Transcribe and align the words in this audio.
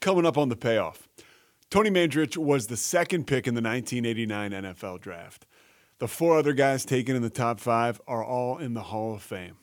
Coming 0.00 0.26
up 0.26 0.38
on 0.38 0.48
the 0.48 0.56
payoff. 0.56 1.08
Tony 1.70 1.90
Mandarich 1.90 2.36
was 2.36 2.68
the 2.68 2.76
second 2.76 3.26
pick 3.26 3.46
in 3.46 3.54
the 3.54 3.60
1989 3.60 4.52
NFL 4.52 5.00
draft. 5.00 5.46
The 5.98 6.08
four 6.08 6.38
other 6.38 6.52
guys 6.52 6.84
taken 6.84 7.16
in 7.16 7.22
the 7.22 7.30
top 7.30 7.60
five 7.60 8.00
are 8.06 8.24
all 8.24 8.58
in 8.58 8.74
the 8.74 8.84
Hall 8.84 9.14
of 9.14 9.22
Fame. 9.22 9.56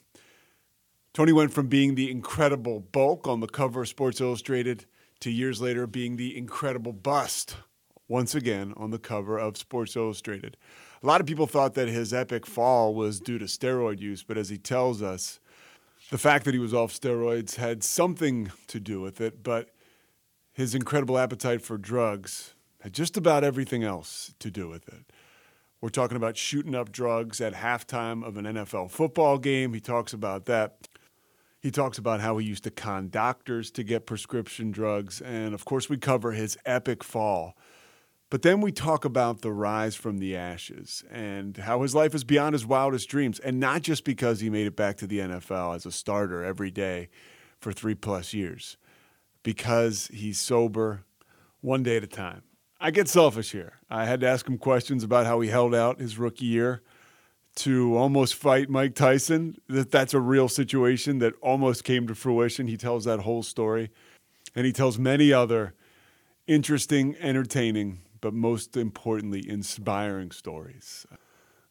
Tony 1.14 1.32
went 1.32 1.54
from 1.54 1.68
being 1.68 1.96
the 1.96 2.12
incredible 2.12 2.82
bulk 2.82 3.26
on 3.28 3.40
the 3.40 3.48
cover 3.48 3.82
of 3.82 3.88
Sports 3.88 4.20
Illustrated 4.20 4.86
to 5.22 5.32
years 5.32 5.62
later 5.62 5.88
being 5.88 6.18
the 6.18 6.38
incredible 6.38 6.92
bust 6.92 7.56
once 8.08 8.36
again 8.36 8.74
on 8.76 8.92
the 8.92 9.00
cover 9.00 9.40
of 9.40 9.58
Sports 9.58 9.96
Illustrated. 9.96 10.58
A 11.02 11.08
lot 11.08 11.22
of 11.22 11.28
people 11.28 11.48
thought 11.48 11.74
that 11.76 11.88
his 11.88 12.14
epic 12.14 12.46
fall 12.46 12.94
was 12.94 13.20
due 13.20 13.40
to 13.40 13.46
steroid 13.46 14.00
use, 14.00 14.24
but 14.24 14.38
as 14.38 14.50
he 14.50 14.58
tells 14.58 15.02
us, 15.02 15.40
the 16.12 16.18
fact 16.18 16.46
that 16.46 16.54
he 16.54 16.60
was 16.60 16.74
off 16.74 16.94
steroids 16.94 17.56
had 17.56 17.84
something 17.84 18.52
to 18.68 18.80
do 18.80 19.02
with 19.02 19.22
it, 19.22 19.42
but 19.42 19.70
his 20.56 20.74
incredible 20.74 21.18
appetite 21.18 21.62
for 21.62 21.78
drugs 21.78 22.56
had 22.80 22.94
just 22.94 23.18
about 23.18 23.44
everything 23.44 23.84
else 23.84 24.34
to 24.40 24.50
do 24.50 24.70
with 24.70 24.88
it. 24.88 25.12
We're 25.82 25.90
talking 25.90 26.16
about 26.16 26.38
shooting 26.38 26.74
up 26.74 26.94
drugs 26.94 27.42
at 27.42 27.54
halftime 27.54 28.26
of 28.26 28.38
an 28.38 28.46
NFL 28.46 28.90
football 28.90 29.38
game. 29.38 29.74
He 29.74 29.82
talks 29.82 30.14
about 30.14 30.46
that. 30.46 30.88
He 31.60 31.72
talks 31.72 31.98
about 31.98 32.22
how 32.22 32.38
he 32.38 32.48
used 32.48 32.64
to 32.64 32.72
con 32.72 33.10
doctors 33.10 33.70
to 33.72 33.84
get 33.84 34.06
prescription 34.06 34.72
drugs. 34.72 35.20
And 35.20 35.54
of 35.54 35.66
course, 35.66 35.90
we 35.90 35.98
cover 35.98 36.32
his 36.32 36.58
epic 36.66 37.04
fall. 37.04 37.58
But 38.30 38.42
then 38.42 38.62
we 38.62 38.72
talk 38.72 39.04
about 39.04 39.42
the 39.42 39.52
rise 39.52 39.96
from 39.96 40.20
the 40.20 40.38
ashes 40.38 41.04
and 41.12 41.58
how 41.58 41.82
his 41.82 41.94
life 41.94 42.16
is 42.16 42.24
beyond 42.24 42.54
his 42.54 42.66
wildest 42.66 43.10
dreams. 43.10 43.40
And 43.40 43.60
not 43.60 43.82
just 43.82 44.06
because 44.06 44.40
he 44.40 44.50
made 44.50 44.68
it 44.68 44.78
back 44.78 44.96
to 44.98 45.08
the 45.08 45.20
NFL 45.20 45.76
as 45.76 45.86
a 45.86 45.92
starter 45.92 46.46
every 46.46 46.72
day 46.72 47.10
for 47.60 47.74
three 47.74 47.96
plus 47.96 48.34
years, 48.34 48.78
because 49.46 50.10
he's 50.12 50.40
sober 50.40 51.06
one 51.62 51.84
day 51.84 51.98
at 51.98 52.04
a 52.04 52.08
time. 52.08 52.42
I 52.82 52.90
get 52.90 53.08
selfish 53.08 53.52
here. 53.52 53.74
I 53.92 54.06
had 54.06 54.20
to 54.22 54.28
ask 54.28 54.48
him 54.48 54.58
questions 54.58 55.04
about 55.04 55.28
how 55.28 55.40
he 55.40 55.50
held 55.50 55.74
out 55.74 56.00
his 56.00 56.18
rookie 56.18 56.46
year 56.46 56.82
to 57.58 57.96
almost 57.96 58.34
fight 58.34 58.70
Mike 58.70 58.96
Tyson. 58.96 59.56
That 59.70 59.92
that's 59.92 60.16
a 60.16 60.20
real 60.20 60.50
situation 60.50 61.20
that 61.20 61.34
almost 61.42 61.84
came 61.84 62.08
to 62.08 62.16
fruition. 62.16 62.68
He 62.68 62.76
tells 62.76 63.06
that 63.06 63.20
whole 63.20 63.44
story, 63.44 63.92
and 64.56 64.66
he 64.66 64.74
tells 64.74 64.98
many 64.98 65.32
other 65.32 65.76
interesting, 66.48 67.16
entertaining, 67.20 68.00
but 68.22 68.34
most 68.34 68.76
importantly, 68.76 69.48
inspiring 69.48 70.32
stories. 70.32 71.06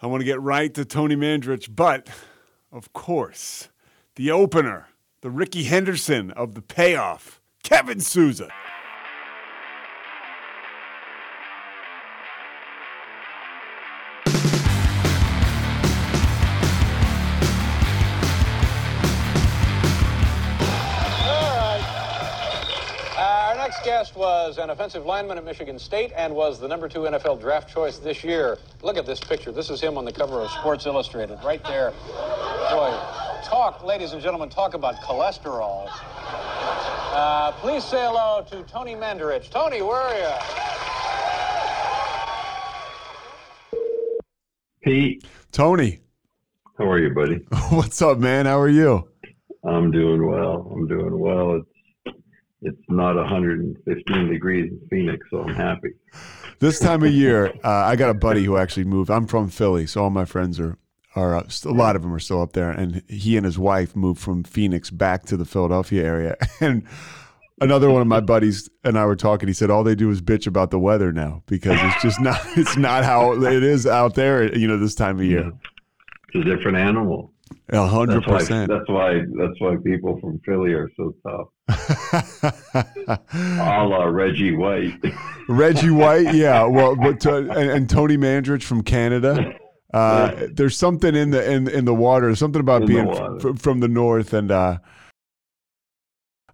I 0.01 0.07
want 0.07 0.21
to 0.21 0.25
get 0.25 0.41
right 0.41 0.73
to 0.75 0.85
Tony 0.85 1.17
Mandarich, 1.17 1.75
but 1.75 2.09
of 2.71 2.93
course, 2.93 3.69
the 4.15 4.31
opener, 4.31 4.89
the 5.23 5.31
Rickey 5.31 5.65
Henderson 5.65 6.31
of 6.31 6.55
the 6.55 6.63
payoff, 6.63 7.41
Kevin 7.65 7.99
Souza. 7.99 8.49
All 21.27 21.57
right. 21.57 21.83
Our 23.19 23.55
next 23.57 23.83
guest 23.85 24.15
was 24.15 24.59
an 24.59 24.71
offensive 24.71 25.07
lineman 25.07 25.39
at 25.39 25.45
Michigan 25.45 25.79
State 25.79 26.13
and 26.17 26.35
was 26.35 26.61
the 26.61 26.69
number 26.69 26.89
two 26.89 27.01
NFL 27.01 27.41
draft 27.41 27.73
choice 27.73 27.99
this 27.99 28.23
year. 28.23 28.59
Look 28.83 28.97
at 28.99 29.07
this 29.07 29.21
picture. 29.21 29.53
This 29.53 29.71
is 29.71 29.81
him 29.81 29.97
on 29.97 30.05
the 30.05 30.13
cover 30.13 30.41
of 30.41 30.51
Sports 30.51 30.85
Illustrated, 30.87 31.39
right 31.45 31.65
there. 31.65 31.93
Boy, 32.71 32.95
talk, 33.45 33.83
ladies 33.85 34.13
and 34.13 34.21
gentlemen, 34.23 34.51
talk 34.51 34.75
about 34.75 34.97
cholesterol. 34.97 35.89
Uh, 37.15 37.53
please 37.53 37.85
say 37.85 38.05
hello 38.05 38.45
to 38.51 38.65
Tony 38.65 38.97
Mandarich. 38.97 39.49
Tony, 39.49 39.83
where 39.83 39.99
are 39.99 40.19
you? 40.19 40.35
Pete, 44.83 45.25
Tony, 45.53 46.01
how 46.77 46.91
are 46.91 46.99
you, 46.99 47.15
buddy? 47.15 47.37
what's 47.71 48.03
up, 48.03 48.19
man? 48.19 48.47
How 48.47 48.59
are 48.59 48.69
you? 48.69 49.09
I'm 49.65 49.93
doing 49.93 50.27
well. 50.27 50.69
I'm 50.75 50.89
doing 50.89 51.17
well. 51.17 51.63
It's 52.05 52.17
it's 52.63 52.83
not 52.89 53.15
115 53.15 54.29
degrees 54.29 54.73
in 54.73 54.89
Phoenix, 54.91 55.25
so 55.31 55.45
I'm 55.45 55.55
happy. 55.55 55.91
This 56.59 56.81
time 56.81 57.05
of 57.05 57.13
year, 57.13 57.53
uh, 57.63 57.69
I 57.69 57.95
got 57.95 58.11
a 58.11 58.15
buddy 58.15 58.43
who 58.43 58.57
actually 58.57 58.87
moved. 58.87 59.09
I'm 59.09 59.29
from 59.29 59.51
Philly, 59.51 59.87
so 59.87 60.03
all 60.03 60.11
my 60.11 60.25
friends 60.25 60.59
are 60.59 60.79
are 61.17 61.37
uh, 61.37 61.49
a 61.65 61.73
lot 61.73 61.97
of 61.97 62.03
them 62.03 62.13
are 62.13 62.19
still 62.19 62.43
up 62.43 62.53
there, 62.53 62.71
and 62.71 63.03
he 63.09 63.37
and 63.37 63.45
his 63.47 63.59
wife 63.59 63.95
moved 63.95 64.21
from 64.21 64.45
Phoenix 64.45 64.91
back 64.91 65.25
to 65.27 65.37
the 65.37 65.45
Philadelphia 65.45 66.05
area. 66.05 66.37
And 66.61 66.87
another 67.61 67.91
one 67.91 68.01
of 68.01 68.07
my 68.07 68.21
buddies 68.21 68.69
and 68.85 68.99
I 68.99 69.05
were 69.07 69.17
talking. 69.17 69.49
He 69.49 69.53
said 69.53 69.71
all 69.71 69.85
they 69.85 69.95
do 69.95 70.11
is 70.11 70.21
bitch 70.23 70.47
about 70.47 70.71
the 70.71 70.79
weather 70.79 71.13
now 71.13 71.43
because 71.47 71.79
it's 71.83 72.03
just 72.03 72.21
not 72.21 72.41
it's 72.57 72.77
not 72.77 73.05
how 73.05 73.33
it 73.33 73.63
is 73.63 73.87
out 73.87 74.15
there. 74.15 74.57
You 74.57 74.69
know, 74.69 74.79
this 74.79 74.95
time 74.95 75.19
of 75.19 75.25
year. 75.25 75.53
It's 76.33 76.47
a 76.47 76.57
different 76.57 76.79
animal. 76.79 77.33
A 77.71 77.87
hundred 77.87 78.25
percent. 78.25 78.71
That's 78.71 78.89
why. 78.89 79.21
That's 79.37 79.59
why 79.59 79.77
people 79.85 80.19
from 80.21 80.41
Philly 80.45 80.73
are 80.73 80.91
so 80.97 81.15
tough. 81.27 81.49
A 83.09 83.85
la 83.85 84.05
Reggie 84.05 84.55
White. 84.55 85.01
Reggie 85.49 85.91
White, 85.91 86.35
yeah. 86.35 86.65
Well, 86.65 86.95
but 86.97 87.25
uh, 87.27 87.37
and, 87.37 87.71
and 87.71 87.91
Tony 87.91 88.17
Mandarich 88.17 88.65
from 88.65 88.83
Canada. 88.83 89.55
Uh, 89.95 90.49
there's 90.53 90.77
something 90.77 91.15
in 91.15 91.31
the 91.31 91.51
in 91.51 91.69
in 91.69 91.85
the 91.85 91.95
water. 91.95 92.35
Something 92.35 92.61
about 92.61 92.83
In 92.83 92.89
being 92.89 93.07
water. 93.07 93.51
f- 93.51 93.59
from 93.61 93.79
the 93.81 93.87
north, 93.89 94.33
and 94.33 94.51
uh, 94.51 94.79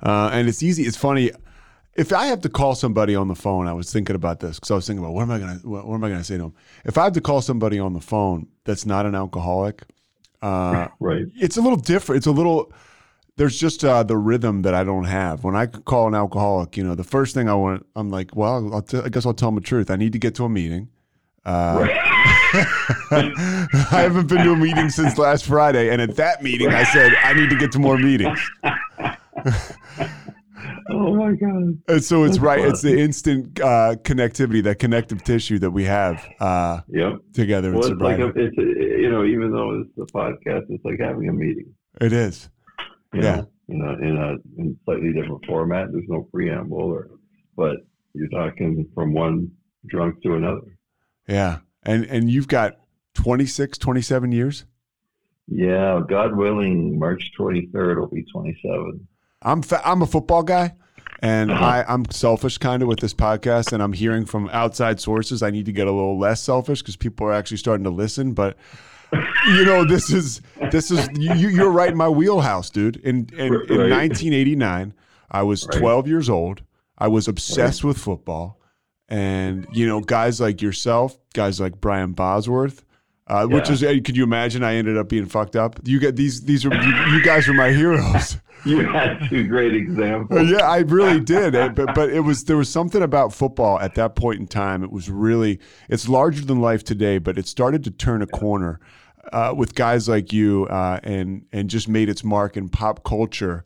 uh, 0.02 0.30
and 0.32 0.48
it's 0.48 0.62
easy. 0.62 0.82
It's 0.84 0.96
funny. 0.96 1.30
If 1.96 2.12
I 2.12 2.26
have 2.26 2.40
to 2.42 2.48
call 2.48 2.74
somebody 2.74 3.14
on 3.16 3.28
the 3.28 3.34
phone, 3.34 3.66
I 3.66 3.72
was 3.72 3.92
thinking 3.92 4.14
about 4.14 4.40
this 4.40 4.56
because 4.56 4.70
I 4.70 4.74
was 4.74 4.86
thinking 4.86 5.04
about 5.04 5.14
what 5.14 5.22
am 5.22 5.30
I 5.30 5.38
gonna 5.38 5.60
what, 5.62 5.86
what 5.86 5.94
am 5.94 6.04
I 6.04 6.08
gonna 6.10 6.24
say 6.24 6.36
to 6.36 6.42
them? 6.44 6.54
If 6.84 6.98
I 6.98 7.04
have 7.04 7.14
to 7.14 7.20
call 7.20 7.40
somebody 7.40 7.78
on 7.78 7.94
the 7.94 8.00
phone 8.00 8.46
that's 8.64 8.86
not 8.86 9.06
an 9.06 9.14
alcoholic, 9.14 9.84
uh, 10.42 10.88
right. 11.00 11.24
it's 11.40 11.56
a 11.56 11.60
little 11.62 11.78
different. 11.78 12.18
It's 12.18 12.26
a 12.26 12.32
little. 12.32 12.72
There's 13.36 13.58
just 13.58 13.84
uh, 13.84 14.02
the 14.02 14.18
rhythm 14.18 14.62
that 14.62 14.74
I 14.74 14.84
don't 14.84 15.04
have. 15.04 15.44
When 15.44 15.56
I 15.56 15.64
call 15.66 16.06
an 16.08 16.14
alcoholic, 16.14 16.76
you 16.76 16.84
know, 16.84 16.94
the 16.94 17.04
first 17.04 17.32
thing 17.34 17.48
I 17.48 17.54
want, 17.54 17.86
I'm 17.96 18.10
like, 18.10 18.36
well, 18.36 18.74
I'll 18.74 18.82
t- 18.82 18.98
I 18.98 19.08
guess 19.08 19.24
I'll 19.24 19.32
tell 19.32 19.48
them 19.48 19.54
the 19.54 19.62
truth. 19.62 19.90
I 19.90 19.96
need 19.96 20.12
to 20.12 20.18
get 20.18 20.34
to 20.36 20.44
a 20.44 20.48
meeting. 20.50 20.88
Uh, 21.44 21.86
I 23.12 23.86
haven't 23.90 24.26
been 24.28 24.44
to 24.44 24.52
a 24.52 24.56
meeting 24.56 24.90
since 24.90 25.16
last 25.18 25.46
Friday, 25.46 25.90
and 25.90 26.00
at 26.02 26.16
that 26.16 26.42
meeting, 26.42 26.68
I 26.68 26.84
said 26.84 27.12
I 27.24 27.32
need 27.32 27.48
to 27.50 27.56
get 27.56 27.72
to 27.72 27.78
more 27.78 27.96
meetings. 27.98 28.38
Oh 30.92 31.14
my 31.14 31.32
God. 31.32 31.78
And 31.88 32.04
so 32.04 32.24
it's 32.24 32.34
That's 32.36 32.38
right. 32.40 32.60
It's 32.64 32.82
the 32.82 32.98
instant 32.98 33.60
uh, 33.60 33.94
connectivity, 34.02 34.62
that 34.64 34.80
connective 34.80 35.22
tissue 35.22 35.58
that 35.60 35.70
we 35.70 35.84
have 35.84 36.26
uh, 36.40 36.80
Yep. 36.88 37.12
together 37.32 37.68
in 37.72 37.78
Well, 37.78 37.92
it's 37.92 38.00
like 38.00 38.18
a, 38.18 38.28
it's 38.34 38.58
a, 38.58 38.62
you 39.00 39.08
know, 39.10 39.24
even 39.24 39.52
though 39.52 39.80
it's 39.82 40.10
a 40.10 40.12
podcast, 40.12 40.64
it's 40.68 40.84
like 40.84 40.98
having 40.98 41.28
a 41.28 41.32
meeting. 41.32 41.72
it 42.00 42.12
is. 42.12 42.50
you 43.14 43.22
Yeah. 43.22 43.36
know, 43.36 43.46
in 43.68 43.80
a 43.82 43.92
in 44.08 44.16
a 44.16 44.60
in 44.60 44.76
slightly 44.84 45.12
different 45.12 45.44
format. 45.46 45.88
There's 45.92 46.04
no 46.08 46.26
preamble, 46.32 46.76
or 46.78 47.08
but 47.56 47.76
you're 48.14 48.28
talking 48.28 48.84
from 48.94 49.12
one 49.14 49.48
drunk 49.86 50.20
to 50.24 50.34
another. 50.34 50.76
Yeah. 51.30 51.58
And 51.82 52.04
and 52.06 52.28
you've 52.30 52.48
got 52.48 52.76
26, 53.14 53.78
27 53.78 54.32
years. 54.32 54.64
Yeah, 55.48 56.00
God 56.08 56.36
willing, 56.36 56.98
March 56.98 57.32
23rd 57.38 57.98
will 58.00 58.06
be 58.08 58.24
27. 58.32 59.06
I'm 59.42 59.62
fa- 59.62 59.80
I'm 59.84 60.02
a 60.02 60.06
football 60.06 60.42
guy, 60.42 60.74
and 61.22 61.50
Uh-huh. 61.50 61.64
I 61.64 61.84
I'm 61.92 62.04
selfish 62.10 62.58
kind 62.58 62.82
of 62.82 62.88
with 62.88 63.00
this 63.00 63.14
podcast, 63.14 63.72
and 63.72 63.82
I'm 63.82 63.92
hearing 63.94 64.26
from 64.26 64.48
outside 64.52 65.00
sources 65.00 65.42
I 65.42 65.50
need 65.50 65.66
to 65.66 65.72
get 65.72 65.86
a 65.86 65.92
little 65.92 66.18
less 66.18 66.42
selfish 66.42 66.82
because 66.82 66.96
people 66.96 67.26
are 67.26 67.32
actually 67.32 67.56
starting 67.56 67.84
to 67.84 67.90
listen. 67.90 68.32
But 68.32 68.56
you 69.48 69.64
know, 69.64 69.84
this 69.84 70.10
is 70.12 70.40
this 70.70 70.90
is 70.90 71.08
you, 71.16 71.48
you're 71.48 71.70
right 71.70 71.90
in 71.90 71.96
my 71.96 72.08
wheelhouse, 72.08 72.68
dude. 72.70 72.96
In 72.98 73.28
in, 73.32 73.46
in 73.46 73.90
1989, 73.90 74.92
I 75.30 75.42
was 75.42 75.66
Right. 75.66 75.78
12 75.80 76.06
years 76.06 76.28
old. 76.28 76.62
I 76.98 77.08
was 77.08 77.26
obsessed 77.26 77.82
with 77.82 77.96
football, 77.98 78.59
and 79.10 79.66
you 79.72 79.86
know, 79.86 80.00
guys 80.00 80.40
like 80.40 80.62
yourself, 80.62 81.18
guys 81.34 81.60
like 81.60 81.80
Brian 81.80 82.12
Bosworth. 82.12 82.84
Uh, 83.26 83.46
Which 83.46 83.70
is, 83.70 83.84
uh, 83.84 83.94
could 84.04 84.16
you 84.16 84.24
imagine? 84.24 84.64
I 84.64 84.74
ended 84.74 84.96
up 84.96 85.08
being 85.08 85.26
fucked 85.26 85.54
up. 85.54 85.78
You 85.84 86.00
get 86.00 86.16
these. 86.16 86.40
These 86.40 86.66
are 86.66 86.74
you, 86.74 87.14
you 87.14 87.22
guys 87.22 87.48
are 87.48 87.54
my 87.54 87.70
heroes. 87.70 88.38
You 88.66 88.86
had 88.86 89.26
two 89.30 89.48
great 89.48 89.74
examples. 89.74 90.50
yeah, 90.50 90.68
I 90.68 90.80
really 90.80 91.18
did. 91.18 91.56
Uh, 91.56 91.70
But 91.70 91.94
but 91.94 92.10
it 92.10 92.20
was 92.20 92.44
there 92.44 92.58
was 92.58 92.68
something 92.68 93.00
about 93.00 93.32
football 93.32 93.80
at 93.80 93.94
that 93.94 94.16
point 94.16 94.38
in 94.38 94.46
time. 94.46 94.84
It 94.84 94.92
was 94.92 95.08
really 95.08 95.60
it's 95.88 96.10
larger 96.10 96.44
than 96.44 96.60
life 96.60 96.84
today, 96.84 97.16
but 97.16 97.38
it 97.38 97.46
started 97.48 97.82
to 97.84 97.90
turn 97.90 98.20
a 98.20 98.26
corner 98.26 98.78
uh, 99.32 99.54
with 99.56 99.74
guys 99.74 100.10
like 100.10 100.30
you, 100.34 100.66
uh, 100.66 101.00
and 101.02 101.46
and 101.52 101.70
just 101.70 101.88
made 101.88 102.10
its 102.10 102.22
mark 102.22 102.54
in 102.58 102.68
pop 102.68 103.02
culture 103.02 103.64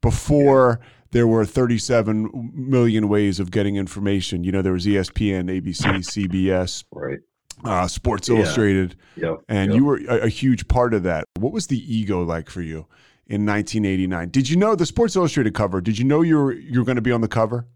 before. 0.00 0.78
There 1.12 1.26
were 1.26 1.44
37 1.44 2.52
million 2.54 3.08
ways 3.08 3.38
of 3.40 3.50
getting 3.50 3.76
information. 3.76 4.44
You 4.44 4.52
know, 4.52 4.62
there 4.62 4.72
was 4.72 4.86
ESPN, 4.86 5.48
ABC, 5.48 6.02
CBS, 6.04 6.84
Right. 6.92 7.18
uh, 7.64 7.86
Sports 7.86 8.28
Yeah. 8.28 8.36
Illustrated, 8.36 8.96
Yep. 9.16 9.36
and 9.48 9.70
yep. 9.72 9.78
you 9.78 9.84
were 9.84 9.96
a, 10.08 10.24
a 10.24 10.28
huge 10.28 10.68
part 10.68 10.94
of 10.94 11.02
that. 11.04 11.24
What 11.38 11.52
was 11.52 11.68
the 11.68 11.78
ego 11.78 12.22
like 12.22 12.50
for 12.50 12.60
you 12.62 12.86
in 13.26 13.46
1989? 13.46 14.30
Did 14.30 14.50
you 14.50 14.56
know 14.56 14.74
the 14.74 14.86
Sports 14.86 15.16
Illustrated 15.16 15.54
cover? 15.54 15.80
Did 15.80 15.98
you 15.98 16.04
know 16.04 16.22
you 16.22 16.36
were 16.36 16.52
you 16.52 16.80
were 16.80 16.84
going 16.84 16.96
to 16.96 17.02
be 17.02 17.12
on 17.12 17.20
the 17.20 17.28
cover? 17.28 17.66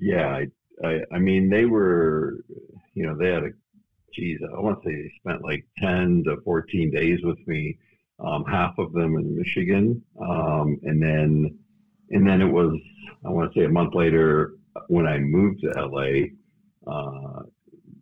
Yeah, 0.00 0.28
I, 0.28 0.46
I, 0.86 1.00
I 1.12 1.18
mean, 1.18 1.50
they 1.50 1.64
were, 1.64 2.44
you 2.94 3.04
know, 3.04 3.16
they 3.16 3.30
had 3.32 3.42
a, 3.42 3.50
geez, 4.14 4.38
I 4.56 4.60
want 4.60 4.80
to 4.82 4.88
say 4.88 4.94
they 4.94 5.12
spent 5.18 5.42
like 5.42 5.66
10 5.78 6.22
to 6.26 6.36
14 6.44 6.92
days 6.92 7.18
with 7.24 7.38
me, 7.48 7.78
um, 8.20 8.44
half 8.44 8.78
of 8.78 8.92
them 8.92 9.16
in 9.16 9.36
Michigan. 9.36 10.00
Um, 10.20 10.78
and 10.84 11.02
then, 11.02 11.58
and 12.10 12.26
then 12.26 12.40
it 12.40 12.50
was, 12.50 12.78
I 13.24 13.30
want 13.30 13.52
to 13.52 13.58
say 13.58 13.64
a 13.64 13.68
month 13.68 13.94
later 13.94 14.54
when 14.88 15.06
I 15.06 15.18
moved 15.18 15.60
to 15.62 15.70
LA, 15.70 16.28
uh, 16.90 17.42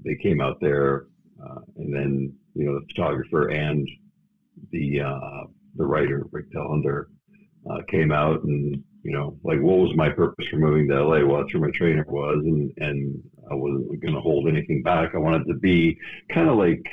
they 0.04 0.16
came 0.22 0.40
out 0.40 0.60
there, 0.60 1.06
uh, 1.42 1.60
and 1.76 1.94
then, 1.94 2.32
you 2.54 2.64
know, 2.64 2.78
the 2.78 2.86
photographer 2.94 3.48
and 3.48 3.88
the, 4.70 5.00
uh, 5.00 5.44
the 5.76 5.84
writer, 5.84 6.26
Rick 6.30 6.52
Telander, 6.52 7.06
uh, 7.70 7.82
came 7.88 8.12
out 8.12 8.42
and 8.44 8.82
you 9.02 9.12
know 9.12 9.38
like 9.42 9.60
what 9.60 9.78
was 9.78 9.96
my 9.96 10.08
purpose 10.08 10.46
for 10.48 10.56
moving 10.56 10.88
to 10.88 11.04
LA? 11.04 11.24
Well, 11.24 11.40
that's 11.40 11.54
where 11.54 11.68
my 11.68 11.70
trainer 11.76 12.04
was, 12.08 12.42
and 12.44 12.72
and 12.78 13.22
I 13.50 13.54
wasn't 13.54 14.00
going 14.00 14.14
to 14.14 14.20
hold 14.20 14.48
anything 14.48 14.82
back. 14.82 15.14
I 15.14 15.18
wanted 15.18 15.46
to 15.46 15.54
be 15.54 15.98
kind 16.32 16.48
of 16.48 16.56
like 16.56 16.84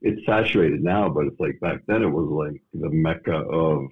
it's 0.00 0.24
saturated 0.26 0.82
now, 0.82 1.08
but 1.08 1.26
it's 1.26 1.40
like 1.40 1.60
back 1.60 1.82
then 1.86 2.02
it 2.02 2.08
was 2.08 2.28
like 2.28 2.60
the 2.74 2.90
mecca 2.90 3.36
of 3.36 3.86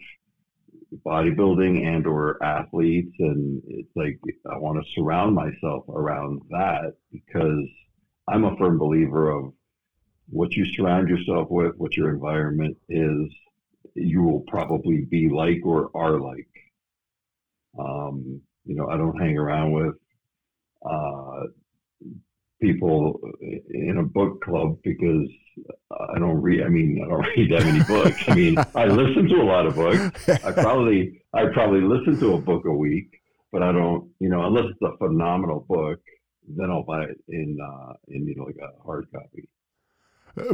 bodybuilding 1.07 1.87
and 1.87 2.07
or 2.07 2.43
athletes 2.43 3.15
and 3.19 3.63
it's 3.69 3.91
like 3.95 4.19
I 4.51 4.59
want 4.59 4.83
to 4.83 4.91
surround 4.95 5.35
myself 5.35 5.89
around 5.89 6.43
that 6.51 6.95
because 7.13 7.67
I'm 8.29 8.45
a 8.45 8.57
firm 8.57 8.79
believer 8.79 9.31
of 9.31 9.53
what 10.29 10.53
you 10.53 10.65
surround 10.75 11.09
yourself 11.09 11.49
with, 11.51 11.75
what 11.77 11.97
your 11.97 12.11
environment 12.11 12.77
is, 12.89 13.33
you 13.95 14.23
will 14.23 14.45
probably 14.47 15.07
be 15.11 15.29
like 15.29 15.61
or 15.65 15.91
are 15.95 16.21
like. 16.21 16.47
Um, 17.79 18.41
you 18.65 18.77
know, 18.77 18.89
I 18.89 18.97
don't 18.97 19.19
hang 19.19 19.37
around 19.37 19.73
with 19.73 19.95
uh, 20.89 21.47
people 22.61 23.21
in 23.71 23.99
a 23.99 24.05
book 24.05 24.43
club 24.43 24.79
because 24.85 25.29
I 25.91 26.19
don't 26.19 26.41
read. 26.41 26.63
I 26.63 26.69
mean, 26.69 27.01
I 27.05 27.09
don't 27.09 27.27
read 27.37 27.51
that 27.53 27.65
many 27.65 27.81
books. 27.81 28.21
I 28.29 28.33
mean, 28.33 28.65
I 28.75 28.87
listen 28.87 29.29
to 29.29 29.37
a 29.37 29.45
lot 29.45 29.67
of 29.67 29.75
books. 29.75 30.05
I 30.45 30.53
probably 30.53 31.23
I 31.35 31.47
probably 31.53 31.81
listen 31.83 32.19
to 32.21 32.35
a 32.35 32.41
book 32.41 32.65
a 32.67 32.73
week, 32.73 33.11
but 33.53 33.63
I 33.63 33.73
don't. 33.73 34.11
You 34.21 34.29
know, 34.31 34.47
unless 34.47 34.65
it's 34.71 34.83
a 34.83 34.97
phenomenal 34.99 35.67
book, 35.69 36.01
then 36.49 36.71
I'll 36.71 36.85
buy 36.85 37.05
it 37.05 37.19
in 37.29 37.59
uh, 37.63 37.93
in 38.09 38.27
you 38.27 38.35
know 38.37 38.45
like 38.45 38.57
a 38.63 38.83
hard 38.85 39.07
copy. 39.13 39.49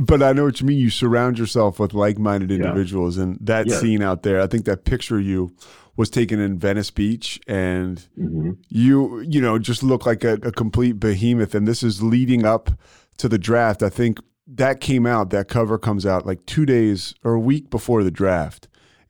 But 0.01 0.23
I 0.23 0.33
know 0.33 0.45
what 0.45 0.61
you 0.61 0.67
mean. 0.67 0.79
You 0.79 0.91
surround 0.91 1.39
yourself 1.39 1.79
with 1.79 1.93
like-minded 1.93 2.51
Yeah. 2.51 2.57
individuals, 2.57 3.19
and 3.19 3.39
that 3.43 3.69
Yes. 3.69 3.81
scene 3.81 4.03
out 4.03 4.23
there. 4.23 4.41
I 4.41 4.47
think 4.47 4.65
that 4.65 4.85
picture 4.85 5.19
of 5.19 5.25
you 5.25 5.55
was 5.97 6.09
taken 6.11 6.41
in 6.41 6.59
Venice 6.59 6.91
Beach, 6.91 7.39
and 7.47 8.07
hmm 8.17 8.53
you 8.69 9.21
you 9.21 9.41
know 9.41 9.59
just 9.59 9.83
look 9.83 10.07
like 10.07 10.25
a, 10.25 10.35
a 10.43 10.51
complete 10.51 10.99
behemoth. 10.99 11.55
And 11.55 11.69
this 11.69 11.83
is 11.83 12.03
leading 12.03 12.45
up 12.45 12.71
to 13.19 13.29
the 13.29 13.39
draft. 13.39 13.83
I 13.83 13.91
think 13.91 14.19
that 14.47 14.81
came 14.81 15.07
out. 15.07 15.31
That 15.31 15.49
cover 15.49 15.79
comes 15.79 16.07
out 16.07 16.27
like 16.27 16.45
two 16.47 16.67
days 16.67 17.15
or 17.25 17.35
a 17.35 17.41
week 17.41 17.71
before 17.71 18.03
the 18.05 18.11
draft. 18.11 18.69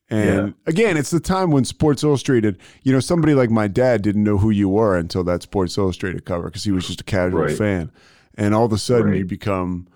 And 0.08 0.48
Yeah. 0.48 0.52
again, 0.66 0.96
it's 0.96 1.10
the 1.10 1.20
time 1.20 1.50
when 1.50 1.64
Sports 1.64 2.04
Illustrated, 2.04 2.58
you 2.84 2.92
know, 2.92 3.00
somebody 3.00 3.34
like 3.34 3.50
my 3.50 3.66
dad 3.68 4.02
didn't 4.02 4.22
know 4.22 4.38
who 4.38 4.50
you 4.50 4.68
were 4.68 4.96
until 4.96 5.24
that 5.24 5.42
Sports 5.42 5.76
Illustrated 5.76 6.24
cover 6.24 6.44
because 6.44 6.64
he 6.64 6.70
was 6.70 6.86
just 6.86 7.00
a 7.00 7.04
casual 7.04 7.40
Right. 7.42 7.56
fan. 7.56 7.90
And 8.38 8.54
all 8.54 8.64
of 8.64 8.72
a 8.72 8.78
sudden 8.78 9.08
Right. 9.10 9.18
you 9.18 9.24
become, 9.24 9.88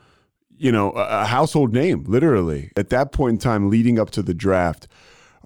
you 0.58 0.72
know, 0.72 0.90
a, 0.92 1.22
a 1.22 1.24
household 1.26 1.72
name, 1.72 2.04
literally. 2.08 2.70
At 2.76 2.90
that 2.90 3.12
point 3.12 3.34
in 3.34 3.38
time, 3.38 3.70
leading 3.70 3.98
up 4.00 4.10
to 4.10 4.22
the 4.22 4.34
draft, 4.34 4.88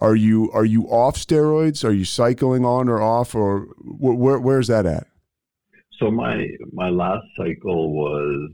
are 0.00 0.16
you 0.16 0.50
are 0.52 0.64
you 0.64 0.84
off 0.86 1.16
steroids? 1.16 1.84
Are 1.84 1.92
you 1.92 2.04
cycling 2.04 2.64
on 2.64 2.88
or 2.88 3.00
off, 3.02 3.34
or 3.34 3.66
wh- 3.82 4.18
where 4.18 4.38
where's 4.40 4.66
that 4.68 4.86
at? 4.86 5.06
So 6.00 6.10
my 6.10 6.48
my 6.72 6.88
last 6.88 7.24
cycle 7.36 7.92
was 7.92 8.50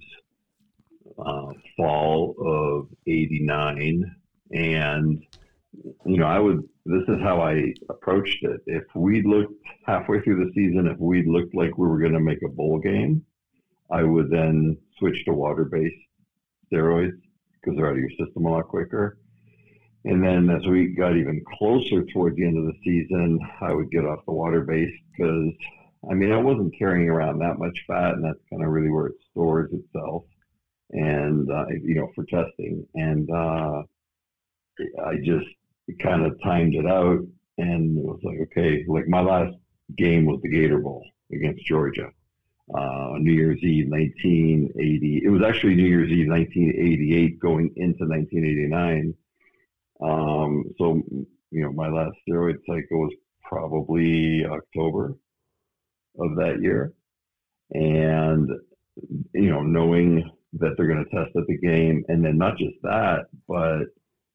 uh, 1.25 1.52
fall 1.76 2.34
of 2.38 2.88
'89, 3.06 4.17
and 4.52 5.22
you 6.06 6.17
know 6.19 6.26
I 6.26 6.38
would. 6.38 6.62
This 6.87 7.02
is 7.08 7.20
how 7.22 7.40
I 7.40 7.72
approached 7.88 8.43
it. 8.43 8.61
If 8.67 8.84
we 8.94 9.22
looked 9.22 9.55
halfway 9.87 10.20
through 10.20 10.44
the 10.44 10.52
season, 10.55 10.87
if 10.87 10.99
we 10.99 11.25
looked 11.25 11.55
like 11.55 11.76
we 11.76 11.87
were 11.87 11.99
going 11.99 12.14
to 12.14 12.20
make 12.20 12.43
a 12.43 12.49
bowl 12.49 12.78
game, 12.78 13.25
I 13.90 14.02
would 14.02 14.31
then 14.31 14.76
switch 14.99 15.25
to 15.26 15.32
water-based 15.32 15.94
steroids 16.72 17.20
because 17.55 17.76
they're 17.76 17.88
out 17.88 17.93
of 17.93 17.99
your 17.99 18.11
system 18.11 18.46
a 18.46 18.50
lot 18.50 18.69
quicker. 18.69 19.19
And 20.05 20.25
then 20.25 20.49
as 20.49 20.67
we 20.67 20.88
got 20.88 21.17
even 21.17 21.44
closer 21.58 22.05
towards 22.06 22.37
the 22.37 22.46
end 22.46 22.56
of 22.56 22.64
the 22.64 22.78
season, 22.82 23.38
I 23.61 23.75
would 23.75 23.90
get 23.90 24.06
off 24.06 24.25
the 24.25 24.32
water-based 24.32 25.02
because 25.12 25.52
I 26.08 26.14
mean, 26.14 26.32
I 26.32 26.38
wasn't 26.38 26.76
carrying 26.78 27.08
around 27.08 27.38
that 27.40 27.58
much 27.58 27.78
fat, 27.87 28.14
and 28.14 28.25
that's 28.25 28.38
kind 28.49 28.64
of 28.64 28.70
really 28.70 28.90
where 28.90 29.08
it 29.08 29.17
stores 29.31 29.70
itself, 29.72 30.25
and 30.92 31.50
uh, 31.50 31.66
you 31.69 31.94
know, 31.96 32.10
for 32.14 32.25
testing. 32.25 32.87
And 32.94 33.31
uh, 33.31 33.82
I 35.04 35.16
just 35.22 35.46
kind 36.00 36.25
of 36.25 36.40
timed 36.42 36.75
it 36.75 36.87
out, 36.87 37.20
and 37.58 37.98
it 37.98 38.04
was 38.04 38.20
like, 38.22 38.38
okay, 38.42 38.84
like 38.88 39.08
my 39.08 39.20
last 39.20 39.54
game 39.96 40.26
was 40.26 40.40
the 40.42 40.48
Gator 40.48 40.78
Bowl 40.78 41.04
against 41.32 41.64
Georgia, 41.64 42.10
uh, 42.75 43.12
New 43.19 43.32
Year's 43.32 43.62
Eve, 43.62 43.88
1980. 43.88 45.22
It 45.25 45.28
was 45.28 45.42
actually 45.42 45.75
New 45.75 45.88
Year's 45.88 46.10
Eve, 46.10 46.28
1988, 46.28 47.40
going 47.40 47.70
into 47.76 48.04
1989. 48.04 49.14
Um, 50.02 50.64
so, 50.78 51.02
you 51.50 51.62
know, 51.62 51.72
my 51.72 51.88
last 51.88 52.16
steroid 52.28 52.58
cycle 52.66 53.00
was 53.00 53.12
probably 53.43 54.44
October 54.46 55.14
of 56.19 56.36
that 56.36 56.60
year. 56.62 56.93
And, 57.72 58.48
you 59.34 59.50
know, 59.50 59.62
knowing 59.62 60.31
that 60.54 60.74
they're 60.76 60.86
going 60.88 61.04
to 61.04 61.10
test 61.10 61.36
at 61.36 61.46
the 61.46 61.58
game. 61.58 62.04
And 62.08 62.24
then 62.24 62.38
not 62.38 62.58
just 62.58 62.74
that, 62.82 63.26
but 63.48 63.84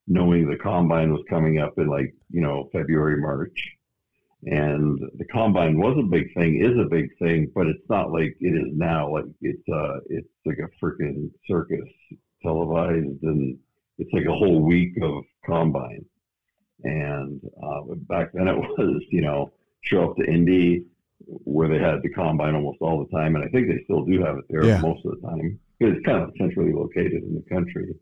knowing 0.08 0.48
the 0.48 0.56
combine 0.56 1.12
was 1.12 1.22
coming 1.28 1.58
up 1.58 1.74
in 1.78 1.88
like, 1.88 2.14
you 2.30 2.40
know, 2.40 2.68
February, 2.72 3.20
March. 3.20 3.72
And 4.44 4.98
the 5.18 5.24
combine 5.26 5.78
was 5.78 5.96
a 5.98 6.02
big 6.02 6.32
thing, 6.34 6.60
is 6.62 6.78
a 6.78 6.88
big 6.88 7.08
thing, 7.18 7.50
but 7.54 7.66
it's 7.66 7.88
not 7.88 8.12
like 8.12 8.36
it 8.40 8.54
is 8.54 8.72
now. 8.76 9.12
Like 9.12 9.24
it's 9.40 9.68
uh 9.68 9.98
it's 10.08 10.28
like 10.44 10.58
a 10.58 10.84
freaking 10.84 11.30
circus 11.48 11.88
televised 12.42 13.22
and 13.22 13.58
it's 13.98 14.12
like 14.12 14.26
a 14.26 14.34
whole 14.34 14.60
week 14.62 14.92
of 15.02 15.24
combine. 15.44 16.04
And 16.84 17.40
uh, 17.60 17.80
back 18.08 18.28
then 18.34 18.46
it 18.46 18.56
was, 18.78 19.02
you 19.10 19.22
know, 19.22 19.52
show 19.80 20.10
up 20.10 20.16
to 20.18 20.24
Indy 20.24 20.84
where 21.26 21.66
they 21.68 21.78
had 21.78 22.02
the 22.02 22.10
combine 22.10 22.54
almost 22.54 22.78
all 22.82 23.04
the 23.04 23.16
time, 23.16 23.34
and 23.36 23.44
I 23.44 23.48
think 23.48 23.68
they 23.68 23.82
still 23.84 24.04
do 24.04 24.22
have 24.22 24.36
it 24.36 24.44
there 24.50 24.64
Yeah. 24.66 24.80
most 24.80 25.04
of 25.06 25.18
the 25.18 25.26
time 25.26 25.58
because 25.78 25.96
it's 25.96 26.06
kind 26.06 26.22
of 26.22 26.32
centrally 26.38 26.72
located 26.72 27.22
in 27.22 27.34
the 27.34 27.54
country. 27.54 27.94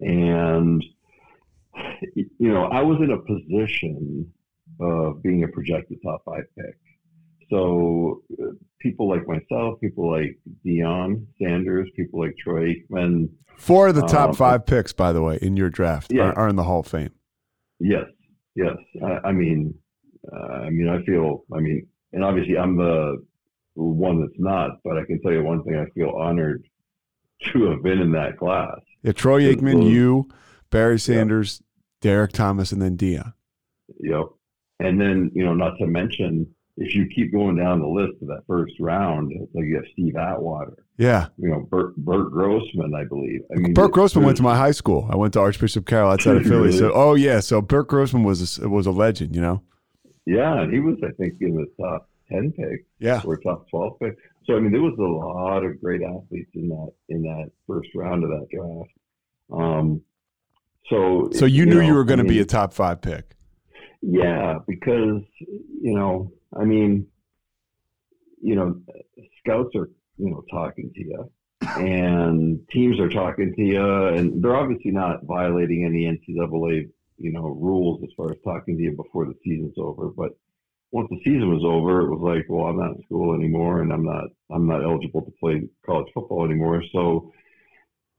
And 0.00 0.84
you 2.14 2.52
know, 2.52 2.64
I 2.64 2.82
was 2.82 2.98
in 3.00 3.10
a 3.10 3.18
position 3.18 4.32
of 4.80 5.22
being 5.22 5.44
a 5.44 5.48
projected 5.48 5.98
top 6.04 6.22
five 6.24 6.44
pick. 6.56 6.76
So 7.50 8.22
uh, 8.42 8.52
people 8.80 9.08
like 9.08 9.26
myself, 9.28 9.80
people 9.80 10.10
like 10.10 10.38
Deion 10.64 11.26
Sanders, 11.40 11.88
people 11.94 12.20
like 12.20 12.34
Troy 12.42 12.74
Aikman, 12.74 13.28
Four 13.56 13.88
of 13.88 13.94
the 13.94 14.02
top 14.02 14.30
Um, 14.30 14.34
five 14.34 14.66
picks, 14.66 14.92
by 14.92 15.12
the 15.12 15.22
way, 15.22 15.38
in 15.40 15.56
your 15.56 15.70
draft 15.70 16.12
Yeah. 16.12 16.30
are, 16.30 16.38
are 16.40 16.48
in 16.48 16.56
the 16.56 16.64
Hall 16.64 16.80
of 16.80 16.88
Fame. 16.88 17.10
Yes, 17.78 18.06
yes. 18.56 18.76
I, 19.00 19.28
I 19.28 19.32
mean, 19.32 19.74
uh, 20.32 20.36
I 20.66 20.70
mean, 20.70 20.88
I 20.88 21.04
feel. 21.04 21.44
I 21.52 21.60
mean, 21.60 21.86
and 22.12 22.24
obviously, 22.24 22.58
I'm 22.58 22.76
the 22.76 23.24
one 23.74 24.20
that's 24.20 24.38
not. 24.38 24.78
But 24.82 24.98
I 24.98 25.04
can 25.04 25.20
tell 25.22 25.30
you 25.32 25.44
one 25.44 25.62
thing: 25.62 25.76
I 25.76 25.86
feel 25.94 26.10
honored 26.10 26.64
to 27.52 27.70
have 27.70 27.82
been 27.82 28.00
in 28.00 28.12
that 28.12 28.38
class. 28.38 28.78
Yeah, 29.02 29.12
Troy 29.12 29.42
Aikman, 29.42 29.82
those- 29.82 29.92
you, 29.92 30.28
Barry 30.70 30.98
Sanders, 30.98 31.62
Derrick 32.00 32.32
Thomas, 32.32 32.72
and 32.72 32.80
then 32.80 32.96
Dia. 32.96 33.34
Yep. 34.00 34.26
And 34.80 35.00
then, 35.00 35.30
you 35.34 35.44
know, 35.44 35.54
not 35.54 35.76
to 35.78 35.86
mention 35.86 36.46
if 36.76 36.94
you 36.94 37.06
keep 37.14 37.32
going 37.32 37.56
down 37.56 37.80
the 37.80 37.86
list 37.86 38.14
of 38.20 38.28
that 38.28 38.42
first 38.48 38.74
round, 38.80 39.32
like 39.54 39.64
you 39.66 39.76
have 39.76 39.84
Steve 39.92 40.16
Atwater, 40.16 40.74
Yeah. 40.98 41.28
you 41.38 41.48
know, 41.48 41.60
Burt, 41.70 41.94
Burt 41.96 42.32
Grossman, 42.32 42.92
I 42.94 43.04
believe. 43.04 43.42
I 43.54 43.60
mean, 43.60 43.74
Burt 43.74 43.92
Grossman 43.92 44.24
went 44.24 44.36
to 44.38 44.42
my 44.42 44.56
high 44.56 44.72
school. 44.72 45.06
I 45.10 45.16
went 45.16 45.32
to 45.34 45.40
Archbishop 45.40 45.86
Carroll 45.86 46.10
outside 46.12 46.38
of 46.38 46.44
Philly. 46.46 46.72
So, 46.72 46.90
oh 46.92 47.14
yeah. 47.14 47.38
So 47.40 47.60
Burt 47.60 47.86
Grossman 47.88 48.24
was 48.24 48.58
a, 48.58 48.68
was 48.68 48.86
a 48.86 48.90
legend. 48.90 49.36
You 49.36 49.42
know. 49.42 49.62
Yeah, 50.26 50.62
and 50.62 50.72
he 50.72 50.80
was, 50.80 50.96
I 51.04 51.10
think, 51.12 51.34
in 51.40 51.54
the 51.54 51.66
top 51.80 52.08
ten 52.28 52.50
pick 52.50 52.86
Yeah. 52.98 53.20
or 53.24 53.36
top 53.36 53.68
twelve 53.70 53.98
pick. 54.00 54.16
So 54.46 54.56
I 54.56 54.60
mean, 54.60 54.72
there 54.72 54.82
was 54.82 54.96
a 54.98 55.02
lot 55.02 55.64
of 55.64 55.80
great 55.80 56.02
athletes 56.02 56.50
in 56.54 56.68
that 56.68 56.92
in 57.08 57.22
that 57.22 57.50
first 57.66 57.88
round 57.94 58.24
of 58.24 58.30
that 58.30 58.46
draft. 58.50 58.90
Um, 59.52 60.02
so 60.90 61.30
So 61.32 61.46
you 61.46 61.64
knew 61.64 61.76
know, 61.76 61.86
you 61.86 61.94
were 61.94 62.04
going 62.04 62.18
to 62.18 62.24
be 62.24 62.34
mean, 62.34 62.42
a 62.42 62.46
top 62.46 62.72
five 62.72 63.00
pick. 63.00 63.36
Yeah, 64.02 64.58
because 64.66 65.22
you 65.38 65.94
know, 65.94 66.30
I 66.54 66.64
mean, 66.64 67.06
you 68.42 68.54
know, 68.54 68.80
scouts 69.40 69.74
are 69.76 69.88
you 70.18 70.30
know 70.30 70.44
talking 70.50 70.92
to 70.94 71.00
you, 71.00 71.30
and 71.78 72.60
teams 72.70 73.00
are 73.00 73.08
talking 73.08 73.54
to 73.54 73.62
you, 73.62 74.06
and 74.08 74.42
they're 74.42 74.56
obviously 74.56 74.90
not 74.90 75.24
violating 75.24 75.84
any 75.86 76.04
NCAA 76.04 76.90
you 77.16 77.32
know 77.32 77.48
rules 77.48 78.02
as 78.02 78.10
far 78.14 78.30
as 78.30 78.36
talking 78.44 78.76
to 78.76 78.82
you 78.82 78.92
before 78.92 79.24
the 79.24 79.34
season's 79.42 79.74
over. 79.78 80.08
But 80.08 80.36
once 80.94 81.08
the 81.10 81.18
season 81.24 81.52
was 81.52 81.64
over, 81.66 82.02
it 82.02 82.10
was 82.10 82.20
like, 82.22 82.46
well, 82.48 82.66
I'm 82.66 82.78
not 82.78 82.96
in 82.96 83.02
school 83.06 83.34
anymore, 83.34 83.82
and 83.82 83.92
I'm 83.92 84.04
not 84.04 84.26
I'm 84.48 84.68
not 84.68 84.84
eligible 84.84 85.22
to 85.22 85.32
play 85.40 85.62
college 85.84 86.06
football 86.14 86.44
anymore. 86.44 86.84
So 86.92 87.32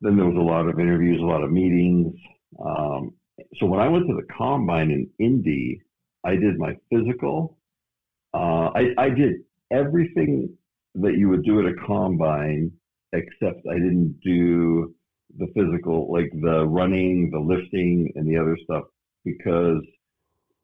then 0.01 0.17
there 0.17 0.25
was 0.25 0.35
a 0.35 0.51
lot 0.53 0.67
of 0.67 0.77
interviews, 0.77 1.21
a 1.21 1.25
lot 1.25 1.41
of 1.41 1.51
meetings. 1.51 2.13
Um, 2.59 3.13
so 3.59 3.65
when 3.65 3.79
I 3.79 3.87
went 3.87 4.07
to 4.07 4.13
the 4.13 4.27
combine 4.37 4.91
in 4.91 5.09
Indy, 5.19 5.81
I 6.25 6.31
did 6.31 6.59
my 6.59 6.75
physical. 6.91 7.57
Uh, 8.33 8.71
I, 8.75 8.93
I 8.97 9.09
did 9.09 9.35
everything 9.71 10.57
that 10.95 11.15
you 11.17 11.29
would 11.29 11.45
do 11.45 11.61
at 11.61 11.73
a 11.73 11.75
combine, 11.87 12.73
except 13.13 13.65
I 13.71 13.75
didn't 13.75 14.19
do 14.21 14.93
the 15.37 15.47
physical, 15.55 16.11
like 16.11 16.29
the 16.41 16.67
running, 16.67 17.31
the 17.31 17.39
lifting, 17.39 18.11
and 18.15 18.27
the 18.27 18.37
other 18.37 18.57
stuff, 18.65 18.83
because 19.23 19.81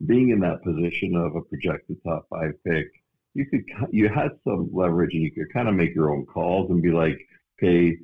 being 0.05 0.29
in 0.29 0.39
that 0.41 0.63
position 0.63 1.15
of 1.15 1.36
a 1.36 1.41
projected 1.41 1.98
top 2.03 2.27
five 2.29 2.53
pick, 2.65 2.88
you 3.34 3.46
could 3.46 3.63
you 3.91 4.10
had 4.10 4.31
some 4.43 4.70
leverage 4.74 5.13
and 5.13 5.24
you 5.24 5.31
could 5.31 5.51
kind 5.53 5.67
of 5.70 5.75
make 5.75 5.96
your 5.96 6.10
own 6.12 6.25
calls 6.25 6.70
and 6.70 6.81
be 6.81 6.91
like, 6.91 7.17
okay, 7.58 7.98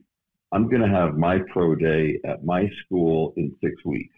I'm 0.52 0.70
going 0.70 0.82
to 0.82 0.88
have 0.88 1.18
my 1.18 1.40
pro 1.52 1.76
day 1.76 2.20
at 2.26 2.46
my 2.46 2.70
school 2.86 3.34
in 3.36 3.54
six 3.62 3.74
weeks. 3.84 4.16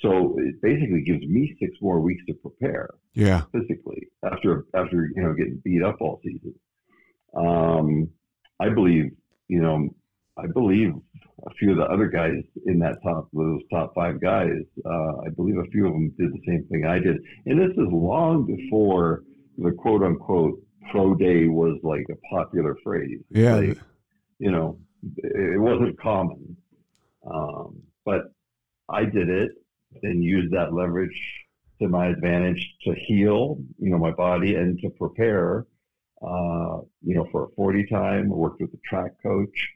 So 0.00 0.36
it 0.38 0.60
basically 0.62 1.02
gives 1.02 1.26
me 1.26 1.56
six 1.60 1.72
more 1.80 2.00
weeks 2.00 2.22
to 2.26 2.34
prepare 2.34 2.90
Yeah. 3.14 3.42
physically 3.52 4.08
after 4.24 4.66
after 4.74 5.10
you 5.14 5.22
know 5.22 5.34
getting 5.34 5.60
beat 5.64 5.82
up 5.82 5.96
all 6.00 6.20
season. 6.22 6.54
Um, 7.34 8.10
I 8.60 8.68
believe 8.70 9.10
you 9.48 9.60
know 9.60 9.94
I 10.38 10.46
believe 10.46 10.94
a 11.46 11.50
few 11.58 11.70
of 11.70 11.76
the 11.76 11.84
other 11.84 12.08
guys 12.08 12.42
in 12.66 12.78
that 12.80 12.96
top 13.02 13.28
those 13.32 13.60
top 13.72 13.94
five 13.94 14.20
guys. 14.20 14.62
Uh, 14.84 15.20
I 15.26 15.30
believe 15.34 15.56
a 15.58 15.70
few 15.70 15.86
of 15.86 15.92
them 15.92 16.12
did 16.18 16.32
the 16.32 16.40
same 16.46 16.66
thing 16.70 16.84
I 16.86 16.98
did, 16.98 17.18
and 17.46 17.58
this 17.58 17.76
is 17.76 17.88
long 17.90 18.46
before 18.46 19.22
the 19.58 19.72
quote 19.72 20.02
unquote 20.02 20.60
pro 20.90 21.14
day 21.14 21.46
was 21.46 21.78
like 21.82 22.06
a 22.10 22.34
popular 22.34 22.76
phrase. 22.82 23.20
Yeah. 23.30 23.56
Like, 23.56 23.78
you 24.38 24.50
know, 24.50 24.78
it 25.16 25.60
wasn't 25.60 25.98
common. 26.00 26.56
Um, 27.28 27.82
but 28.04 28.32
I 28.88 29.04
did 29.04 29.28
it 29.28 29.50
and 30.02 30.22
used 30.22 30.52
that 30.52 30.72
leverage 30.72 31.18
to 31.80 31.88
my 31.88 32.06
advantage 32.06 32.74
to 32.84 32.94
heal, 33.06 33.58
you 33.78 33.90
know, 33.90 33.98
my 33.98 34.12
body 34.12 34.54
and 34.54 34.78
to 34.80 34.90
prepare, 34.90 35.66
uh, 36.22 36.78
you 37.02 37.14
know, 37.14 37.26
for 37.32 37.44
a 37.44 37.48
40 37.56 37.86
time. 37.86 38.32
I 38.32 38.34
worked 38.34 38.60
with 38.60 38.72
a 38.72 38.80
track 38.88 39.12
coach. 39.22 39.68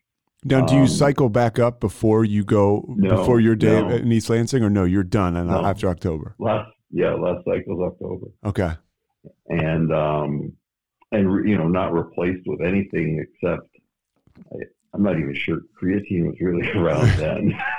Now, 0.44 0.64
do 0.64 0.74
you 0.74 0.80
Um, 0.82 0.86
cycle 0.88 1.28
back 1.28 1.58
up 1.58 1.80
before 1.80 2.24
you 2.24 2.44
go 2.44 2.84
No, 2.88 3.10
before 3.16 3.40
your 3.40 3.54
day 3.56 3.80
no. 3.80 3.88
in 3.90 4.10
East 4.10 4.30
Lansing, 4.30 4.62
or 4.62 4.70
no? 4.70 4.84
You're 4.84 5.02
done 5.04 5.36
and 5.36 5.48
No. 5.50 5.64
after 5.64 5.88
October. 5.88 6.34
Last, 6.38 6.70
yeah, 6.90 7.12
last 7.14 7.44
cycle's 7.44 7.80
October. 7.80 8.26
Okay. 8.44 8.72
And, 9.48 9.92
um, 9.92 10.52
and, 11.12 11.46
you 11.48 11.58
know, 11.58 11.68
not 11.68 11.92
replaced 11.92 12.46
with 12.46 12.62
anything 12.62 13.18
except, 13.18 13.68
I, 14.52 14.56
I'm 14.94 15.02
not 15.02 15.18
even 15.18 15.34
sure 15.34 15.60
creatine 15.80 16.26
was 16.26 16.40
really 16.40 16.68
around 16.74 17.06
then. 17.18 17.54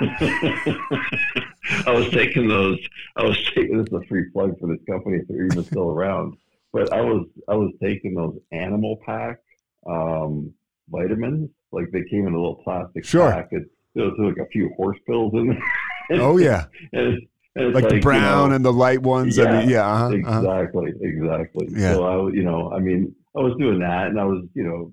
I 1.86 1.90
was 1.92 2.08
taking 2.10 2.48
those. 2.48 2.78
I 3.16 3.24
was 3.24 3.36
taking 3.54 3.78
this 3.78 3.86
is 3.88 3.92
a 3.92 4.06
free 4.06 4.30
plug 4.32 4.58
for 4.58 4.68
this 4.68 4.82
company 4.88 5.18
if 5.18 5.28
they're 5.28 5.46
even 5.46 5.64
still 5.64 5.90
around. 5.90 6.36
But 6.72 6.92
I 6.92 7.00
was 7.00 7.26
I 7.48 7.54
was 7.54 7.72
taking 7.82 8.14
those 8.14 8.38
Animal 8.50 8.98
Pak 9.04 9.38
um, 9.86 10.52
vitamins. 10.90 11.50
Like 11.72 11.90
they 11.92 12.04
came 12.10 12.26
in 12.26 12.34
a 12.34 12.36
little 12.36 12.60
plastic 12.64 13.04
Sure. 13.04 13.30
pack. 13.30 13.48
It, 13.52 13.64
there 13.94 14.04
was 14.04 14.14
like 14.18 14.38
a 14.46 14.48
few 14.50 14.70
horse 14.76 14.98
pills 15.06 15.32
in 15.34 15.48
there. 15.48 15.62
Oh 16.14 16.36
yeah, 16.36 16.66
and 16.92 17.18
and 17.54 17.66
it's 17.66 17.74
like, 17.74 17.88
the 17.88 17.96
you 17.96 18.00
brown 18.02 18.50
know, 18.50 18.56
and 18.56 18.64
the 18.64 18.72
light 18.72 19.00
ones. 19.02 19.38
I 19.38 19.60
mean, 19.60 19.70
yeah. 19.70 19.86
Uh-huh, 19.86 20.16
uh-huh. 20.26 20.40
Exactly, 20.40 20.92
exactly. 21.00 21.68
Yeah. 21.70 21.92
So 21.94 22.04
I, 22.04 22.32
you 22.32 22.42
know, 22.42 22.72
I 22.72 22.80
mean, 22.80 23.14
I 23.36 23.40
was 23.40 23.54
doing 23.58 23.78
that, 23.80 24.08
and 24.08 24.18
I 24.18 24.24
was, 24.24 24.44
you 24.54 24.64
know, 24.64 24.90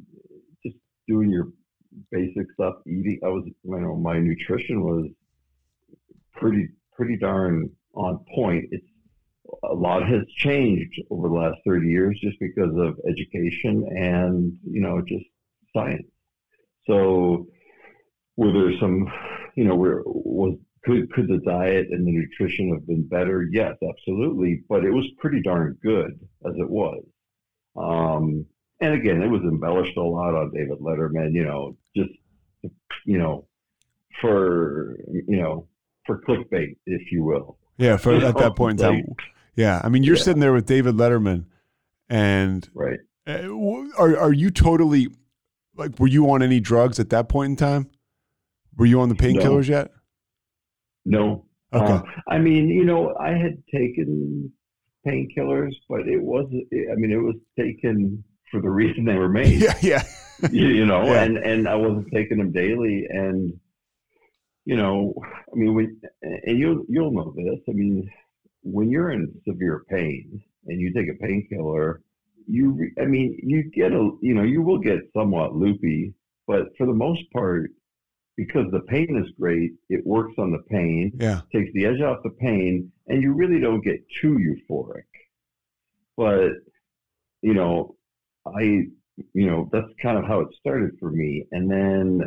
just 0.63 0.77
doing 1.07 1.29
your 1.29 1.47
basic 2.11 2.45
stuff. 2.53 2.75
Eating, 2.85 3.19
I 3.23 3.27
was, 3.27 3.43
you 3.45 3.79
know, 3.79 3.95
my 3.95 4.19
nutrition 4.19 4.83
was 4.83 5.07
pretty, 6.33 6.69
pretty 6.95 7.17
darn 7.17 7.69
on 7.95 8.19
point. 8.33 8.65
It's 8.71 8.85
a 9.63 9.73
lot 9.73 10.07
has 10.07 10.21
changed 10.37 11.01
over 11.09 11.27
the 11.27 11.33
last 11.33 11.57
thirty 11.65 11.87
years, 11.87 12.17
just 12.21 12.37
because 12.39 12.71
of 12.77 12.97
education 13.09 13.87
and 13.97 14.57
you 14.69 14.81
know, 14.81 15.01
just 15.01 15.25
science. 15.73 16.05
So, 16.89 17.47
were 18.35 18.51
there 18.51 18.77
some, 18.79 19.07
you 19.55 19.65
know, 19.65 19.75
where 19.75 20.01
was 20.05 20.57
could 20.83 21.11
could 21.13 21.27
the 21.27 21.37
diet 21.45 21.87
and 21.91 22.07
the 22.07 22.11
nutrition 22.11 22.73
have 22.73 22.87
been 22.87 23.07
better? 23.07 23.47
Yes, 23.51 23.75
absolutely. 23.87 24.63
But 24.67 24.85
it 24.85 24.91
was 24.91 25.05
pretty 25.19 25.41
darn 25.41 25.77
good 25.83 26.19
as 26.45 26.53
it 26.57 26.69
was. 26.69 27.03
Um, 27.75 28.45
and 28.81 28.93
again, 28.93 29.21
it 29.21 29.27
was 29.27 29.41
embellished 29.41 29.97
a 29.97 30.01
lot 30.01 30.33
on 30.35 30.51
David 30.53 30.79
Letterman. 30.79 31.33
You 31.33 31.43
know, 31.43 31.77
just 31.95 32.09
you 33.05 33.17
know, 33.17 33.45
for 34.21 34.97
you 35.27 35.37
know, 35.37 35.67
for 36.05 36.21
clickbait, 36.21 36.77
if 36.85 37.11
you 37.11 37.23
will. 37.23 37.57
Yeah, 37.77 37.97
for 37.97 38.13
at 38.15 38.37
that 38.37 38.55
point 38.55 38.81
in 38.81 38.85
time. 38.87 39.15
Yeah, 39.55 39.81
I 39.83 39.89
mean, 39.89 40.03
you're 40.03 40.15
Yeah. 40.15 40.23
sitting 40.23 40.39
there 40.39 40.53
with 40.53 40.65
David 40.65 40.95
Letterman, 40.95 41.45
and 42.09 42.67
Right. 42.73 42.99
uh, 43.27 43.47
are 43.97 44.17
are 44.17 44.33
you 44.33 44.49
totally 44.49 45.09
like? 45.79 45.99
Were 45.99 46.07
you 46.07 46.29
on 46.31 46.43
any 46.43 46.59
drugs 46.59 46.99
at 46.99 47.09
that 47.09 47.29
point 47.29 47.51
in 47.51 47.55
time? 47.55 47.89
Were 48.77 48.85
you 48.85 49.01
on 49.01 49.09
the 49.09 49.15
painkillers 49.15 49.67
yet? 49.67 49.91
No. 51.05 51.45
Okay. 51.73 51.93
Uh, 51.93 52.01
I 52.27 52.39
mean, 52.39 52.69
you 52.69 52.85
know, 52.85 53.15
I 53.19 53.29
had 53.31 53.61
taken 53.73 54.51
painkillers, 55.05 55.73
but 55.87 56.07
it 56.07 56.21
wasn't. 56.21 56.67
I 56.73 56.95
mean, 56.95 57.11
it 57.11 57.17
was 57.17 57.35
taken 57.57 58.23
for 58.51 58.61
the 58.61 58.69
reason 58.69 59.05
they 59.05 59.15
were 59.15 59.29
made. 59.29 59.61
yeah, 59.61 59.77
yeah, 59.81 60.03
you, 60.51 60.67
you 60.67 60.85
know, 60.85 61.03
Yeah. 61.05 61.23
and 61.23 61.37
and 61.37 61.67
I 61.67 61.75
wasn't 61.75 62.11
taking 62.13 62.37
them 62.37 62.51
daily, 62.51 63.05
and 63.09 63.53
you 64.65 64.77
know, 64.77 65.13
I 65.51 65.55
mean, 65.55 65.73
when 65.75 66.01
and 66.21 66.57
you'll 66.57 66.83
you'll 66.89 67.11
know 67.11 67.33
this. 67.35 67.59
I 67.67 67.71
mean, 67.71 68.09
when 68.63 68.89
you're 68.89 69.11
in 69.11 69.33
severe 69.47 69.83
pain 69.89 70.41
and 70.67 70.79
you 70.81 70.93
take 70.93 71.07
a 71.09 71.17
painkiller, 71.23 72.01
you, 72.49 72.91
I 72.99 73.05
mean, 73.05 73.39
you 73.43 73.63
get 73.71 73.91
a, 73.91 74.11
you 74.21 74.33
know, 74.33 74.43
you 74.43 74.61
will 74.61 74.79
get 74.79 74.99
somewhat 75.15 75.55
loopy, 75.55 76.13
but 76.47 76.67
for 76.77 76.87
the 76.87 76.93
most 76.93 77.21
part, 77.31 77.69
because 78.35 78.65
the 78.71 78.79
pain 78.81 79.21
is 79.23 79.31
great, 79.39 79.73
it 79.89 80.05
works 80.05 80.33
on 80.37 80.51
the 80.51 80.63
pain 80.69 81.11
yeah. 81.19 81.41
takes 81.53 81.71
the 81.73 81.85
edge 81.85 82.01
off 82.01 82.23
the 82.23 82.29
pain, 82.29 82.91
and 83.07 83.21
you 83.21 83.33
really 83.33 83.59
don't 83.59 83.83
get 83.83 84.01
too 84.21 84.37
euphoric. 84.37 85.03
But 86.15 86.51
you 87.41 87.53
know, 87.53 87.95
I 88.45 88.61
you 89.33 89.47
know 89.47 89.69
that's 89.71 89.91
kind 90.01 90.17
of 90.17 90.23
how 90.25 90.39
it 90.39 90.47
started 90.57 90.91
for 90.99 91.11
me, 91.11 91.45
and 91.51 91.69
then 91.69 92.21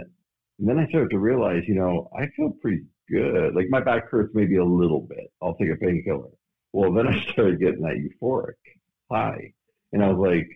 and 0.58 0.68
then 0.68 0.78
I 0.78 0.86
started 0.88 1.10
to 1.10 1.18
realize, 1.18 1.62
you 1.66 1.74
know, 1.74 2.10
I 2.16 2.26
feel 2.36 2.50
pretty 2.60 2.82
good. 3.10 3.54
Like 3.54 3.66
my 3.70 3.80
back 3.80 4.10
hurts 4.10 4.32
maybe 4.34 4.56
a 4.56 4.64
little 4.64 5.00
bit. 5.00 5.32
I'll 5.42 5.56
take 5.56 5.70
a 5.70 5.76
painkiller. 5.76 6.30
Well, 6.72 6.92
then 6.92 7.08
I 7.08 7.20
started 7.32 7.58
getting 7.58 7.82
that 7.82 7.96
euphoric 7.96 8.52
high, 9.10 9.54
and 9.92 10.02
I 10.04 10.08
was 10.12 10.18
like, 10.18 10.48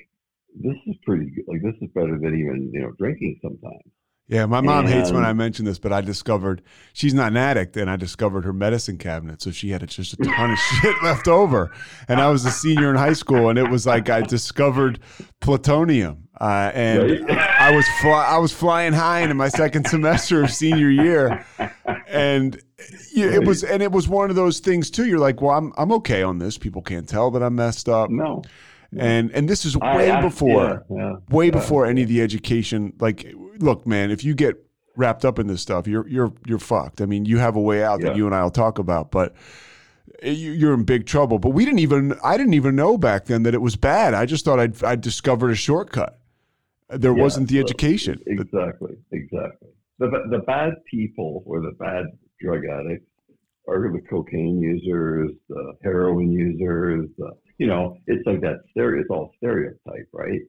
this 0.54 0.76
is 0.86 0.96
pretty 1.04 1.26
good. 1.26 1.44
Like 1.48 1.62
this 1.62 1.74
is 1.82 1.88
better 1.94 2.18
than 2.18 2.38
even 2.38 2.70
you 2.72 2.80
know 2.80 2.92
drinking 2.98 3.38
sometimes. 3.42 3.82
Yeah, 4.28 4.44
my 4.46 4.60
mom 4.60 4.88
hates 4.88 5.12
when 5.12 5.24
I 5.24 5.32
mention 5.34 5.64
this, 5.64 5.78
but 5.78 5.92
I 5.92 6.00
discovered 6.00 6.60
she's 6.92 7.14
not 7.14 7.28
an 7.30 7.36
addict, 7.36 7.76
and 7.76 7.88
I 7.88 7.94
discovered 7.94 8.44
her 8.44 8.52
medicine 8.52 8.98
cabinet, 8.98 9.40
so 9.40 9.52
she 9.52 9.70
had 9.70 9.88
just 9.88 10.14
a 10.14 10.16
ton 10.16 10.50
of 10.50 10.58
shit 10.80 10.96
left 11.04 11.28
over. 11.28 11.70
And 12.08 12.20
I 12.20 12.28
was 12.28 12.44
a 12.44 12.50
senior 12.50 12.90
in 12.90 12.96
high 12.96 13.12
school, 13.12 13.50
and 13.50 13.56
it 13.56 13.70
was 13.70 13.86
like 13.86 14.10
I 14.10 14.22
discovered 14.22 14.98
plutonium, 15.40 16.26
uh, 16.40 16.72
and 16.74 17.24
Right. 17.28 17.38
I 17.38 17.70
was 17.76 17.86
fly, 18.02 18.24
I 18.26 18.38
was 18.38 18.52
flying 18.52 18.92
high 18.92 19.20
in 19.20 19.36
my 19.36 19.48
second 19.48 19.86
semester 19.86 20.42
of 20.42 20.50
senior 20.50 20.90
year, 20.90 21.46
and 22.08 22.60
yeah, 23.14 23.26
it 23.26 23.46
was 23.46 23.62
and 23.62 23.80
it 23.80 23.92
was 23.92 24.08
one 24.08 24.28
of 24.28 24.34
those 24.34 24.58
things 24.58 24.90
too. 24.90 25.06
You're 25.06 25.20
like, 25.20 25.40
well, 25.40 25.56
I'm 25.56 25.72
I'm 25.76 25.92
okay 25.92 26.24
on 26.24 26.38
this. 26.40 26.58
People 26.58 26.82
can't 26.82 27.08
tell 27.08 27.30
that 27.30 27.44
I'm 27.44 27.54
messed 27.54 27.88
up. 27.88 28.10
No. 28.10 28.42
And 28.96 29.30
and 29.32 29.48
this 29.48 29.64
is 29.64 29.76
way 29.76 30.10
I- 30.10 30.20
before 30.20 30.84
yeah, 30.90 30.96
yeah, 30.96 31.12
way 31.30 31.46
yeah. 31.46 31.50
before 31.50 31.86
any 31.86 32.02
of 32.02 32.08
the 32.08 32.22
education 32.22 32.92
like 33.00 33.26
look 33.58 33.86
man 33.86 34.10
if 34.10 34.22
you 34.24 34.34
get 34.34 34.56
wrapped 34.96 35.24
up 35.24 35.38
in 35.38 35.46
this 35.46 35.60
stuff 35.60 35.86
you're 35.86 36.06
you're 36.08 36.32
you're 36.46 36.58
fucked. 36.58 37.00
I 37.00 37.06
mean 37.06 37.24
you 37.24 37.38
have 37.38 37.56
a 37.56 37.60
way 37.60 37.82
out 37.82 38.00
that 38.00 38.16
you 38.16 38.26
and 38.26 38.34
i'll 38.34 38.50
talk 38.50 38.78
about 38.78 39.10
but 39.10 39.34
eh, 40.22 40.30
you- 40.30 40.52
you're 40.52 40.74
in 40.74 40.84
big 40.84 41.06
trouble. 41.06 41.38
But 41.38 41.50
we 41.50 41.64
didn't 41.64 41.80
even 41.80 42.14
i 42.22 42.36
didn't 42.36 42.54
even 42.54 42.76
know 42.76 42.96
back 42.96 43.26
then 43.26 43.42
that 43.42 43.54
it 43.54 43.60
was 43.60 43.76
bad. 43.76 44.14
I 44.14 44.24
just 44.26 44.44
thought 44.44 44.60
i'd, 44.60 44.82
I'd 44.84 45.00
discovered 45.00 45.50
a 45.50 45.54
shortcut. 45.56 46.18
There 46.88 47.12
wasn't 47.14 47.48
the 47.48 47.56
so- 47.56 47.60
education. 47.62 48.20
Exactly, 48.26 48.96
exactly. 49.12 49.70
The 49.98 50.08
the 50.30 50.38
bad 50.46 50.74
people 50.90 51.42
or 51.46 51.60
the 51.60 51.72
bad 51.78 52.04
drug 52.40 52.62
addicts 52.64 53.10
are 53.68 53.90
the 53.92 54.00
cocaine 54.08 54.60
users, 54.60 55.32
the 55.48 55.72
heroin 55.82 56.30
users. 56.30 57.08
The, 57.18 57.32
you 57.58 57.66
know, 57.66 57.98
it's 58.06 58.26
like 58.26 58.40
that 58.42 58.60
stereo. 58.70 59.00
It's 59.00 59.10
all 59.10 59.32
stereotype, 59.38 60.08
right? 60.12 60.40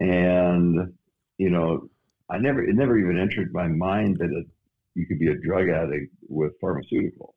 And 0.00 0.92
you 1.38 1.50
know, 1.50 1.88
I 2.30 2.38
never 2.38 2.62
it 2.62 2.74
never 2.74 2.98
even 2.98 3.18
entered 3.18 3.52
my 3.52 3.68
mind 3.68 4.18
that 4.18 4.30
it, 4.30 4.46
you 4.94 5.06
could 5.06 5.18
be 5.18 5.28
a 5.28 5.36
drug 5.36 5.68
addict 5.68 6.12
with 6.28 6.52
pharmaceuticals. 6.62 7.34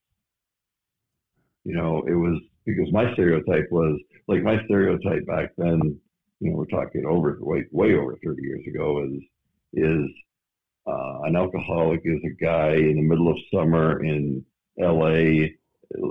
You 1.64 1.76
know, 1.76 2.04
it 2.08 2.14
was 2.14 2.40
because 2.66 2.92
my 2.92 3.12
stereotype 3.14 3.68
was 3.72 4.00
like 4.28 4.44
my 4.44 4.64
stereotype 4.66 5.26
back 5.26 5.52
then. 5.58 6.00
You 6.40 6.52
know, 6.52 6.58
we're 6.58 6.66
talking 6.66 7.06
over 7.06 7.38
way 7.40 7.66
way 7.72 7.96
over 7.96 8.18
thirty 8.24 8.42
years 8.42 8.66
ago. 8.68 9.06
Is 9.06 9.22
is 9.74 10.10
uh, 10.88 11.22
an 11.24 11.36
alcoholic 11.36 12.02
is 12.04 12.20
a 12.26 12.44
guy 12.44 12.74
in 12.74 12.96
the 12.96 13.02
middle 13.02 13.30
of 13.30 13.38
summer 13.54 14.04
in 14.04 14.46
L.A. 14.80 15.56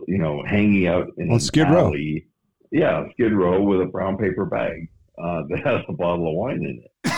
You 0.09 0.19
know, 0.19 0.43
hanging 0.47 0.87
out 0.87 1.09
in 1.19 1.31
On 1.31 1.41
Skid 1.41 1.69
Row. 1.69 1.89
alley. 1.89 2.27
Yeah, 2.75 3.05
Skid 3.13 3.33
Row 3.33 3.63
with 3.63 3.83
a 3.83 3.87
brown 3.87 4.19
paper 4.19 4.45
bag 4.45 4.89
uh, 5.17 5.45
that 5.49 5.61
has 5.65 5.83
a 5.89 5.93
bottle 5.93 6.29
of 6.29 6.35
wine 6.35 6.57
in 6.65 6.83
it, 6.85 7.13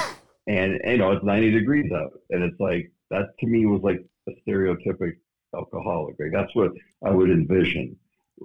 and 0.46 0.78
you 0.84 0.98
know 0.98 1.12
it's 1.12 1.24
ninety 1.24 1.50
degrees 1.50 1.90
out, 1.92 2.12
and 2.28 2.44
it's 2.44 2.60
like 2.60 2.92
that 3.10 3.30
to 3.40 3.46
me 3.46 3.64
was 3.64 3.80
like 3.82 4.04
a 4.28 4.32
stereotypic 4.46 5.14
alcoholic. 5.54 6.16
Right? 6.18 6.30
That's 6.30 6.54
what 6.54 6.72
I 7.02 7.10
would 7.10 7.30
envision. 7.30 7.96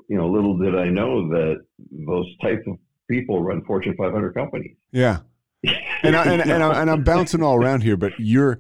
You 0.08 0.18
know, 0.18 0.30
little 0.30 0.58
did 0.58 0.74
I 0.74 0.88
know 0.88 1.28
that 1.28 1.58
those 1.92 2.28
types 2.42 2.66
of 2.66 2.78
people 3.10 3.44
run 3.44 3.62
Fortune 3.66 3.94
500 3.98 4.34
companies. 4.34 4.78
yeah 4.94 5.20
and, 6.04 6.16
I, 6.16 6.24
and, 6.24 6.42
and, 6.42 6.64
I, 6.64 6.82
and 6.82 6.90
i'm 6.90 7.04
bouncing 7.04 7.44
all 7.44 7.56
around 7.56 7.82
here 7.84 7.96
but 7.96 8.14
you're 8.18 8.58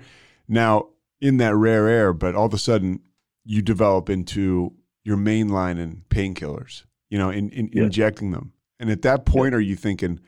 now 0.47 0.89
in 1.19 1.37
that 1.37 1.55
rare 1.55 1.87
air 1.87 2.13
but 2.13 2.35
all 2.35 2.45
of 2.45 2.53
a 2.53 2.59
sudden 2.59 2.99
you 3.43 3.63
develop 3.63 4.07
into 4.07 4.73
your 5.03 5.17
main 5.17 5.49
line 5.49 5.79
in 5.79 6.03
painkillers 6.09 6.83
you 7.11 7.19
know 7.19 7.29
in, 7.29 7.49
in 7.51 7.69
Yeah. 7.71 7.83
injecting 7.83 8.31
them 8.31 8.53
and 8.79 8.89
at 8.89 9.03
that 9.03 9.25
point 9.25 9.53
are 9.53 9.59
you 9.61 9.75
thinking 9.75 10.19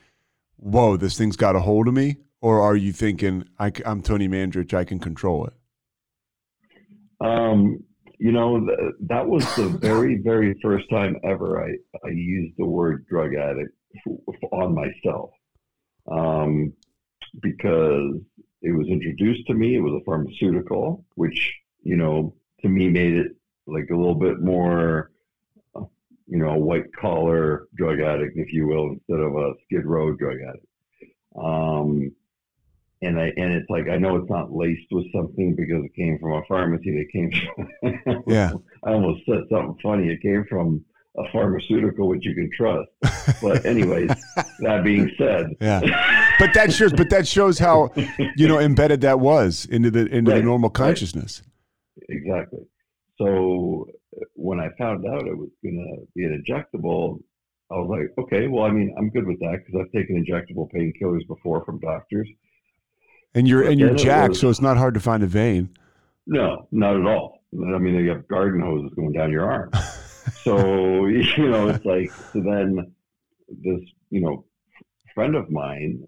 whoa 0.57 0.95
this 0.97 1.17
thing's 1.17 1.35
got 1.35 1.55
a 1.55 1.61
hold 1.61 1.87
of 1.87 1.95
me 1.95 2.17
or 2.41 2.61
are 2.61 2.75
you 2.75 2.91
thinking 2.93 3.45
I, 3.57 3.71
am 3.85 4.03
tony 4.03 4.27
mandarich 4.27 4.73
i 4.75 4.83
can 4.83 4.99
control 4.99 5.47
it 5.47 5.53
Um, 7.21 7.79
you 8.19 8.31
know, 8.31 8.59
th- 8.59 8.93
that 9.07 9.27
was 9.27 9.43
the 9.55 9.67
very, 9.81 10.17
very 10.17 10.57
first 10.61 10.89
time 10.89 11.15
ever 11.23 11.63
I, 11.65 11.69
I 12.05 12.09
used 12.11 12.53
the 12.57 12.65
word 12.65 13.05
drug 13.07 13.33
addict 13.35 13.73
f- 14.05 14.49
on 14.51 14.75
myself. 14.75 15.29
Um, 16.11 16.73
because 17.41 18.15
it 18.61 18.71
was 18.77 18.87
introduced 18.87 19.47
to 19.47 19.53
me, 19.53 19.75
it 19.75 19.79
was 19.79 19.99
a 19.99 20.03
pharmaceutical, 20.05 21.05
which, 21.15 21.53
you 21.81 21.95
know, 21.95 22.35
to 22.61 22.67
me 22.69 22.89
made 22.89 23.13
it 23.13 23.31
like 23.67 23.89
a 23.89 23.95
little 23.95 24.15
bit 24.15 24.41
more, 24.41 25.11
you 26.27 26.37
know, 26.37 26.49
a 26.51 26.57
white 26.57 26.93
collar 26.99 27.67
drug 27.75 27.99
addict, 27.99 28.37
if 28.37 28.51
you 28.53 28.67
will, 28.67 28.91
instead 28.93 29.19
of 29.19 29.35
a 29.35 29.53
skid 29.65 29.85
row 29.85 30.13
drug 30.13 30.37
addict. 30.47 30.65
Um, 31.35 32.11
and 33.01 33.19
I 33.19 33.33
and 33.35 33.53
it's 33.53 33.69
like 33.69 33.89
I 33.89 33.97
know 33.97 34.15
it's 34.15 34.29
not 34.29 34.53
laced 34.53 34.87
with 34.91 35.11
something 35.13 35.55
because 35.55 35.83
it 35.83 35.93
came 35.95 36.17
from 36.19 36.33
a 36.33 36.41
pharmacy. 36.47 36.91
That 36.91 37.11
came 37.11 37.31
from 38.05 38.23
Yeah. 38.27 38.53
I 38.83 38.91
almost 38.91 39.25
said 39.25 39.41
something 39.51 39.77
funny. 39.83 40.07
It 40.09 40.21
came 40.21 40.45
from 40.49 40.85
a 41.17 41.23
pharmaceutical 41.31 42.07
which 42.07 42.25
you 42.25 42.33
can 42.33 42.49
trust. 42.57 42.89
But 43.41 43.65
anyways, 43.65 44.09
that 44.59 44.81
being 44.83 45.11
said, 45.17 45.47
yeah 45.59 45.81
but 46.39 46.53
that 46.53 46.71
shows 46.73 46.93
but 46.93 47.09
that 47.09 47.27
shows 47.27 47.59
how 47.59 47.91
you 48.37 48.47
know 48.47 48.57
embedded 48.59 49.01
that 49.01 49.19
was 49.19 49.65
into 49.65 49.91
the 49.91 50.05
into 50.07 50.31
the 50.31 50.37
Right, 50.37 50.45
normal 50.45 50.69
right. 50.69 50.75
consciousness 50.75 51.43
exactly. 52.09 52.61
So 53.17 53.87
when 54.35 54.59
I 54.59 54.69
found 54.77 55.05
out 55.05 55.27
it 55.27 55.37
was 55.37 55.49
going 55.63 55.77
to 55.77 56.07
be 56.15 56.23
an 56.25 56.43
injectable, 56.43 57.19
I 57.71 57.75
was 57.75 57.89
like, 57.89 58.25
okay, 58.25 58.47
well, 58.47 58.65
I 58.65 58.71
mean, 58.71 58.93
I'm 58.97 59.09
good 59.09 59.25
with 59.25 59.39
that 59.39 59.59
because 59.65 59.81
I've 59.81 59.91
taken 59.91 60.23
injectable 60.23 60.69
painkillers 60.71 61.25
before 61.27 61.63
from 61.65 61.79
doctors. 61.79 62.29
and 63.33 63.47
you're 63.47 63.63
and 63.63 63.79
you're 63.79 63.95
jacked 63.95 64.29
was- 64.29 64.39
so 64.39 64.49
it's 64.49 64.61
not 64.61 64.77
hard 64.77 64.93
to 64.93 64.99
find 64.99 65.23
a 65.23 65.27
vein 65.27 65.69
No, 66.27 66.67
not 66.71 66.95
at 66.95 67.05
all. 67.05 67.39
I 67.53 67.77
mean, 67.77 67.95
you 67.95 68.09
have 68.09 68.27
garden 68.27 68.61
hoses 68.61 68.93
going 68.95 69.13
down 69.13 69.31
your 69.31 69.49
arm. 69.51 69.71
so 70.43 71.05
you 71.37 71.49
know, 71.49 71.69
it's 71.69 71.85
like 71.85 72.11
so. 72.31 72.41
Then 72.41 72.93
this, 73.47 73.81
you 74.09 74.21
know, 74.21 74.45
friend 75.13 75.35
of 75.35 75.49
mine 75.49 76.03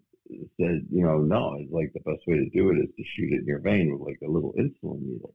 said, 0.60 0.86
you 0.92 1.04
know, 1.06 1.20
no, 1.20 1.56
it's 1.60 1.72
like 1.72 1.92
the 1.94 2.00
best 2.12 2.24
way 2.28 2.38
to 2.38 2.50
do 2.50 2.70
it 2.72 2.78
is 2.78 2.90
to 2.98 3.04
shoot 3.16 3.34
it 3.34 3.40
in 3.42 3.46
your 3.46 3.60
vein 3.60 3.92
with 3.92 4.02
like 4.08 4.20
a 4.28 4.32
little 4.32 4.54
insulin 4.54 5.02
needle. 5.02 5.34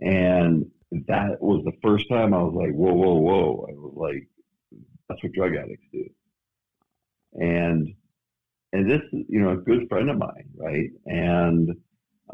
And 0.00 0.70
that 0.90 1.40
was 1.40 1.64
the 1.64 1.76
first 1.82 2.08
time 2.08 2.34
I 2.34 2.42
was 2.42 2.54
like, 2.54 2.72
whoa, 2.72 2.92
whoa, 2.92 3.14
whoa. 3.14 3.66
I 3.68 3.72
was 3.74 3.94
like, 3.96 4.28
that's 5.08 5.22
what 5.22 5.32
drug 5.32 5.54
addicts 5.56 5.86
do. 5.92 6.08
And 7.34 7.94
and 8.72 8.90
this, 8.90 9.02
you 9.12 9.40
know, 9.40 9.50
a 9.50 9.56
good 9.56 9.88
friend 9.88 10.10
of 10.10 10.18
mine, 10.18 10.48
right? 10.56 10.90
And 11.06 11.70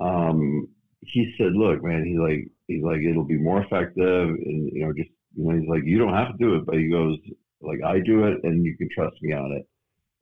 um, 0.00 0.68
he 1.00 1.34
said, 1.38 1.52
look, 1.52 1.82
man, 1.82 2.04
he's 2.04 2.18
like, 2.18 2.50
he's 2.66 2.82
like, 2.82 3.00
it'll 3.00 3.24
be 3.24 3.38
more 3.38 3.62
effective, 3.62 4.28
and 4.28 4.70
you 4.72 4.84
know, 4.84 4.92
just 4.92 5.10
you 5.34 5.44
know, 5.44 5.58
he's 5.58 5.68
like, 5.68 5.84
you 5.84 5.98
don't 5.98 6.14
have 6.14 6.32
to 6.32 6.38
do 6.38 6.56
it, 6.56 6.66
but 6.66 6.76
he 6.76 6.88
goes, 6.88 7.18
like, 7.60 7.80
I 7.84 8.00
do 8.00 8.26
it, 8.26 8.44
and 8.44 8.64
you 8.64 8.76
can 8.76 8.88
trust 8.94 9.16
me 9.22 9.32
on 9.32 9.52
it. 9.52 9.68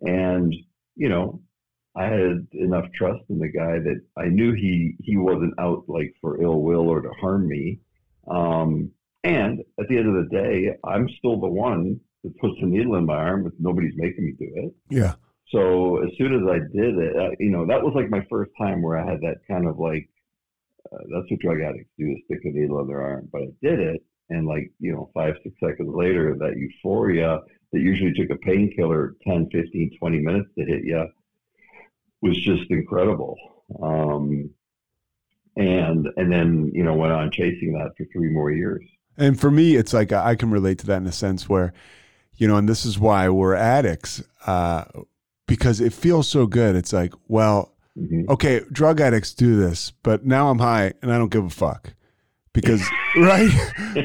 And 0.09 0.55
you 0.97 1.09
know, 1.09 1.41
I 1.97 2.05
had 2.05 2.47
enough 2.53 2.87
trust 2.95 3.23
in 3.29 3.39
the 3.39 3.49
guy 3.49 3.79
that 3.79 4.01
I 4.17 4.27
knew 4.27 4.53
he 4.53 4.97
he 5.01 5.17
wasn't 5.17 5.55
out 5.59 5.85
like 5.89 6.15
for 6.21 6.43
ill 6.43 6.61
will 6.63 6.89
or 6.89 7.01
to 7.01 7.11
harm 7.21 7.47
me. 7.49 7.81
Um, 8.29 8.91
and 9.23 9.61
at 9.81 9.89
the 9.89 9.99
end 9.99 10.09
of 10.09 10.25
the 10.25 10.37
day, 10.37 10.77
I'm 10.85 11.09
still 11.19 11.41
the 11.41 11.49
one 11.49 12.01
that 12.25 12.39
puts 12.39 12.55
the 12.61 12.67
needle 12.67 12.97
in 12.97 13.07
my 13.07 13.15
arm 13.15 13.47
if 13.47 13.53
nobody's 13.59 13.95
making 13.97 14.25
me 14.25 14.33
do 14.39 14.51
it. 14.55 14.75
yeah 14.91 15.15
So 15.53 16.03
as 16.03 16.11
soon 16.19 16.35
as 16.35 16.43
I 16.49 16.59
did 16.59 16.99
it, 16.99 17.17
uh, 17.17 17.31
you 17.39 17.51
know, 17.51 17.67
that 17.67 17.83
was 17.83 17.93
like 17.95 18.11
my 18.11 18.27
first 18.31 18.51
time 18.59 18.83
where 18.83 18.99
I 18.99 19.09
had 19.09 19.21
that 19.21 19.39
kind 19.49 19.67
of 19.67 19.79
like, 19.79 20.09
uh, 20.93 20.99
that's 21.13 21.31
what 21.31 21.41
drug 21.41 21.61
addicts 21.61 21.91
do, 21.99 22.11
is 22.11 22.19
stick 22.25 22.41
a 22.45 22.49
needle 22.49 22.81
in 22.81 22.89
their 22.89 23.03
arm. 23.03 23.29
But 23.31 23.43
I 23.43 23.49
did 23.63 23.79
it, 23.79 24.03
and 24.31 24.47
like, 24.47 24.71
you 24.81 24.93
know, 24.93 25.11
five, 25.15 25.35
six 25.43 25.55
seconds 25.63 25.91
later, 25.95 26.37
that 26.39 26.57
euphoria 26.57 27.41
that 27.73 27.81
usually 27.81 28.13
took 28.13 28.31
a 28.31 28.41
painkiller 28.41 29.17
10, 29.27 29.49
15, 29.51 29.97
20 29.99 30.19
minutes 30.21 30.49
to 30.59 30.65
hit 30.65 30.85
you 30.85 31.07
was 32.25 32.37
just 32.41 32.71
incredible. 32.71 33.37
Um, 33.83 34.51
and 35.57 36.09
and 36.17 36.33
then 36.33 36.71
you 36.75 36.83
know 36.83 36.95
went 36.95 37.13
on 37.13 37.31
chasing 37.31 37.73
that 37.75 37.93
for 37.97 38.05
three 38.13 38.31
more 38.31 38.51
years. 38.51 38.83
And 39.17 39.39
for 39.39 39.51
me, 39.51 39.77
it's 39.77 39.93
like 39.93 40.11
I 40.13 40.35
can 40.35 40.51
relate 40.51 40.79
to 40.81 40.87
that 40.87 40.97
in 40.97 41.07
a 41.07 41.13
sense 41.13 41.49
where, 41.49 41.73
you 42.37 42.49
know, 42.49 42.57
and 42.57 42.69
this 42.69 42.85
is 42.85 42.99
why 42.99 43.29
we're 43.29 43.55
addicts, 43.55 44.21
uh, 44.45 44.85
because 45.47 45.81
it 45.81 45.93
feels 45.93 46.27
so 46.27 46.47
good. 46.49 46.75
It's 46.75 46.93
like, 46.93 47.13
well, 47.29 47.77
Mhm. 47.97 48.29
okay, 48.29 48.63
drug 48.73 49.01
addicts 49.01 49.33
do 49.33 49.55
this, 49.55 49.93
but 50.03 50.27
now 50.27 50.51
I'm 50.51 50.59
high 50.59 50.95
and 51.01 51.13
I 51.13 51.19
don't 51.19 51.31
give 51.31 51.45
a 51.45 51.51
fuck. 51.51 51.95
Because 52.55 52.89
right, 53.17 53.51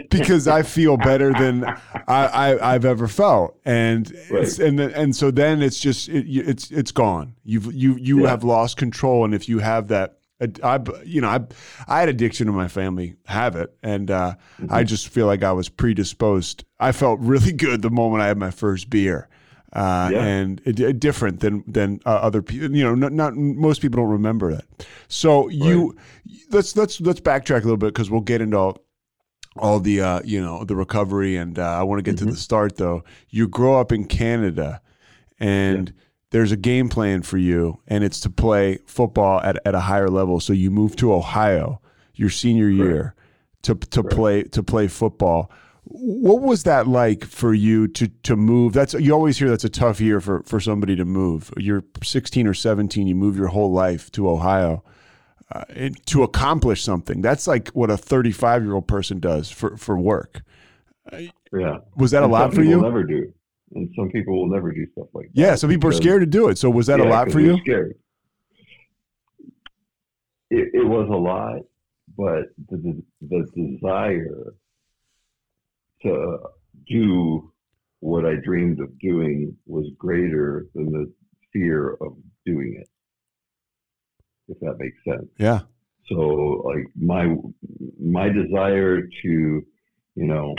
because 0.10 0.48
I 0.48 0.64
feel 0.64 0.98
better 0.98 1.32
than 1.34 1.64
I, 2.08 2.26
I 2.26 2.74
I've 2.74 2.84
ever 2.84 3.08
felt, 3.08 3.58
and 3.64 4.12
it's, 4.32 4.58
and 4.60 4.80
and 4.80 5.16
so 5.16 5.32
then 5.32 5.62
it's 5.62 5.80
just 5.80 6.10
it, 6.10 6.26
it's 6.28 6.70
it's 6.72 6.92
gone. 6.92 7.36
You've 7.46 7.72
you 7.74 7.96
you 7.98 8.24
Yeah. 8.24 8.30
have 8.30 8.44
lost 8.44 8.76
control, 8.76 9.24
and 9.24 9.34
if 9.36 9.48
you 9.48 9.60
have 9.60 9.88
that, 9.90 10.18
I 10.64 10.80
you 11.06 11.22
know 11.22 11.30
I 11.30 11.42
I 11.88 12.00
had 12.00 12.10
addiction 12.10 12.48
in 12.48 12.56
my 12.56 12.68
family, 12.68 13.16
have 13.28 13.56
it, 13.56 13.72
and 13.84 14.10
uh, 14.10 14.34
I 14.68 14.84
just 14.84 15.10
feel 15.10 15.28
like 15.28 15.44
I 15.44 15.52
was 15.52 15.70
predisposed. 15.70 16.66
I 16.80 16.92
felt 16.92 17.20
really 17.20 17.52
good 17.68 17.84
the 17.84 17.92
moment 17.92 18.24
I 18.24 18.28
had 18.28 18.38
my 18.40 18.52
first 18.52 18.90
beer. 18.90 19.30
Uh, 19.72 20.10
Yeah. 20.12 20.24
and 20.26 21.00
different 21.00 21.42
than 21.42 21.64
than 21.68 22.00
uh, 22.06 22.10
other 22.10 22.42
people. 22.42 22.76
You 22.76 22.84
know, 22.84 22.96
not, 22.96 23.12
not 23.14 23.36
most 23.36 23.82
people 23.82 24.02
don't 24.02 24.12
remember 24.12 24.52
that. 24.56 24.66
So 25.08 25.48
you 25.50 25.96
let's 26.50 26.76
let's 26.76 27.00
let's 27.02 27.20
backtrack 27.20 27.62
a 27.62 27.66
little 27.66 27.78
bit 27.78 27.94
because 27.94 28.10
we'll 28.10 28.22
get 28.22 28.42
into 28.42 28.58
all, 28.58 28.78
all 29.58 29.80
the 29.80 30.02
uh, 30.02 30.22
you 30.26 30.42
know 30.42 30.64
the 30.64 30.76
recovery, 30.76 31.36
and 31.38 31.60
uh, 31.60 31.80
I 31.80 31.84
want 31.84 32.00
to 32.00 32.12
get 32.12 32.18
to 32.20 32.26
the 32.26 32.36
start 32.36 32.78
though. 32.78 33.04
You 33.30 33.48
grow 33.48 33.80
up 33.80 33.92
in 33.92 34.06
Canada, 34.06 34.82
and 35.40 35.94
there's 36.32 36.52
a 36.52 36.58
game 36.58 36.90
plan 36.90 37.22
for 37.22 37.38
you, 37.38 37.80
and 37.88 38.04
it's 38.04 38.20
to 38.22 38.30
play 38.30 38.80
football 38.88 39.40
at, 39.42 39.58
at 39.66 39.76
a 39.76 39.82
higher 39.82 40.10
level. 40.10 40.40
So 40.40 40.54
you 40.54 40.72
move 40.72 40.96
to 40.98 41.14
Ohio 41.14 41.80
your 42.16 42.30
senior 42.32 42.70
year 42.70 43.14
to 43.64 43.76
to 43.76 44.04
play 44.04 44.44
to 44.44 44.64
play 44.64 44.88
football. 44.88 45.52
What 45.92 46.42
was 46.42 46.64
that 46.64 46.88
like 46.88 47.26
for 47.26 47.54
you 47.54 47.88
to 47.90 48.08
to 48.08 48.36
move? 48.36 48.74
That's 48.74 48.94
you 48.94 49.12
always 49.12 49.40
hear 49.40 49.50
that's 49.50 49.64
a 49.64 49.70
tough 49.70 50.00
year 50.00 50.22
for 50.22 50.44
for 50.44 50.60
somebody 50.60 50.96
to 50.96 51.04
move. 51.04 51.52
You're 51.58 51.84
16 52.04 52.46
or 52.46 52.54
17, 52.54 53.08
you 53.08 53.16
move 53.16 53.36
your 53.36 53.48
whole 53.48 53.72
life 53.72 54.12
to 54.12 54.30
Ohio. 54.30 54.84
Uh, 55.52 55.90
to 56.06 56.22
accomplish 56.22 56.84
something. 56.84 57.22
That's 57.22 57.48
like 57.48 57.70
what 57.70 57.90
a 57.90 57.98
35 57.98 58.64
year 58.64 58.76
old 58.76 58.88
person 58.88 59.20
does 59.20 59.50
for, 59.50 59.76
for 59.78 59.98
work. 59.98 60.44
Yeah. 61.12 61.78
Was 61.96 62.12
that 62.12 62.22
and 62.22 62.32
a 62.32 62.36
lot 62.36 62.54
for 62.54 62.62
you? 62.62 62.80
Never 62.80 63.04
do, 63.04 63.34
and 63.74 63.90
some 63.96 64.12
people 64.12 64.38
will 64.38 64.48
never 64.48 64.72
do 64.72 64.86
stuff 64.92 65.08
like 65.14 65.26
that. 65.34 65.42
Yeah, 65.42 65.56
some 65.56 65.72
people 65.72 65.90
are 65.90 65.94
scared 65.94 66.22
to 66.22 66.28
do 66.28 66.50
it. 66.50 66.60
So 66.60 66.70
was 66.70 66.86
that 66.86 67.00
yeah, 67.00 67.06
a 67.06 67.10
lot 67.10 67.32
for 67.32 67.40
you? 67.40 67.58
Scared. 67.62 67.96
It, 70.52 70.70
it 70.74 70.86
was 70.86 71.10
a 71.12 71.18
lot, 71.18 71.62
but 72.16 72.54
the 72.70 73.02
the 73.22 73.48
desire 73.56 74.54
to 76.04 76.38
do 76.88 77.52
what 78.00 78.26
I 78.26 78.36
dreamed 78.36 78.80
of 78.80 78.98
doing 79.00 79.56
was 79.66 79.86
greater 79.98 80.68
than 80.74 80.92
the 80.92 81.12
fear 81.52 81.98
of 82.02 82.16
doing 82.46 82.78
it 82.80 82.90
if 84.50 84.60
that 84.60 84.78
makes 84.80 84.98
sense. 85.06 85.30
Yeah. 85.38 85.62
So 86.08 86.64
like 86.66 86.86
my 87.00 87.36
my 88.02 88.30
desire 88.30 89.02
to, 89.02 89.12
you 89.24 89.66
know, 90.16 90.56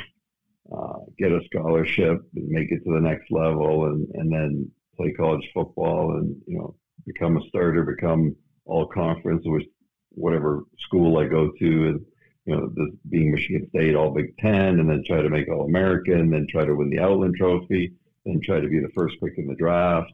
uh, 0.73 1.01
get 1.19 1.33
a 1.33 1.41
scholarship 1.47 2.19
and 2.37 2.49
make 2.49 2.71
it 2.71 2.85
to 2.85 2.95
the 2.95 3.01
next 3.01 3.31
level, 3.31 3.87
and 3.87 4.07
and 4.15 4.33
then 4.33 4.71
play 4.97 5.13
college 5.13 5.47
football, 5.53 6.17
and 6.17 6.37
you 6.47 6.59
know, 6.59 6.77
become 7.05 7.37
a 7.37 7.49
starter, 7.49 7.83
become 7.83 8.37
all 8.65 8.87
conference, 8.87 9.43
with 9.45 9.65
whatever 10.11 10.63
school 10.79 11.19
I 11.19 11.27
go 11.27 11.51
to, 11.59 11.89
and 11.89 12.01
you 12.47 12.57
know, 12.57 12.69
this 12.75 12.95
being 13.09 13.33
Michigan 13.33 13.69
State, 13.69 13.95
all 13.95 14.11
Big 14.11 14.37
Ten, 14.39 14.81
and 14.81 14.89
then 14.89 15.05
try 15.07 15.23
to 15.23 15.29
make 15.29 15.49
All 15.49 15.65
American, 15.65 16.31
then 16.31 16.47
try 16.49 16.65
to 16.65 16.75
win 16.75 16.91
the 16.91 16.99
Outland 16.99 17.37
Trophy, 17.37 17.93
then 18.25 18.41
try 18.41 18.61
to 18.61 18.69
be 18.69 18.81
the 18.81 18.89
first 18.95 19.17
pick 19.23 19.35
in 19.37 19.47
the 19.47 19.55
draft, 19.55 20.13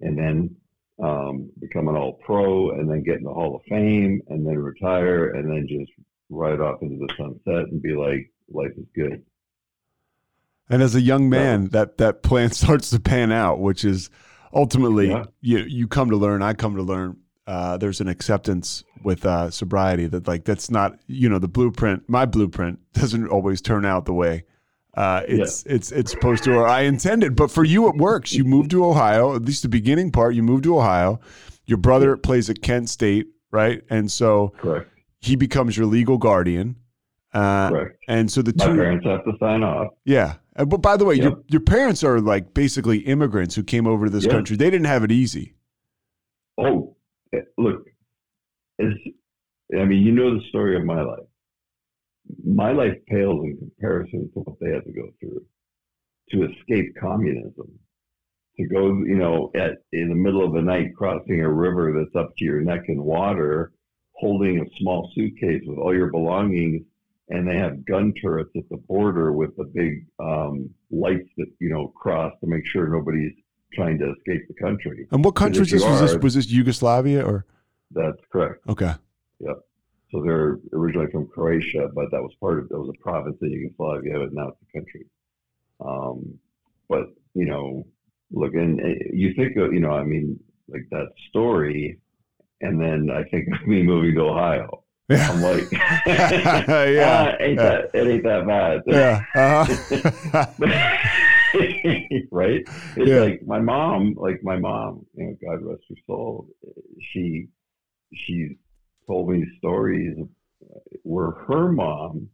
and 0.00 0.18
then 0.18 0.56
um, 1.02 1.50
become 1.60 1.88
an 1.88 1.96
all 1.96 2.14
pro, 2.14 2.70
and 2.70 2.90
then 2.90 3.04
get 3.04 3.18
in 3.18 3.24
the 3.24 3.32
Hall 3.32 3.56
of 3.56 3.62
Fame, 3.68 4.20
and 4.28 4.46
then 4.46 4.58
retire, 4.58 5.30
and 5.30 5.50
then 5.50 5.66
just 5.68 5.92
ride 6.30 6.60
off 6.60 6.82
into 6.82 6.96
the 6.96 7.14
sunset 7.16 7.70
and 7.70 7.80
be 7.80 7.94
like, 7.94 8.30
life 8.52 8.72
is 8.76 8.86
good. 8.94 9.24
And 10.68 10.82
as 10.82 10.94
a 10.94 11.00
young 11.00 11.30
man, 11.30 11.66
so, 11.66 11.78
that 11.78 11.98
that 11.98 12.22
plan 12.22 12.50
starts 12.52 12.90
to 12.90 13.00
pan 13.00 13.32
out, 13.32 13.60
which 13.60 13.84
is 13.84 14.10
ultimately 14.52 15.08
yeah. 15.08 15.24
you 15.40 15.58
you 15.58 15.88
come 15.88 16.10
to 16.10 16.16
learn. 16.16 16.42
I 16.42 16.54
come 16.54 16.76
to 16.76 16.82
learn. 16.82 17.18
Uh, 17.48 17.76
there's 17.78 18.00
an 18.00 18.08
acceptance 18.08 18.84
with 19.02 19.26
uh, 19.26 19.50
sobriety 19.50 20.06
that 20.06 20.28
like 20.28 20.44
that's 20.44 20.70
not 20.70 20.98
you 21.08 21.28
know 21.28 21.40
the 21.40 21.48
blueprint. 21.48 22.08
My 22.08 22.26
blueprint 22.26 22.78
doesn't 22.92 23.26
always 23.26 23.60
turn 23.60 23.84
out 23.84 24.04
the 24.04 24.14
way 24.14 24.44
uh, 24.98 25.22
it's 25.28 25.64
yeah. 25.64 25.76
it's 25.76 25.92
it's 25.92 26.10
supposed 26.10 26.42
to, 26.42 26.54
or 26.54 26.66
I 26.66 26.80
intended. 26.80 27.36
But 27.36 27.52
for 27.52 27.62
you, 27.62 27.88
it 27.88 27.94
works. 27.94 28.32
You 28.32 28.42
moved 28.42 28.72
to 28.72 28.84
Ohio. 28.84 29.36
At 29.36 29.42
least 29.42 29.62
the 29.62 29.68
beginning 29.68 30.10
part, 30.10 30.34
you 30.34 30.42
moved 30.42 30.64
to 30.64 30.76
Ohio. 30.76 31.20
Your 31.66 31.78
brother 31.78 32.16
plays 32.16 32.50
at 32.50 32.62
Kent 32.62 32.90
State, 32.90 33.28
right? 33.52 33.80
And 33.90 34.10
so 34.10 34.52
correct. 34.58 34.90
He 35.20 35.36
becomes 35.36 35.76
your 35.76 35.86
legal 35.86 36.18
guardian. 36.18 36.74
Uh, 37.32 37.68
correct. 37.68 37.98
And 38.08 38.28
so 38.28 38.42
the 38.42 38.52
My 38.56 38.66
two 38.66 38.74
parents 38.74 39.06
have 39.06 39.24
to 39.24 39.32
sign 39.38 39.62
off. 39.62 39.92
Yeah. 40.04 40.34
Uh, 40.56 40.64
but 40.64 40.78
by 40.78 40.96
the 40.96 41.04
way, 41.04 41.14
your 41.14 41.44
your 41.46 41.60
parents 41.60 42.02
are 42.02 42.20
like 42.20 42.52
basically 42.52 42.98
immigrants 42.98 43.54
who 43.54 43.62
came 43.62 43.86
over 43.86 44.06
to 44.06 44.10
this 44.10 44.26
country. 44.26 44.56
They 44.56 44.68
didn't 44.68 44.86
have 44.86 45.04
it 45.04 45.12
easy. 45.12 45.54
Oh, 46.58 46.96
look, 47.56 47.84
it's, 48.78 48.98
I 49.78 49.84
mean, 49.84 50.02
you 50.02 50.12
know 50.12 50.34
the 50.34 50.48
story 50.48 50.76
of 50.76 50.84
my 50.84 51.02
life 51.02 51.26
my 52.44 52.72
life 52.72 52.96
pales 53.06 53.44
in 53.44 53.56
comparison 53.56 54.30
to 54.32 54.40
what 54.40 54.58
they 54.60 54.70
had 54.70 54.84
to 54.84 54.92
go 54.92 55.08
through 55.20 55.44
to 56.30 56.50
escape 56.50 56.94
communism. 57.00 57.78
To 58.58 58.66
go, 58.66 58.86
you 58.88 59.16
know, 59.16 59.52
at 59.54 59.78
in 59.92 60.08
the 60.08 60.16
middle 60.16 60.44
of 60.44 60.52
the 60.52 60.60
night 60.60 60.96
crossing 60.96 61.40
a 61.40 61.48
river 61.48 61.92
that's 61.96 62.16
up 62.16 62.36
to 62.36 62.44
your 62.44 62.60
neck 62.60 62.84
in 62.88 63.02
water, 63.02 63.72
holding 64.12 64.60
a 64.60 64.78
small 64.78 65.10
suitcase 65.14 65.62
with 65.64 65.78
all 65.78 65.94
your 65.94 66.10
belongings, 66.10 66.82
and 67.28 67.46
they 67.46 67.56
have 67.56 67.84
gun 67.84 68.12
turrets 68.20 68.50
at 68.56 68.68
the 68.68 68.76
border 68.76 69.32
with 69.32 69.56
the 69.56 69.64
big 69.64 70.06
um, 70.18 70.70
lights 70.90 71.28
that 71.36 71.46
you 71.60 71.70
know 71.70 71.88
cross 71.88 72.32
to 72.40 72.48
make 72.48 72.66
sure 72.66 72.88
nobody's 72.88 73.34
trying 73.72 73.98
to 73.98 74.12
escape 74.12 74.46
the 74.48 74.54
country. 74.54 75.06
And 75.10 75.24
what 75.24 75.34
country 75.34 75.60
was 75.60 75.70
this? 75.70 75.84
Was 75.84 76.00
this 76.00 76.22
was 76.22 76.34
this 76.34 76.50
Yugoslavia 76.50 77.24
or? 77.24 77.46
That's 77.90 78.20
correct. 78.30 78.60
Okay. 78.68 78.92
Yep. 79.40 79.56
So 80.10 80.22
they're 80.22 80.58
originally 80.72 81.10
from 81.10 81.26
Croatia, 81.26 81.88
but 81.94 82.10
that 82.10 82.22
was 82.22 82.32
part 82.40 82.58
of 82.58 82.68
that 82.70 82.78
was 82.78 82.90
a 82.94 83.02
province 83.02 83.36
in 83.42 83.50
Yugoslavia, 83.50 84.18
but 84.18 84.32
now 84.32 84.48
it's 84.48 84.58
a 84.62 84.78
country. 84.78 85.06
Um, 85.84 86.38
but 86.88 87.08
you 87.34 87.44
know, 87.46 87.86
look, 88.30 88.54
and 88.54 88.80
you 89.12 89.34
think 89.34 89.56
of, 89.56 89.72
you 89.72 89.80
know, 89.80 89.92
I 89.92 90.04
mean, 90.04 90.38
like 90.68 90.86
that 90.90 91.08
story, 91.28 91.98
and 92.60 92.80
then 92.80 93.10
I 93.10 93.24
think 93.24 93.48
of 93.48 93.66
me 93.66 93.82
moving 93.82 94.14
to 94.14 94.22
Ohio. 94.22 94.84
Yeah. 95.08 95.30
I'm 95.30 95.42
like, 95.42 95.72
yeah, 96.06 97.36
ain't 97.40 97.56
yeah. 97.56 97.68
that 97.68 97.90
it 97.94 98.06
ain't 98.06 98.24
that 98.24 98.46
bad. 98.46 98.82
Yeah. 98.86 99.24
Uh-huh. 99.34 100.46
right? 102.30 102.62
It's 102.96 103.10
yeah. 103.10 103.20
like 103.20 103.42
my 103.46 103.60
mom, 103.60 104.14
like 104.16 104.42
my 104.42 104.58
mom, 104.58 105.06
you 105.14 105.26
know, 105.26 105.36
God 105.42 105.62
rest 105.62 105.82
her 105.88 105.96
soul. 106.06 106.48
She, 107.00 107.48
she 108.14 108.56
told 109.06 109.30
me 109.30 109.44
stories 109.58 110.16
where 111.02 111.30
her 111.30 111.72
mom 111.72 112.28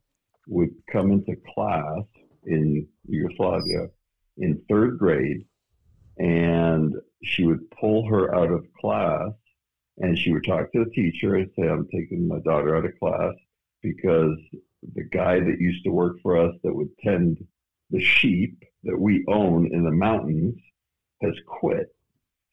would 0.46 0.70
come 0.90 1.12
into 1.12 1.36
class 1.54 2.04
in 2.46 2.86
Yugoslavia 3.08 3.88
in 4.36 4.62
third 4.68 4.98
grade 4.98 5.46
and 6.18 6.94
she 7.22 7.44
would 7.44 7.70
pull 7.70 8.06
her 8.06 8.34
out 8.34 8.50
of 8.50 8.66
class 8.80 9.30
and 9.98 10.18
she 10.18 10.32
would 10.32 10.44
talk 10.44 10.72
to 10.72 10.84
the 10.84 10.90
teacher 10.90 11.36
and 11.36 11.50
say, 11.56 11.68
I'm 11.68 11.86
taking 11.86 12.26
my 12.26 12.40
daughter 12.40 12.76
out 12.76 12.84
of 12.84 12.98
class 12.98 13.34
because 13.82 14.36
the 14.94 15.04
guy 15.04 15.40
that 15.40 15.60
used 15.60 15.84
to 15.84 15.90
work 15.90 16.16
for 16.22 16.36
us 16.36 16.54
that 16.62 16.74
would 16.74 16.90
tend 16.98 17.44
the 17.90 18.00
sheep 18.00 18.62
that 18.84 18.98
we 18.98 19.24
own 19.28 19.70
in 19.72 19.84
the 19.84 19.90
mountains 19.90 20.56
has 21.22 21.34
quit. 21.46 21.94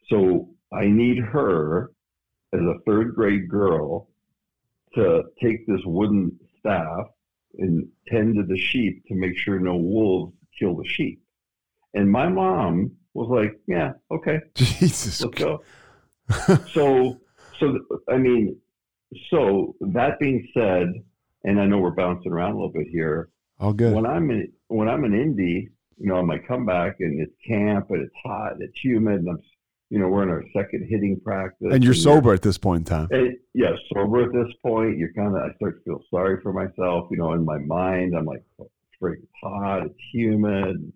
So 0.09 0.49
I 0.73 0.87
need 0.87 1.19
her 1.19 1.91
as 2.53 2.61
a 2.61 2.79
third 2.85 3.15
grade 3.15 3.49
girl 3.49 4.09
to 4.95 5.23
take 5.41 5.65
this 5.67 5.81
wooden 5.85 6.37
staff 6.59 7.07
and 7.57 7.87
tend 8.07 8.35
to 8.35 8.43
the 8.43 8.57
sheep 8.57 9.03
to 9.07 9.15
make 9.15 9.37
sure 9.37 9.59
no 9.59 9.75
wolves 9.75 10.33
kill 10.57 10.75
the 10.75 10.87
sheep. 10.87 11.21
And 11.93 12.09
my 12.09 12.27
mom 12.29 12.91
was 13.13 13.27
like, 13.29 13.59
"Yeah, 13.67 13.93
okay, 14.09 14.39
Jesus, 14.55 15.21
let's 15.21 15.37
go." 15.37 15.63
so, 16.71 17.19
so 17.59 17.79
I 18.09 18.17
mean, 18.17 18.57
so 19.29 19.75
that 19.81 20.19
being 20.19 20.47
said, 20.53 20.87
and 21.43 21.59
I 21.59 21.65
know 21.65 21.79
we're 21.79 21.91
bouncing 21.91 22.31
around 22.31 22.51
a 22.51 22.55
little 22.55 22.71
bit 22.71 22.87
here. 22.87 23.29
All 23.59 23.73
good. 23.73 23.93
When 23.93 24.05
I'm 24.05 24.31
in 24.31 24.51
when 24.67 24.87
I'm 24.87 25.03
in 25.03 25.13
Indy, 25.13 25.69
you 26.01 26.07
know, 26.07 26.17
I 26.17 26.21
might 26.21 26.47
come 26.47 26.65
back 26.65 26.95
and 26.99 27.21
it's 27.21 27.33
camp 27.47 27.91
and 27.91 28.01
it's 28.01 28.15
hot 28.23 28.53
and 28.53 28.61
it's 28.61 28.77
humid 28.83 29.19
and 29.19 29.29
I'm 29.29 29.39
you 29.91 29.99
know, 29.99 30.07
we're 30.07 30.23
in 30.23 30.29
our 30.29 30.45
second 30.55 30.87
hitting 30.89 31.19
practice. 31.19 31.67
And 31.69 31.83
you're 31.83 31.91
and 31.91 32.01
sober 32.01 32.33
at 32.33 32.41
this 32.41 32.57
point 32.57 32.89
in 32.89 32.97
time. 32.97 33.07
And, 33.11 33.37
yeah, 33.53 33.71
sober 33.93 34.23
at 34.23 34.31
this 34.31 34.47
point. 34.63 34.97
You're 34.97 35.11
kind 35.11 35.35
of, 35.35 35.41
I 35.43 35.53
start 35.57 35.79
to 35.79 35.83
feel 35.83 36.01
sorry 36.09 36.39
for 36.41 36.53
myself. 36.53 37.09
You 37.11 37.17
know, 37.17 37.33
in 37.33 37.43
my 37.43 37.57
mind, 37.57 38.15
I'm 38.17 38.23
like, 38.23 38.41
oh, 38.61 38.71
it's 38.71 39.03
freaking 39.03 39.27
hot, 39.43 39.85
it's 39.85 39.99
humid. 40.13 40.93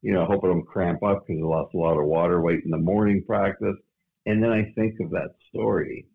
You 0.00 0.14
know, 0.14 0.24
hoping 0.24 0.48
I 0.48 0.52
don't 0.54 0.66
cramp 0.66 1.02
up 1.02 1.26
because 1.26 1.42
I 1.42 1.46
lost 1.46 1.74
a 1.74 1.76
lot 1.76 1.98
of 1.98 2.06
water 2.06 2.40
weight 2.40 2.64
in 2.64 2.70
the 2.70 2.78
morning 2.78 3.22
practice. 3.26 3.76
And 4.24 4.42
then 4.42 4.50
I 4.50 4.72
think 4.76 4.94
of 5.00 5.10
that 5.10 5.34
story 5.50 6.06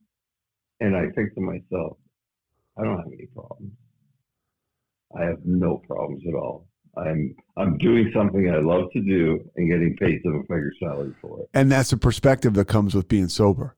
and 0.79 0.97
I 0.97 1.09
think 1.15 1.35
to 1.35 1.41
myself, 1.41 1.97
I 2.79 2.83
don't 2.83 2.97
have 2.97 3.13
any 3.13 3.27
problems. 3.27 3.73
I 5.15 5.23
have 5.25 5.45
no 5.45 5.83
problems 5.87 6.23
at 6.27 6.33
all. 6.33 6.66
I'm 6.97 7.35
I'm 7.57 7.77
doing 7.77 8.11
something 8.13 8.49
I 8.49 8.57
love 8.57 8.91
to 8.93 9.01
do 9.01 9.39
and 9.55 9.69
getting 9.69 9.95
paid 9.97 10.21
seven 10.23 10.41
figure 10.41 10.71
salary 10.79 11.13
for 11.21 11.41
it. 11.41 11.49
And 11.53 11.71
that's 11.71 11.91
a 11.91 11.97
perspective 11.97 12.53
that 12.55 12.67
comes 12.67 12.95
with 12.95 13.07
being 13.07 13.29
sober. 13.29 13.75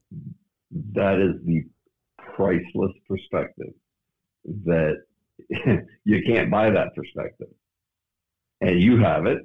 That 0.93 1.19
is 1.19 1.43
the 1.45 1.63
priceless 2.35 2.91
perspective 3.07 3.73
that 4.65 4.95
you 6.05 6.21
can't 6.25 6.49
buy 6.49 6.69
that 6.69 6.95
perspective. 6.95 7.47
And 8.61 8.81
you 8.81 8.99
have 8.99 9.25
it. 9.25 9.39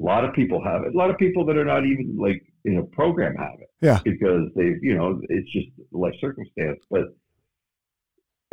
A 0.00 0.02
lot 0.02 0.24
of 0.24 0.34
people 0.34 0.62
have 0.62 0.82
it. 0.82 0.94
A 0.94 0.96
lot 0.96 1.10
of 1.10 1.18
people 1.18 1.46
that 1.46 1.56
are 1.56 1.64
not 1.64 1.86
even 1.86 2.16
like 2.18 2.42
in 2.64 2.78
a 2.78 2.82
program 2.82 3.36
have 3.36 3.60
it. 3.60 3.70
Yeah. 3.80 4.00
Because 4.04 4.48
they've, 4.56 4.82
you 4.82 4.94
know, 4.96 5.20
it's 5.28 5.50
just 5.52 5.68
life 5.92 6.14
circumstance. 6.20 6.80
But 6.90 7.04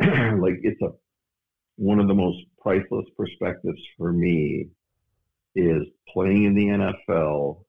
like 0.00 0.60
it's 0.62 0.80
a 0.82 0.90
one 1.76 1.98
of 1.98 2.08
the 2.08 2.14
most 2.14 2.38
priceless 2.60 3.06
perspectives 3.16 3.80
for 3.98 4.12
me 4.12 4.68
is 5.54 5.82
playing 6.12 6.44
in 6.44 6.54
the 6.54 6.66
NFL 6.66 7.62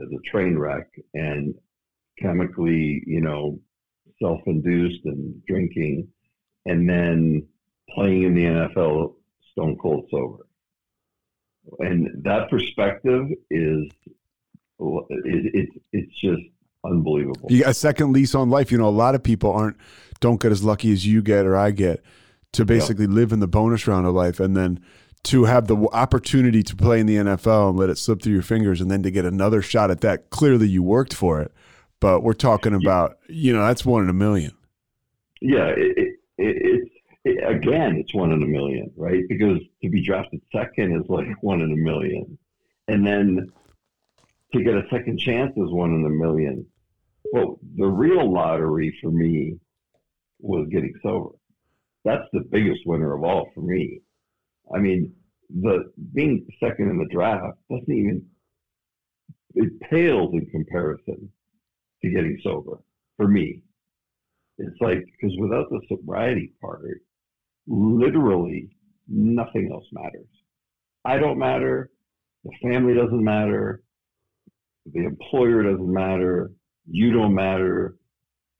as 0.00 0.08
a 0.10 0.30
train 0.30 0.58
wreck 0.58 0.86
and 1.14 1.54
chemically, 2.18 3.02
you 3.06 3.20
know, 3.20 3.58
self-induced 4.20 5.04
and 5.04 5.44
drinking, 5.46 6.08
and 6.66 6.88
then 6.88 7.46
playing 7.90 8.22
in 8.22 8.34
the 8.34 8.44
NFL 8.44 9.14
stone 9.50 9.76
cold 9.80 10.06
sober. 10.10 10.46
and 11.80 12.08
that 12.24 12.48
perspective 12.48 13.26
is 13.50 13.90
it, 14.78 15.54
it, 15.54 15.68
it's 15.92 16.20
just 16.20 16.42
unbelievable. 16.84 17.48
You 17.50 17.62
got 17.62 17.70
a 17.70 17.74
second 17.74 18.12
lease 18.12 18.34
on 18.34 18.50
life. 18.50 18.72
You 18.72 18.78
know, 18.78 18.88
a 18.88 18.90
lot 18.90 19.14
of 19.14 19.22
people 19.22 19.52
aren't 19.52 19.76
don't 20.20 20.40
get 20.40 20.52
as 20.52 20.62
lucky 20.62 20.92
as 20.92 21.06
you 21.06 21.22
get 21.22 21.46
or 21.46 21.56
I 21.56 21.70
get 21.70 22.02
to 22.52 22.64
basically 22.64 23.06
yeah. 23.06 23.12
live 23.12 23.32
in 23.32 23.40
the 23.40 23.48
bonus 23.48 23.86
round 23.86 24.06
of 24.06 24.14
life 24.14 24.40
and 24.40 24.56
then 24.56 24.80
to 25.24 25.44
have 25.44 25.68
the 25.68 25.76
opportunity 25.92 26.62
to 26.62 26.76
play 26.76 27.00
in 27.00 27.06
the 27.06 27.16
NFL 27.16 27.70
and 27.70 27.78
let 27.78 27.88
it 27.90 27.98
slip 27.98 28.22
through 28.22 28.32
your 28.32 28.42
fingers 28.42 28.80
and 28.80 28.90
then 28.90 29.02
to 29.02 29.10
get 29.10 29.24
another 29.24 29.62
shot 29.62 29.90
at 29.90 30.00
that. 30.00 30.30
Clearly 30.30 30.68
you 30.68 30.82
worked 30.82 31.14
for 31.14 31.40
it. 31.40 31.52
But 32.00 32.22
we're 32.22 32.32
talking 32.32 32.74
about, 32.74 33.18
you 33.28 33.52
know, 33.52 33.64
that's 33.64 33.84
one 33.84 34.02
in 34.02 34.08
a 34.08 34.14
million. 34.14 34.52
Yeah, 35.40 35.68
it, 35.68 35.96
it, 35.96 36.16
it's 36.36 36.90
it, 37.24 37.48
again, 37.48 37.96
it's 37.96 38.14
one 38.14 38.32
in 38.32 38.42
a 38.42 38.46
million, 38.46 38.90
right? 38.96 39.22
Because 39.28 39.58
to 39.82 39.88
be 39.88 40.04
drafted 40.04 40.42
second 40.52 40.96
is 40.96 41.08
like 41.08 41.28
one 41.40 41.60
in 41.60 41.72
a 41.72 41.76
million, 41.76 42.38
and 42.88 43.06
then 43.06 43.52
to 44.52 44.62
get 44.62 44.74
a 44.74 44.86
second 44.90 45.18
chance 45.18 45.52
is 45.56 45.70
one 45.70 45.92
in 45.92 46.04
a 46.04 46.10
million. 46.10 46.66
Well, 47.32 47.58
the 47.76 47.86
real 47.86 48.30
lottery 48.30 48.96
for 49.00 49.10
me 49.10 49.58
was 50.40 50.66
getting 50.70 50.94
sober. 51.02 51.30
That's 52.04 52.26
the 52.32 52.44
biggest 52.50 52.80
winner 52.86 53.14
of 53.14 53.22
all 53.22 53.50
for 53.54 53.60
me. 53.60 54.00
I 54.74 54.78
mean, 54.78 55.12
the 55.50 55.92
being 56.14 56.46
second 56.60 56.90
in 56.90 56.98
the 56.98 57.14
draft 57.14 57.58
doesn't 57.70 57.92
even 57.92 58.24
it 59.54 59.80
pales 59.80 60.30
in 60.32 60.46
comparison 60.46 61.30
to 62.02 62.10
getting 62.10 62.38
sober 62.42 62.78
for 63.16 63.28
me. 63.28 63.62
It's 64.58 64.80
like 64.80 65.04
because 65.04 65.36
without 65.38 65.68
the 65.70 65.80
sobriety 65.88 66.52
part, 66.60 67.00
literally 67.66 68.70
nothing 69.08 69.70
else 69.72 69.86
matters. 69.92 70.26
I 71.04 71.18
don't 71.18 71.38
matter. 71.38 71.90
The 72.44 72.52
family 72.62 72.94
doesn't 72.94 73.22
matter. 73.22 73.82
The 74.92 75.04
employer 75.04 75.62
doesn't 75.62 75.92
matter. 75.92 76.50
You 76.90 77.12
don't 77.12 77.34
matter. 77.34 77.96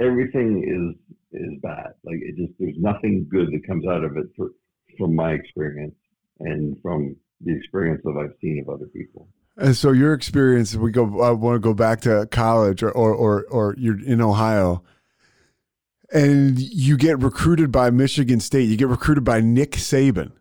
Everything 0.00 0.62
is 0.64 1.01
is 1.32 1.58
bad. 1.62 1.92
Like 2.04 2.18
it 2.20 2.36
just 2.36 2.52
there's 2.58 2.76
nothing 2.78 3.26
good 3.30 3.48
that 3.52 3.66
comes 3.66 3.86
out 3.86 4.04
of 4.04 4.16
it 4.16 4.26
for, 4.36 4.50
from 4.98 5.14
my 5.14 5.32
experience 5.32 5.94
and 6.40 6.76
from 6.82 7.16
the 7.40 7.56
experience 7.56 8.02
that 8.04 8.16
I've 8.18 8.36
seen 8.40 8.64
of 8.66 8.74
other 8.74 8.86
people. 8.86 9.28
And 9.56 9.76
so 9.76 9.92
your 9.92 10.14
experience, 10.14 10.74
we 10.74 10.90
go. 10.90 11.20
I 11.20 11.30
want 11.30 11.56
to 11.56 11.60
go 11.60 11.74
back 11.74 12.00
to 12.02 12.26
college, 12.30 12.82
or 12.82 12.90
or 12.90 13.14
or, 13.14 13.44
or 13.50 13.74
you're 13.78 14.02
in 14.02 14.20
Ohio 14.20 14.82
and 16.12 16.58
you 16.58 16.96
get 16.96 17.18
recruited 17.18 17.72
by 17.72 17.90
Michigan 17.90 18.38
State. 18.38 18.68
You 18.68 18.76
get 18.76 18.88
recruited 18.88 19.24
by 19.24 19.40
Nick 19.40 19.72
Saban. 19.72 20.32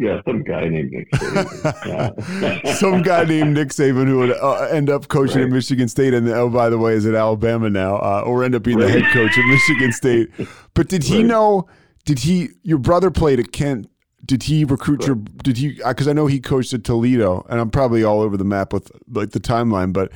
Yeah, 0.00 0.22
some 0.24 0.42
guy 0.42 0.66
named 0.66 0.92
Nick 0.92 1.10
Saban. 1.10 2.74
some 2.76 3.02
guy 3.02 3.24
named 3.24 3.52
Nick 3.52 3.68
Saban 3.68 4.06
who 4.06 4.16
would 4.20 4.30
uh, 4.30 4.62
end 4.70 4.88
up 4.88 5.08
coaching 5.08 5.42
right. 5.42 5.44
at 5.44 5.50
Michigan 5.50 5.88
State, 5.88 6.14
and 6.14 6.26
oh, 6.30 6.48
by 6.48 6.70
the 6.70 6.78
way, 6.78 6.94
is 6.94 7.04
at 7.04 7.14
Alabama 7.14 7.68
now, 7.68 7.96
uh, 7.96 8.22
or 8.24 8.42
end 8.42 8.54
up 8.54 8.62
being 8.62 8.78
right. 8.78 8.86
the 8.86 8.92
head 8.98 9.12
coach 9.12 9.36
at 9.36 9.44
Michigan 9.44 9.92
State. 9.92 10.30
But 10.72 10.88
did 10.88 11.04
he 11.04 11.18
right. 11.18 11.26
know? 11.26 11.68
Did 12.06 12.20
he? 12.20 12.48
Your 12.62 12.78
brother 12.78 13.10
played 13.10 13.38
at 13.40 13.52
Kent. 13.52 13.90
Did 14.24 14.44
he 14.44 14.64
recruit 14.64 15.06
your? 15.06 15.16
Did 15.16 15.58
he? 15.58 15.78
Because 15.86 16.08
I 16.08 16.14
know 16.14 16.28
he 16.28 16.40
coached 16.40 16.72
at 16.72 16.82
Toledo, 16.82 17.44
and 17.50 17.60
I'm 17.60 17.70
probably 17.70 18.02
all 18.02 18.22
over 18.22 18.38
the 18.38 18.44
map 18.44 18.72
with 18.72 18.90
like 19.12 19.32
the 19.32 19.40
timeline. 19.40 19.92
But 19.92 20.10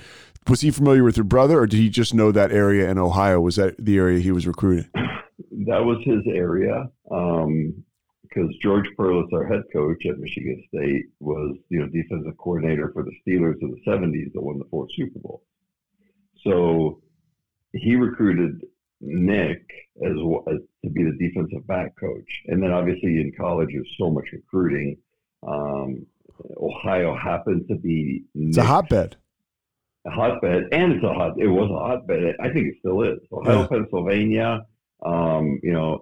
was 0.49 0.63
he 0.63 0.71
familiar 0.71 1.05
with 1.05 1.19
your 1.19 1.25
brother, 1.25 1.59
or 1.61 1.67
did 1.67 1.77
he 1.77 1.91
just 1.91 2.15
know 2.15 2.33
that 2.33 2.53
area 2.53 2.89
in 2.89 2.97
Ohio? 2.97 3.39
Was 3.39 3.57
that 3.57 3.75
the 3.79 3.99
area 3.99 4.21
he 4.21 4.33
was 4.33 4.47
recruiting? 4.47 4.89
That 4.95 5.85
was 5.85 5.99
his 6.07 6.23
area. 6.27 6.89
Um, 7.11 7.85
because 8.35 8.55
George 8.63 8.87
Perles, 8.97 9.31
our 9.33 9.47
head 9.47 9.63
coach 9.73 10.05
at 10.07 10.19
Michigan 10.19 10.63
State, 10.69 11.07
was 11.21 11.57
you 11.69 11.81
know 11.81 11.87
defensive 11.89 12.37
coordinator 12.39 12.91
for 12.93 13.03
the 13.05 13.13
Steelers 13.27 13.61
in 13.63 13.71
the 13.71 13.91
'70s 13.91 14.33
that 14.33 14.43
won 14.43 14.59
the 14.59 14.65
fourth 14.71 14.91
Super 14.95 15.19
Bowl. 15.19 15.43
So 16.43 17.01
he 17.73 17.97
recruited 17.97 18.63
Nick 19.01 19.63
as, 20.05 20.13
as 20.49 20.59
to 20.85 20.91
be 20.91 21.05
the 21.05 21.17
defensive 21.19 21.67
back 21.67 21.99
coach, 21.99 22.43
and 22.47 22.63
then 22.63 22.73
obviously 22.73 23.21
in 23.21 23.33
college 23.37 23.71
there's 23.73 23.95
so 23.99 24.11
much 24.11 24.27
recruiting. 24.33 24.99
Um, 25.47 26.07
Ohio 26.61 27.17
happened 27.17 27.69
to 27.69 27.77
be 27.77 28.25
it's 28.35 28.57
a 28.57 28.65
hotbed 28.65 29.17
a 30.07 30.11
hotbed, 30.11 30.69
and 30.73 30.93
it's 30.93 31.05
a 31.05 31.13
hot. 31.13 31.39
It 31.39 31.49
was 31.49 31.71
a 31.71 31.79
hotbed. 31.79 32.37
I 32.41 32.51
think 32.51 32.67
it 32.67 32.75
still 32.81 33.03
is. 33.03 33.19
Ohio, 33.33 33.61
yeah. 33.61 33.67
Pennsylvania, 33.69 34.67
um, 35.05 35.61
you 35.63 35.73
know, 35.73 36.01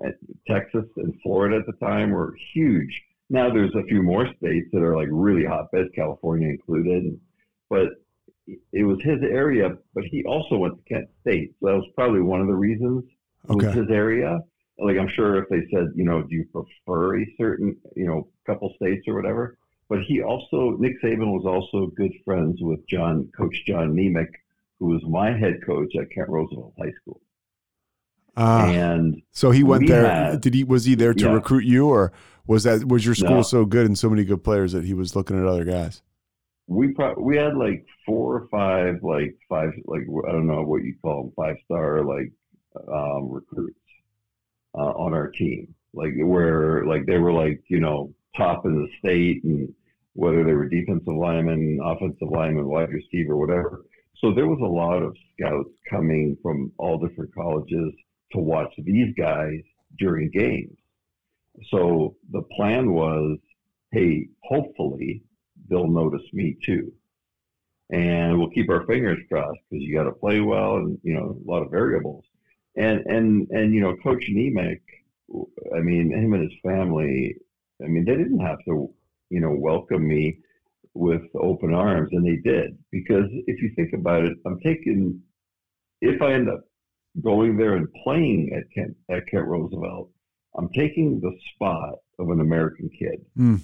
Texas 0.48 0.84
and 0.96 1.14
Florida 1.22 1.56
at 1.56 1.66
the 1.66 1.84
time 1.84 2.10
were 2.10 2.34
huge. 2.54 3.02
Now 3.30 3.52
there's 3.52 3.74
a 3.74 3.84
few 3.84 4.02
more 4.02 4.26
states 4.38 4.68
that 4.72 4.82
are 4.82 4.96
like 4.96 5.08
really 5.10 5.44
hotbeds, 5.44 5.90
California 5.94 6.48
included. 6.48 7.18
But 7.68 7.88
it 8.46 8.84
was 8.84 8.98
his 9.02 9.22
area. 9.22 9.76
But 9.94 10.04
he 10.04 10.24
also 10.24 10.56
went 10.56 10.74
to 10.76 10.94
Kent 10.94 11.08
State, 11.22 11.54
so 11.60 11.66
that 11.66 11.76
was 11.76 11.88
probably 11.94 12.20
one 12.20 12.40
of 12.40 12.46
the 12.46 12.54
reasons. 12.54 13.04
Okay. 13.50 13.66
Was 13.66 13.74
his 13.74 13.90
area. 13.90 14.40
Like 14.78 14.96
I'm 14.98 15.08
sure 15.14 15.36
if 15.42 15.48
they 15.48 15.62
said, 15.72 15.88
you 15.94 16.04
know, 16.04 16.22
do 16.22 16.34
you 16.34 16.44
prefer 16.52 17.20
a 17.20 17.26
certain, 17.38 17.76
you 17.94 18.06
know, 18.06 18.28
couple 18.46 18.72
states 18.76 19.06
or 19.06 19.14
whatever, 19.14 19.58
but 19.88 20.00
he 20.02 20.22
also, 20.22 20.76
Nick 20.78 21.00
Saban 21.02 21.32
was 21.32 21.44
also 21.44 21.88
good 21.88 22.12
friends 22.24 22.58
with 22.60 22.80
John, 22.88 23.30
Coach 23.36 23.56
John 23.66 23.94
Nemec, 23.94 24.28
who 24.78 24.86
was 24.86 25.02
my 25.06 25.36
head 25.36 25.60
coach 25.66 25.94
at 26.00 26.10
Kent 26.10 26.28
Roosevelt 26.28 26.72
High 26.78 26.92
School. 27.02 27.20
Uh, 28.36 28.66
and 28.66 29.22
so 29.30 29.50
he 29.50 29.62
went 29.62 29.86
there. 29.86 30.06
Had, 30.06 30.40
did 30.40 30.54
he 30.54 30.64
was 30.64 30.84
he 30.84 30.94
there 30.94 31.14
to 31.14 31.24
yeah. 31.24 31.32
recruit 31.32 31.64
you, 31.64 31.88
or 31.88 32.12
was 32.46 32.64
that 32.64 32.86
was 32.86 33.04
your 33.04 33.14
school 33.14 33.36
no. 33.36 33.42
so 33.42 33.64
good 33.64 33.86
and 33.86 33.98
so 33.98 34.08
many 34.08 34.24
good 34.24 34.42
players 34.42 34.72
that 34.72 34.84
he 34.84 34.94
was 34.94 35.14
looking 35.14 35.38
at 35.38 35.46
other 35.46 35.64
guys? 35.64 36.02
We 36.66 36.92
pro- 36.92 37.20
we 37.20 37.36
had 37.36 37.56
like 37.56 37.86
four 38.06 38.36
or 38.36 38.48
five 38.48 39.02
like 39.02 39.36
five 39.48 39.72
like 39.84 40.02
I 40.26 40.32
don't 40.32 40.46
know 40.46 40.62
what 40.62 40.82
you 40.82 40.94
call 41.02 41.24
them 41.24 41.32
five 41.36 41.56
star 41.66 42.04
like 42.04 42.32
um, 42.88 43.30
recruits 43.30 43.78
uh, 44.74 44.92
on 44.92 45.12
our 45.12 45.28
team 45.28 45.74
like 45.94 46.12
where 46.16 46.84
like 46.86 47.06
they 47.06 47.18
were 47.18 47.32
like 47.32 47.62
you 47.68 47.80
know 47.80 48.12
top 48.36 48.64
in 48.64 48.74
the 48.74 48.88
state 48.98 49.44
and 49.44 49.72
whether 50.14 50.44
they 50.44 50.52
were 50.52 50.68
defensive 50.68 51.14
linemen, 51.14 51.78
offensive 51.82 52.28
linemen, 52.30 52.66
wide 52.66 52.90
receiver, 52.90 53.36
whatever. 53.36 53.84
So 54.18 54.32
there 54.32 54.46
was 54.46 54.60
a 54.60 54.64
lot 54.64 55.02
of 55.02 55.16
scouts 55.32 55.70
coming 55.88 56.36
from 56.42 56.70
all 56.76 56.98
different 56.98 57.34
colleges 57.34 57.92
to 58.32 58.38
watch 58.38 58.72
these 58.78 59.14
guys 59.16 59.60
during 59.98 60.30
games. 60.30 60.76
So 61.70 62.16
the 62.30 62.42
plan 62.56 62.92
was, 62.92 63.38
hey, 63.90 64.28
hopefully 64.42 65.22
they'll 65.68 65.86
notice 65.86 66.26
me 66.32 66.56
too. 66.64 66.92
And 67.90 68.38
we'll 68.38 68.50
keep 68.50 68.70
our 68.70 68.86
fingers 68.86 69.18
crossed 69.30 69.58
because 69.70 69.84
you 69.84 69.94
got 69.94 70.04
to 70.04 70.12
play 70.12 70.40
well 70.40 70.76
and, 70.76 70.98
you 71.02 71.14
know, 71.14 71.38
a 71.46 71.50
lot 71.50 71.62
of 71.62 71.70
variables. 71.70 72.24
And, 72.76 73.00
and, 73.06 73.48
and, 73.50 73.74
you 73.74 73.82
know, 73.82 73.96
Coach 74.02 74.24
Nemec, 74.30 74.80
I 75.76 75.80
mean, 75.80 76.10
him 76.10 76.32
and 76.32 76.50
his 76.50 76.58
family, 76.62 77.36
I 77.84 77.88
mean, 77.88 78.06
they 78.06 78.16
didn't 78.16 78.40
have 78.40 78.64
to 78.64 78.94
you 79.32 79.40
know, 79.40 79.50
welcome 79.50 80.06
me 80.06 80.36
with 80.92 81.22
open 81.34 81.72
arms, 81.72 82.10
and 82.12 82.24
they 82.24 82.36
did. 82.36 82.76
Because 82.90 83.24
if 83.46 83.62
you 83.62 83.72
think 83.74 83.94
about 83.94 84.26
it, 84.26 84.36
I'm 84.44 84.60
taking, 84.60 85.22
if 86.02 86.20
I 86.20 86.34
end 86.34 86.50
up 86.50 86.64
going 87.20 87.56
there 87.56 87.74
and 87.74 87.88
playing 88.04 88.50
at 88.56 88.64
Kent, 88.74 88.96
at 89.10 89.26
Kent 89.30 89.46
Roosevelt, 89.46 90.10
I'm 90.56 90.68
taking 90.70 91.20
the 91.20 91.32
spot 91.54 91.94
of 92.18 92.30
an 92.30 92.40
American 92.40 92.90
kid. 92.98 93.24
Mm. 93.38 93.60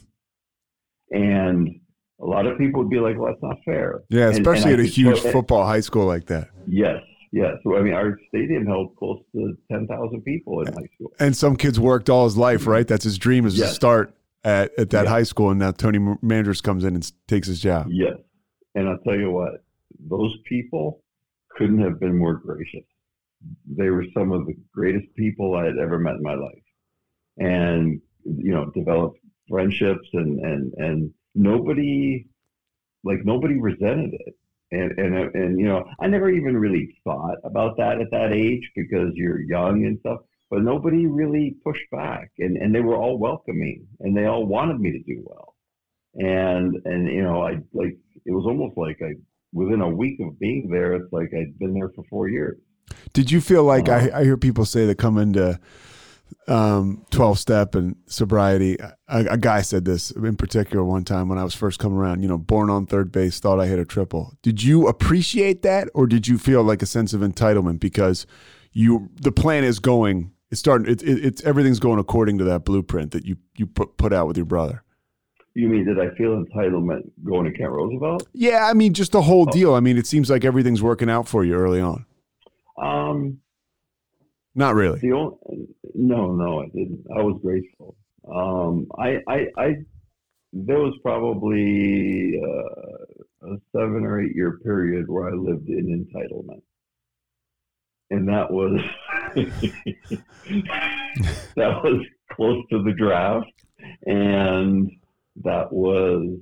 And 1.11 1.81
a 2.21 2.25
lot 2.25 2.47
of 2.47 2.59
people 2.59 2.83
would 2.83 2.91
be 2.91 2.99
like, 2.99 3.17
well, 3.19 3.33
that's 3.33 3.43
not 3.43 3.57
fair. 3.65 4.03
Yeah, 4.11 4.29
especially 4.29 4.73
and, 4.73 4.81
and 4.81 4.81
at 4.81 4.87
a 4.87 4.93
huge 4.93 5.21
football 5.21 5.65
high 5.65 5.81
school 5.81 6.07
like 6.07 6.27
that. 6.27 6.49
Yes, 6.67 7.01
yes. 7.33 7.55
So, 7.63 7.77
I 7.77 7.83
mean, 7.83 7.95
our 7.95 8.19
stadium 8.29 8.67
held 8.67 8.97
close 8.97 9.23
to 9.35 9.57
10,000 9.71 10.23
people 10.23 10.61
in 10.63 10.73
high 10.73 10.89
school. 10.95 11.13
And 11.19 11.37
some 11.37 11.57
kids 11.57 11.79
worked 11.79 12.11
all 12.11 12.25
his 12.25 12.37
life, 12.37 12.67
right? 12.67 12.87
That's 12.87 13.05
his 13.05 13.19
dream 13.19 13.47
is 13.47 13.59
yes. 13.59 13.69
to 13.69 13.75
start 13.75 14.15
at, 14.45 14.73
at 14.79 14.91
that 14.91 15.05
yeah. 15.05 15.11
high 15.11 15.23
school, 15.23 15.51
and 15.51 15.59
now 15.59 15.71
Tony 15.71 15.99
Manders 16.23 16.61
comes 16.61 16.85
in 16.85 16.95
and 16.95 17.13
takes 17.27 17.49
his 17.49 17.61
job. 17.61 17.89
Yes, 17.91 18.17
and 18.75 18.89
I'll 18.89 18.99
tell 18.99 19.17
you 19.17 19.31
what, 19.31 19.65
those 19.99 20.37
people 20.49 21.03
couldn't 21.57 21.83
have 21.83 21.99
been 22.01 22.17
more 22.17 22.35
gracious. 22.35 22.85
They 23.67 23.91
were 23.91 24.05
some 24.15 24.33
of 24.33 24.47
the 24.47 24.57
greatest 24.73 25.07
people 25.17 25.55
I 25.55 25.65
had 25.65 25.79
ever 25.79 25.99
met 25.99 26.17
in 26.17 26.23
my 26.23 26.35
life, 26.35 26.65
and 27.39 28.01
you 28.25 28.53
know, 28.53 28.71
developed 28.75 29.19
friendships, 29.49 30.09
and 30.13 30.41
and 30.41 30.73
and 30.77 31.15
nobody, 31.35 32.27
like 33.05 33.25
nobody 33.25 33.59
resented 33.59 34.15
it. 34.15 34.35
And, 34.71 34.99
and 34.99 35.35
and 35.35 35.59
you 35.59 35.67
know 35.67 35.85
I 35.99 36.09
never 36.09 36.29
even 36.29 36.57
really 36.57 36.95
thought 37.05 37.39
about 37.45 37.79
that 37.79 38.01
at 38.01 38.11
that 38.11 38.33
age 38.33 38.71
because 38.77 39.13
you're 39.15 39.41
young 39.41 39.87
and 39.87 39.99
stuff 40.01 40.21
but 40.51 40.63
nobody 40.63 41.07
really 41.07 41.57
pushed 41.65 41.91
back. 41.91 42.31
And, 42.39 42.57
and 42.57 42.75
they 42.75 42.81
were 42.81 42.97
all 42.97 43.19
welcoming 43.19 43.87
and 44.01 44.17
they 44.17 44.27
all 44.27 44.47
wanted 44.47 44.81
me 44.81 44.93
to 44.93 45.03
do 45.03 45.23
well. 45.25 45.55
And 46.15 46.75
and 46.87 47.07
you 47.07 47.23
know 47.23 47.43
i 47.43 47.59
like 47.75 47.97
it 48.25 48.33
was 48.33 48.47
almost 48.47 48.77
like 48.79 48.99
i 49.03 49.13
within 49.53 49.83
a 49.83 49.89
week 49.89 50.19
of 50.21 50.39
being 50.39 50.69
there 50.71 50.95
it's 50.95 51.13
like 51.13 51.31
i'd 51.35 51.59
been 51.59 51.75
there 51.75 51.91
for 51.95 52.03
four 52.09 52.29
years 52.29 52.57
did 53.13 53.31
you 53.31 53.41
feel 53.41 53.65
like 53.65 53.89
uh, 53.89 53.93
I, 53.93 54.21
I 54.21 54.25
hear 54.25 54.37
people 54.37 54.65
say 54.65 54.87
that 54.87 54.97
come 54.97 55.19
into 55.19 55.59
um, 56.47 57.05
12 57.11 57.39
step 57.39 57.75
and 57.75 57.97
sobriety. 58.07 58.77
A, 58.81 58.95
a, 59.09 59.37
guy 59.37 59.61
said 59.61 59.85
this 59.85 60.11
in 60.11 60.37
particular 60.37 60.85
one 60.85 61.05
time 61.05 61.29
when 61.29 61.39
I 61.39 61.45
was 61.45 61.55
first 61.55 61.79
coming 61.79 61.99
around, 61.99 62.23
you 62.23 62.29
know, 62.29 62.39
born 62.39 62.71
on 62.71 62.87
third 62.87 63.13
base, 63.13 63.39
thought 63.39 63.61
I 63.61 63.67
hit 63.67 63.79
a 63.79 63.85
triple. 63.85 64.35
Did 64.43 64.63
you 64.63 64.89
appreciate 64.89 65.63
that 65.63 65.89
or 65.95 66.07
did 66.07 66.27
you 66.27 66.39
feel 66.39 66.63
like 66.63 66.83
a 66.83 66.87
sense 66.87 67.13
of 67.13 67.21
entitlement 67.21 67.81
because 67.81 68.27
you, 68.73 69.11
the 69.21 69.33
plan 69.33 69.65
is 69.65 69.79
going, 69.79 70.33
it's 70.51 70.61
starting, 70.61 70.91
it, 70.91 71.03
it, 71.03 71.25
it's 71.25 71.45
everything's 71.45 71.81
going 71.81 71.99
according 71.99 72.39
to 72.39 72.45
that 72.45 72.65
blueprint 72.65 73.11
that 73.13 73.27
you, 73.27 73.37
you 73.57 73.67
put, 73.67 73.97
put 73.99 74.13
out 74.13 74.27
with 74.27 74.37
your 74.37 74.47
brother? 74.47 74.83
You 75.55 75.69
mean 75.69 75.85
did 75.85 75.99
I 75.99 76.15
feel 76.17 76.43
entitlement 76.43 77.11
going 77.25 77.51
to 77.51 77.59
Kent 77.59 77.73
Roosevelt? 77.73 78.29
Yeah, 78.33 78.67
I 78.67 78.75
mean 78.75 78.95
just 78.95 79.13
the 79.13 79.23
whole 79.23 79.47
oh. 79.49 79.53
deal. 79.53 79.75
I 79.75 79.81
mean, 79.81 79.99
it 79.99 80.07
seems 80.07 80.31
like 80.31 80.45
everything's 80.45 80.83
working 80.83 81.11
out 81.11 81.27
for 81.27 81.45
you 81.45 81.55
early 81.55 81.81
on. 81.81 82.07
Um, 82.81 83.39
not 84.55 84.75
really. 84.75 84.99
The 85.01 85.13
only, 85.13 85.37
no, 85.95 86.33
no, 86.35 86.63
I 86.63 86.67
didn't. 86.67 87.05
I 87.17 87.23
was 87.23 87.39
grateful. 87.43 87.97
Um, 88.29 88.87
I, 88.99 89.21
I, 89.29 89.47
I, 89.57 89.77
there 90.53 90.79
was 90.79 90.99
probably 91.03 92.41
uh, 92.43 93.51
a 93.53 93.57
seven 93.73 94.05
or 94.05 94.21
eight 94.21 94.35
year 94.35 94.59
period 94.59 95.09
where 95.09 95.29
I 95.29 95.33
lived 95.33 95.69
in 95.69 95.87
entitlement, 95.87 96.63
and 98.11 98.29
that 98.29 98.51
was 98.51 98.81
that 101.57 101.83
was 101.85 102.05
close 102.33 102.65
to 102.71 102.83
the 102.83 102.93
draft, 102.93 103.53
and 104.07 104.91
that 105.45 105.73
was 105.73 106.39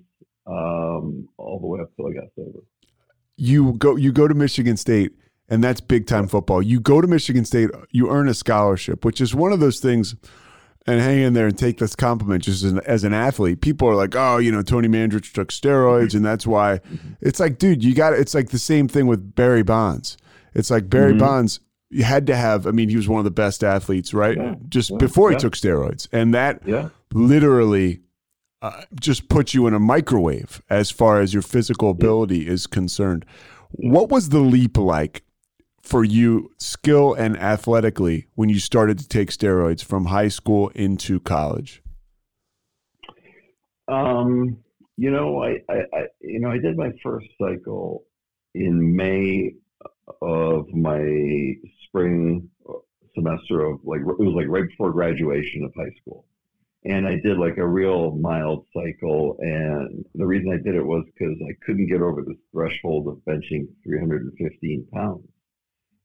um, 0.46 1.28
all 1.36 1.60
the 1.60 1.66
way 1.66 1.80
up 1.80 1.90
till 1.96 2.08
I 2.08 2.12
got 2.12 2.28
sober. 2.34 2.60
You 3.36 3.74
go, 3.74 3.96
you 3.96 4.12
go 4.12 4.26
to 4.26 4.34
Michigan 4.34 4.76
State 4.76 5.12
and 5.48 5.62
that's 5.62 5.80
big 5.80 6.06
time 6.06 6.26
football. 6.28 6.62
You 6.62 6.80
go 6.80 7.00
to 7.00 7.06
Michigan 7.06 7.44
State, 7.44 7.70
you 7.90 8.10
earn 8.10 8.28
a 8.28 8.34
scholarship, 8.34 9.04
which 9.04 9.20
is 9.20 9.34
one 9.34 9.52
of 9.52 9.60
those 9.60 9.80
things. 9.80 10.14
And 10.88 11.00
hang 11.00 11.18
in 11.18 11.32
there 11.32 11.48
and 11.48 11.58
take 11.58 11.78
this 11.78 11.96
compliment 11.96 12.44
just 12.44 12.62
as 12.62 12.70
an, 12.70 12.80
as 12.86 13.02
an 13.02 13.12
athlete. 13.12 13.60
People 13.60 13.88
are 13.88 13.96
like, 13.96 14.14
oh, 14.14 14.38
you 14.38 14.52
know, 14.52 14.62
Tony 14.62 14.86
Mandarich 14.86 15.32
took 15.32 15.48
steroids, 15.48 16.14
and 16.14 16.24
that's 16.24 16.46
why. 16.46 16.78
It's 17.20 17.40
like, 17.40 17.58
dude, 17.58 17.82
you 17.82 17.92
got. 17.92 18.12
It's 18.12 18.34
like 18.36 18.50
the 18.50 18.58
same 18.60 18.86
thing 18.86 19.08
with 19.08 19.34
Barry 19.34 19.64
Bonds. 19.64 20.16
It's 20.54 20.70
like 20.70 20.88
Barry 20.88 21.10
mm-hmm. 21.10 21.18
Bonds. 21.18 21.58
You 21.90 22.04
had 22.04 22.28
to 22.28 22.36
have. 22.36 22.68
I 22.68 22.70
mean, 22.70 22.88
he 22.88 22.94
was 22.94 23.08
one 23.08 23.18
of 23.18 23.24
the 23.24 23.32
best 23.32 23.64
athletes, 23.64 24.14
right? 24.14 24.36
Yeah. 24.36 24.54
Just 24.68 24.92
yeah. 24.92 24.98
before 24.98 25.32
he 25.32 25.36
took 25.36 25.54
steroids, 25.54 26.06
and 26.12 26.32
that 26.34 26.62
yeah, 26.64 26.90
literally 27.12 28.02
uh, 28.62 28.82
just 29.00 29.28
puts 29.28 29.54
you 29.54 29.66
in 29.66 29.74
a 29.74 29.80
microwave 29.80 30.62
as 30.70 30.92
far 30.92 31.20
as 31.20 31.34
your 31.34 31.42
physical 31.42 31.90
ability 31.90 32.46
is 32.46 32.68
concerned. 32.68 33.26
What 33.70 34.08
was 34.08 34.28
the 34.28 34.38
leap 34.38 34.78
like 34.78 35.24
for 35.86 36.02
you 36.02 36.50
skill 36.58 37.14
and 37.14 37.38
athletically 37.38 38.26
when 38.34 38.48
you 38.48 38.58
started 38.58 38.98
to 38.98 39.06
take 39.06 39.30
steroids 39.30 39.84
from 39.84 40.06
high 40.06 40.26
school 40.26 40.68
into 40.70 41.20
college? 41.20 41.80
Um, 43.86 44.58
you 44.96 45.12
know, 45.12 45.44
I, 45.44 45.58
I, 45.68 45.76
I, 45.92 46.02
you 46.20 46.40
know, 46.40 46.50
I 46.50 46.58
did 46.58 46.76
my 46.76 46.90
first 47.04 47.28
cycle 47.40 48.02
in 48.54 48.96
May 48.96 49.52
of 50.20 50.68
my 50.74 51.54
spring 51.84 52.50
semester 53.14 53.60
of 53.64 53.78
like 53.84 54.00
it 54.00 54.06
was 54.06 54.34
like 54.34 54.48
right 54.48 54.68
before 54.68 54.90
graduation 54.90 55.62
of 55.62 55.72
high 55.76 55.94
school, 56.00 56.24
and 56.84 57.06
I 57.06 57.20
did 57.22 57.38
like 57.38 57.58
a 57.58 57.66
real 57.66 58.16
mild 58.16 58.66
cycle. 58.74 59.36
And 59.38 60.04
the 60.16 60.26
reason 60.26 60.52
I 60.52 60.56
did 60.56 60.74
it 60.74 60.84
was 60.84 61.04
because 61.14 61.36
I 61.48 61.54
couldn't 61.64 61.86
get 61.86 62.02
over 62.02 62.22
the 62.22 62.36
threshold 62.50 63.06
of 63.06 63.18
benching 63.18 63.68
315 63.84 64.88
pounds. 64.92 65.28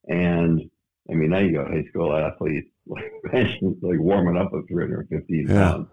And 0.08 0.70
I 1.10 1.14
mean, 1.14 1.30
now 1.30 1.40
you 1.40 1.54
got 1.54 1.68
high 1.68 1.86
school 1.90 2.16
athletes 2.16 2.70
like 2.88 3.12
like 3.34 4.00
warming 4.00 4.38
up 4.38 4.52
at 4.54 4.68
315 4.68 5.48
yeah. 5.48 5.54
pounds. 5.54 5.88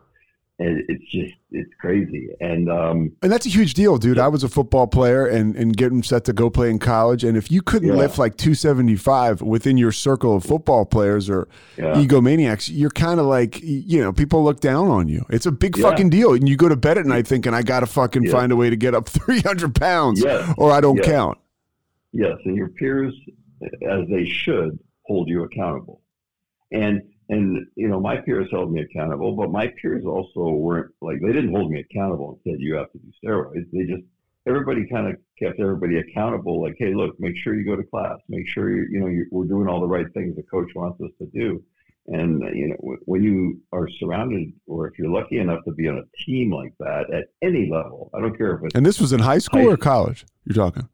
And 0.61 0.83
it's 0.89 1.05
just 1.13 1.35
it's 1.53 1.71
crazy, 1.81 2.31
and 2.41 2.69
um, 2.69 3.13
and 3.23 3.31
that's 3.31 3.47
a 3.47 3.49
huge 3.49 3.75
deal, 3.75 3.97
dude. 3.97 4.19
I 4.19 4.27
was 4.27 4.43
a 4.43 4.49
football 4.49 4.89
player 4.89 5.25
and 5.25 5.55
and 5.55 5.77
getting 5.77 6.03
set 6.03 6.25
to 6.25 6.33
go 6.33 6.51
play 6.51 6.69
in 6.69 6.81
college, 6.81 7.23
and 7.23 7.37
if 7.37 7.49
you 7.49 7.63
couldn't 7.63 7.91
yeah. 7.91 7.95
lift 7.95 8.19
like 8.19 8.37
275 8.37 9.41
within 9.41 9.77
your 9.77 9.93
circle 9.93 10.35
of 10.35 10.43
football 10.43 10.85
players 10.85 11.31
or 11.31 11.47
yeah. 11.77 11.95
egomaniacs, 11.95 12.69
you're 12.73 12.91
kind 12.91 13.21
of 13.21 13.27
like 13.27 13.61
you 13.63 14.03
know 14.03 14.13
people 14.13 14.43
look 14.43 14.59
down 14.59 14.89
on 14.89 15.07
you. 15.07 15.25
It's 15.31 15.47
a 15.47 15.53
big 15.53 15.77
yeah. 15.77 15.91
fucking 15.91 16.11
deal, 16.11 16.33
and 16.33 16.49
you 16.49 16.57
go 16.57 16.69
to 16.69 16.75
bed 16.75 16.99
at 16.99 17.07
night 17.07 17.29
thinking 17.29 17.55
I 17.55 17.63
got 17.63 17.81
to 17.81 17.87
fucking 17.87 18.29
find 18.29 18.51
a 18.51 18.57
way 18.57 18.69
to 18.69 18.77
get 18.77 18.97
up 18.97 19.09
300 19.09 19.77
pounds, 19.77 20.25
or 20.57 20.73
I 20.73 20.81
don't 20.81 21.01
count. 21.05 21.39
Yes, 22.11 22.37
and 22.45 22.57
your 22.57 22.71
peers 22.71 23.15
as 23.63 24.09
they 24.09 24.25
should 24.25 24.79
hold 25.07 25.29
you 25.29 25.45
accountable. 25.45 26.03
And 26.73 27.03
and 27.31 27.67
you 27.77 27.89
know, 27.89 28.01
my 28.01 28.17
peers 28.17 28.49
held 28.51 28.73
me 28.73 28.81
accountable, 28.81 29.37
but 29.37 29.51
my 29.51 29.73
peers 29.81 30.05
also 30.07 30.51
weren't 30.51 30.93
like 31.01 31.21
they 31.21 31.33
didn't 31.33 31.55
hold 31.55 31.71
me 31.71 31.81
accountable 31.81 32.31
and 32.31 32.39
said 32.45 32.61
you 32.61 32.75
have 32.75 32.91
to 32.93 32.99
do 32.99 33.13
steroids. 33.23 33.71
They 33.73 33.85
just 33.85 34.05
everybody 34.47 34.87
kind 34.87 35.09
of 35.09 35.17
kept 35.39 35.61
everybody 35.61 35.99
accountable. 35.99 36.63
Like, 36.63 36.77
hey, 36.79 36.95
look, 36.95 37.19
make 37.21 37.37
sure 37.37 37.55
you 37.55 37.65
go 37.65 37.77
to 37.77 37.83
class. 37.83 38.17
Make 38.29 38.49
sure 38.49 38.71
you 38.71 38.87
you 38.91 39.01
know 39.01 39.09
you, 39.09 39.27
we're 39.31 39.45
doing 39.45 39.69
all 39.69 39.81
the 39.81 39.87
right 39.87 40.07
things 40.15 40.37
the 40.37 40.43
coach 40.43 40.71
wants 40.75 41.01
us 41.01 41.11
to 41.19 41.27
do. 41.27 41.63
And 42.07 42.41
you 42.57 42.69
know, 42.69 42.97
when 43.05 43.23
you 43.23 43.61
are 43.73 43.87
surrounded, 44.01 44.53
or 44.67 44.89
if 44.89 44.99
you're 44.99 45.11
lucky 45.11 45.39
enough 45.39 45.63
to 45.67 45.73
be 45.73 45.89
on 45.89 45.99
a 45.99 46.25
team 46.25 46.51
like 46.51 46.73
that 46.81 47.13
at 47.13 47.27
any 47.43 47.69
level, 47.71 48.11
I 48.15 48.21
don't 48.21 48.37
care 48.37 48.57
if 48.57 48.65
it's. 48.65 48.75
And 48.75 48.87
this 48.87 48.99
was 49.01 49.13
in 49.13 49.21
high 49.21 49.39
school 49.39 49.65
high, 49.65 49.73
or 49.73 49.77
college. 49.77 50.25
You're 50.47 50.55
talking. 50.55 50.89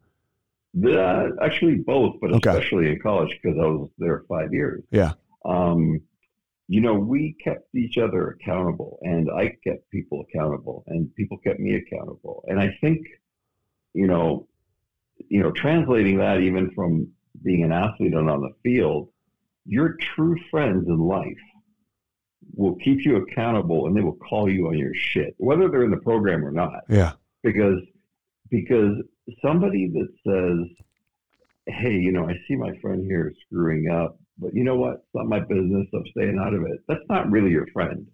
Uh, 0.83 1.27
actually, 1.41 1.75
both, 1.75 2.15
but 2.19 2.31
okay. 2.33 2.49
especially 2.49 2.89
in 2.89 2.99
college 2.99 3.37
because 3.41 3.57
I 3.57 3.65
was 3.65 3.89
there 3.97 4.23
five 4.27 4.53
years. 4.53 4.83
Yeah. 4.91 5.13
Um, 5.45 6.01
you 6.67 6.81
know, 6.81 6.95
we 6.95 7.35
kept 7.43 7.73
each 7.75 7.97
other 7.97 8.29
accountable, 8.29 8.99
and 9.03 9.29
I 9.31 9.55
kept 9.63 9.89
people 9.91 10.25
accountable, 10.27 10.83
and 10.87 11.13
people 11.15 11.37
kept 11.37 11.59
me 11.59 11.75
accountable. 11.75 12.43
And 12.47 12.59
I 12.59 12.75
think, 12.81 13.05
you 13.93 14.07
know, 14.07 14.47
you 15.29 15.41
know, 15.41 15.51
translating 15.51 16.17
that 16.17 16.41
even 16.41 16.71
from 16.71 17.09
being 17.43 17.63
an 17.63 17.71
athlete 17.71 18.13
and 18.13 18.29
on 18.29 18.41
the 18.41 18.53
field, 18.63 19.09
your 19.65 19.95
true 20.15 20.37
friends 20.49 20.87
in 20.87 20.97
life 20.97 21.37
will 22.53 22.75
keep 22.75 23.05
you 23.05 23.17
accountable, 23.17 23.87
and 23.87 23.95
they 23.95 24.01
will 24.01 24.17
call 24.17 24.49
you 24.49 24.67
on 24.67 24.77
your 24.77 24.93
shit, 24.93 25.35
whether 25.37 25.69
they're 25.69 25.83
in 25.83 25.91
the 25.91 25.97
program 25.97 26.43
or 26.43 26.51
not. 26.51 26.81
Yeah. 26.89 27.13
Because 27.43 27.79
because 28.49 28.97
somebody 29.41 29.89
that 29.89 30.09
says, 30.25 30.85
hey, 31.67 31.93
you 31.93 32.11
know, 32.11 32.27
I 32.27 32.33
see 32.47 32.55
my 32.55 32.71
friend 32.81 33.05
here 33.05 33.33
screwing 33.45 33.89
up, 33.89 34.19
but 34.37 34.53
you 34.53 34.63
know 34.63 34.75
what? 34.75 34.95
It's 34.95 35.15
not 35.15 35.27
my 35.27 35.39
business. 35.39 35.87
I'm 35.93 36.05
staying 36.11 36.39
out 36.39 36.53
of 36.53 36.63
it. 36.63 36.79
That's 36.87 37.07
not 37.09 37.31
really 37.31 37.51
your 37.51 37.67
friend. 37.73 38.05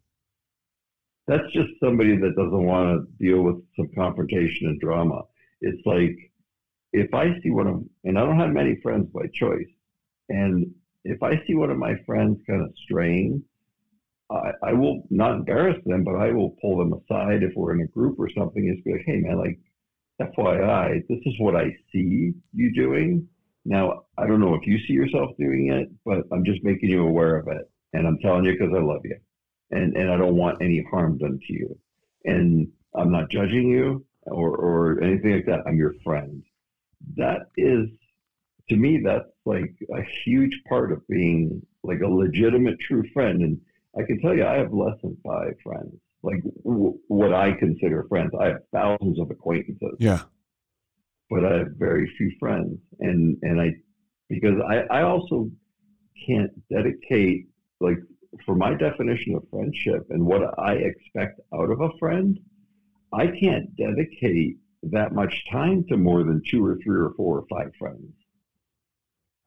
That's 1.27 1.51
just 1.53 1.69
somebody 1.83 2.17
that 2.17 2.35
doesn't 2.35 2.65
want 2.65 3.07
to 3.07 3.23
deal 3.23 3.41
with 3.41 3.63
some 3.75 3.89
confrontation 3.95 4.67
and 4.67 4.79
drama. 4.79 5.21
It's 5.61 5.85
like 5.85 6.17
if 6.93 7.13
I 7.13 7.39
see 7.41 7.51
one 7.51 7.67
of, 7.67 7.83
and 8.03 8.17
I 8.17 8.25
don't 8.25 8.39
have 8.39 8.49
many 8.49 8.79
friends 8.81 9.09
by 9.13 9.27
choice, 9.33 9.69
and 10.29 10.73
if 11.03 11.21
I 11.23 11.41
see 11.45 11.55
one 11.55 11.71
of 11.71 11.77
my 11.77 11.95
friends 12.05 12.39
kind 12.47 12.61
of 12.61 12.73
straying, 12.85 13.43
I, 14.29 14.51
I 14.63 14.73
will 14.73 15.03
not 15.09 15.35
embarrass 15.35 15.77
them, 15.85 16.03
but 16.03 16.15
I 16.15 16.31
will 16.31 16.55
pull 16.61 16.77
them 16.77 16.93
aside 16.93 17.43
if 17.43 17.53
we're 17.55 17.73
in 17.73 17.81
a 17.81 17.87
group 17.87 18.19
or 18.19 18.29
something. 18.37 18.67
Is 18.67 18.83
be 18.83 18.93
like, 18.93 19.03
hey 19.05 19.17
man, 19.17 19.37
like 19.37 19.59
FYI, 20.21 21.07
this 21.07 21.19
is 21.25 21.33
what 21.39 21.55
I 21.55 21.75
see 21.91 22.33
you 22.53 22.73
doing. 22.73 23.27
Now, 23.65 24.03
I 24.17 24.25
don't 24.27 24.39
know 24.39 24.55
if 24.55 24.65
you 24.65 24.79
see 24.79 24.93
yourself 24.93 25.31
doing 25.37 25.71
it, 25.71 25.89
but 26.05 26.23
I'm 26.31 26.45
just 26.45 26.63
making 26.63 26.89
you 26.89 27.05
aware 27.05 27.37
of 27.37 27.47
it. 27.47 27.69
And 27.93 28.07
I'm 28.07 28.19
telling 28.19 28.45
you 28.45 28.53
because 28.53 28.73
I 28.75 28.81
love 28.81 29.01
you. 29.03 29.17
And, 29.71 29.95
and 29.95 30.11
I 30.11 30.17
don't 30.17 30.35
want 30.35 30.61
any 30.61 30.85
harm 30.89 31.17
done 31.17 31.39
to 31.47 31.53
you. 31.53 31.77
And 32.25 32.67
I'm 32.95 33.11
not 33.11 33.29
judging 33.29 33.69
you 33.69 34.05
or, 34.25 34.55
or 34.55 35.03
anything 35.03 35.33
like 35.33 35.45
that. 35.45 35.63
I'm 35.67 35.77
your 35.77 35.93
friend. 36.03 36.43
That 37.17 37.47
is, 37.57 37.87
to 38.69 38.75
me, 38.75 39.01
that's 39.03 39.29
like 39.45 39.73
a 39.93 40.01
huge 40.23 40.61
part 40.67 40.91
of 40.91 41.07
being 41.07 41.61
like 41.83 42.01
a 42.01 42.07
legitimate 42.07 42.79
true 42.79 43.03
friend. 43.13 43.41
And 43.41 43.61
I 43.97 44.03
can 44.03 44.19
tell 44.21 44.35
you, 44.35 44.45
I 44.45 44.55
have 44.55 44.73
less 44.73 44.95
than 45.01 45.17
five 45.23 45.55
friends 45.63 45.93
like 46.23 46.41
w- 46.63 46.97
what 47.07 47.33
I 47.33 47.53
consider 47.53 48.05
friends. 48.09 48.31
I 48.39 48.47
have 48.47 48.61
thousands 48.73 49.19
of 49.19 49.31
acquaintances. 49.31 49.95
Yeah. 49.99 50.21
But 51.29 51.45
I 51.45 51.57
have 51.59 51.71
very 51.77 52.11
few 52.17 52.31
friends. 52.39 52.77
And 52.99 53.37
and 53.41 53.61
I 53.61 53.73
because 54.29 54.59
I, 54.67 54.99
I 54.99 55.03
also 55.03 55.49
can't 56.25 56.51
dedicate 56.69 57.47
like 57.79 57.97
for 58.45 58.55
my 58.55 58.73
definition 58.73 59.35
of 59.35 59.43
friendship 59.49 60.05
and 60.09 60.25
what 60.25 60.57
I 60.59 60.73
expect 60.73 61.41
out 61.53 61.69
of 61.69 61.81
a 61.81 61.89
friend, 61.99 62.39
I 63.13 63.27
can't 63.27 63.75
dedicate 63.75 64.57
that 64.83 65.13
much 65.13 65.43
time 65.51 65.85
to 65.89 65.97
more 65.97 66.23
than 66.23 66.41
two 66.47 66.65
or 66.65 66.77
three 66.83 66.97
or 66.97 67.13
four 67.17 67.39
or 67.39 67.45
five 67.49 67.71
friends. 67.77 68.13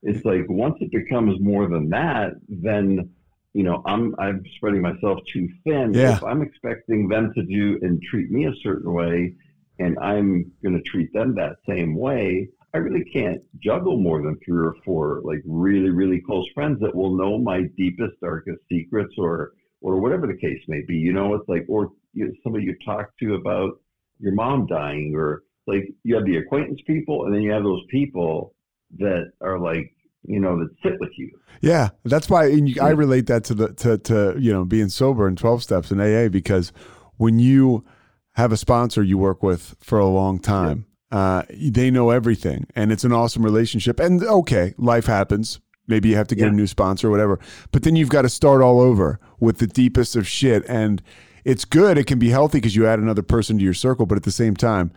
It's 0.03 0.25
like 0.25 0.45
once 0.49 0.77
it 0.81 0.93
becomes 0.93 1.41
more 1.41 1.67
than 1.69 1.89
that, 1.91 2.33
then 2.49 3.11
you 3.55 3.63
know, 3.63 3.83
I'm 3.87 4.15
I'm 4.19 4.45
spreading 4.57 4.83
myself 4.83 5.21
too 5.33 5.49
thin. 5.65 5.95
Yeah. 5.95 6.17
If 6.17 6.25
I'm 6.25 6.43
expecting 6.43 7.09
them 7.09 7.33
to 7.35 7.43
do 7.43 7.79
and 7.83 8.03
treat 8.03 8.31
me 8.31 8.47
a 8.47 8.55
certain 8.63 8.93
way, 8.93 9.35
and 9.79 9.97
I'm 10.01 10.53
going 10.63 10.77
to 10.77 10.83
treat 10.83 11.13
them 11.13 11.35
that 11.37 11.57
same 11.67 11.97
way, 11.97 12.49
I 12.75 12.79
really 12.79 13.05
can't 13.13 13.41
juggle 13.63 13.97
more 13.97 14.23
than 14.23 14.39
three 14.45 14.59
or 14.59 14.75
four 14.85 15.23
like 15.25 15.41
really, 15.47 15.91
really 15.91 16.21
close 16.21 16.47
friends 16.53 16.81
that 16.81 16.95
will 16.95 17.17
know 17.17 17.39
my 17.39 17.63
deepest, 17.77 18.21
darkest 18.21 18.59
secrets 18.71 19.15
or 19.17 19.53
or 19.81 20.01
whatever 20.01 20.27
the 20.27 20.37
case 20.37 20.61
may 20.67 20.83
be. 20.87 20.97
You 20.97 21.13
know, 21.13 21.35
it's 21.35 21.49
like 21.49 21.65
or 21.69 21.93
you 22.13 22.27
know, 22.27 22.33
somebody 22.43 22.65
you 22.65 22.77
talk 22.85 23.11
to 23.21 23.35
about 23.35 23.81
your 24.19 24.35
mom 24.35 24.67
dying 24.67 25.15
or 25.15 25.43
like 25.69 25.89
you 26.03 26.17
have 26.17 26.25
the 26.25 26.39
acquaintance 26.39 26.81
people 26.89 27.25
and 27.25 27.35
then 27.35 27.43
you 27.43 27.53
have 27.53 27.63
those 27.63 27.85
people 27.89 28.53
that 28.99 29.31
are 29.41 29.61
like 29.61 29.94
you 30.27 30.41
know 30.41 30.59
that 30.59 30.69
sit 30.83 30.99
with 31.01 31.11
you. 31.17 31.31
Yeah 31.61 31.91
that's 32.05 32.29
why 32.29 32.47
you, 32.47 32.81
i 32.83 32.91
relate 32.91 33.27
that 33.27 33.45
to 33.45 33.55
the 33.55 33.73
to, 33.75 33.99
to 33.99 34.35
you 34.39 34.53
know 34.53 34.65
being 34.65 34.89
sober 34.89 35.27
in 35.27 35.37
12 35.37 35.63
steps 35.63 35.91
in 35.91 36.01
aa 36.01 36.29
because 36.29 36.73
when 37.17 37.39
you 37.39 37.85
have 38.33 38.53
a 38.53 38.57
sponsor 38.57 39.03
you 39.03 39.17
work 39.17 39.43
with 39.43 39.77
for 39.81 39.99
a 39.99 40.07
long 40.07 40.39
time 40.39 40.87
uh, 41.11 41.45
they 41.51 41.91
know 41.91 42.11
everything 42.11 42.67
and 42.75 42.91
it's 42.91 43.05
an 43.05 43.13
awesome 43.13 43.45
relationship 43.45 44.01
and 44.01 44.23
okay 44.25 44.75
life 44.79 45.07
happens. 45.07 45.61
Maybe 45.87 46.09
you 46.09 46.17
have 46.17 46.29
to 46.29 46.35
get 46.35 46.45
yeah. 46.45 46.51
a 46.51 46.53
new 46.53 46.67
sponsor 46.67 47.09
or 47.09 47.11
whatever 47.11 47.39
but 47.71 47.83
then 47.83 47.95
you've 47.95 48.09
got 48.09 48.23
to 48.23 48.29
start 48.29 48.63
all 48.63 48.81
over 48.81 49.21
with 49.39 49.59
the 49.59 49.67
deepest 49.67 50.17
of 50.17 50.27
shit 50.27 50.65
and 50.67 51.03
it's 51.45 51.65
good 51.65 51.99
it 51.99 52.07
can 52.07 52.19
be 52.19 52.31
healthy 52.31 52.59
because 52.59 52.75
you 52.75 52.87
add 52.87 52.99
another 52.99 53.23
person 53.23 53.59
to 53.59 53.65
your 53.65 53.75
circle 53.75 54.07
but 54.07 54.17
at 54.17 54.25
the 54.25 54.33
same 54.33 54.57
time 54.57 54.91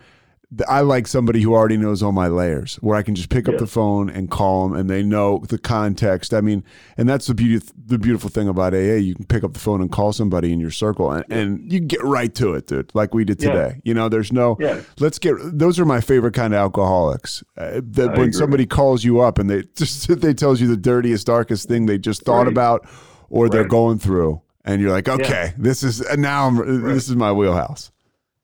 I 0.70 0.80
like 0.80 1.08
somebody 1.08 1.42
who 1.42 1.54
already 1.54 1.76
knows 1.76 2.02
all 2.02 2.14
my 2.14 2.28
layers, 2.28 2.76
where 2.76 2.96
I 2.96 3.04
can 3.04 3.16
just 3.16 3.30
pick 3.30 3.48
yeah. 3.48 3.54
up 3.54 3.60
the 3.60 3.68
phone 3.68 4.10
and 4.10 4.32
call 4.32 4.70
them, 4.70 4.80
and 4.80 4.90
they 4.90 5.04
know 5.04 5.44
the 5.50 5.58
context. 5.58 6.34
I 6.34 6.40
mean, 6.40 6.64
and 6.96 7.08
that's 7.10 7.28
the 7.28 7.34
beauty, 7.34 7.66
the 7.86 8.00
beautiful 8.00 8.30
thing 8.30 8.48
about 8.48 8.74
AA. 8.74 8.96
You 8.96 9.14
can 9.14 9.26
pick 9.26 9.44
up 9.44 9.54
the 9.54 9.60
phone 9.60 9.82
and 9.82 9.92
call 9.92 10.14
somebody 10.14 10.54
in 10.54 10.62
your 10.62 10.72
circle, 10.72 11.12
and, 11.12 11.26
and 11.30 11.72
you 11.72 11.82
get 11.82 12.02
right 12.02 12.34
to 12.36 12.54
it, 12.54 12.68
dude. 12.68 12.92
Like 12.96 13.14
we 13.14 13.26
did 13.26 13.40
today. 13.40 13.74
Yeah. 13.76 13.82
You 13.84 13.94
know, 13.94 14.08
there's 14.08 14.32
no. 14.32 14.56
Yeah. 14.58 14.82
Let's 15.00 15.20
get. 15.20 15.36
Those 15.38 15.80
are 15.80 15.86
my 15.86 16.00
favorite 16.00 16.34
kind 16.34 16.54
of 16.54 16.60
alcoholics. 16.60 17.44
Uh, 17.58 17.82
that 17.84 18.12
when 18.12 18.22
agree. 18.22 18.32
somebody 18.32 18.66
calls 18.66 19.04
you 19.04 19.20
up 19.20 19.40
and 19.40 19.50
they 19.50 19.64
just 19.76 20.08
they 20.22 20.34
tells 20.34 20.62
you 20.62 20.68
the 20.68 20.78
dirtiest, 20.78 21.28
darkest 21.28 21.68
thing 21.68 21.88
they 21.88 21.98
just 21.98 22.24
thought 22.24 22.44
right. 22.44 22.48
about, 22.48 22.88
or 23.30 23.44
right. 23.44 23.52
they're 23.52 23.68
going 23.68 24.00
through, 24.00 24.42
and 24.64 24.82
you're 24.82 24.92
like, 24.92 25.10
okay, 25.10 25.54
this 25.58 25.84
is 25.84 26.00
now. 26.16 26.48
I'm, 26.48 26.58
right. 26.58 26.94
This 26.94 27.10
is 27.10 27.18
my 27.18 27.34
wheelhouse 27.34 27.92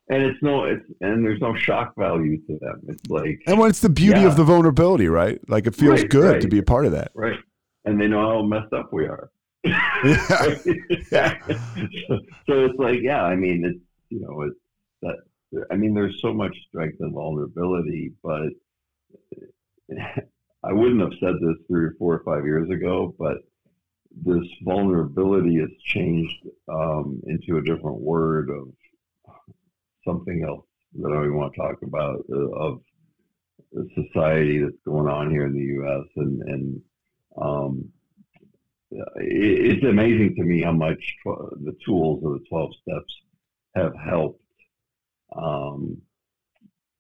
and 0.09 0.23
it's 0.23 0.41
no 0.41 0.65
it's 0.65 0.85
and 1.01 1.23
there's 1.23 1.39
no 1.39 1.55
shock 1.55 1.93
value 1.97 2.37
to 2.45 2.57
them 2.59 2.81
it's 2.87 3.09
like 3.09 3.41
and 3.47 3.57
when 3.57 3.69
it's 3.69 3.79
the 3.79 3.89
beauty 3.89 4.21
yeah. 4.21 4.27
of 4.27 4.35
the 4.35 4.43
vulnerability 4.43 5.07
right 5.07 5.39
like 5.49 5.65
it 5.67 5.75
feels 5.75 6.01
right, 6.01 6.09
good 6.09 6.33
right. 6.33 6.41
to 6.41 6.47
be 6.47 6.59
a 6.59 6.63
part 6.63 6.85
of 6.85 6.91
that 6.91 7.11
right 7.13 7.39
and 7.85 7.99
they 7.99 8.07
know 8.07 8.21
how 8.21 8.41
messed 8.41 8.73
up 8.73 8.91
we 8.91 9.05
are 9.05 9.31
yeah. 9.63 10.55
yeah. 11.11 11.37
so, 11.47 12.19
so 12.47 12.65
it's 12.65 12.79
like 12.79 12.99
yeah 13.01 13.23
i 13.23 13.35
mean 13.35 13.63
it's 13.63 13.79
you 14.09 14.19
know 14.19 14.41
it's 14.41 14.59
that 15.01 15.65
i 15.71 15.75
mean 15.75 15.93
there's 15.93 16.19
so 16.21 16.33
much 16.33 16.55
strength 16.67 16.97
and 16.99 17.13
vulnerability 17.13 18.11
but 18.21 18.49
i 20.63 20.73
wouldn't 20.73 21.01
have 21.01 21.13
said 21.19 21.35
this 21.39 21.55
three 21.67 21.85
or 21.85 21.95
four 21.97 22.15
or 22.15 22.23
five 22.23 22.45
years 22.45 22.69
ago 22.69 23.15
but 23.17 23.37
this 24.25 24.45
vulnerability 24.61 25.59
has 25.59 25.71
changed 25.83 26.45
um, 26.71 27.19
into 27.25 27.57
a 27.57 27.63
different 27.63 27.99
word 27.99 28.49
of 28.49 28.67
something 30.05 30.43
else 30.47 30.65
that 31.01 31.11
I 31.11 31.27
want 31.29 31.53
to 31.53 31.61
talk 31.61 31.81
about 31.83 32.23
uh, 32.31 32.49
of 32.59 32.81
society 33.95 34.59
that's 34.59 34.75
going 34.85 35.07
on 35.07 35.31
here 35.31 35.45
in 35.45 35.53
the 35.53 35.65
U.S. 35.77 36.07
and 36.15 36.41
and 36.43 36.81
um, 37.41 37.89
it, 38.91 39.77
it's 39.77 39.85
amazing 39.85 40.35
to 40.35 40.43
me 40.43 40.61
how 40.61 40.71
much 40.71 41.01
the 41.25 41.75
tools 41.85 42.23
of 42.23 42.33
the 42.33 42.45
twelve 42.49 42.71
steps 42.81 43.13
have 43.75 43.93
helped 44.05 44.41
um, 45.35 45.97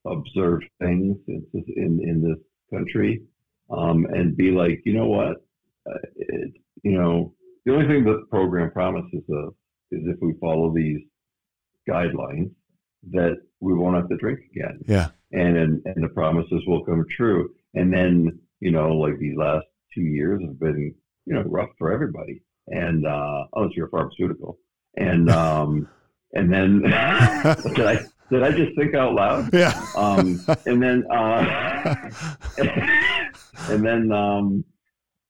observe 0.05 0.61
things 0.79 1.17
in 1.27 1.45
in, 1.53 1.99
in 2.03 2.21
this 2.23 2.39
country 2.71 3.21
um, 3.69 4.05
and 4.05 4.35
be 4.35 4.51
like, 4.51 4.81
you 4.85 4.93
know 4.93 5.07
what, 5.07 5.37
uh, 5.89 5.99
it, 6.15 6.53
you 6.83 6.99
know, 6.99 7.33
the 7.65 7.73
only 7.73 7.87
thing 7.87 8.03
that 8.05 8.19
the 8.19 8.25
program 8.29 8.71
promises 8.71 9.23
us 9.29 9.53
is 9.91 10.01
if 10.05 10.17
we 10.21 10.33
follow 10.41 10.73
these 10.73 11.01
guidelines 11.87 12.51
that 13.11 13.37
we 13.59 13.73
won't 13.73 13.95
have 13.95 14.09
to 14.09 14.17
drink 14.17 14.39
again. 14.51 14.79
Yeah. 14.87 15.09
And 15.31 15.57
and, 15.57 15.81
and 15.85 16.03
the 16.03 16.09
promises 16.09 16.63
will 16.67 16.83
come 16.85 17.05
true. 17.15 17.53
And 17.73 17.91
then, 17.91 18.39
you 18.59 18.71
know, 18.71 18.91
like 18.93 19.17
these 19.19 19.35
last 19.37 19.65
two 19.93 20.01
years 20.01 20.41
have 20.43 20.59
been, 20.59 20.93
you 21.25 21.33
know, 21.33 21.41
rough 21.43 21.69
for 21.77 21.91
everybody. 21.91 22.41
And 22.67 23.05
uh 23.05 23.45
unless 23.53 23.75
you're 23.75 23.87
a 23.87 23.89
pharmaceutical. 23.89 24.59
And 24.97 25.29
um 25.29 25.87
and 26.33 26.51
then 26.51 26.81
did 26.81 27.85
I 27.85 27.99
did 28.29 28.43
I 28.43 28.51
just 28.51 28.75
think 28.77 28.95
out 28.95 29.13
loud? 29.13 29.53
Yeah. 29.53 29.85
Um 29.95 30.45
and 30.65 30.81
then 30.81 31.05
uh 31.11 32.09
and 33.69 33.85
then 33.85 34.11
um 34.11 34.63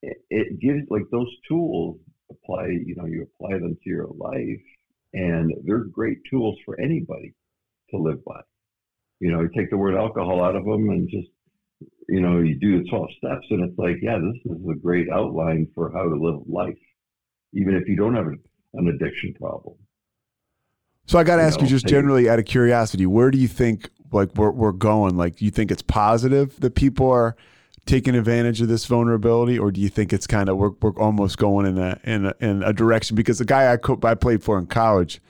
it, 0.01 0.17
it 0.29 0.59
gives 0.59 0.85
like 0.89 1.03
those 1.11 1.29
tools 1.47 1.97
apply, 2.29 2.67
you 2.67 2.95
know, 2.95 3.05
you 3.05 3.27
apply 3.39 3.57
them 3.59 3.77
to 3.83 3.89
your 3.89 4.07
life 4.17 4.61
and 5.13 5.53
they're 5.65 5.79
great 5.79 6.17
tools 6.29 6.57
for 6.65 6.79
anybody 6.79 7.33
to 7.93 8.01
live 8.01 8.23
by. 8.25 8.41
You 9.19 9.31
know, 9.31 9.41
you 9.41 9.49
take 9.55 9.69
the 9.69 9.77
word 9.77 9.95
alcohol 9.95 10.43
out 10.43 10.55
of 10.55 10.65
them 10.65 10.89
and 10.89 11.09
just, 11.09 11.29
you 12.09 12.19
know, 12.19 12.39
you 12.39 12.59
do 12.59 12.83
the 12.83 12.89
12 12.89 13.07
steps 13.17 13.45
and 13.49 13.69
it's 13.69 13.77
like, 13.77 13.97
yeah, 14.01 14.17
this 14.17 14.57
is 14.57 14.61
a 14.69 14.75
great 14.75 15.07
outline 15.09 15.67
for 15.73 15.91
how 15.91 16.03
to 16.03 16.15
live 16.15 16.41
life, 16.47 16.77
even 17.53 17.75
if 17.75 17.87
you 17.87 17.95
don't 17.95 18.15
have 18.15 18.27
an 18.27 18.87
addiction 18.87 19.33
problem. 19.39 19.75
So 21.05 21.19
I 21.19 21.23
got 21.23 21.37
to 21.37 21.43
ask 21.43 21.59
know, 21.59 21.63
you 21.63 21.69
just 21.69 21.85
generally 21.85 22.29
out 22.29 22.39
of 22.39 22.45
curiosity, 22.45 23.05
where 23.05 23.31
do 23.31 23.37
you 23.37 23.47
think 23.47 23.89
like 24.11 24.35
we're, 24.35 24.51
we're 24.51 24.71
going? 24.71 25.17
Like, 25.17 25.41
you 25.41 25.51
think 25.51 25.71
it's 25.71 25.81
positive 25.81 26.59
that 26.61 26.75
people 26.75 27.09
are 27.09 27.35
taking 27.85 28.15
advantage 28.15 28.61
of 28.61 28.67
this 28.67 28.85
vulnerability, 28.85 29.59
or 29.59 29.71
do 29.71 29.81
you 29.81 29.89
think 29.89 30.13
it's 30.13 30.27
kind 30.27 30.47
of 30.47 30.57
we're, 30.57 30.71
we're 30.81 30.97
almost 30.97 31.37
going 31.37 31.65
in 31.65 31.77
a 31.77 31.99
in 32.03 32.25
a, 32.27 32.33
in 32.39 32.63
a 32.63 32.73
direction? 32.73 33.15
Because 33.15 33.39
the 33.39 33.45
guy 33.45 33.71
I 33.71 33.77
co- 33.77 33.99
I 34.03 34.15
played 34.15 34.43
for 34.43 34.57
in 34.57 34.67
college, 34.67 35.21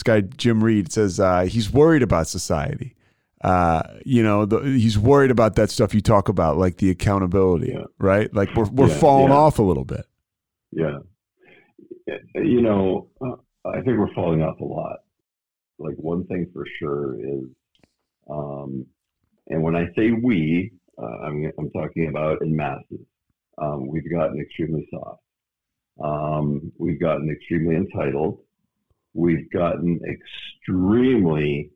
this 0.00 0.02
guy 0.02 0.26
Jim 0.36 0.64
Reid 0.64 0.90
says 0.92 1.20
uh, 1.20 1.42
he's 1.42 1.70
worried 1.70 2.02
about 2.02 2.26
society. 2.26 2.96
Uh, 3.42 3.82
you 4.04 4.22
know, 4.22 4.44
the, 4.44 4.60
he's 4.60 4.98
worried 4.98 5.30
about 5.30 5.56
that 5.56 5.70
stuff 5.70 5.94
you 5.94 6.00
talk 6.00 6.28
about, 6.28 6.58
like 6.58 6.76
the 6.76 6.90
accountability, 6.90 7.72
yeah. 7.72 7.84
right? 7.98 8.32
Like 8.34 8.54
we're 8.54 8.68
we're 8.68 8.88
yeah, 8.88 8.98
falling 8.98 9.32
yeah. 9.32 9.38
off 9.38 9.58
a 9.58 9.62
little 9.62 9.84
bit. 9.84 10.06
Yeah, 10.72 10.98
you 12.34 12.60
know, 12.60 13.08
uh, 13.20 13.68
I 13.68 13.76
think 13.82 13.98
we're 13.98 14.14
falling 14.14 14.42
off 14.42 14.60
a 14.60 14.64
lot. 14.64 14.98
Like 15.78 15.96
one 15.96 16.26
thing 16.26 16.46
for 16.52 16.64
sure 16.78 17.14
is, 17.18 17.44
um, 18.30 18.86
and 19.48 19.62
when 19.62 19.74
I 19.74 19.86
say 19.96 20.12
we, 20.12 20.72
uh, 20.98 21.06
I'm 21.24 21.50
I'm 21.58 21.70
talking 21.70 22.08
about 22.08 22.42
in 22.42 22.54
masses. 22.54 23.00
Um, 23.58 23.88
we've 23.88 24.10
gotten 24.10 24.40
extremely 24.40 24.88
soft. 24.90 25.20
Um, 26.02 26.72
we've 26.78 27.00
gotten 27.00 27.30
extremely 27.30 27.76
entitled 27.76 28.38
we've 29.14 29.50
gotten 29.50 30.00
extremely 30.08 31.70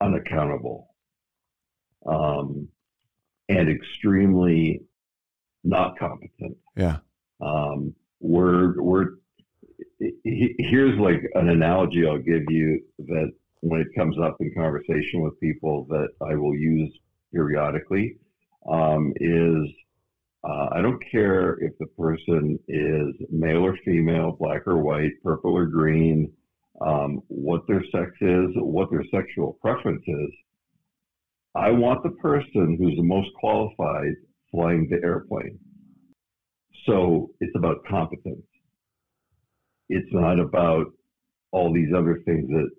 unaccountable 0.00 0.88
um, 2.06 2.68
and 3.48 3.68
extremely 3.68 4.82
not 5.64 5.98
competent. 5.98 6.56
Yeah. 6.76 6.98
Um, 7.40 7.94
we're 8.20 8.80
we're 8.80 9.06
here's 10.24 10.98
like 10.98 11.22
an 11.34 11.48
analogy 11.48 12.06
I'll 12.06 12.18
give 12.18 12.44
you 12.48 12.80
that 12.98 13.32
when 13.60 13.80
it 13.80 13.88
comes 13.96 14.16
up 14.18 14.36
in 14.40 14.52
conversation 14.54 15.20
with 15.20 15.38
people 15.40 15.86
that 15.88 16.08
I 16.20 16.34
will 16.34 16.54
use 16.54 16.92
periodically 17.32 18.16
um, 18.70 19.12
is 19.16 19.68
uh, 20.44 20.68
I 20.72 20.80
don't 20.80 21.02
care 21.10 21.58
if 21.60 21.76
the 21.78 21.86
person 21.98 22.58
is 22.68 23.14
male 23.30 23.64
or 23.64 23.76
female, 23.84 24.32
black 24.32 24.66
or 24.66 24.78
white, 24.78 25.12
purple 25.22 25.52
or 25.52 25.66
green, 25.66 26.32
um, 26.80 27.22
what 27.28 27.66
their 27.66 27.82
sex 27.92 28.12
is, 28.20 28.48
what 28.54 28.90
their 28.90 29.04
sexual 29.10 29.58
preference 29.60 30.02
is. 30.06 30.30
I 31.54 31.70
want 31.70 32.02
the 32.02 32.10
person 32.10 32.76
who's 32.78 32.96
the 32.96 33.02
most 33.02 33.30
qualified 33.40 34.14
flying 34.50 34.88
the 34.88 35.04
airplane. 35.04 35.58
So 36.86 37.30
it's 37.40 37.54
about 37.56 37.84
competence. 37.88 38.46
It's 39.88 40.08
not 40.12 40.38
about 40.38 40.86
all 41.52 41.72
these 41.72 41.92
other 41.96 42.20
things 42.24 42.48
that 42.48 42.70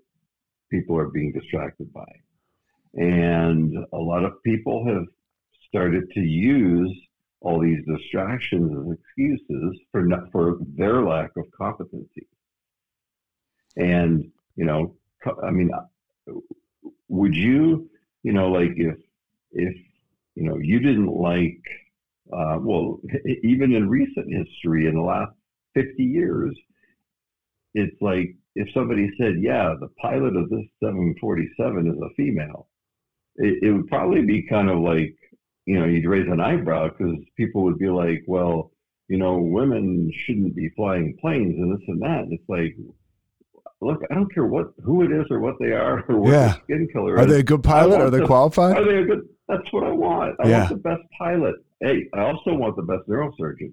people 0.72 0.98
are 0.98 1.10
being 1.10 1.32
distracted 1.32 1.92
by. 1.92 2.06
And 2.94 3.76
a 3.94 3.98
lot 3.98 4.24
of 4.24 4.42
people 4.44 4.86
have 4.88 5.06
started 5.68 6.10
to 6.14 6.20
use 6.22 6.92
all 7.42 7.60
these 7.62 7.84
distractions 7.86 8.72
as 8.72 8.98
excuses 8.98 9.80
for 9.92 10.04
not, 10.04 10.32
for 10.32 10.58
their 10.76 11.04
lack 11.04 11.32
of 11.38 11.46
competency. 11.58 12.28
And, 13.78 14.32
you 14.56 14.66
know, 14.66 14.96
I 15.44 15.52
mean, 15.52 15.72
would 17.08 17.36
you, 17.36 17.90
you 18.24 18.34
know, 18.34 18.52
like 18.52 18.74
if, 18.76 18.98
if, 19.52 19.76
you 20.36 20.44
know, 20.44 20.58
you 20.58 20.80
didn't 20.80 21.14
like, 21.14 21.62
uh, 22.32 22.58
well, 22.62 23.00
even 23.44 23.74
in 23.74 23.90
recent 23.90 24.32
history, 24.32 24.88
in 24.88 24.96
the 24.96 25.02
last 25.02 25.32
50 25.76 26.04
years, 26.04 26.56
it's 27.74 28.02
like 28.02 28.36
if 28.56 28.72
somebody 28.74 29.12
said, 29.18 29.36
yeah, 29.40 29.76
the 29.80 29.90
pilot 30.02 30.36
of 30.36 30.50
this 30.50 30.66
747 30.84 31.88
is 31.88 32.02
a 32.02 32.14
female, 32.16 32.68
it, 33.36 33.64
it 33.64 33.72
would 33.72 33.88
probably 33.88 34.22
be 34.22 34.44
kind 34.44 34.70
of 34.70 34.80
like, 34.80 35.16
you 35.66 35.80
know, 35.80 35.86
you'd 35.86 36.06
raise 36.06 36.28
an 36.28 36.42
eyebrow 36.42 36.90
because 36.90 37.16
people 37.38 37.64
would 37.64 37.78
be 37.78 37.90
like, 37.90 38.24
well, 38.28 38.72
you 39.08 39.18
know, 39.18 39.38
women 39.38 40.12
shouldn't 40.14 40.56
be 40.56 40.70
flying 40.70 41.18
planes 41.22 41.56
and 41.58 41.72
this 41.72 41.88
and 41.88 42.02
that. 42.02 42.24
And 42.24 42.34
it's 42.34 42.50
like, 42.50 42.76
look, 43.82 44.02
I 44.12 44.16
don't 44.16 44.34
care 44.34 44.46
what 44.46 44.74
who 44.84 45.04
it 45.04 45.12
is 45.12 45.26
or 45.30 45.40
what 45.40 45.56
they 45.60 45.72
are 45.72 46.04
or 46.10 46.20
what 46.20 46.32
Yeah. 46.32 46.48
their 46.48 46.62
skin 46.64 46.88
color 46.94 47.16
is. 47.16 47.22
Are 47.22 47.26
they 47.26 47.40
a 47.40 47.44
good 47.44 47.64
pilot? 47.64 48.02
Are 48.02 48.10
they 48.10 48.20
the- 48.20 48.26
qualified? 48.26 48.78
Are 48.78 48.84
they 48.86 48.98
a 48.98 49.06
good? 49.06 49.28
That's 49.48 49.72
what 49.72 49.84
I 49.84 49.92
want. 49.92 50.36
I 50.40 50.48
Yeah. 50.50 50.58
want 50.60 50.70
the 50.70 50.76
best 50.90 51.02
pilot. 51.18 51.56
Hey, 51.80 52.08
I 52.14 52.22
also 52.22 52.54
want 52.56 52.76
the 52.76 52.84
best 52.84 53.08
neurosurgeon. 53.08 53.72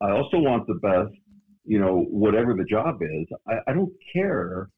I 0.00 0.10
also 0.12 0.38
want 0.38 0.66
the 0.66 0.74
best, 0.74 1.12
you 1.64 1.78
know, 1.78 2.02
whatever 2.10 2.54
the 2.54 2.64
job 2.64 3.02
is. 3.02 3.26
I, 3.46 3.58
I 3.66 3.72
don't 3.74 3.92
care 4.12 4.70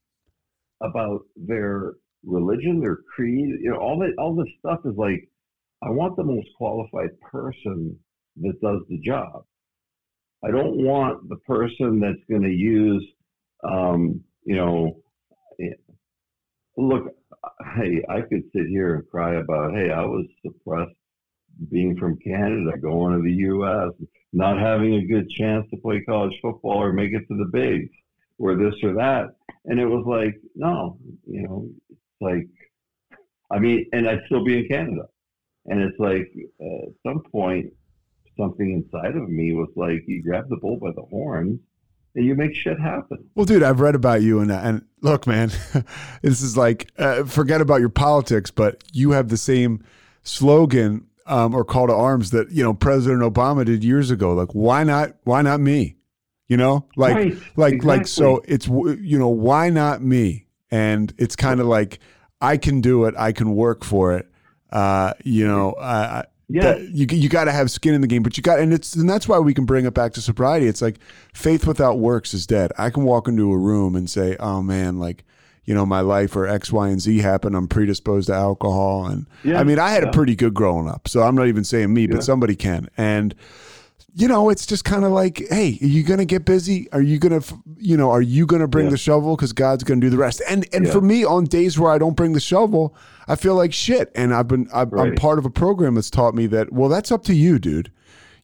about 0.83 1.21
their 1.37 1.95
religion, 2.25 2.81
their 2.81 2.97
creed. 3.15 3.61
You 3.61 3.71
know, 3.73 3.77
all 3.79 3.99
that 4.01 4.15
all 4.19 4.35
this 4.35 4.49
stuff 4.59 4.81
is 4.85 4.97
like, 4.97 5.29
I 5.83 5.91
want 5.91 6.17
the 6.17 6.25
most 6.25 6.49
qualified 6.57 7.19
person 7.21 7.99
that 8.43 8.61
does 8.61 8.81
the 8.89 8.99
job. 8.99 9.45
I 10.45 10.51
don't 10.51 10.83
want 10.85 11.29
the 11.29 11.37
person 11.37 12.01
that's 12.01 12.25
going 12.29 12.43
to 12.43 12.49
use, 12.51 13.07
um, 13.65 14.23
you 14.45 14.57
know, 14.57 15.03
eh, 15.61 15.75
look, 16.77 17.15
hey, 17.77 18.05
I 18.09 18.21
could 18.23 18.45
sit 18.55 18.67
here 18.69 18.97
and 18.97 19.09
cry 19.09 19.35
about, 19.35 19.75
hey, 19.75 19.91
I 19.91 20.03
was 20.03 20.27
suppressed 20.45 20.95
being 21.71 21.97
from 21.97 22.19
Canada, 22.19 22.79
going 22.79 23.17
to 23.17 23.23
the 23.23 23.35
U.S., 23.35 23.93
not 24.33 24.59
having 24.59 24.95
a 24.95 25.07
good 25.07 25.29
chance 25.31 25.67
to 25.71 25.77
play 25.77 26.03
college 26.03 26.35
football 26.41 26.83
or 26.83 26.93
make 26.93 27.13
it 27.13 27.27
to 27.29 27.37
the 27.37 27.51
bigs 27.53 27.91
or 28.39 28.57
this 28.57 28.75
or 28.83 28.95
that. 28.95 29.31
And 29.67 29.79
it 29.79 29.87
was 29.87 30.05
like, 30.07 30.41
no, 30.55 30.99
you 31.27 31.43
know, 31.43 31.69
it's 31.91 32.01
like, 32.21 32.47
I 33.51 33.59
mean, 33.59 33.87
and 33.93 34.09
I'd 34.09 34.23
still 34.27 34.45
be 34.45 34.59
in 34.59 34.69
Canada. 34.69 35.07
And 35.67 35.81
it's 35.81 35.99
like, 35.99 36.33
uh, 36.63 36.87
at 36.87 36.95
some 37.05 37.23
point, 37.31 37.73
something 38.39 38.73
inside 38.73 39.17
of 39.17 39.29
me 39.29 39.53
was 39.53 39.69
like, 39.77 40.05
you 40.07 40.23
grab 40.23 40.49
the 40.49 40.57
bull 40.57 40.79
by 40.79 40.93
the 40.93 41.03
horns 41.03 41.61
and 42.15 42.25
you 42.25 42.35
make 42.35 42.55
shit 42.55 42.79
happen. 42.81 43.29
Well, 43.35 43.47
dude, 43.47 43.63
I've 43.63 43.81
read 43.81 43.95
about 43.95 44.23
you, 44.23 44.41
and 44.41 44.51
and 44.51 44.85
look, 45.01 45.27
man, 45.27 45.51
this 46.23 46.43
is 46.43 46.57
like 46.57 46.91
uh, 46.99 47.25
forget 47.25 47.61
about 47.61 47.81
your 47.81 47.89
politics, 47.89 48.51
but 48.51 48.83
you 48.93 49.13
have 49.13 49.29
the 49.29 49.37
same 49.37 49.85
slogan 50.23 51.07
um, 51.27 51.55
or 51.55 51.65
call 51.65 51.87
to 51.87 51.95
arms 51.95 52.31
that 52.31 52.51
you 52.51 52.63
know 52.63 52.75
President 52.75 53.23
Obama 53.23 53.65
did 53.65 53.85
years 53.85 54.11
ago. 54.11 54.33
Like, 54.35 54.53
why 54.53 54.85
not? 54.85 55.15
Why 55.25 55.43
not 55.43 55.61
me? 55.61 55.97
You 56.49 56.57
know, 56.57 56.89
like, 56.97 57.15
Right, 57.15 57.35
like, 57.57 57.85
like. 57.85 58.07
So 58.09 58.43
it's 58.45 58.67
you 58.67 59.19
know, 59.19 59.29
why 59.29 59.71
not 59.71 60.03
me? 60.03 60.47
And 60.71 61.13
it's 61.17 61.37
kind 61.37 61.61
of 61.61 61.67
like 61.67 62.01
I 62.41 62.57
can 62.57 62.81
do 62.81 63.05
it. 63.05 63.15
I 63.17 63.31
can 63.33 63.55
work 63.55 63.85
for 63.85 64.15
it. 64.17 64.27
Uh, 64.71 65.15
you 65.25 65.47
know, 65.47 65.75
I- 65.81 66.25
Yeah. 66.53 66.77
you 66.77 67.07
you 67.11 67.29
got 67.29 67.45
to 67.45 67.53
have 67.53 67.71
skin 67.71 67.95
in 67.95 68.01
the 68.01 68.07
game, 68.07 68.23
but 68.23 68.37
you 68.37 68.43
got 68.43 68.59
and 68.61 68.73
it's 68.73 68.95
and 68.97 69.09
that's 69.09 69.29
why 69.29 69.39
we 69.39 69.55
can 69.55 69.65
bring 69.67 69.85
it 69.87 69.95
back 69.95 70.13
to 70.15 70.21
sobriety. 70.21 70.67
It's 70.67 70.83
like 70.83 70.97
faith 71.33 71.67
without 71.67 71.99
works 71.99 72.35
is 72.35 72.47
dead. 72.47 72.73
I 72.77 72.91
can 72.91 73.05
walk 73.05 73.29
into 73.29 73.53
a 73.53 73.57
room 73.59 73.95
and 73.97 74.09
say, 74.11 74.37
"Oh 74.41 74.61
man, 74.63 74.99
like 74.99 75.25
you 75.65 75.75
know, 75.75 75.87
my 75.87 76.01
life 76.01 76.35
or 76.35 76.47
X, 76.49 76.73
Y, 76.73 76.89
and 76.89 77.01
Z 77.01 77.19
happened. 77.19 77.55
I'm 77.55 77.69
predisposed 77.69 78.27
to 78.29 78.35
alcohol." 78.35 79.07
And 79.07 79.27
Yeah, 79.45 79.61
I 79.61 79.65
mean, 79.65 79.79
I 79.79 79.91
had 79.91 80.03
a 80.03 80.11
pretty 80.11 80.35
good 80.35 80.55
growing 80.55 80.89
up, 80.89 81.07
so 81.09 81.23
I'm 81.23 81.35
not 81.37 81.47
even 81.47 81.63
saying 81.65 81.93
me, 81.95 82.03
Yeah. 82.03 82.09
but 82.17 82.25
somebody 82.25 82.57
can. 82.57 82.89
And 82.97 83.35
you 84.15 84.27
know, 84.29 84.51
it's 84.51 84.67
just 84.67 84.85
kind 84.85 85.05
of 85.05 85.13
like, 85.13 85.43
hey, 85.51 85.79
are 85.83 85.87
you 85.87 86.03
gonna 86.03 86.25
get 86.25 86.45
busy? 86.45 86.91
Are 86.93 87.01
you 87.03 87.19
gonna, 87.19 87.41
you 87.77 87.97
know, 87.97 88.11
are 88.11 88.23
you 88.23 88.47
gonna 88.47 88.67
bring 88.69 88.87
Yeah. 88.87 88.91
the 88.93 88.97
shovel 88.99 89.37
because 89.37 89.53
God's 89.53 89.85
gonna 89.85 90.01
do 90.01 90.11
the 90.11 90.17
rest? 90.19 90.43
And 90.49 90.67
and 90.73 90.87
Yeah. 90.87 90.93
for 90.93 91.01
me, 91.01 91.25
on 91.25 91.45
days 91.45 91.79
where 91.79 91.91
I 91.93 91.99
don't 91.99 92.17
bring 92.17 92.33
the 92.33 92.41
shovel, 92.41 92.95
I 93.29 93.37
feel 93.37 93.55
like 93.55 93.73
shit. 93.73 94.11
And 94.15 94.35
I've 94.35 94.49
been, 94.49 94.69
I've, 94.75 94.93
I'm 94.93 95.11
Right. 95.11 95.17
part 95.19 95.39
of 95.39 95.45
a 95.47 95.51
program 95.51 95.95
that's 95.95 96.11
taught 96.11 96.35
me 96.35 96.47
that. 96.49 96.73
Well, 96.73 96.89
that's 96.89 97.13
up 97.13 97.23
to 97.25 97.35
you, 97.35 97.59
dude. 97.59 97.91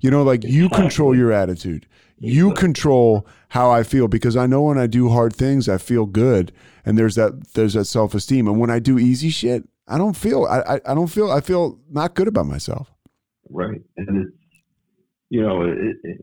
You 0.00 0.10
know, 0.10 0.22
like 0.22 0.44
you 0.44 0.68
control 0.68 1.16
your 1.16 1.32
attitude. 1.32 1.86
You 2.18 2.52
control 2.52 3.26
how 3.48 3.70
I 3.70 3.82
feel 3.82 4.08
because 4.08 4.36
I 4.36 4.46
know 4.46 4.62
when 4.62 4.78
I 4.78 4.86
do 4.86 5.08
hard 5.10 5.34
things, 5.34 5.68
I 5.68 5.76
feel 5.78 6.06
good, 6.06 6.50
and 6.84 6.96
there's 6.96 7.14
that 7.16 7.52
there's 7.54 7.74
that 7.74 7.84
self 7.86 8.14
esteem. 8.14 8.46
And 8.48 8.58
when 8.58 8.70
I 8.70 8.78
do 8.78 8.98
easy 8.98 9.28
shit, 9.30 9.68
I 9.88 9.98
don't 9.98 10.16
feel 10.16 10.44
I, 10.44 10.60
I 10.60 10.80
I 10.86 10.94
don't 10.94 11.08
feel 11.08 11.30
I 11.30 11.40
feel 11.40 11.78
not 11.90 12.14
good 12.14 12.28
about 12.28 12.46
myself. 12.46 12.90
Right. 13.50 13.80
And 13.96 14.08
it's, 14.26 14.36
you 15.28 15.42
know, 15.42 15.62
it, 15.62 15.96
it, 16.02 16.20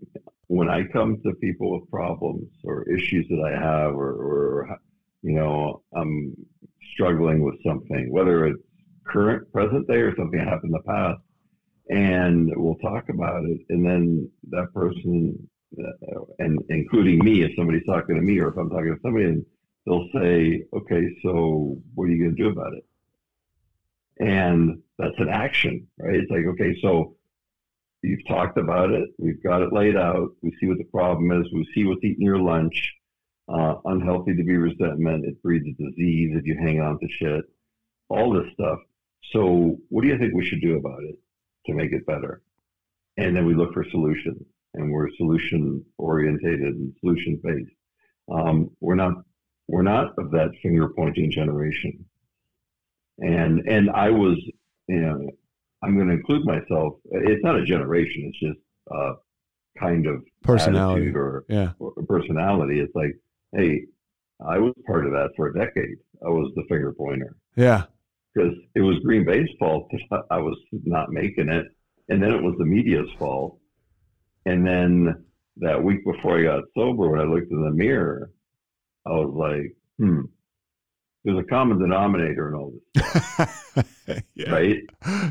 when 0.47 0.69
I 0.69 0.83
come 0.85 1.19
to 1.23 1.33
people 1.35 1.79
with 1.79 1.89
problems 1.89 2.49
or 2.63 2.87
issues 2.89 3.27
that 3.29 3.41
I 3.43 3.51
have, 3.51 3.95
or, 3.95 4.11
or, 4.11 4.77
you 5.21 5.33
know, 5.33 5.81
I'm 5.95 6.35
struggling 6.93 7.43
with 7.43 7.55
something, 7.65 8.11
whether 8.11 8.47
it's 8.47 8.61
current, 9.05 9.51
present 9.51 9.87
day, 9.87 10.01
or 10.01 10.15
something 10.15 10.39
that 10.39 10.47
happened 10.47 10.73
in 10.75 10.81
the 10.83 10.91
past, 10.91 11.21
and 11.89 12.51
we'll 12.55 12.75
talk 12.75 13.09
about 13.09 13.43
it. 13.45 13.61
And 13.69 13.85
then 13.85 14.29
that 14.49 14.73
person, 14.73 15.49
uh, 15.77 16.19
and 16.39 16.59
including 16.69 17.19
me, 17.19 17.41
if 17.41 17.51
somebody's 17.55 17.85
talking 17.85 18.15
to 18.15 18.21
me, 18.21 18.39
or 18.39 18.49
if 18.49 18.57
I'm 18.57 18.69
talking 18.69 18.95
to 18.95 19.01
somebody, 19.01 19.43
they'll 19.85 20.07
say, 20.13 20.63
okay, 20.73 21.03
so 21.23 21.77
what 21.95 22.05
are 22.05 22.11
you 22.11 22.23
going 22.23 22.35
to 22.35 22.43
do 22.43 22.49
about 22.49 22.73
it? 22.73 22.85
And 24.19 24.81
that's 24.97 25.17
an 25.17 25.29
action, 25.29 25.87
right? 25.97 26.15
It's 26.15 26.31
like, 26.31 26.45
okay, 26.45 26.77
so 26.81 27.15
you've 28.03 28.27
talked 28.27 28.57
about 28.57 28.91
it, 28.91 29.09
we've 29.17 29.41
got 29.43 29.61
it 29.61 29.73
laid 29.73 29.95
out, 29.95 30.29
we 30.41 30.55
see 30.59 30.67
what 30.67 30.77
the 30.77 30.83
problem 30.85 31.31
is, 31.31 31.51
we 31.53 31.67
see 31.73 31.85
what's 31.85 32.03
eating 32.03 32.25
your 32.25 32.39
lunch. 32.39 32.93
Uh, 33.49 33.75
unhealthy 33.85 34.33
to 34.33 34.43
be 34.43 34.55
resentment, 34.55 35.25
it 35.25 35.41
breeds 35.43 35.67
a 35.67 35.83
disease 35.83 36.31
if 36.33 36.45
you 36.45 36.57
hang 36.57 36.79
on 36.79 36.97
to 36.97 37.07
shit, 37.09 37.43
all 38.07 38.31
this 38.31 38.51
stuff. 38.53 38.79
So, 39.31 39.77
what 39.89 40.01
do 40.01 40.07
you 40.07 40.17
think 40.17 40.33
we 40.33 40.45
should 40.45 40.61
do 40.61 40.77
about 40.77 41.03
it 41.03 41.15
to 41.65 41.73
make 41.73 41.91
it 41.91 42.05
better? 42.05 42.41
And 43.17 43.35
then 43.35 43.45
we 43.45 43.53
look 43.53 43.73
for 43.73 43.85
solutions, 43.91 44.41
and 44.73 44.91
we're 44.91 45.09
solution 45.17 45.83
orientated 45.97 46.61
and 46.61 46.93
solution 47.01 47.39
based. 47.43 47.71
Um, 48.31 48.71
we're 48.79 48.95
not 48.95 49.13
we're 49.67 49.83
not 49.83 50.17
of 50.17 50.31
that 50.31 50.51
finger 50.61 50.89
pointing 50.89 51.31
generation. 51.31 52.05
And 53.19 53.67
and 53.67 53.89
I 53.89 54.09
was, 54.09 54.37
you 54.87 54.99
know, 54.99 55.29
I'm 55.83 55.95
going 55.95 56.07
to 56.07 56.13
include 56.13 56.45
myself. 56.45 56.93
It's 57.11 57.43
not 57.43 57.55
a 57.57 57.65
generation. 57.65 58.31
It's 58.31 58.39
just 58.39 58.59
uh, 58.95 59.13
kind 59.79 60.05
of 60.07 60.23
Personality. 60.43 61.11
or, 61.13 61.45
Yeah. 61.49 61.71
or 61.79 61.91
personality. 62.07 62.79
It's 62.79 62.93
like, 62.95 63.15
hey, 63.55 63.85
I 64.45 64.57
was 64.59 64.73
part 64.87 65.05
of 65.05 65.11
that 65.13 65.29
for 65.35 65.47
a 65.47 65.53
decade. 65.53 65.97
I 66.25 66.29
was 66.29 66.51
the 66.55 66.63
finger 66.69 66.93
pointer 66.93 67.35
Yeah. 67.55 67.83
because 68.33 68.53
it 68.75 68.81
was 68.81 68.97
Green 69.03 69.25
Bay's 69.25 69.49
fault 69.59 69.89
that 70.11 70.23
I 70.31 70.37
was 70.39 70.57
not 70.71 71.11
making 71.11 71.49
it, 71.49 71.65
and 72.09 72.21
then 72.23 72.31
it 72.33 72.41
was 72.41 72.55
the 72.57 72.65
media's 72.65 73.09
fault. 73.19 73.59
And 74.45 74.65
then 74.65 75.25
that 75.57 75.81
week 75.83 76.03
before 76.05 76.39
I 76.39 76.43
got 76.43 76.63
sober, 76.75 77.09
when 77.09 77.19
I 77.21 77.23
looked 77.25 77.51
in 77.51 77.63
the 77.63 77.71
mirror, 77.71 78.31
I 79.05 79.11
was 79.11 79.33
like, 79.35 79.75
hmm, 79.97 80.21
there's 81.23 81.39
a 81.39 81.43
common 81.43 81.79
denominator 81.79 82.49
in 82.49 82.55
all 82.55 82.73
this, 82.95 83.03
yeah. 84.35 84.51
right? 84.51 84.81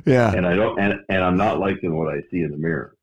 Yeah. 0.07 0.33
And 0.33 0.47
I 0.47 0.55
don't, 0.55 0.79
and, 0.79 1.01
and 1.09 1.23
I'm 1.23 1.37
not 1.37 1.59
liking 1.59 1.97
what 1.97 2.13
I 2.13 2.21
see 2.31 2.41
in 2.41 2.51
the 2.51 2.57
mirror. 2.57 2.97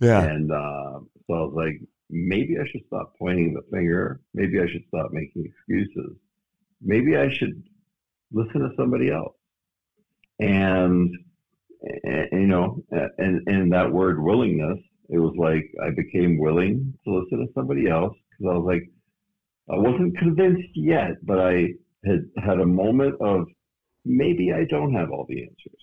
Yeah. 0.00 0.22
And 0.22 0.50
uh, 0.50 1.00
so 1.26 1.34
I 1.34 1.40
was 1.40 1.52
like, 1.54 1.80
maybe 2.10 2.58
I 2.58 2.66
should 2.70 2.82
stop 2.86 3.14
pointing 3.18 3.54
the 3.54 3.62
finger. 3.70 4.20
Maybe 4.34 4.60
I 4.60 4.66
should 4.66 4.84
stop 4.88 5.12
making 5.12 5.46
excuses. 5.46 6.16
Maybe 6.80 7.16
I 7.16 7.32
should 7.32 7.62
listen 8.32 8.60
to 8.60 8.70
somebody 8.76 9.10
else. 9.10 9.34
And, 10.40 11.14
and 12.04 12.28
you 12.32 12.46
know, 12.46 12.82
eh, 12.92 13.08
and 13.18 13.42
and 13.46 13.72
that 13.72 13.92
word 13.92 14.22
willingness, 14.22 14.78
it 15.08 15.18
was 15.18 15.34
like 15.36 15.70
I 15.84 15.90
became 15.90 16.38
willing 16.38 16.94
to 17.04 17.14
listen 17.14 17.38
to 17.38 17.52
somebody 17.54 17.88
else 17.88 18.16
because 18.30 18.52
I 18.52 18.58
was 18.58 18.66
like, 18.66 18.90
I 19.70 19.76
wasn't 19.76 20.18
convinced 20.18 20.70
yet, 20.74 21.24
but 21.24 21.38
I 21.38 21.74
had 22.04 22.28
had 22.42 22.60
a 22.60 22.66
moment 22.66 23.14
of 23.20 23.46
maybe 24.04 24.52
I 24.52 24.64
don't 24.64 24.92
have 24.94 25.10
all 25.10 25.26
the 25.28 25.42
answers, 25.42 25.80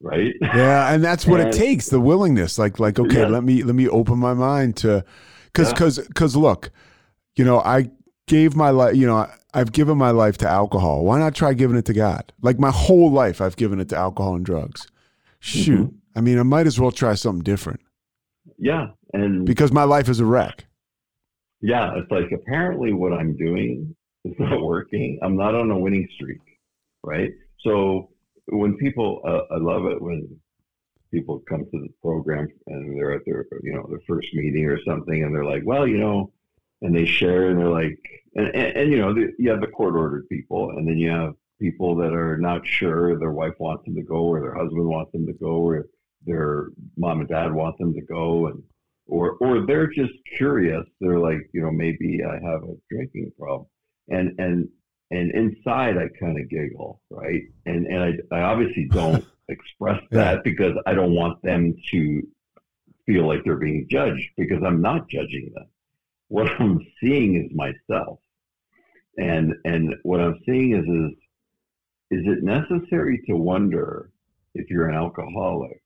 right? 0.00 0.32
yeah 0.40 0.92
and 0.92 1.02
that's 1.04 1.26
what 1.26 1.40
it 1.40 1.52
takes 1.66 1.88
the 1.88 2.00
willingness 2.00 2.58
like 2.58 2.78
like 2.80 2.98
okay 2.98 3.20
Yeah. 3.20 3.28
let 3.28 3.44
me 3.44 3.62
let 3.62 3.74
me 3.74 3.88
open 3.88 4.18
my 4.18 4.34
mind 4.34 4.76
to 4.78 5.04
because 5.46 5.68
Yeah. 5.68 5.72
because 5.74 5.98
because 6.08 6.36
look 6.36 6.70
you 7.36 7.44
know 7.44 7.60
i 7.60 7.90
gave 8.26 8.56
my 8.56 8.70
life 8.70 8.96
you 8.96 9.06
know 9.06 9.16
I, 9.16 9.34
i've 9.54 9.72
given 9.72 9.96
my 9.98 10.10
life 10.10 10.36
to 10.38 10.48
alcohol 10.48 11.04
why 11.04 11.18
not 11.18 11.34
try 11.34 11.52
giving 11.54 11.76
it 11.76 11.84
to 11.86 11.92
god 11.94 12.32
like 12.42 12.58
my 12.58 12.70
whole 12.70 13.10
life 13.10 13.40
i've 13.40 13.56
given 13.56 13.78
it 13.80 13.88
to 13.90 13.96
alcohol 13.96 14.34
and 14.34 14.44
drugs 14.44 14.86
shoot 15.40 15.86
Mm-hmm. 15.88 16.18
i 16.18 16.20
mean 16.20 16.38
i 16.38 16.42
might 16.42 16.66
as 16.66 16.78
well 16.80 16.90
try 16.92 17.14
something 17.14 17.42
different 17.42 17.80
yeah, 18.58 18.88
and 19.12 19.44
because 19.44 19.70
my 19.72 19.84
life 19.84 20.08
is 20.08 20.18
a 20.20 20.24
wreck 20.24 20.64
yeah, 21.62 21.94
it's 21.96 22.10
like 22.10 22.30
apparently 22.32 22.92
what 22.92 23.12
I'm 23.12 23.34
doing 23.36 23.94
is 24.24 24.34
not 24.38 24.62
working. 24.62 25.18
I'm 25.22 25.36
not 25.36 25.54
on 25.54 25.70
a 25.70 25.78
winning 25.78 26.06
streak, 26.14 26.38
right? 27.06 27.30
So 27.60 28.10
when 28.48 28.76
people, 28.76 29.22
uh, 29.24 29.54
I 29.54 29.58
love 29.58 29.86
it 29.86 30.02
when 30.02 30.38
people 31.10 31.42
come 31.48 31.64
to 31.64 31.80
the 31.80 31.88
program 32.02 32.48
and 32.66 32.96
they're 32.96 33.12
at 33.12 33.22
their, 33.24 33.46
you 33.62 33.72
know, 33.72 33.86
their 33.88 34.00
first 34.06 34.28
meeting 34.34 34.66
or 34.66 34.82
something, 34.82 35.22
and 35.22 35.34
they're 35.34 35.44
like, 35.44 35.62
well, 35.64 35.86
you 35.86 35.98
know, 35.98 36.32
and 36.82 36.94
they 36.94 37.06
share 37.06 37.48
and 37.48 37.58
they're 37.58 37.70
like, 37.70 37.98
and 38.34 38.48
and, 38.48 38.76
and 38.76 38.92
you 38.92 38.98
know, 38.98 39.14
the, 39.14 39.32
you 39.38 39.50
have 39.50 39.60
the 39.60 39.66
court 39.68 39.94
ordered 39.94 40.28
people, 40.28 40.70
and 40.70 40.86
then 40.86 40.98
you 40.98 41.10
have 41.10 41.34
people 41.60 41.96
that 41.96 42.12
are 42.12 42.36
not 42.36 42.66
sure 42.66 43.18
their 43.18 43.32
wife 43.32 43.54
wants 43.58 43.84
them 43.84 43.94
to 43.94 44.02
go 44.02 44.26
or 44.26 44.40
their 44.40 44.54
husband 44.54 44.86
wants 44.86 45.12
them 45.12 45.26
to 45.26 45.32
go 45.32 45.66
or 45.66 45.86
their 46.26 46.68
mom 46.96 47.20
and 47.20 47.28
dad 47.28 47.52
want 47.52 47.78
them 47.78 47.94
to 47.94 48.02
go 48.02 48.48
and 48.48 48.62
or 49.06 49.32
or 49.40 49.64
they're 49.64 49.86
just 49.86 50.12
curious 50.36 50.84
they're 51.00 51.18
like 51.18 51.48
you 51.52 51.62
know 51.62 51.70
maybe 51.70 52.20
i 52.24 52.34
have 52.34 52.62
a 52.64 52.74
drinking 52.90 53.32
problem 53.38 53.66
and 54.08 54.38
and 54.38 54.68
and 55.10 55.30
inside 55.32 55.96
i 55.96 56.08
kind 56.20 56.38
of 56.38 56.48
giggle 56.48 57.00
right 57.10 57.42
and 57.64 57.86
and 57.86 58.02
i, 58.32 58.36
I 58.36 58.40
obviously 58.42 58.88
don't 58.92 59.24
express 59.48 60.02
that 60.10 60.44
because 60.44 60.76
i 60.86 60.94
don't 60.94 61.14
want 61.14 61.42
them 61.42 61.74
to 61.90 62.22
feel 63.06 63.26
like 63.26 63.44
they're 63.44 63.56
being 63.56 63.86
judged 63.90 64.28
because 64.36 64.62
i'm 64.64 64.82
not 64.82 65.08
judging 65.08 65.52
them 65.54 65.66
what 66.28 66.50
i'm 66.60 66.84
seeing 67.00 67.36
is 67.36 67.54
myself 67.54 68.18
and 69.16 69.54
and 69.64 69.94
what 70.02 70.20
i'm 70.20 70.40
seeing 70.44 70.74
is 70.74 70.84
is 70.84 72.18
is 72.18 72.24
it 72.26 72.42
necessary 72.42 73.22
to 73.26 73.34
wonder 73.34 74.10
if 74.54 74.70
you're 74.70 74.88
an 74.88 74.94
alcoholic 74.94 75.82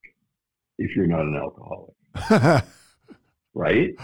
if 0.81 0.97
you're 0.97 1.07
not 1.07 1.21
an 1.21 1.37
alcoholic? 1.37 2.65
right? 3.55 3.95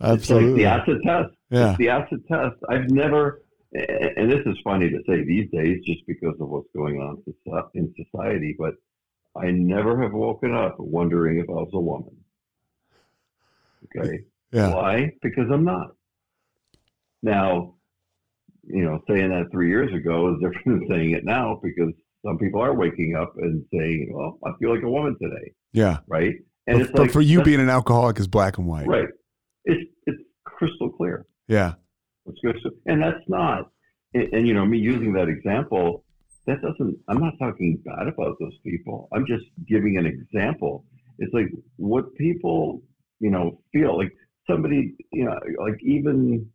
Absolutely. 0.00 0.12
It's 0.12 0.30
like 0.30 0.54
the 0.54 0.64
acid 0.66 1.02
test. 1.04 1.34
Yeah. 1.50 1.70
It's 1.70 1.78
the 1.78 1.88
acid 1.88 2.24
test. 2.28 2.56
I've 2.68 2.90
never, 2.90 3.42
and 3.72 4.30
this 4.30 4.40
is 4.46 4.56
funny 4.64 4.90
to 4.90 4.98
say 5.08 5.24
these 5.24 5.48
days 5.52 5.80
just 5.84 6.00
because 6.06 6.34
of 6.40 6.48
what's 6.48 6.68
going 6.74 7.00
on 7.00 7.22
in 7.74 7.94
society, 7.96 8.56
but 8.58 8.74
I 9.36 9.50
never 9.50 10.00
have 10.02 10.12
woken 10.12 10.54
up 10.54 10.76
wondering 10.78 11.38
if 11.38 11.48
I 11.48 11.52
was 11.52 11.70
a 11.72 11.80
woman. 11.80 12.16
Okay. 13.96 14.24
Yeah. 14.52 14.74
Why? 14.74 15.12
Because 15.22 15.48
I'm 15.52 15.64
not. 15.64 15.94
Now, 17.22 17.74
you 18.64 18.84
know, 18.84 19.02
saying 19.08 19.30
that 19.30 19.50
three 19.52 19.68
years 19.68 19.92
ago 19.94 20.34
is 20.34 20.40
different 20.40 20.80
than 20.80 20.88
saying 20.88 21.10
it 21.12 21.24
now 21.24 21.60
because 21.62 21.92
some 22.24 22.38
people 22.38 22.60
are 22.60 22.74
waking 22.74 23.14
up 23.14 23.34
and 23.38 23.64
saying, 23.72 24.10
"Well, 24.12 24.38
I 24.44 24.50
feel 24.58 24.74
like 24.74 24.82
a 24.82 24.90
woman 24.90 25.16
today." 25.20 25.52
Yeah. 25.72 25.98
Right. 26.08 26.34
And 26.66 26.78
but, 26.78 26.82
it's 26.82 26.90
but 26.92 27.00
like, 27.02 27.10
for 27.12 27.20
you 27.20 27.42
being 27.42 27.60
an 27.60 27.70
alcoholic 27.70 28.18
is 28.18 28.26
black 28.26 28.58
and 28.58 28.66
white. 28.66 28.86
Right. 28.86 29.08
It's 29.64 29.90
it's 30.06 30.22
crystal 30.44 30.90
clear. 30.90 31.26
Yeah. 31.46 31.74
And 32.86 33.02
that's 33.02 33.22
not. 33.28 33.70
And, 34.14 34.32
and 34.32 34.48
you 34.48 34.54
know, 34.54 34.64
me 34.64 34.78
using 34.78 35.12
that 35.14 35.28
example, 35.28 36.04
that 36.46 36.62
doesn't. 36.62 36.98
I'm 37.08 37.20
not 37.20 37.34
talking 37.38 37.80
bad 37.84 38.08
about 38.08 38.36
those 38.40 38.56
people. 38.64 39.08
I'm 39.12 39.26
just 39.26 39.44
giving 39.68 39.96
an 39.98 40.06
example. 40.06 40.84
It's 41.18 41.32
like 41.34 41.50
what 41.76 42.14
people, 42.14 42.82
you 43.20 43.30
know, 43.30 43.60
feel 43.72 43.96
like 43.96 44.12
somebody, 44.48 44.94
you 45.12 45.24
know, 45.24 45.38
like 45.62 45.78
even 45.82 46.50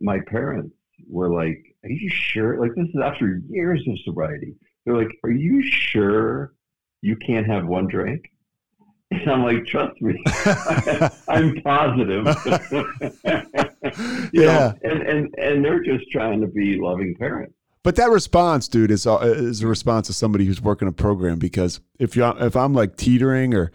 my 0.00 0.20
parents 0.20 0.74
were 1.08 1.32
like, 1.32 1.74
"Are 1.84 1.90
you 1.90 2.10
sure?" 2.10 2.60
Like 2.60 2.74
this 2.74 2.88
is 2.88 3.00
after 3.02 3.40
years 3.48 3.82
of 3.88 3.98
sobriety. 4.04 4.54
They're 4.84 4.96
like, 4.96 5.16
"Are 5.24 5.30
you 5.30 5.62
sure 5.62 6.52
you 7.02 7.16
can't 7.16 7.46
have 7.46 7.66
one 7.66 7.86
drink?" 7.86 8.30
And 9.10 9.28
I'm 9.30 9.42
like, 9.42 9.66
"Trust 9.66 10.00
me, 10.00 10.22
I'm 11.28 11.60
positive." 11.62 12.26
yeah, 14.32 14.44
know? 14.44 14.74
and 14.82 15.02
and 15.02 15.34
and 15.38 15.64
they're 15.64 15.82
just 15.82 16.10
trying 16.10 16.40
to 16.40 16.46
be 16.46 16.78
loving 16.80 17.14
parents. 17.18 17.54
But 17.82 17.96
that 17.96 18.10
response, 18.10 18.68
dude, 18.68 18.90
is 18.90 19.06
uh, 19.06 19.18
is 19.22 19.62
a 19.62 19.66
response 19.66 20.08
of 20.08 20.14
somebody 20.14 20.44
who's 20.44 20.60
working 20.60 20.86
a 20.86 20.92
program. 20.92 21.38
Because 21.38 21.80
if 21.98 22.14
you 22.14 22.24
if 22.26 22.56
I'm 22.56 22.74
like 22.74 22.96
teetering 22.96 23.54
or 23.54 23.72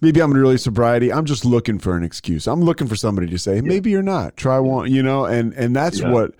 maybe 0.00 0.20
I'm 0.20 0.30
in 0.30 0.36
early 0.36 0.56
sobriety, 0.56 1.12
I'm 1.12 1.24
just 1.24 1.44
looking 1.44 1.78
for 1.78 1.96
an 1.96 2.04
excuse. 2.04 2.46
I'm 2.46 2.62
looking 2.62 2.86
for 2.86 2.96
somebody 2.96 3.26
to 3.28 3.38
say, 3.38 3.60
maybe 3.60 3.90
you're 3.90 4.02
not. 4.02 4.36
Try 4.36 4.58
one, 4.60 4.92
you 4.92 5.02
know, 5.02 5.24
and 5.24 5.52
and 5.54 5.74
that's 5.74 6.00
yeah. 6.00 6.10
what 6.10 6.34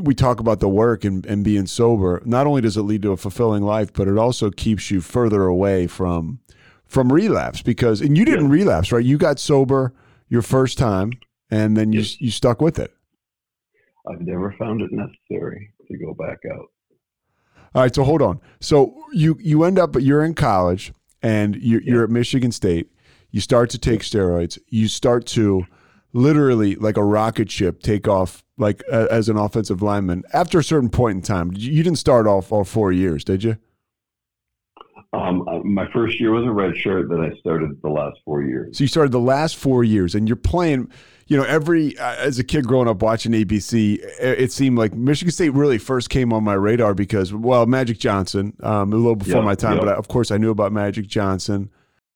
we 0.00 0.14
talk 0.14 0.40
about 0.40 0.60
the 0.60 0.68
work 0.68 1.04
and, 1.04 1.24
and 1.26 1.44
being 1.44 1.66
sober. 1.66 2.22
Not 2.24 2.46
only 2.46 2.62
does 2.62 2.76
it 2.76 2.82
lead 2.82 3.02
to 3.02 3.12
a 3.12 3.16
fulfilling 3.16 3.62
life, 3.62 3.92
but 3.92 4.08
it 4.08 4.16
also 4.16 4.50
keeps 4.50 4.90
you 4.90 5.00
further 5.00 5.44
away 5.44 5.86
from 5.86 6.40
from 6.86 7.12
relapse 7.12 7.62
because 7.62 8.00
and 8.00 8.16
you 8.16 8.24
didn't 8.24 8.46
yeah. 8.46 8.52
relapse, 8.52 8.90
right? 8.90 9.04
You 9.04 9.16
got 9.16 9.38
sober 9.38 9.92
your 10.28 10.42
first 10.42 10.76
time 10.76 11.12
and 11.50 11.76
then 11.76 11.92
you 11.92 12.00
yes. 12.00 12.20
you 12.20 12.30
stuck 12.30 12.60
with 12.60 12.78
it. 12.78 12.92
I've 14.08 14.20
never 14.20 14.54
found 14.58 14.82
it 14.82 14.90
necessary 14.92 15.72
to 15.88 15.98
go 15.98 16.14
back 16.14 16.38
out. 16.52 16.66
All 17.74 17.82
right, 17.82 17.94
so 17.94 18.04
hold 18.04 18.22
on. 18.22 18.40
So 18.60 18.94
you 19.12 19.36
you 19.40 19.64
end 19.64 19.78
up 19.78 19.96
you're 19.98 20.24
in 20.24 20.34
college 20.34 20.92
and 21.22 21.56
you're, 21.56 21.82
yeah. 21.82 21.92
you're 21.92 22.04
at 22.04 22.10
Michigan 22.10 22.52
State. 22.52 22.90
You 23.30 23.40
start 23.40 23.70
to 23.70 23.78
take 23.78 24.00
steroids. 24.00 24.58
You 24.68 24.88
start 24.88 25.26
to 25.28 25.66
literally 26.16 26.74
like 26.76 26.96
a 26.96 27.04
rocket 27.04 27.50
ship 27.50 27.82
take 27.82 28.08
off 28.08 28.42
like 28.56 28.82
uh, 28.90 29.06
as 29.10 29.28
an 29.28 29.36
offensive 29.36 29.82
lineman 29.82 30.24
after 30.32 30.58
a 30.58 30.64
certain 30.64 30.88
point 30.88 31.16
in 31.16 31.22
time 31.22 31.50
you 31.54 31.82
didn't 31.82 31.98
start 31.98 32.26
off 32.26 32.50
all 32.50 32.64
four 32.64 32.90
years 32.90 33.22
did 33.22 33.44
you 33.44 33.56
um, 35.12 35.44
my 35.62 35.86
first 35.92 36.18
year 36.18 36.30
was 36.32 36.46
a 36.46 36.50
red 36.50 36.74
shirt 36.74 37.10
then 37.10 37.20
i 37.20 37.36
started 37.38 37.70
the 37.82 37.88
last 37.88 38.18
four 38.24 38.42
years 38.42 38.78
so 38.78 38.82
you 38.82 38.88
started 38.88 39.12
the 39.12 39.20
last 39.20 39.56
four 39.56 39.84
years 39.84 40.14
and 40.14 40.26
you're 40.26 40.36
playing 40.36 40.90
you 41.26 41.36
know 41.36 41.42
every 41.44 41.96
uh, 41.98 42.14
as 42.16 42.38
a 42.38 42.44
kid 42.44 42.66
growing 42.66 42.88
up 42.88 43.02
watching 43.02 43.32
abc 43.32 43.98
it 44.20 44.52
seemed 44.52 44.78
like 44.78 44.94
michigan 44.94 45.32
state 45.32 45.50
really 45.50 45.78
first 45.78 46.10
came 46.10 46.32
on 46.32 46.44
my 46.44 46.54
radar 46.54 46.94
because 46.94 47.32
well 47.34 47.66
magic 47.66 47.98
johnson 47.98 48.56
um, 48.62 48.92
a 48.92 48.96
little 48.96 49.16
before 49.16 49.42
my 49.42 49.54
time 49.54 49.78
but 49.78 49.88
I, 49.88 49.94
of 49.94 50.08
course 50.08 50.30
i 50.30 50.36
knew 50.36 50.50
about 50.50 50.72
magic 50.72 51.06
johnson 51.06 51.70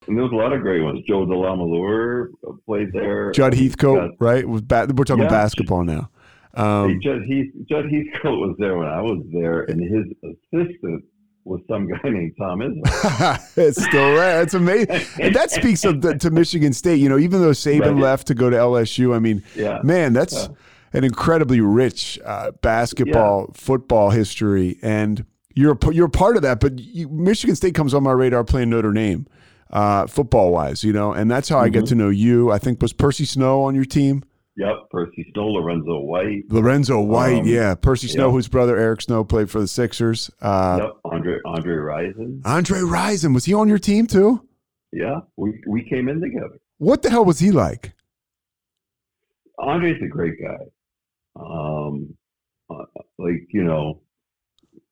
and 0.06 0.16
there 0.16 0.24
was 0.24 0.32
a 0.32 0.36
lot 0.36 0.52
of 0.52 0.62
great 0.62 0.82
ones. 0.82 1.04
Joe 1.06 1.26
DeLamielleure 1.26 2.28
played 2.66 2.92
there. 2.92 3.30
Judd 3.32 3.54
Heathcote, 3.54 4.16
right? 4.18 4.48
Was 4.48 4.62
ba- 4.62 4.88
we're 4.92 5.04
talking 5.04 5.24
yeah. 5.24 5.28
basketball 5.28 5.84
now. 5.84 6.10
Um, 6.54 6.90
hey, 6.90 6.98
Judd, 6.98 7.22
Heath, 7.26 7.52
Judd 7.68 7.84
Heathcote 7.84 8.40
was 8.40 8.56
there 8.58 8.76
when 8.76 8.88
I 8.88 9.00
was 9.02 9.22
there, 9.32 9.62
and 9.62 9.80
his 9.80 10.06
assistant 10.24 11.04
was 11.50 11.60
some 11.68 11.88
guy 11.88 11.98
named 12.04 12.34
Tom 12.38 12.60
Izzo. 12.60 13.56
it's 13.58 13.82
still 13.82 14.14
there. 14.14 14.40
It's 14.42 14.54
amazing. 14.54 15.00
and 15.20 15.34
that 15.34 15.50
speaks 15.50 15.84
of 15.84 16.00
the, 16.00 16.16
to 16.16 16.30
Michigan 16.30 16.72
State. 16.72 17.00
You 17.00 17.08
know, 17.08 17.18
even 17.18 17.42
though 17.42 17.50
Saban 17.50 17.80
right. 17.80 17.96
left 17.96 18.28
to 18.28 18.34
go 18.34 18.48
to 18.48 18.56
LSU, 18.56 19.14
I 19.14 19.18
mean, 19.18 19.42
yeah. 19.54 19.80
man, 19.82 20.12
that's 20.12 20.34
yeah. 20.34 20.48
an 20.92 21.04
incredibly 21.04 21.60
rich 21.60 22.18
uh, 22.24 22.52
basketball, 22.62 23.46
yeah. 23.48 23.54
football 23.54 24.10
history, 24.10 24.78
and 24.80 25.26
you're 25.54 25.76
a, 25.82 25.92
you're 25.92 26.06
a 26.06 26.10
part 26.10 26.36
of 26.36 26.42
that. 26.42 26.60
But 26.60 26.78
you, 26.78 27.08
Michigan 27.08 27.56
State 27.56 27.74
comes 27.74 27.92
on 27.92 28.04
my 28.04 28.12
radar 28.12 28.44
playing 28.44 28.70
Notre 28.70 28.92
Dame 28.92 29.26
uh, 29.70 30.06
football 30.06 30.52
wise, 30.52 30.84
you 30.84 30.92
know, 30.92 31.12
and 31.12 31.30
that's 31.30 31.48
how 31.48 31.56
mm-hmm. 31.56 31.64
I 31.64 31.68
get 31.68 31.78
mm-hmm. 31.80 31.86
to 31.88 31.94
know 31.96 32.08
you. 32.08 32.52
I 32.52 32.58
think 32.58 32.80
was 32.80 32.92
Percy 32.92 33.24
Snow 33.24 33.64
on 33.64 33.74
your 33.74 33.84
team. 33.84 34.22
Yep, 34.60 34.90
Percy 34.90 35.26
Snow, 35.32 35.46
Lorenzo 35.46 36.00
White. 36.00 36.42
Lorenzo 36.50 37.00
White, 37.00 37.40
um, 37.40 37.46
yeah. 37.46 37.74
Percy 37.74 38.08
Snow, 38.08 38.26
yep. 38.26 38.32
whose 38.32 38.46
brother 38.46 38.76
Eric 38.76 39.00
Snow 39.00 39.24
played 39.24 39.50
for 39.50 39.58
the 39.58 39.66
Sixers. 39.66 40.30
Uh, 40.42 40.80
yep, 40.82 40.92
Andre 41.02 41.38
Andre 41.46 41.76
Rison. 41.76 42.42
Andre 42.44 42.80
Rison 42.80 43.32
was 43.32 43.46
he 43.46 43.54
on 43.54 43.68
your 43.68 43.78
team 43.78 44.06
too? 44.06 44.46
Yeah, 44.92 45.20
we 45.38 45.62
we 45.66 45.82
came 45.88 46.10
in 46.10 46.20
together. 46.20 46.60
What 46.76 47.00
the 47.00 47.08
hell 47.08 47.24
was 47.24 47.38
he 47.38 47.52
like? 47.52 47.94
Andre's 49.58 50.02
a 50.02 50.08
great 50.08 50.34
guy. 50.38 50.66
Um, 51.42 52.14
uh, 52.68 52.84
like 53.18 53.46
you 53.54 53.64
know, 53.64 54.02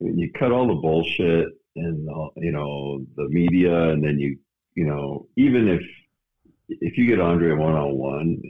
you 0.01 0.33
cut 0.39 0.51
all 0.51 0.67
the 0.67 0.81
bullshit 0.81 1.49
and 1.77 2.09
uh, 2.09 2.29
you 2.37 2.53
know 2.53 3.05
the 3.17 3.29
media, 3.29 3.91
and 3.91 4.03
then 4.03 4.19
you 4.19 4.39
you 4.77 4.87
know, 4.87 5.27
even 5.37 5.69
if 5.69 5.83
if 6.69 6.99
you 6.99 7.07
get 7.07 7.21
Andre 7.21 7.53
one 7.53 7.75
on 7.75 7.97
one, 7.97 8.43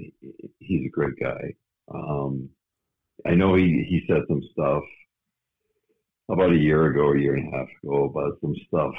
he's 0.59 0.87
a 0.87 0.91
great 0.91 1.19
guy. 1.21 1.55
Um, 1.93 2.49
I 3.27 3.35
know 3.35 3.55
he 3.55 3.85
he 3.89 4.05
said 4.07 4.23
some 4.29 4.43
stuff 4.53 4.83
about 6.31 6.53
a 6.53 6.57
year 6.57 6.87
ago, 6.87 7.13
a 7.13 7.19
year 7.19 7.37
and 7.37 7.53
a 7.53 7.57
half 7.57 7.69
ago, 7.83 8.05
about 8.05 8.39
some 8.41 8.55
stuff 8.67 8.93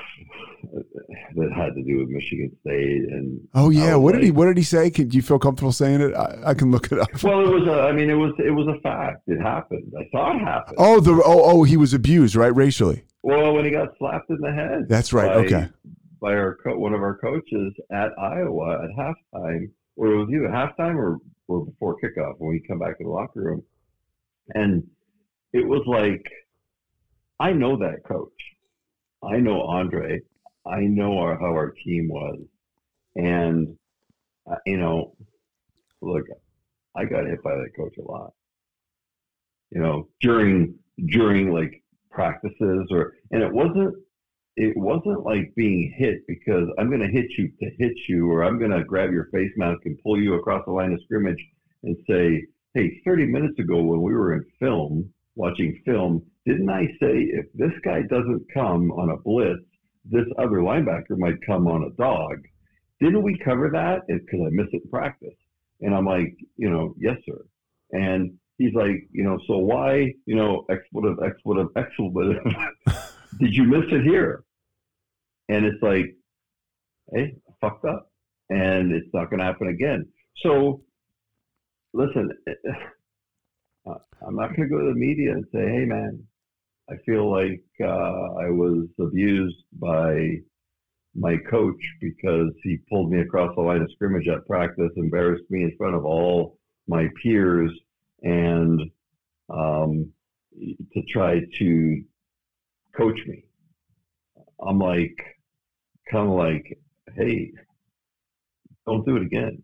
that 1.36 1.52
had 1.54 1.76
to 1.76 1.84
do 1.84 2.00
with 2.00 2.10
Michigan 2.10 2.52
State. 2.62 3.10
And 3.10 3.48
oh 3.54 3.70
yeah, 3.70 3.96
what 3.96 4.14
like, 4.14 4.22
did 4.22 4.26
he 4.26 4.32
what 4.32 4.46
did 4.46 4.58
he 4.58 4.64
say? 4.64 4.90
Can 4.90 5.10
do 5.10 5.18
you 5.18 5.22
feel 5.22 5.40
comfortable 5.40 5.72
saying 5.72 6.02
it? 6.02 6.14
I, 6.16 6.40
I, 6.48 6.54
can 6.54 6.72
look 6.72 6.92
it 6.92 7.00
up. 7.00 7.24
Well, 7.24 7.42
it 7.42 7.54
was 7.54 7.68
a, 7.68 7.82
I 7.82 7.92
mean, 7.92 8.10
it 8.10 8.16
was 8.16 8.34
it 8.40 8.52
was 8.52 8.68
a 8.68 8.80
fact. 8.82 9.24
It 9.28 9.40
happened. 9.42 9.94
I 9.98 10.08
saw 10.12 10.36
it 10.36 10.40
happen. 10.40 10.76
Oh, 10.78 11.00
the 11.00 11.12
oh 11.14 11.22
oh 11.44 11.64
he 11.64 11.78
was 11.78 11.94
abused, 11.94 12.36
right, 12.36 12.56
racially. 12.56 13.04
Well, 13.22 13.54
when 13.54 13.66
he 13.66 13.72
got 13.72 13.90
slapped 13.98 14.30
in 14.30 14.38
the 14.40 14.52
head. 14.52 14.88
That's 14.88 15.14
right. 15.14 15.28
By, 15.28 15.46
okay 15.46 15.70
by 16.20 16.34
our 16.34 16.58
co- 16.64 16.78
one 16.78 16.94
of 16.94 17.02
our 17.02 17.18
coaches 17.18 17.74
at 17.92 18.12
Iowa 18.20 18.84
at 18.84 18.98
halftime, 18.98 19.70
or 19.96 20.12
it 20.12 20.18
was 20.18 20.30
either 20.30 20.50
halftime 20.50 20.96
or, 20.96 21.18
or 21.48 21.66
before 21.66 21.98
kickoff 21.98 22.36
when 22.38 22.52
we 22.52 22.64
come 22.68 22.80
back 22.80 22.98
to 22.98 23.04
the 23.04 23.10
locker 23.10 23.42
room, 23.42 23.64
and 24.54 24.84
it 25.54 25.66
was 25.66 25.84
like, 25.88 26.24
I 27.40 27.54
know 27.54 27.78
that 27.78 28.04
coach, 28.08 28.32
I 29.24 29.38
know 29.38 29.62
Andre, 29.62 30.22
I 30.66 30.82
know 30.82 31.18
our, 31.18 31.40
how 31.40 31.54
our 31.54 31.72
team 31.84 32.10
was, 32.10 32.40
and 33.16 33.76
uh, 34.50 34.56
you 34.66 34.78
know, 34.78 35.16
look, 36.02 36.26
I 36.96 37.06
got 37.06 37.26
hit 37.26 37.42
by 37.44 37.56
that 37.56 37.76
coach 37.76 37.94
a 37.98 38.12
lot. 38.12 38.34
You 39.72 39.82
know, 39.82 40.10
during 40.22 40.76
during 41.08 41.54
like 41.54 41.84
practices 42.10 42.88
or 42.92 43.14
and 43.32 43.44
it 43.44 43.54
wasn't 43.54 43.96
it 44.60 44.76
wasn't 44.76 45.24
like 45.24 45.56
being 45.56 45.94
hit 45.98 46.28
because 46.28 46.68
I'm 46.78 46.90
going 46.90 47.00
to 47.00 47.08
hit 47.08 47.28
you 47.38 47.48
to 47.62 47.70
hit 47.78 47.94
you, 48.10 48.30
or 48.30 48.44
I'm 48.44 48.60
going 48.60 48.72
to 48.72 48.84
grab 48.84 49.10
your 49.10 49.30
face 49.32 49.52
mask 49.56 49.80
and 49.86 49.98
pull 50.04 50.22
you 50.22 50.34
across 50.34 50.66
the 50.66 50.74
line 50.74 50.92
of 50.92 51.00
scrimmage 51.06 51.40
and 51.84 51.96
say, 52.10 52.46
hey, 52.74 53.00
30 53.06 53.28
minutes 53.28 53.58
ago 53.58 53.82
when 53.82 54.02
we 54.02 54.14
were 54.14 54.34
in 54.34 54.44
film, 54.60 55.10
watching 55.36 55.82
film, 55.86 56.22
didn't 56.46 56.70
I 56.70 56.88
say 57.00 57.30
if 57.32 57.46
this 57.54 57.72
guy 57.86 58.02
doesn't 58.02 58.54
come 58.54 58.92
on 58.92 59.12
a 59.12 59.18
blitz, 59.18 59.64
this 60.04 60.26
other 60.38 60.58
linebacker 60.58 61.18
might 61.18 61.42
come 61.46 61.66
on 61.68 61.84
a 61.84 61.96
dog? 62.02 62.40
Didn't 63.00 63.24
we 63.24 63.38
cover 63.38 63.70
that? 63.72 64.02
Because 64.10 64.42
I 64.46 64.50
missed 64.50 64.74
it 64.74 64.82
in 64.84 64.90
practice. 64.90 65.38
And 65.80 65.96
I'm 65.96 66.06
like, 66.06 66.36
you 66.58 66.70
know, 66.70 66.96
yes, 67.00 67.16
sir. 67.26 67.46
And 67.94 68.38
he's 68.58 68.74
like, 68.74 69.08
you 69.14 69.24
know, 69.24 69.40
so 69.48 69.58
why, 69.58 70.12
you 70.26 70.36
know, 70.36 70.66
expletive, 70.70 71.18
expletive, 71.24 71.68
expletive, 71.78 72.44
did 73.40 73.56
you 73.56 73.64
miss 73.64 73.86
it 73.90 74.04
here? 74.04 74.44
And 75.50 75.66
it's 75.66 75.82
like, 75.82 76.16
hey, 77.14 77.36
fucked 77.60 77.86
up. 77.86 78.12
And 78.50 78.92
it's 78.92 79.10
not 79.14 79.30
going 79.30 79.40
to 79.40 79.46
happen 79.46 79.68
again. 79.68 80.08
So, 80.44 80.82
listen, 81.94 82.30
I'm 83.88 84.36
not 84.36 84.56
going 84.56 84.70
to 84.70 84.76
go 84.76 84.80
to 84.80 84.94
the 84.94 85.00
media 85.00 85.32
and 85.34 85.46
say, 85.52 85.60
hey, 85.60 85.86
man, 85.86 86.24
I 86.90 86.96
feel 87.06 87.30
like 87.32 87.64
uh, 87.82 87.86
I 88.40 88.50
was 88.50 88.88
abused 89.00 89.64
by 89.74 90.38
my 91.16 91.38
coach 91.50 91.82
because 92.02 92.52
he 92.64 92.78
pulled 92.90 93.12
me 93.12 93.22
across 93.22 93.54
the 93.56 93.62
line 93.62 93.82
of 93.82 93.92
scrimmage 93.92 94.28
at 94.28 94.46
practice, 94.48 94.92
embarrassed 94.96 95.50
me 95.50 95.64
in 95.64 95.76
front 95.78 95.96
of 95.96 96.06
all 96.06 96.58
my 96.88 97.08
peers, 97.22 97.72
and 98.22 98.82
um, 99.50 100.12
to 100.94 101.02
try 101.12 101.40
to 101.60 102.04
coach 102.96 103.20
me. 103.28 103.44
I'm 104.68 104.80
like, 104.80 105.16
kind 106.12 106.28
of 106.28 106.36
like, 106.36 106.80
hey, 107.16 107.52
don't 108.86 109.06
do 109.06 109.18
it 109.18 109.24
again. 109.24 109.64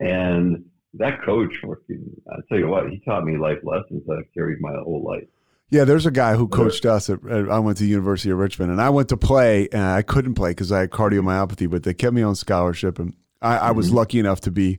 And 0.00 0.64
that 0.94 1.22
coach, 1.22 1.54
I 1.64 2.36
tell 2.48 2.58
you 2.58 2.68
what, 2.68 2.90
he 2.90 3.00
taught 3.00 3.24
me 3.24 3.36
life 3.36 3.58
lessons 3.62 4.04
that 4.06 4.18
I've 4.18 4.32
carried 4.34 4.60
my 4.60 4.72
whole 4.82 5.02
life. 5.04 5.28
Yeah, 5.70 5.84
there's 5.84 6.06
a 6.06 6.10
guy 6.10 6.34
who 6.34 6.48
coached 6.48 6.86
us. 6.86 7.10
At, 7.10 7.20
I 7.30 7.58
went 7.58 7.76
to 7.78 7.84
the 7.84 7.90
University 7.90 8.30
of 8.30 8.38
Richmond, 8.38 8.70
and 8.70 8.80
I 8.80 8.88
went 8.88 9.10
to 9.10 9.18
play, 9.18 9.68
and 9.70 9.82
I 9.82 10.00
couldn't 10.00 10.34
play 10.34 10.52
because 10.52 10.72
I 10.72 10.80
had 10.80 10.90
cardiomyopathy. 10.90 11.68
But 11.70 11.82
they 11.82 11.92
kept 11.92 12.14
me 12.14 12.22
on 12.22 12.36
scholarship, 12.36 12.98
and 12.98 13.14
I, 13.42 13.54
mm-hmm. 13.54 13.64
I 13.66 13.70
was 13.72 13.92
lucky 13.92 14.18
enough 14.18 14.40
to 14.42 14.50
be 14.50 14.78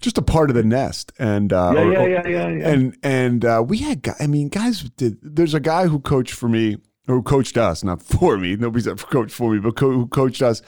just 0.00 0.18
a 0.18 0.22
part 0.22 0.50
of 0.50 0.56
the 0.56 0.64
nest. 0.64 1.12
And 1.20 1.52
uh, 1.52 1.72
yeah, 1.76 1.84
yeah, 1.84 2.06
yeah, 2.06 2.26
yeah, 2.26 2.48
yeah, 2.48 2.68
And 2.68 2.96
and 3.04 3.44
uh, 3.44 3.62
we 3.64 3.78
had, 3.78 4.04
I 4.18 4.26
mean, 4.26 4.48
guys 4.48 4.82
did. 4.96 5.18
There's 5.22 5.54
a 5.54 5.60
guy 5.60 5.86
who 5.86 6.00
coached 6.00 6.34
for 6.34 6.48
me, 6.48 6.78
who 7.06 7.22
coached 7.22 7.56
us, 7.56 7.84
not 7.84 8.02
for 8.02 8.36
me. 8.36 8.56
Nobody's 8.56 8.88
ever 8.88 9.04
coached 9.06 9.34
for 9.34 9.52
me, 9.52 9.58
but 9.58 9.76
co- 9.76 9.92
who 9.92 10.06
coached 10.06 10.42
us. 10.42 10.62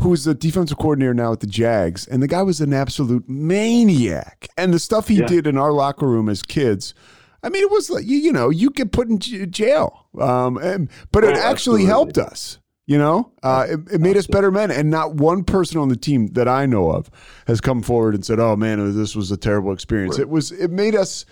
Who's 0.00 0.22
the 0.22 0.34
defensive 0.34 0.78
coordinator 0.78 1.12
now 1.12 1.32
at 1.32 1.40
the 1.40 1.48
Jags, 1.48 2.06
and 2.06 2.22
the 2.22 2.28
guy 2.28 2.42
was 2.42 2.60
an 2.60 2.72
absolute 2.72 3.28
maniac. 3.28 4.48
And 4.56 4.72
the 4.72 4.78
stuff 4.78 5.08
he 5.08 5.16
yeah. 5.16 5.26
did 5.26 5.46
in 5.46 5.58
our 5.58 5.72
locker 5.72 6.06
room 6.06 6.28
as 6.28 6.40
kids 6.40 6.94
I 7.42 7.50
mean, 7.50 7.62
it 7.62 7.70
was 7.70 7.88
like 7.88 8.04
you, 8.04 8.16
you 8.16 8.32
know 8.32 8.50
you 8.50 8.70
get 8.70 8.92
put 8.92 9.08
in 9.08 9.18
jail, 9.18 10.06
um, 10.18 10.56
and, 10.58 10.90
but 11.12 11.24
it 11.24 11.28
oh, 11.28 11.30
actually 11.30 11.46
absolutely. 11.50 11.84
helped 11.86 12.18
us. 12.18 12.58
You 12.86 12.96
know, 12.96 13.32
uh, 13.42 13.66
it, 13.68 13.80
it, 13.92 14.00
made 14.00 14.16
us 14.16 14.26
better 14.26 14.50
men, 14.50 14.70
and 14.70 14.90
not 14.90 15.14
one 15.16 15.44
person 15.44 15.78
on 15.78 15.90
the 15.90 15.96
team 15.96 16.28
that 16.28 16.48
I 16.48 16.64
know 16.64 16.90
of 16.90 17.10
has 17.46 17.60
come 17.60 17.82
forward 17.82 18.14
and 18.14 18.24
said, 18.24 18.40
"Oh 18.40 18.56
man, 18.56 18.96
this 18.96 19.14
was 19.14 19.30
a 19.30 19.36
terrible 19.36 19.72
experience." 19.72 20.16
Right. 20.16 20.22
It 20.22 20.30
was. 20.30 20.52
It 20.52 20.70
made 20.70 20.96
us. 20.96 21.26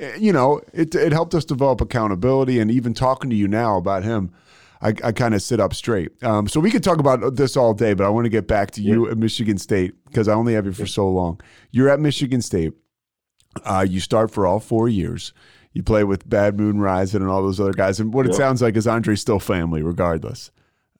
Eh, 0.00 0.16
you 0.18 0.32
know, 0.32 0.60
it 0.72 0.94
it 0.94 1.12
helped 1.12 1.34
us 1.34 1.44
develop 1.44 1.80
accountability, 1.80 2.58
and 2.58 2.70
even 2.70 2.94
talking 2.94 3.30
to 3.30 3.36
you 3.36 3.46
now 3.46 3.76
about 3.76 4.02
him. 4.02 4.32
I, 4.82 4.94
I 5.04 5.12
kind 5.12 5.34
of 5.34 5.42
sit 5.42 5.60
up 5.60 5.74
straight. 5.74 6.10
Um, 6.24 6.48
so 6.48 6.58
we 6.58 6.70
could 6.70 6.82
talk 6.82 6.98
about 6.98 7.36
this 7.36 7.54
all 7.54 7.74
day, 7.74 7.92
but 7.92 8.06
I 8.06 8.08
want 8.08 8.24
to 8.24 8.30
get 8.30 8.48
back 8.48 8.70
to 8.72 8.80
you 8.80 9.04
yeah. 9.04 9.12
at 9.12 9.18
Michigan 9.18 9.58
State 9.58 9.92
because 10.06 10.26
I 10.26 10.32
only 10.32 10.54
have 10.54 10.64
you 10.64 10.72
for 10.72 10.86
so 10.86 11.06
long. 11.06 11.38
You're 11.70 11.90
at 11.90 12.00
Michigan 12.00 12.40
State. 12.40 12.72
Uh, 13.66 13.84
you 13.86 14.00
start 14.00 14.30
for 14.30 14.46
all 14.46 14.58
four 14.58 14.88
years. 14.88 15.34
You 15.74 15.82
play 15.82 16.02
with 16.02 16.26
Bad 16.26 16.58
Moon 16.58 16.80
Rising 16.80 17.20
and 17.20 17.30
all 17.30 17.42
those 17.42 17.60
other 17.60 17.74
guys. 17.74 18.00
And 18.00 18.14
what 18.14 18.24
yep. 18.24 18.34
it 18.34 18.36
sounds 18.36 18.62
like 18.62 18.74
is 18.74 18.86
Andre's 18.86 19.20
still 19.20 19.38
family, 19.38 19.82
regardless. 19.82 20.50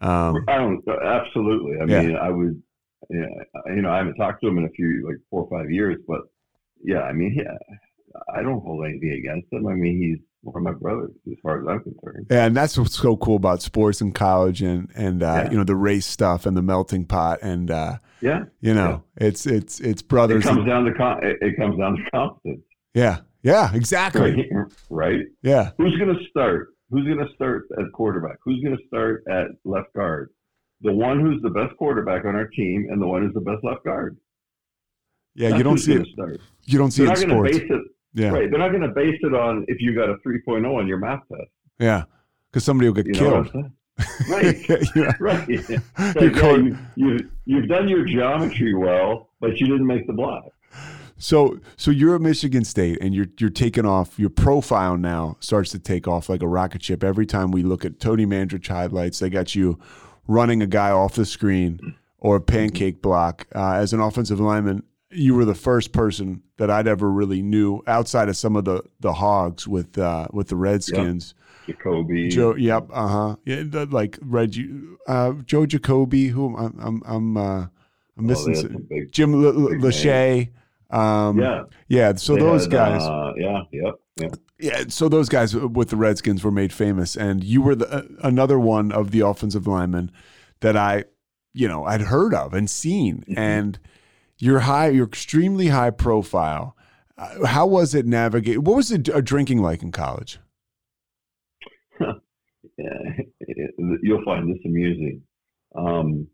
Um, 0.03 0.45
I 0.47 0.59
don't, 0.59 0.85
absolutely. 1.03 1.81
I 1.81 1.85
yeah. 1.85 2.03
mean, 2.03 2.17
I 2.17 2.29
would, 2.29 2.63
yeah, 3.09 3.27
you 3.75 3.81
know, 3.81 3.91
I 3.91 3.97
haven't 3.97 4.17
talked 4.17 4.43
to 4.43 4.49
him 4.49 4.59
in 4.59 4.67
a 4.67 4.71
few, 4.71 5.07
like 5.07 5.17
four 5.31 5.45
or 5.45 5.59
five 5.59 5.71
years, 5.71 5.97
but 6.07 6.21
yeah, 6.85 7.01
I 7.01 7.13
mean, 7.13 7.35
yeah, 7.35 7.57
I 8.35 8.43
don't 8.43 8.61
hold 8.61 8.85
anything 8.85 9.13
against 9.13 9.53
him. 9.53 9.67
I 9.67 9.75
mean, 9.75 10.01
he's 10.01 10.19
one 10.43 10.57
of 10.57 10.63
my 10.63 10.79
brothers 10.79 11.11
as 11.27 11.37
far 11.43 11.61
as 11.61 11.67
I'm 11.69 11.83
concerned. 11.83 12.27
Yeah, 12.31 12.47
and 12.47 12.57
that's 12.57 12.79
what's 12.79 12.97
so 12.97 13.17
cool 13.17 13.37
about 13.37 13.63
sports 13.63 14.01
and 14.01 14.15
college 14.15 14.63
and 14.63 14.91
and 14.95 15.23
uh, 15.23 15.43
yeah. 15.45 15.51
you 15.51 15.57
know 15.57 15.65
the 15.65 15.77
race 15.77 16.07
stuff 16.07 16.47
and 16.47 16.57
the 16.57 16.63
melting 16.63 17.05
pot 17.05 17.41
and 17.43 17.71
uh, 17.71 17.99
yeah, 18.21 18.45
you 18.61 18.75
know 18.75 19.03
yeah. 19.21 19.27
it's 19.27 19.47
it's 19.47 19.81
it's 19.81 20.03
brothers. 20.03 20.45
It 20.45 20.49
comes 20.49 20.67
down 20.67 20.85
to 20.85 20.95
con- 20.95 21.21
it 21.23 21.57
comes 21.57 21.79
down 21.79 21.97
to 21.97 22.11
confidence. 22.11 22.63
Yeah, 22.95 23.19
yeah, 23.43 23.75
exactly. 23.75 24.49
Right. 24.51 24.73
right? 24.91 25.21
Yeah. 25.43 25.71
Who's 25.79 25.97
going 25.97 26.15
to 26.15 26.25
start? 26.29 26.69
Who's 26.91 27.07
going 27.07 27.19
to 27.19 27.33
start 27.35 27.65
at 27.79 27.85
quarterback? 27.93 28.39
Who's 28.45 28.63
going 28.63 28.77
to 28.77 28.83
start 28.89 29.25
at 29.31 29.49
left 29.65 29.93
guard? 29.95 30.31
The 30.83 30.93
one 30.93 31.21
who's 31.21 31.41
the 31.43 31.51
best 31.51 31.77
quarterback 31.77 32.25
on 32.25 32.35
our 32.35 32.47
team 32.49 32.89
and 32.91 33.01
the 33.01 33.07
one 33.07 33.23
who's 33.23 33.35
the 33.35 33.41
best 33.41 33.63
left 33.63 33.85
guard. 33.85 34.17
Yeah, 35.35 35.51
That's 35.51 35.59
you 35.59 35.65
don't 35.65 35.79
see 35.79 35.93
it. 35.93 36.07
Start. 36.13 36.41
You 36.65 36.79
don't 36.79 36.91
see 36.91 37.05
They're 37.05 37.15
it 37.15 37.29
going 37.29 37.45
to 37.45 37.59
base 37.59 37.71
it. 37.71 37.83
Yeah. 38.15 38.31
Right. 38.31 38.51
They're 38.51 38.59
not 38.59 38.71
going 38.71 38.83
to 38.83 38.89
base 38.89 39.19
it 39.23 39.35
on 39.35 39.65
if 39.69 39.81
you 39.81 39.95
got 39.95 40.11
a 40.11 40.15
3.0 40.27 40.67
on 40.77 40.87
your 40.87 40.99
math 40.99 41.23
test. 41.29 41.51
Yeah. 41.79 42.05
Because 42.51 42.65
somebody 42.65 42.89
will 42.89 42.95
get 42.95 43.07
you 43.07 43.13
killed. 43.13 43.51
right. 44.29 44.69
yeah. 44.97 45.13
Right. 45.21 45.49
Like, 45.99 46.35
yeah, 46.35 46.57
you, 46.57 46.79
you, 46.97 47.31
you've 47.45 47.69
done 47.69 47.89
your 47.89 48.05
geometry 48.05 48.75
well, 48.75 49.31
but 49.41 49.61
you 49.61 49.67
didn't 49.67 49.87
make 49.87 50.07
the 50.07 50.13
block. 50.13 50.45
So 51.19 51.61
so 51.77 51.91
you're 51.91 52.15
at 52.15 52.23
Michigan 52.23 52.65
State 52.65 52.97
and 53.03 53.15
you're 53.15 53.27
you're 53.39 53.51
taking 53.51 53.85
off 53.85 54.19
your 54.19 54.31
profile 54.31 54.97
now 54.97 55.37
starts 55.41 55.71
to 55.73 55.79
take 55.79 56.09
off 56.09 56.31
like 56.31 56.43
a 56.43 56.49
rocket 56.49 56.83
ship. 56.83 57.05
Every 57.05 57.27
time 57.27 57.51
we 57.51 57.63
look 57.63 57.85
at 57.85 58.01
Tony 58.01 58.25
Mandarich 58.25 58.69
highlights, 58.69 59.19
they 59.19 59.29
got 59.29 59.55
you 59.55 59.79
running 60.27 60.63
a 60.63 60.67
guy 60.67 60.91
off 60.91 61.15
the 61.15 61.27
screen 61.27 61.95
or 62.19 62.37
a 62.37 62.41
pancake 62.41 63.03
block. 63.03 63.47
Uh, 63.55 63.73
as 63.73 63.93
an 63.93 64.01
offensive 64.01 64.41
lineman, 64.41 64.83
you 65.11 65.35
were 65.35 65.45
the 65.45 65.55
first 65.55 65.93
person 65.93 66.43
that 66.57 66.71
I'd 66.71 66.87
ever 66.87 67.11
really 67.11 67.43
knew 67.43 67.83
outside 67.87 68.29
of 68.29 68.37
some 68.37 68.57
of 68.57 68.65
the 68.65 68.83
the 69.01 69.15
hogs 69.15 69.67
with 69.67 69.99
uh, 69.99 70.29
with 70.33 70.49
the 70.49 70.57
Redskins. 70.57 71.35
Yep. 71.37 71.37
Jacoby. 71.67 72.29
Joe, 72.29 72.57
yep, 72.57 72.89
uh 72.93 73.07
huh. 73.07 73.37
Yeah, 73.45 73.63
the, 73.65 73.87
like 73.87 74.19
Reggie, 74.23 74.71
uh, 75.07 75.33
Joe 75.45 75.67
Jacoby, 75.67 76.29
who 76.29 76.57
I'm 76.57 76.79
I'm 76.81 77.03
I'm, 77.07 77.37
uh, 77.37 77.61
I'm 77.61 77.71
oh, 78.19 78.23
missing. 78.23 78.75
Oh, 78.75 78.79
big, 78.89 79.13
Jim 79.13 79.35
L- 79.35 79.53
Lachey. 79.53 80.51
Um, 80.91 81.39
yeah, 81.39 81.65
yeah. 81.87 82.15
So 82.17 82.35
they 82.35 82.41
those 82.41 82.63
had, 82.63 82.73
guys, 82.73 83.03
uh, 83.03 83.33
yeah, 83.37 83.63
yep, 83.71 83.95
yep. 84.17 84.37
Yeah, 84.59 84.85
so 84.89 85.09
those 85.09 85.29
guys 85.29 85.55
with 85.55 85.91
the 85.91 85.97
Redskins 85.97 86.43
were 86.43 86.51
made 86.51 86.73
famous, 86.73 87.17
and 87.17 87.45
you 87.45 87.63
were 87.63 87.77
the, 87.77 87.89
uh, 87.89 88.03
another 88.23 88.59
one 88.59 88.91
of 88.91 89.11
the 89.13 89.21
offensive 89.21 89.67
linemen 89.67 90.11
that 90.61 90.77
I, 90.77 91.05
you 91.53 91.69
know, 91.69 91.85
I'd 91.85 92.03
heard 92.03 92.35
of 92.35 92.53
and 92.53 92.69
seen. 92.69 93.19
Mm-hmm. 93.19 93.39
And 93.39 93.79
you're 94.41 94.61
high, 94.61 94.89
you're 94.89 95.07
extremely 95.07 95.69
high 95.69 95.91
profile. 95.91 96.77
Uh, 97.17 97.47
how 97.47 97.67
was 97.67 97.95
it 97.95 98.07
navigate? 98.07 98.59
What 98.59 98.77
was 98.77 98.91
it 98.91 99.09
uh, 99.09 99.21
drinking 99.21 99.63
like 99.63 99.83
in 99.83 99.93
college? 99.93 100.39
you'll 104.03 104.25
find 104.25 104.51
this 104.51 104.63
amusing. 104.65 105.23
Um, 105.77 106.27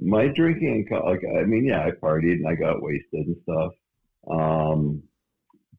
my 0.00 0.28
drinking, 0.28 0.88
like 0.90 1.22
I 1.38 1.44
mean, 1.44 1.66
yeah, 1.66 1.84
I 1.84 1.90
partied 1.90 2.34
and 2.34 2.48
I 2.48 2.54
got 2.54 2.80
wasted 2.82 3.26
and 3.26 3.36
stuff 3.42 3.72
um, 4.28 5.02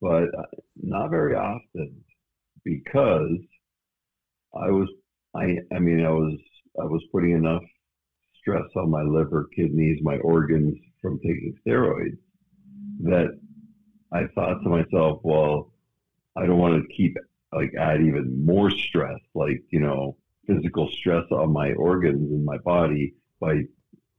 but 0.02 0.24
uh, 0.24 0.46
not 0.76 1.10
very 1.10 1.36
often 1.36 2.04
because 2.64 3.38
I 4.56 4.70
was 4.70 4.90
I 5.36 5.58
I 5.74 5.80
mean 5.80 6.04
I 6.06 6.10
was 6.10 6.38
I 6.80 6.86
was 6.86 7.04
putting 7.12 7.32
enough 7.32 7.64
stress 8.42 8.66
on 8.76 8.90
my 8.90 9.04
liver, 9.04 9.48
kidneys, 9.56 10.00
my 10.02 10.18
organs 10.18 10.78
from 11.02 11.18
taking 11.20 11.56
steroids 11.66 12.18
that 13.04 13.40
I 14.12 14.28
thought 14.36 14.62
to 14.64 14.70
myself, 14.70 15.22
well, 15.24 15.72
I 16.36 16.46
don't 16.46 16.60
want 16.60 16.82
to 16.82 16.96
keep 16.96 17.16
like 17.54 17.74
add 17.78 18.02
even 18.02 18.46
more 18.46 18.72
stress, 18.72 19.20
like 19.36 19.64
you 19.70 19.80
know, 19.80 20.18
physical 20.48 20.90
stress 20.90 21.26
on 21.32 21.52
my 21.52 21.74
organs 21.74 22.32
and 22.32 22.46
my 22.46 22.58
body 22.60 23.14
by 23.40 23.62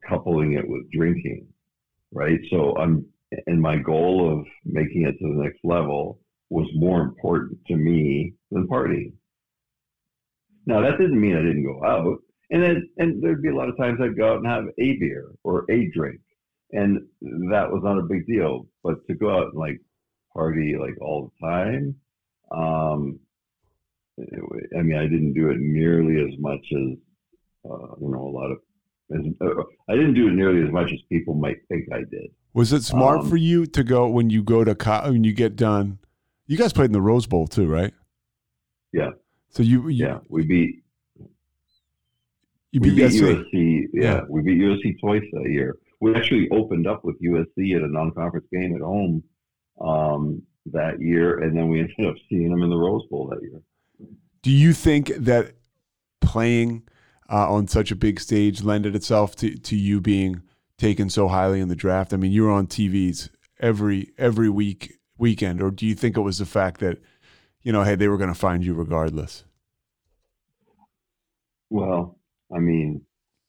coupling 0.08 0.54
it 0.54 0.68
with 0.68 0.90
drinking, 0.90 1.46
right? 2.12 2.40
So 2.50 2.76
I'm 2.76 3.06
and 3.46 3.60
my 3.60 3.76
goal 3.76 4.40
of 4.40 4.46
making 4.64 5.02
it 5.02 5.18
to 5.18 5.34
the 5.34 5.42
next 5.42 5.60
level 5.64 6.20
was 6.50 6.68
more 6.74 7.00
important 7.00 7.58
to 7.66 7.76
me 7.76 8.34
than 8.50 8.68
partying. 8.68 9.12
Now 10.66 10.82
that 10.82 10.98
didn't 10.98 11.20
mean 11.20 11.36
I 11.36 11.42
didn't 11.42 11.64
go 11.64 11.84
out, 11.84 12.18
and 12.52 12.62
then 12.62 12.88
and 12.98 13.22
there'd 13.22 13.42
be 13.42 13.48
a 13.48 13.54
lot 13.54 13.70
of 13.70 13.76
times 13.78 13.98
I'd 14.00 14.16
go 14.16 14.30
out 14.30 14.36
and 14.38 14.46
have 14.46 14.66
a 14.78 14.98
beer 14.98 15.32
or 15.42 15.64
a 15.70 15.90
drink, 15.90 16.20
and 16.70 16.98
that 17.50 17.72
was 17.72 17.80
not 17.82 17.98
a 17.98 18.02
big 18.02 18.26
deal. 18.26 18.66
But 18.84 19.04
to 19.06 19.14
go 19.14 19.30
out 19.30 19.48
and 19.48 19.58
like 19.58 19.80
party 20.34 20.76
like 20.78 21.00
all 21.00 21.32
the 21.40 21.46
time, 21.46 21.96
um, 22.52 23.18
I 24.20 24.82
mean, 24.82 24.98
I 24.98 25.04
didn't 25.04 25.32
do 25.32 25.50
it 25.50 25.58
nearly 25.58 26.20
as 26.20 26.38
much 26.38 26.64
as 26.72 26.98
uh, 27.70 27.94
you 28.00 28.08
know 28.08 28.28
a 28.28 28.34
lot 28.34 28.50
of. 28.52 28.58
As, 29.14 29.26
uh, 29.40 29.62
I 29.88 29.94
didn't 29.94 30.14
do 30.14 30.28
it 30.28 30.34
nearly 30.34 30.62
as 30.62 30.70
much 30.70 30.92
as 30.92 31.00
people 31.10 31.34
might 31.34 31.56
think 31.68 31.86
I 31.92 32.00
did. 32.10 32.30
Was 32.52 32.72
it 32.74 32.82
smart 32.82 33.20
um, 33.20 33.30
for 33.30 33.36
you 33.36 33.64
to 33.64 33.82
go 33.82 34.08
when 34.08 34.28
you 34.28 34.42
go 34.42 34.62
to 34.62 34.74
co- 34.74 35.10
when 35.10 35.24
you 35.24 35.32
get 35.32 35.56
done? 35.56 35.98
You 36.46 36.58
guys 36.58 36.74
played 36.74 36.86
in 36.86 36.92
the 36.92 37.00
Rose 37.00 37.26
Bowl 37.26 37.46
too, 37.46 37.66
right? 37.66 37.94
Yeah. 38.92 39.10
So 39.48 39.62
you, 39.62 39.88
you 39.88 40.06
yeah, 40.06 40.18
we 40.28 40.44
beat 40.44 40.82
you 42.72 42.80
we 42.80 42.90
beat, 42.90 42.96
beat 43.10 43.22
USC. 43.22 43.44
USC. 43.52 43.86
Yeah, 43.92 44.02
Yeah. 44.02 44.20
we 44.28 44.42
beat 44.42 44.58
USC 44.60 44.98
twice 45.00 45.22
that 45.32 45.48
year. 45.48 45.76
We 46.00 46.14
actually 46.14 46.48
opened 46.50 46.86
up 46.86 47.04
with 47.04 47.20
USC 47.22 47.76
at 47.76 47.82
a 47.82 47.88
non-conference 47.88 48.46
game 48.52 48.74
at 48.74 48.80
home 48.82 49.22
um, 49.80 50.42
that 50.66 51.00
year, 51.00 51.38
and 51.38 51.56
then 51.56 51.68
we 51.68 51.80
ended 51.80 52.06
up 52.06 52.16
seeing 52.28 52.50
them 52.50 52.62
in 52.62 52.70
the 52.70 52.76
Rose 52.76 53.04
Bowl 53.10 53.28
that 53.28 53.40
year. 53.42 53.60
Do 54.42 54.50
you 54.50 54.72
think 54.72 55.08
that 55.16 55.52
playing 56.20 56.82
uh, 57.30 57.52
on 57.52 57.68
such 57.68 57.92
a 57.92 57.96
big 57.96 58.18
stage 58.18 58.62
lended 58.62 58.96
itself 58.96 59.36
to, 59.36 59.56
to 59.56 59.76
you 59.76 60.00
being 60.00 60.42
taken 60.78 61.08
so 61.08 61.28
highly 61.28 61.60
in 61.60 61.68
the 61.68 61.76
draft? 61.76 62.12
I 62.12 62.16
mean, 62.16 62.32
you 62.32 62.42
were 62.44 62.50
on 62.50 62.66
TVs 62.66 63.28
every 63.60 64.12
every 64.18 64.48
week 64.48 64.98
weekend, 65.18 65.62
or 65.62 65.70
do 65.70 65.86
you 65.86 65.94
think 65.94 66.16
it 66.16 66.22
was 66.22 66.38
the 66.38 66.46
fact 66.46 66.80
that 66.80 66.98
you 67.62 67.70
know, 67.70 67.84
hey, 67.84 67.94
they 67.94 68.08
were 68.08 68.16
going 68.18 68.32
to 68.32 68.34
find 68.38 68.64
you 68.64 68.74
regardless? 68.74 69.44
Well, 71.70 72.18
I 72.54 72.58
mean, 72.58 73.02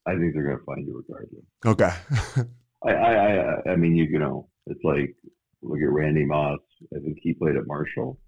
I 0.06 0.12
think 0.16 0.34
they're 0.34 0.44
going 0.44 0.58
to 0.58 0.64
find 0.66 0.86
you 0.86 1.04
regardless. 1.08 1.46
Okay. 1.66 2.48
I, 2.86 2.92
I, 2.92 3.38
I, 3.38 3.72
I 3.72 3.76
mean, 3.76 3.96
you, 3.96 4.06
you 4.06 4.20
know, 4.20 4.50
it's 4.68 4.84
like 4.84 5.16
look 5.62 5.80
at 5.80 5.90
Randy 5.92 6.26
Moss. 6.26 6.60
I 6.96 7.00
think 7.00 7.18
he 7.22 7.34
played 7.34 7.56
at 7.56 7.68
Marshall. 7.68 8.20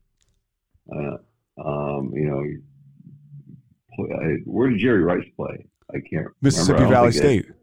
Uh, 0.93 1.17
um, 1.65 2.11
you 2.13 2.26
know, 2.30 2.43
play, 3.95 4.15
I, 4.15 4.28
where 4.45 4.69
did 4.69 4.80
Jerry 4.80 5.01
Rice 5.03 5.28
play? 5.36 5.65
I 5.93 5.97
can't. 6.09 6.28
Mississippi 6.41 6.84
remember. 6.84 6.95
I 6.95 6.99
Valley 6.99 7.11
think 7.11 7.23
it- 7.23 7.45
State. 7.45 7.55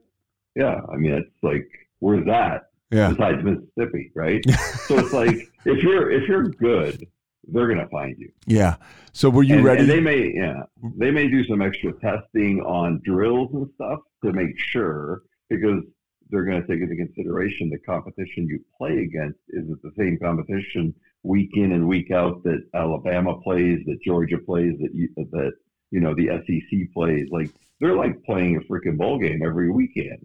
yeah, 0.56 0.80
I 0.92 0.96
mean, 0.96 1.12
it's 1.12 1.30
like 1.42 1.66
where's 2.00 2.26
that 2.26 2.70
Yeah. 2.90 3.10
besides 3.10 3.38
Mississippi, 3.44 4.10
right? 4.14 4.42
so 4.86 4.98
it's 4.98 5.12
like 5.12 5.36
if 5.64 5.82
you're 5.82 6.10
if 6.10 6.28
you're 6.28 6.44
good, 6.48 7.06
they're 7.48 7.68
gonna 7.68 7.88
find 7.88 8.16
you. 8.18 8.30
Yeah. 8.46 8.76
So 9.12 9.28
were 9.30 9.42
you 9.42 9.56
and, 9.56 9.64
ready? 9.64 9.80
and 9.80 9.90
they 9.90 10.00
may, 10.00 10.32
yeah, 10.34 10.62
they 10.98 11.10
may 11.10 11.28
do 11.28 11.44
some 11.46 11.60
extra 11.62 11.92
testing 12.00 12.60
on 12.60 13.00
drills 13.04 13.50
and 13.52 13.68
stuff 13.74 14.00
to 14.24 14.32
make 14.32 14.58
sure 14.58 15.22
because 15.50 15.82
they're 16.30 16.44
going 16.44 16.62
to 16.62 16.66
take 16.66 16.80
into 16.80 16.96
consideration 16.96 17.68
the 17.68 17.78
competition 17.80 18.46
you 18.46 18.58
play 18.78 19.00
against 19.00 19.38
is 19.50 19.68
it 19.68 19.76
the 19.82 19.92
same 19.98 20.18
competition 20.18 20.94
week 21.24 21.50
in 21.54 21.72
and 21.72 21.86
week 21.86 22.10
out 22.10 22.42
that 22.44 22.62
Alabama 22.74 23.38
plays, 23.42 23.80
that 23.84 23.98
Georgia 24.02 24.38
plays, 24.38 24.72
that 24.80 24.94
you, 24.94 25.08
that 25.16 25.52
you 25.90 26.00
know 26.00 26.14
the 26.14 26.28
SEC 26.46 26.92
plays. 26.94 27.28
Like 27.30 27.50
they're 27.80 27.94
like 27.96 28.22
playing 28.24 28.56
a 28.56 28.60
freaking 28.60 28.96
bowl 28.96 29.18
game 29.18 29.42
every 29.44 29.70
weekend. 29.70 30.24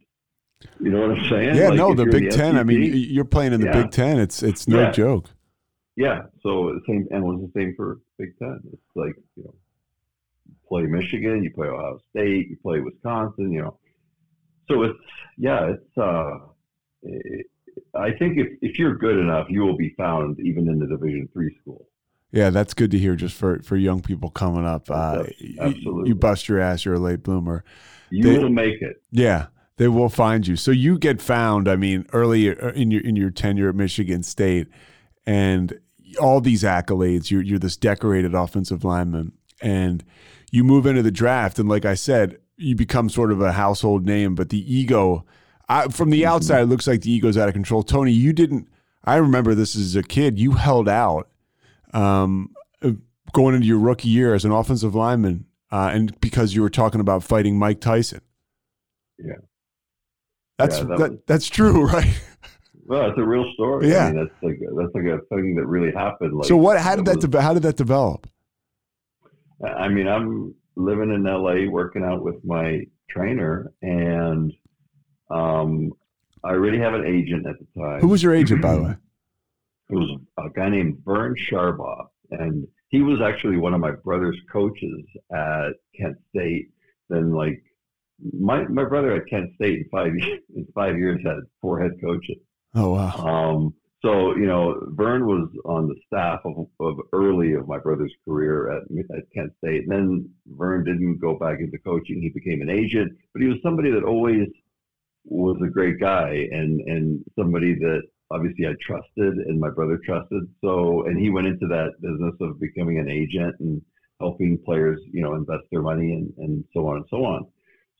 You 0.79 0.89
know 0.91 1.01
what 1.07 1.17
I'm 1.19 1.29
saying? 1.29 1.55
yeah, 1.55 1.67
Like, 1.69 1.77
no, 1.77 1.93
the 1.93 2.05
Big 2.05 2.31
Ten. 2.31 2.57
I 2.57 2.63
mean, 2.63 2.93
you're 2.95 3.25
playing 3.25 3.51
in 3.53 3.59
the 3.59 3.67
Yeah. 3.67 3.81
Big 3.83 3.91
Ten. 3.91 4.17
It's 4.17 4.41
it's 4.41 4.65
no 4.67 4.79
Yeah. 4.83 4.91
joke. 4.91 5.29
Yeah, 5.97 6.21
so 6.43 6.73
the 6.75 6.81
same, 6.87 7.07
and 7.09 7.23
it 7.23 7.27
was 7.27 7.41
the 7.41 7.59
same 7.59 7.73
for 7.75 7.99
Big 8.19 8.37
Ten. 8.37 8.61
It's 8.71 8.81
like 8.95 9.15
you 9.35 9.43
know, 9.45 9.55
you 10.47 10.55
play 10.69 10.83
Michigan, 10.83 11.43
you 11.43 11.51
play 11.51 11.67
Ohio 11.67 11.99
State, 12.11 12.49
you 12.49 12.57
play 12.61 12.79
Wisconsin. 12.79 13.51
You 13.51 13.63
know, 13.63 13.79
so 14.69 14.83
it's 14.83 14.99
yeah, 15.37 15.71
it's. 15.73 15.97
uh 15.97 16.37
it, 17.01 17.47
I 17.95 18.11
think 18.11 18.37
if 18.37 18.47
if 18.61 18.77
you're 18.77 18.95
good 18.95 19.17
enough, 19.17 19.47
you 19.49 19.61
will 19.61 19.75
be 19.75 19.89
found 19.97 20.39
even 20.39 20.69
in 20.69 20.77
the 20.79 20.85
Division 20.87 21.29
three 21.33 21.55
school. 21.61 21.87
Yeah, 22.31 22.51
that's 22.51 22.73
good 22.75 22.91
to 22.91 22.99
hear. 22.99 23.15
Just 23.15 23.35
for 23.35 23.59
for 23.63 23.75
young 23.75 24.01
people 24.01 24.29
coming 24.29 24.65
up, 24.65 24.91
uh, 24.91 25.23
absolutely. 25.59 26.09
you 26.09 26.15
bust 26.15 26.47
your 26.47 26.59
ass. 26.59 26.85
You're 26.85 26.95
a 26.95 26.99
late 26.99 27.23
bloomer. 27.23 27.63
You 28.11 28.23
They- 28.23 28.37
will 28.37 28.49
make 28.49 28.81
it. 28.81 29.01
Yeah, 29.11 29.47
they 29.77 29.87
will 29.87 30.09
find 30.09 30.45
you. 30.45 30.57
So 30.57 30.69
you 30.69 30.99
get 30.99 31.21
found. 31.21 31.67
I 31.67 31.75
mean, 31.75 32.05
early 32.13 32.49
uh, 32.55 32.71
in 32.73 32.91
your 32.91 33.01
in 33.01 33.15
your 33.15 33.31
tenure 33.31 33.69
at 33.69 33.75
Michigan 33.75 34.21
State, 34.23 34.67
and 35.25 35.79
all 36.19 36.41
these 36.41 36.63
accolades. 36.63 37.29
You're 37.31 37.41
you're 37.43 37.59
this 37.59 37.77
decorated 37.77 38.33
offensive 38.33 38.83
lineman, 38.83 39.33
and 39.61 40.03
you 40.51 40.63
move 40.63 40.85
into 40.85 41.03
the 41.03 41.11
draft. 41.11 41.59
And 41.59 41.67
like 41.69 41.85
I 41.85 41.93
said, 41.95 42.37
you 42.57 42.75
become 42.75 43.09
sort 43.09 43.31
of 43.31 43.41
a 43.41 43.51
household 43.53 44.05
name. 44.05 44.35
But 44.35 44.49
the 44.49 44.73
ego, 44.73 45.25
I, 45.69 45.87
from 45.89 46.09
the 46.09 46.25
outside, 46.25 46.61
it 46.61 46.65
looks 46.67 46.87
like 46.87 47.01
the 47.01 47.11
ego's 47.11 47.37
out 47.37 47.47
of 47.47 47.53
control. 47.53 47.83
Tony, 47.83 48.11
you 48.11 48.33
didn't. 48.33 48.67
I 49.03 49.15
remember 49.17 49.55
this 49.55 49.75
as 49.75 49.95
a 49.95 50.03
kid. 50.03 50.37
You 50.39 50.53
held 50.53 50.89
out, 50.89 51.29
um, 51.93 52.53
uh, 52.81 52.91
going 53.33 53.55
into 53.55 53.67
your 53.67 53.79
rookie 53.79 54.09
year 54.09 54.33
as 54.33 54.43
an 54.45 54.51
offensive 54.51 54.95
lineman, 54.95 55.45
uh, 55.71 55.91
and 55.93 56.19
because 56.19 56.53
you 56.55 56.61
were 56.61 56.69
talking 56.69 56.99
about 57.01 57.23
fighting 57.23 57.57
Mike 57.57 57.79
Tyson. 57.79 58.21
Yeah. 59.19 59.33
That's 60.57 60.77
Yeah, 60.79 60.83
that 60.85 60.97
that, 60.97 61.11
was- 61.11 61.19
that's 61.27 61.47
true, 61.47 61.85
right? 61.91 62.19
Well, 62.87 63.09
it's 63.09 63.19
a 63.19 63.23
real 63.23 63.45
story. 63.53 63.89
Yeah. 63.89 64.05
I 64.07 64.11
mean, 64.11 64.23
that's 64.23 64.43
like 64.43 64.59
that's 64.61 64.95
like 64.95 65.03
a 65.05 65.19
thing 65.35 65.55
that 65.55 65.65
really 65.65 65.91
happened. 65.91 66.33
Like, 66.37 66.47
so 66.47 66.55
what? 66.57 66.79
How 66.79 66.95
did 66.95 67.05
that? 67.05 67.17
was- 67.17 67.25
de- 67.25 67.41
how 67.41 67.53
did 67.53 67.63
that 67.63 67.75
develop? 67.75 68.27
I 69.63 69.87
mean, 69.89 70.07
I'm 70.07 70.53
living 70.75 71.11
in 71.11 71.23
LA 71.23 71.69
working 71.69 72.03
out 72.03 72.23
with 72.23 72.35
my 72.45 72.83
trainer, 73.09 73.73
and 73.81 74.53
um, 75.31 75.91
I 76.43 76.49
already 76.49 76.77
have 76.79 76.93
an 76.93 77.05
agent 77.05 77.45
at 77.47 77.55
the 77.59 77.81
time. 77.81 77.99
Who 78.01 78.07
was 78.07 78.21
your 78.23 78.33
agent, 78.35 78.61
by 78.61 78.75
the 78.75 78.81
way? 78.83 78.95
It 79.89 79.95
was 79.95 80.19
a 80.37 80.49
guy 80.55 80.69
named 80.69 80.99
Vern 81.03 81.35
Sharbaugh, 81.49 82.05
and 82.31 82.67
he 82.89 83.01
was 83.01 83.19
actually 83.19 83.57
one 83.57 83.73
of 83.73 83.79
my 83.81 83.91
brother's 83.91 84.37
coaches 84.51 85.01
at 85.33 85.69
Kent 85.99 86.17
State. 86.29 86.69
Then, 87.09 87.31
like 87.33 87.61
my 88.39 88.63
my 88.67 88.83
brother 88.85 89.13
at 89.13 89.27
Kent 89.27 89.51
State 89.55 89.79
in 89.79 89.85
five 89.91 90.13
in 90.55 90.67
five 90.75 90.97
years 90.97 91.19
had 91.25 91.37
four 91.61 91.81
head 91.81 91.93
coaches. 92.01 92.37
Oh 92.75 92.91
wow. 92.91 93.13
Um, 93.15 93.73
so 94.03 94.35
you 94.35 94.45
know, 94.45 94.79
Vern 94.91 95.25
was 95.25 95.49
on 95.65 95.87
the 95.87 95.95
staff 96.05 96.41
of, 96.45 96.67
of 96.79 96.97
early 97.13 97.53
of 97.53 97.67
my 97.67 97.79
brother's 97.79 98.13
career 98.25 98.71
at, 98.71 98.83
at 99.15 99.23
Kent 99.33 99.53
State. 99.57 99.83
And 99.87 99.91
then 99.91 100.29
Vern 100.45 100.83
didn't 100.83 101.19
go 101.19 101.37
back 101.37 101.59
into 101.59 101.77
coaching; 101.79 102.21
he 102.21 102.29
became 102.29 102.61
an 102.61 102.69
agent. 102.69 103.17
But 103.33 103.41
he 103.41 103.47
was 103.47 103.57
somebody 103.63 103.91
that 103.91 104.03
always 104.03 104.47
was 105.25 105.57
a 105.63 105.69
great 105.69 105.99
guy 105.99 106.47
and 106.51 106.79
and 106.81 107.23
somebody 107.37 107.73
that 107.75 108.01
obviously 108.29 108.67
I 108.67 108.73
trusted 108.81 109.33
and 109.47 109.59
my 109.59 109.69
brother 109.69 109.99
trusted. 110.05 110.43
So 110.63 111.05
and 111.05 111.19
he 111.19 111.29
went 111.29 111.47
into 111.47 111.67
that 111.67 111.93
business 112.01 112.35
of 112.41 112.59
becoming 112.59 112.99
an 112.99 113.09
agent 113.09 113.55
and 113.59 113.81
helping 114.19 114.57
players, 114.65 114.99
you 115.11 115.21
know, 115.21 115.35
invest 115.35 115.63
their 115.71 115.81
money 115.81 116.13
and, 116.13 116.33
and 116.37 116.63
so 116.73 116.87
on 116.87 116.97
and 116.97 117.05
so 117.09 117.25
on. 117.25 117.45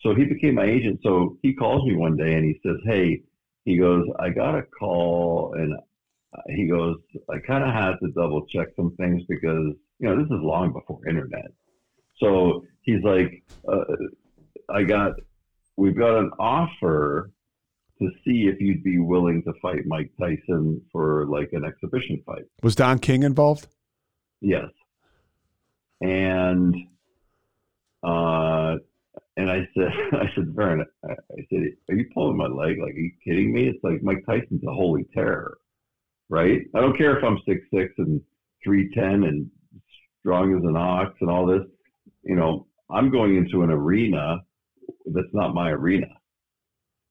So 0.01 0.13
he 0.13 0.25
became 0.25 0.55
my 0.55 0.65
agent. 0.65 0.99
So 1.03 1.37
he 1.41 1.53
calls 1.53 1.87
me 1.87 1.95
one 1.95 2.15
day 2.15 2.35
and 2.35 2.45
he 2.45 2.59
says, 2.65 2.77
Hey, 2.85 3.23
he 3.67 3.77
goes, 3.77 4.05
I 4.17 4.29
got 4.29 4.57
a 4.57 4.63
call 4.63 5.53
and 5.57 5.77
he 6.55 6.67
goes, 6.67 6.95
I 7.29 7.39
kind 7.45 7.65
of 7.65 7.73
had 7.73 7.97
to 8.01 8.13
double 8.15 8.45
check 8.45 8.69
some 8.77 8.95
things 8.95 9.23
because, 9.27 9.73
you 9.99 10.07
know, 10.07 10.15
this 10.15 10.27
is 10.27 10.39
long 10.41 10.71
before 10.71 11.05
internet. 11.05 11.51
So 12.15 12.63
he's 12.83 13.03
like, 13.03 13.43
uh, 13.67 13.83
I 14.69 14.83
got, 14.83 15.15
we've 15.75 15.97
got 15.97 16.17
an 16.17 16.31
offer 16.39 17.29
to 17.99 18.09
see 18.23 18.47
if 18.47 18.61
you'd 18.61 18.85
be 18.85 18.99
willing 18.99 19.43
to 19.43 19.51
fight 19.61 19.85
Mike 19.85 20.11
Tyson 20.17 20.81
for 20.89 21.25
like 21.25 21.49
an 21.51 21.65
exhibition 21.65 22.23
fight. 22.25 22.45
Was 22.63 22.73
Don 22.73 22.99
King 22.99 23.23
involved? 23.23 23.67
Yes. 24.39 24.69
And 25.99 26.73
uh 28.01 28.75
and 29.37 29.49
I 29.49 29.67
said 29.75 29.91
I 30.13 30.29
said, 30.35 30.53
Vern, 30.53 30.83
I, 31.05 31.13
said, 31.49 31.69
Are 31.89 31.95
you 31.95 32.09
pulling 32.13 32.37
my 32.37 32.47
leg? 32.47 32.77
Like, 32.81 32.93
are 32.93 32.99
you 32.99 33.11
kidding 33.23 33.53
me? 33.53 33.67
It's 33.67 33.83
like 33.83 34.03
Mike 34.03 34.23
Tyson's 34.27 34.63
a 34.67 34.73
holy 34.73 35.05
terror. 35.13 35.57
Right? 36.29 36.63
I 36.75 36.81
don't 36.81 36.97
care 36.97 37.17
if 37.17 37.23
I'm 37.23 37.39
six 37.47 37.61
six 37.73 37.93
and 37.99 38.21
three 38.63 38.91
ten 38.93 39.23
and 39.23 39.49
strong 40.19 40.57
as 40.57 40.63
an 40.63 40.75
ox 40.75 41.15
and 41.21 41.29
all 41.29 41.45
this. 41.45 41.63
You 42.23 42.35
know, 42.35 42.67
I'm 42.89 43.09
going 43.11 43.37
into 43.37 43.63
an 43.63 43.69
arena 43.69 44.41
that's 45.05 45.33
not 45.33 45.53
my 45.53 45.71
arena. 45.71 46.07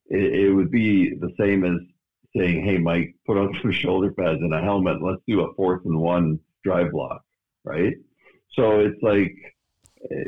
It, 0.09 0.47
it 0.47 0.53
would 0.53 0.71
be 0.71 1.15
the 1.15 1.33
same 1.39 1.65
as 1.65 1.81
saying, 2.37 2.65
Hey 2.65 2.79
Mike, 2.79 3.15
put 3.27 3.39
on 3.39 3.57
some 3.63 3.73
shoulder 3.73 4.13
pads 4.13 4.41
and 4.41 4.53
a 4.53 4.61
helmet, 4.61 5.03
let's 5.03 5.23
do 5.27 5.43
a 5.43 5.55
fourth 5.55 5.85
and 5.85 5.99
one 5.99 6.41
drive 6.65 6.91
block, 6.91 7.23
right? 7.65 7.95
So 8.53 8.81
it's 8.81 9.03
like 9.03 9.35
eh, 10.11 10.25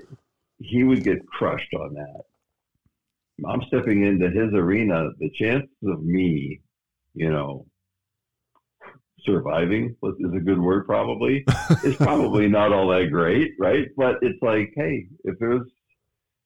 he 0.58 0.84
would 0.84 1.04
get 1.04 1.26
crushed 1.26 1.72
on 1.74 1.94
that. 1.94 2.22
I'm 3.48 3.62
stepping 3.68 4.04
into 4.04 4.28
his 4.30 4.52
arena. 4.52 5.10
The 5.18 5.30
chances 5.30 5.68
of 5.84 6.02
me, 6.02 6.60
you 7.14 7.30
know, 7.30 7.66
surviving 9.20 9.94
is 10.02 10.34
a 10.34 10.40
good 10.40 10.58
word 10.60 10.86
probably 10.86 11.44
is 11.84 11.96
probably 11.96 12.48
not 12.48 12.72
all 12.72 12.88
that 12.88 13.10
great, 13.10 13.52
right? 13.58 13.88
But 13.96 14.16
it's 14.22 14.42
like, 14.42 14.72
hey, 14.76 15.06
if 15.24 15.38
there's 15.38 15.68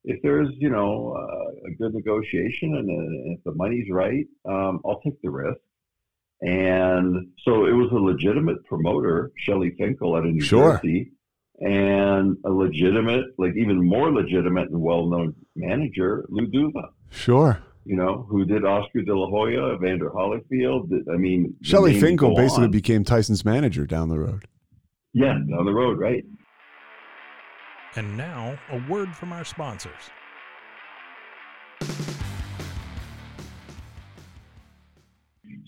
if 0.05 0.21
there's 0.23 0.49
you 0.59 0.69
know 0.69 1.15
uh, 1.17 1.69
a 1.69 1.75
good 1.79 1.95
negotiation 1.95 2.75
and 2.77 2.91
uh, 2.91 3.33
if 3.35 3.45
the 3.45 3.55
money's 3.55 3.91
right, 3.91 4.27
um, 4.45 4.81
I'll 4.85 5.01
take 5.01 5.21
the 5.23 5.31
risk. 5.31 5.61
And 6.43 7.29
so 7.45 7.67
it 7.67 7.73
was 7.73 7.91
a 7.93 7.95
legitimate 7.95 8.65
promoter, 8.65 9.31
Shelly 9.39 9.77
Finkel 9.79 10.17
out 10.17 10.27
of 10.27 10.33
New 10.33 10.41
Sure. 10.43 10.73
Jersey, 10.83 11.13
and 11.63 12.37
a 12.45 12.51
legitimate, 12.51 13.25
like 13.39 13.53
even 13.57 13.85
more 13.85 14.13
legitimate 14.13 14.69
and 14.71 14.81
well-known 14.81 15.35
manager, 15.57 16.27
Lou 16.29 16.47
Duva. 16.49 16.89
Sure. 17.11 17.63
You 17.85 17.97
know, 17.97 18.27
who 18.29 18.45
did 18.45 18.65
Oscar 18.65 19.03
De 19.03 19.17
La 19.17 19.29
Hoya, 19.29 19.75
Evander 19.75 20.11
Holyfield. 20.11 20.89
did- 20.91 21.09
I 21.09 21.17
mean, 21.17 21.55
the 21.61 21.67
Shelly 21.67 21.99
Finkel 21.99 22.35
basically 22.35 22.65
on. 22.65 22.71
became 22.71 23.05
Tyson's 23.05 23.45
manager 23.45 23.87
down 23.87 24.09
the 24.09 24.19
road. 24.19 24.45
yeah, 25.15 25.35
down 25.35 25.65
the 25.67 25.75
road, 25.75 25.99
right? 25.99 26.25
And 27.97 28.17
now, 28.17 28.59
a 28.71 28.83
word 28.91 29.15
from 29.15 29.33
our 29.33 29.45
sponsors. 29.45 30.11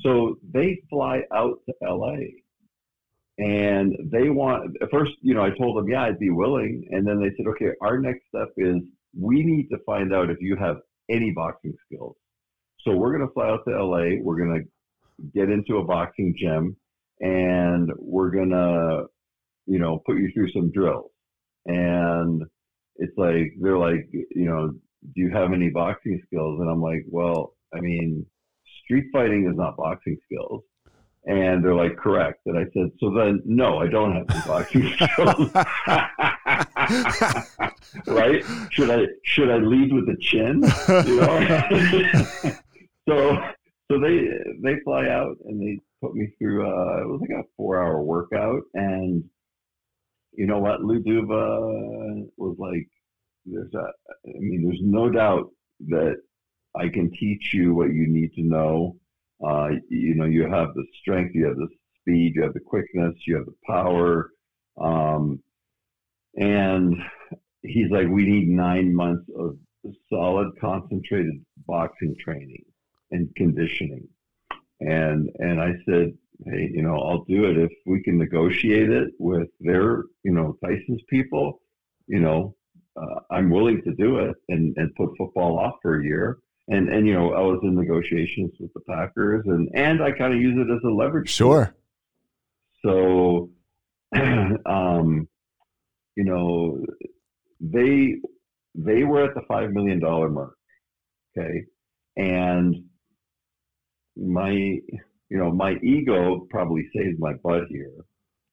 So 0.01 0.39
they 0.53 0.81
fly 0.91 1.23
out 1.35 1.59
to 1.67 1.75
LA 1.83 2.17
and 3.39 3.97
they 4.13 4.31
want, 4.31 4.77
at 4.81 4.91
first, 4.91 5.13
you 5.21 5.35
know, 5.35 5.43
I 5.43 5.51
told 5.51 5.77
them, 5.77 5.89
yeah, 5.89 6.05
I'd 6.05 6.19
be 6.19 6.31
willing. 6.31 6.87
And 6.91 7.07
then 7.07 7.21
they 7.21 7.31
said, 7.37 7.47
okay, 7.49 7.71
our 7.83 7.99
next 7.99 8.23
step 8.29 8.49
is 8.57 8.77
we 9.19 9.43
need 9.43 9.69
to 9.71 9.79
find 9.85 10.15
out 10.15 10.31
if 10.31 10.39
you 10.41 10.57
have 10.57 10.77
any 11.11 11.33
boxing 11.33 11.75
skills. 11.87 12.17
So 12.83 12.93
we're 12.93 13.17
going 13.17 13.27
to 13.27 13.33
fly 13.33 13.49
out 13.49 13.61
to 13.67 13.85
LA. 13.85 14.21
We're 14.21 14.37
going 14.37 14.63
to 14.63 15.31
get 15.35 15.51
into 15.51 15.79
a 15.79 15.85
boxing 15.85 16.35
gym 16.39 16.77
and 17.21 17.91
we're 17.99 18.31
going 18.31 18.51
to, 18.51 19.07
you 19.67 19.79
know, 19.79 20.03
put 20.07 20.17
you 20.17 20.31
through 20.33 20.53
some 20.53 20.71
drills. 20.71 21.11
And 21.67 22.43
it's 22.97 23.17
like, 23.17 23.53
they're 23.61 23.79
like, 23.79 24.09
you 24.13 24.45
know, 24.45 24.69
do 24.69 25.21
you 25.21 25.31
have 25.31 25.53
any 25.53 25.71
boxing 25.71 26.21
skills? 26.27 26.61
And 26.61 26.71
I'm 26.71 26.83
like, 26.83 27.05
well, 27.09 27.55
I 27.75 27.81
mean, 27.81 28.27
street 28.85 29.07
fighting 29.13 29.49
is 29.51 29.57
not 29.57 29.77
boxing 29.77 30.19
skills. 30.25 30.63
And 31.27 31.65
they're 31.65 31.75
like, 31.75 31.97
correct. 31.97 32.41
And 32.45 32.59
I 32.59 32.65
said, 32.75 32.91
so 33.01 33.11
then, 33.11 33.41
no, 33.47 33.79
I 33.79 33.89
don't 33.89 34.15
have 34.15 34.27
any 34.29 34.41
boxing 34.47 34.93
skills. 34.93 35.51
right? 38.07 38.45
Should 38.71 38.91
I 38.91 39.07
should 39.23 39.51
I 39.51 39.57
lead 39.57 39.93
with 39.93 40.07
the 40.07 40.17
chin? 40.21 40.63
You 41.07 41.21
know? 41.21 42.53
so 43.09 43.43
so 43.91 44.01
they 44.01 44.29
they 44.63 44.81
fly 44.85 45.09
out 45.09 45.37
and 45.47 45.61
they 45.61 45.81
put 46.01 46.15
me 46.15 46.29
through. 46.39 46.67
Uh, 46.67 47.03
it 47.03 47.09
was 47.09 47.21
like 47.21 47.31
a 47.31 47.45
four 47.57 47.83
hour 47.83 48.03
workout, 48.03 48.63
and 48.75 49.25
you 50.33 50.47
know 50.47 50.59
what? 50.59 50.83
Lou 50.83 51.03
Duva 51.03 52.27
was 52.37 52.57
like, 52.59 52.89
"There's 53.47 53.73
a, 53.75 53.87
I 54.29 54.39
mean, 54.39 54.65
there's 54.65 54.81
no 54.83 55.11
doubt 55.11 55.51
that 55.89 56.17
I 56.75 56.89
can 56.89 57.11
teach 57.13 57.53
you 57.53 57.75
what 57.75 57.93
you 57.93 58.07
need 58.09 58.33
to 58.35 58.43
know. 58.43 58.97
Uh, 59.45 59.71
you 59.89 60.15
know, 60.15 60.25
you 60.25 60.43
have 60.51 60.75
the 60.75 60.85
strength, 61.01 61.35
you 61.35 61.47
have 61.47 61.57
the 61.57 61.69
speed, 62.01 62.33
you 62.35 62.43
have 62.43 62.55
the 62.55 62.61
quickness, 62.61 63.15
you 63.27 63.37
have 63.37 63.47
the 63.47 63.55
power. 63.67 64.31
Um, 64.81 65.43
and 66.37 66.97
he's 67.63 67.91
like, 67.91 68.09
we 68.09 68.27
need 68.27 68.49
nine 68.49 68.95
months 68.95 69.29
of 69.37 69.57
solid, 70.09 70.49
concentrated 70.61 71.45
boxing 71.67 72.15
training 72.19 72.65
and 73.11 73.35
conditioning. 73.37 74.09
And 74.81 75.31
and 75.39 75.61
I 75.61 75.73
said, 75.87 76.13
hey, 76.47 76.71
you 76.73 76.83
know, 76.83 76.97
I'll 76.97 77.25
do 77.25 77.45
it 77.45 77.59
if 77.59 77.73
we 77.87 78.03
can 78.03 78.19
negotiate 78.19 78.91
it 78.91 79.13
with 79.19 79.49
their, 79.61 80.05
you 80.25 80.33
know, 80.33 80.57
Tyson's 80.65 81.03
people. 81.09 81.61
You 82.07 82.21
know, 82.21 82.55
uh, 82.97 83.21
I'm 83.31 83.51
willing 83.51 83.83
to 83.83 83.95
do 83.95 84.19
it 84.19 84.37
and 84.49 84.75
and 84.77 84.95
put 84.95 85.17
football 85.17 85.59
off 85.59 85.75
for 85.83 86.01
a 86.01 86.05
year 86.05 86.39
and 86.69 86.89
and 86.89 87.07
you 87.07 87.15
know 87.15 87.33
I 87.33 87.41
was 87.41 87.61
in 87.63 87.75
negotiations 87.75 88.53
with 88.59 88.73
the 88.73 88.81
Packers, 88.81 89.45
and 89.47 89.69
and 89.75 90.03
I 90.03 90.13
kind 90.13 90.35
of 90.35 90.41
use 90.41 90.57
it 90.57 90.73
as 90.73 90.83
a 90.85 90.89
leverage. 90.89 91.31
Sure. 91.31 91.75
Tool. 92.83 93.51
So, 94.13 94.21
um, 94.67 95.29
you 96.17 96.25
know, 96.25 96.85
they 97.61 98.17
they 98.75 99.05
were 99.05 99.25
at 99.25 99.35
the 99.35 99.43
five 99.49 99.71
million 99.73 100.01
dollar 100.01 100.31
mark, 100.31 100.57
okay, 101.37 101.65
and 102.17 102.85
my 104.17 104.51
you 104.51 104.83
know 105.31 105.51
my 105.51 105.75
ego 105.83 106.47
probably 106.51 106.89
saved 106.95 107.19
my 107.19 107.35
butt 107.43 107.65
here. 107.69 107.93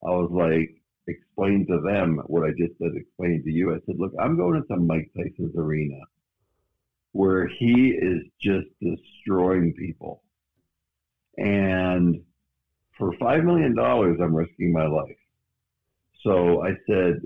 I 0.04 0.10
was 0.10 0.32
like, 0.32 0.70
explain 1.08 1.68
to 1.68 1.80
them 1.82 2.22
what 2.26 2.44
I 2.44 2.52
just 2.52 2.78
said. 2.80 2.92
Explain 2.96 3.44
to 3.44 3.52
you. 3.52 3.72
I 3.72 3.80
said, 3.86 3.96
look, 4.00 4.14
I'm 4.20 4.36
going 4.36 4.56
into 4.56 4.82
Mike 4.82 5.12
Tyson's 5.16 5.56
arena 5.56 6.00
where 7.14 7.48
he 7.48 7.90
is 7.90 8.24
just 8.42 8.68
destroying 8.82 9.74
people. 9.74 10.24
And 11.38 12.22
for 12.98 13.14
$5 13.14 13.44
million, 13.44 13.78
I'm 13.78 14.36
risking 14.36 14.72
my 14.72 14.88
life. 14.88 15.18
So 16.24 16.64
I 16.64 16.76
said, 16.88 17.22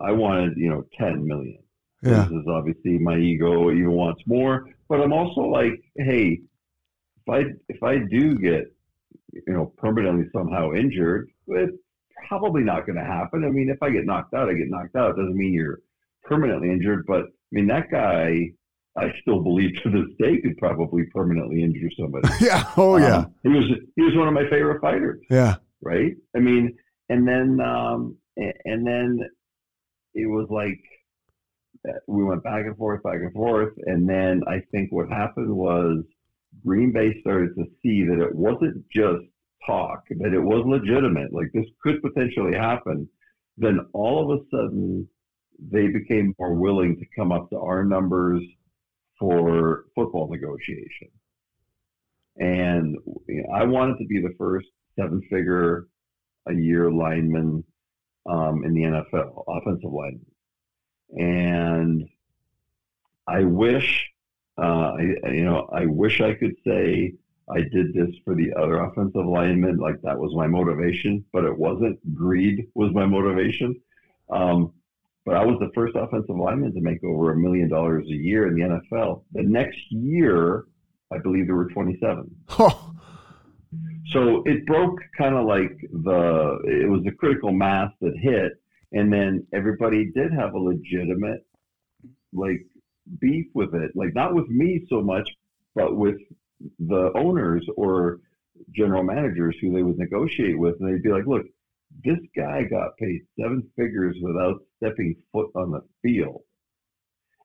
I 0.00 0.12
wanted, 0.12 0.56
you 0.56 0.70
know, 0.70 0.84
10 0.98 1.26
million. 1.26 1.58
Yeah. 2.02 2.24
This 2.24 2.40
is 2.40 2.46
obviously 2.48 2.98
my 2.98 3.16
ego 3.16 3.70
even 3.70 3.90
wants 3.90 4.22
more, 4.26 4.68
but 4.88 5.00
I'm 5.00 5.12
also 5.12 5.40
like, 5.40 5.82
hey, 5.96 6.40
if 7.26 7.28
I 7.28 7.44
if 7.68 7.82
I 7.82 7.98
do 7.98 8.36
get, 8.38 8.72
you 9.32 9.52
know, 9.52 9.72
permanently 9.76 10.26
somehow 10.32 10.72
injured, 10.72 11.28
it's 11.48 11.76
probably 12.28 12.62
not 12.62 12.86
going 12.86 12.98
to 12.98 13.04
happen. 13.04 13.44
I 13.44 13.48
mean, 13.48 13.68
if 13.68 13.82
I 13.82 13.90
get 13.90 14.06
knocked 14.06 14.32
out, 14.32 14.48
I 14.48 14.54
get 14.54 14.70
knocked 14.70 14.94
out. 14.94 15.10
It 15.10 15.16
doesn't 15.16 15.36
mean 15.36 15.52
you're 15.52 15.80
permanently 16.22 16.70
injured, 16.70 17.04
but 17.06 17.22
I 17.22 17.50
mean 17.50 17.66
that 17.66 17.90
guy 17.90 18.52
I 18.98 19.12
still 19.22 19.40
believe 19.40 19.80
to 19.82 19.90
this 19.90 20.08
day 20.18 20.40
could 20.40 20.56
probably 20.58 21.04
permanently 21.14 21.62
injure 21.62 21.90
somebody. 21.98 22.28
yeah. 22.40 22.64
Oh 22.76 22.96
yeah. 22.96 23.18
Um, 23.18 23.34
he 23.42 23.48
was 23.48 23.64
he 23.96 24.02
was 24.02 24.16
one 24.16 24.28
of 24.28 24.34
my 24.34 24.48
favorite 24.50 24.80
fighters. 24.80 25.20
Yeah. 25.30 25.56
Right. 25.80 26.14
I 26.36 26.40
mean, 26.40 26.76
and 27.08 27.26
then 27.26 27.60
um, 27.60 28.16
and 28.36 28.86
then 28.86 29.20
it 30.14 30.26
was 30.26 30.48
like 30.50 30.80
uh, 31.88 31.98
we 32.06 32.24
went 32.24 32.42
back 32.42 32.66
and 32.66 32.76
forth, 32.76 33.02
back 33.02 33.16
and 33.16 33.32
forth, 33.32 33.74
and 33.86 34.08
then 34.08 34.42
I 34.48 34.60
think 34.72 34.90
what 34.90 35.08
happened 35.08 35.54
was 35.54 36.02
Green 36.64 36.92
Bay 36.92 37.20
started 37.20 37.54
to 37.56 37.64
see 37.82 38.04
that 38.04 38.20
it 38.20 38.34
wasn't 38.34 38.84
just 38.90 39.24
talk, 39.66 40.04
that 40.10 40.32
it 40.32 40.40
was 40.40 40.64
legitimate. 40.66 41.32
Like 41.32 41.50
this 41.54 41.66
could 41.82 42.02
potentially 42.02 42.56
happen. 42.56 43.08
Then 43.56 43.80
all 43.92 44.32
of 44.32 44.38
a 44.38 44.44
sudden, 44.50 45.08
they 45.70 45.88
became 45.88 46.34
more 46.38 46.54
willing 46.54 46.96
to 46.96 47.06
come 47.16 47.32
up 47.32 47.50
to 47.50 47.58
our 47.58 47.84
numbers 47.84 48.42
for 49.18 49.84
football 49.94 50.28
negotiation. 50.30 51.08
And 52.36 52.96
you 53.26 53.42
know, 53.42 53.52
I 53.54 53.64
wanted 53.64 53.98
to 53.98 54.06
be 54.06 54.20
the 54.20 54.34
first 54.38 54.68
seven 54.96 55.20
figure 55.30 55.88
a 56.46 56.52
year 56.54 56.90
lineman 56.90 57.64
um, 58.26 58.64
in 58.64 58.74
the 58.74 58.82
NFL, 58.82 59.44
offensive 59.48 59.92
lineman. 59.92 60.26
And 61.16 62.08
I 63.26 63.44
wish, 63.44 64.10
uh, 64.58 64.92
I, 64.96 65.02
you 65.32 65.44
know, 65.44 65.68
I 65.72 65.86
wish 65.86 66.20
I 66.20 66.34
could 66.34 66.54
say 66.66 67.14
I 67.50 67.60
did 67.60 67.94
this 67.94 68.14
for 68.24 68.34
the 68.34 68.52
other 68.54 68.80
offensive 68.82 69.26
linemen, 69.26 69.78
like 69.78 70.00
that 70.02 70.18
was 70.18 70.34
my 70.34 70.46
motivation, 70.46 71.24
but 71.32 71.44
it 71.44 71.56
wasn't. 71.56 71.98
Greed 72.14 72.68
was 72.74 72.92
my 72.92 73.06
motivation. 73.06 73.80
Um, 74.30 74.72
but 75.28 75.36
I 75.36 75.44
was 75.44 75.58
the 75.60 75.70
first 75.74 75.94
offensive 75.94 76.34
lineman 76.34 76.72
to 76.72 76.80
make 76.80 77.04
over 77.04 77.32
a 77.32 77.36
million 77.36 77.68
dollars 77.68 78.06
a 78.06 78.14
year 78.14 78.48
in 78.48 78.54
the 78.54 78.62
NFL. 78.62 79.24
The 79.32 79.42
next 79.42 79.78
year, 79.90 80.64
I 81.12 81.18
believe 81.18 81.46
there 81.46 81.54
were 81.54 81.68
27. 81.68 82.34
Oh. 82.58 82.94
So 84.06 84.42
it 84.46 84.64
broke 84.64 84.98
kind 85.18 85.34
of 85.34 85.44
like 85.44 85.76
the, 85.92 86.58
it 86.64 86.88
was 86.88 87.02
the 87.04 87.10
critical 87.10 87.52
mass 87.52 87.92
that 88.00 88.16
hit. 88.16 88.52
And 88.92 89.12
then 89.12 89.46
everybody 89.52 90.10
did 90.12 90.32
have 90.32 90.54
a 90.54 90.58
legitimate, 90.58 91.44
like, 92.32 92.64
beef 93.20 93.48
with 93.52 93.74
it. 93.74 93.90
Like, 93.94 94.14
not 94.14 94.34
with 94.34 94.48
me 94.48 94.86
so 94.88 95.02
much, 95.02 95.28
but 95.74 95.94
with 95.94 96.16
the 96.78 97.12
owners 97.14 97.66
or 97.76 98.20
general 98.74 99.02
managers 99.02 99.56
who 99.60 99.74
they 99.74 99.82
would 99.82 99.98
negotiate 99.98 100.58
with. 100.58 100.76
And 100.80 100.88
they'd 100.88 101.02
be 101.02 101.12
like, 101.12 101.26
look, 101.26 101.44
this 102.04 102.18
guy 102.36 102.62
got 102.64 102.96
paid 102.96 103.20
seven 103.38 103.62
figures 103.76 104.16
without 104.22 104.60
stepping 104.76 105.16
foot 105.32 105.50
on 105.54 105.70
the 105.72 105.80
field. 106.02 106.42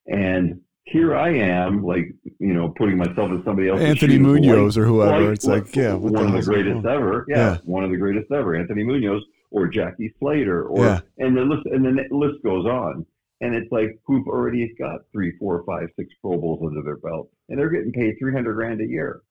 And 0.08 0.62
here 0.86 1.16
I 1.16 1.30
am, 1.30 1.84
like, 1.84 2.14
you 2.40 2.54
know, 2.54 2.74
putting 2.78 2.98
myself 2.98 3.32
in 3.32 3.42
somebody 3.46 3.70
else's 3.70 3.86
Anthony 3.86 4.14
shoes, 4.16 4.22
Munoz 4.22 4.78
like, 4.78 4.84
or 4.84 4.88
whoever. 4.88 5.22
like, 5.26 5.34
it's 5.34 5.46
like, 5.46 5.76
yeah, 5.76 5.94
what 5.94 6.14
one 6.14 6.32
the 6.32 6.38
of 6.38 6.46
the 6.46 6.52
greatest 6.52 6.86
ever. 6.86 7.26
Yeah, 7.30 7.38
Yeah. 7.54 7.58
one 7.64 7.84
of 7.84 7.92
the 7.92 7.98
greatest 7.98 8.32
ever. 8.32 8.56
Anthony 8.56 8.84
Munoz 8.84 9.24
or 9.52 9.68
Jackie 9.68 10.14
Slater, 10.20 10.66
or 10.66 10.84
Yeah. 10.86 11.00
and 11.20 11.38
the 11.38 11.42
list 11.42 11.66
and 11.68 11.86
the 11.86 12.04
list 12.16 12.44
goes 12.44 12.66
on. 12.66 13.06
And 13.42 13.56
it's 13.56 13.72
like 13.72 13.98
who've 14.06 14.28
already 14.28 14.74
got 14.80 15.02
three, 15.12 15.32
four, 15.38 15.64
five, 15.66 15.90
six 15.98 16.14
Pro 16.22 16.38
Bowls 16.38 16.62
under 16.66 16.82
their 16.82 16.98
belt, 16.98 17.30
and 17.50 17.58
they're 17.60 17.70
getting 17.70 17.92
paid 17.92 18.16
three 18.20 18.34
hundred 18.34 18.56
grand 18.56 18.82
a 18.82 18.86
year. 18.86 19.22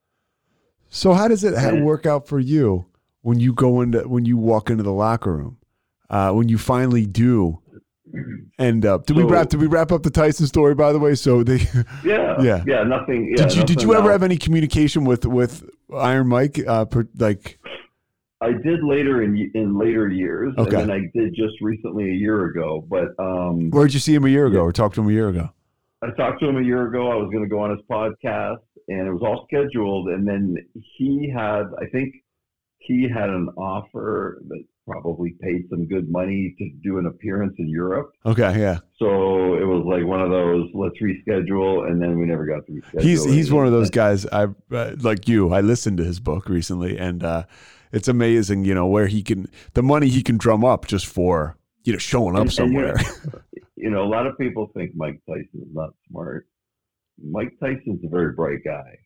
So 0.89 1.12
how 1.12 1.29
does 1.29 1.45
it 1.45 1.55
Yeah. 1.55 1.83
work 1.83 2.07
out 2.07 2.27
for 2.27 2.39
you 2.39 2.87
when 3.23 3.41
you 3.41 3.53
go 3.53 3.81
into 3.81 4.01
when 4.09 4.25
you 4.25 4.37
walk 4.37 4.70
into 4.70 4.83
the 4.83 4.93
locker 4.93 5.33
room? 5.35 5.59
Uh, 6.11 6.31
when 6.33 6.49
you 6.49 6.59
finally 6.59 7.07
do 7.07 7.59
end 8.59 8.85
up, 8.85 9.07
did 9.07 9.16
we 9.16 9.23
wrap? 9.23 9.49
Did 9.49 9.61
we 9.61 9.66
wrap 9.66 9.91
up 9.93 10.03
the 10.03 10.11
Tyson 10.11 10.47
story? 10.47 10.75
By 10.75 10.93
the 10.93 10.99
way, 10.99 11.14
so 11.14 11.43
they 11.43 11.66
Yeah, 12.05 12.37
Yeah. 12.43 12.62
yeah. 12.66 12.83
Nothing. 12.85 13.35
Yeah, 13.37 13.47
did 13.47 13.57
you 13.57 13.64
did 13.64 13.83
you 13.83 13.95
ever 13.95 14.12
have 14.12 14.23
any 14.23 14.37
communication 14.37 15.05
with 15.05 15.25
with 15.25 15.64
Iron 15.95 16.29
Mike? 16.29 16.61
Uh, 16.66 16.85
per, 16.85 17.09
like 17.18 17.59
I 18.43 18.53
did 18.53 18.83
later 18.85 19.23
in 19.23 19.51
in 19.55 19.79
later 19.79 20.09
years, 20.09 20.53
Okay. 20.59 20.81
and 20.81 20.91
then 20.91 20.91
I 20.91 21.01
did 21.18 21.35
just 21.35 21.55
recently 21.62 22.11
a 22.11 22.14
year 22.14 22.45
ago. 22.47 22.85
But 22.89 23.14
um, 23.18 23.70
where'd 23.70 23.95
you 23.95 24.01
see 24.01 24.14
him 24.14 24.25
a 24.25 24.29
year 24.29 24.47
ago 24.47 24.59
Yeah. 24.59 24.64
or 24.64 24.73
talk 24.73 24.93
to 24.95 25.01
him 25.01 25.09
a 25.09 25.12
year 25.12 25.29
ago? 25.29 25.49
I 26.03 26.11
talked 26.11 26.41
to 26.41 26.49
him 26.49 26.57
a 26.57 26.62
year 26.62 26.89
ago. 26.89 27.11
I 27.11 27.14
was 27.14 27.31
going 27.31 27.45
to 27.45 27.49
go 27.49 27.61
on 27.61 27.70
his 27.70 27.79
podcast, 27.89 28.59
and 28.89 29.07
it 29.07 29.12
was 29.12 29.23
all 29.23 29.47
scheduled. 29.47 30.09
And 30.09 30.27
then 30.27 30.57
he 30.75 31.31
had, 31.35 31.62
I 31.81 31.87
think, 31.93 32.12
he 32.85 33.09
had 33.09 33.30
an 33.30 33.49
offer 33.57 34.43
that 34.49 34.64
probably 34.87 35.37
paid 35.41 35.68
some 35.70 35.87
good 35.87 36.11
money 36.11 36.55
to 36.59 36.68
do 36.83 36.99
an 36.99 37.07
appearance 37.07 37.55
in 37.59 37.68
Europe. 37.68 38.12
Okay, 38.26 38.59
yeah. 38.59 38.78
So 38.99 39.55
it 39.55 39.64
was 39.64 39.85
like 39.87 40.05
one 40.05 40.20
of 40.20 40.30
those 40.30 40.68
let's 40.74 40.97
reschedule, 41.01 41.89
and 41.89 42.03
then 42.03 42.18
we 42.18 42.26
never 42.26 42.45
got 42.47 42.66
to 42.66 42.72
reschedule. 42.72 43.03
He's 43.03 43.24
he's 43.24 43.53
one 43.53 43.66
of 43.66 43.72
those 43.72 43.91
guys. 43.91 44.26
I 44.26 44.49
uh, 44.72 44.97
like 45.01 45.28
you. 45.28 45.53
I 45.53 45.61
listened 45.61 45.99
to 45.99 46.05
his 46.05 46.18
book 46.18 46.49
recently, 46.49 46.99
and 46.99 47.22
uh, 47.22 47.45
it's 47.93 48.09
amazing. 48.09 48.64
You 48.64 48.74
know 48.74 48.87
where 48.87 49.07
he 49.07 49.22
can 49.22 49.47
the 49.74 49.83
money 49.83 50.09
he 50.09 50.22
can 50.22 50.37
drum 50.37 50.64
up 50.64 50.87
just 50.87 51.07
for 51.07 51.57
you 51.85 51.93
know 51.93 51.99
showing 52.01 52.35
up 52.37 52.43
And- 52.49 52.59
and, 52.59 52.72
you 52.72 52.80
know, 52.83 52.97
somewhere. 52.97 53.45
you 53.76 53.91
know, 53.91 54.03
a 54.03 54.11
lot 54.11 54.26
of 54.26 54.37
people 54.39 54.70
think 54.74 54.93
Mike 54.97 55.20
Tyson 55.28 55.49
is 55.55 55.72
not 55.72 55.91
smart. 56.11 56.49
Mike 57.24 57.53
Tyson's 57.61 58.05
a 58.05 58.09
very 58.09 58.33
bright 58.33 58.61
guy. 58.64 58.99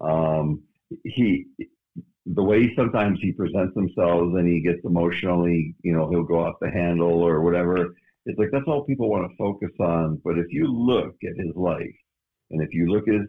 Um, 0.00 0.62
he, 1.04 1.46
the 2.34 2.42
way 2.42 2.74
sometimes 2.74 3.18
he 3.22 3.32
presents 3.32 3.74
himself 3.74 4.34
and 4.34 4.46
he 4.46 4.60
gets 4.60 4.80
emotionally, 4.84 5.74
you 5.82 5.92
know, 5.92 6.10
he'll 6.10 6.24
go 6.24 6.44
off 6.44 6.56
the 6.60 6.70
handle 6.70 7.22
or 7.22 7.40
whatever. 7.40 7.94
It's 8.26 8.38
like 8.38 8.50
that's 8.52 8.66
all 8.66 8.84
people 8.84 9.08
want 9.08 9.30
to 9.30 9.36
focus 9.36 9.70
on. 9.80 10.20
But 10.24 10.38
if 10.38 10.46
you 10.50 10.66
look 10.66 11.14
at 11.24 11.42
his 11.42 11.54
life, 11.54 11.96
and 12.50 12.62
if 12.62 12.72
you 12.72 12.90
look 12.90 13.08
at 13.08 13.14
his, 13.14 13.28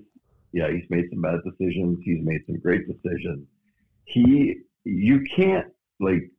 yeah, 0.52 0.70
he's 0.72 0.90
made 0.90 1.06
some 1.12 1.22
bad 1.22 1.40
decisions. 1.46 2.00
He's 2.04 2.24
made 2.24 2.42
some 2.46 2.60
great 2.60 2.88
decisions. 2.88 3.48
He, 4.06 4.56
you 4.84 5.24
can't 5.36 5.68
like, 6.00 6.30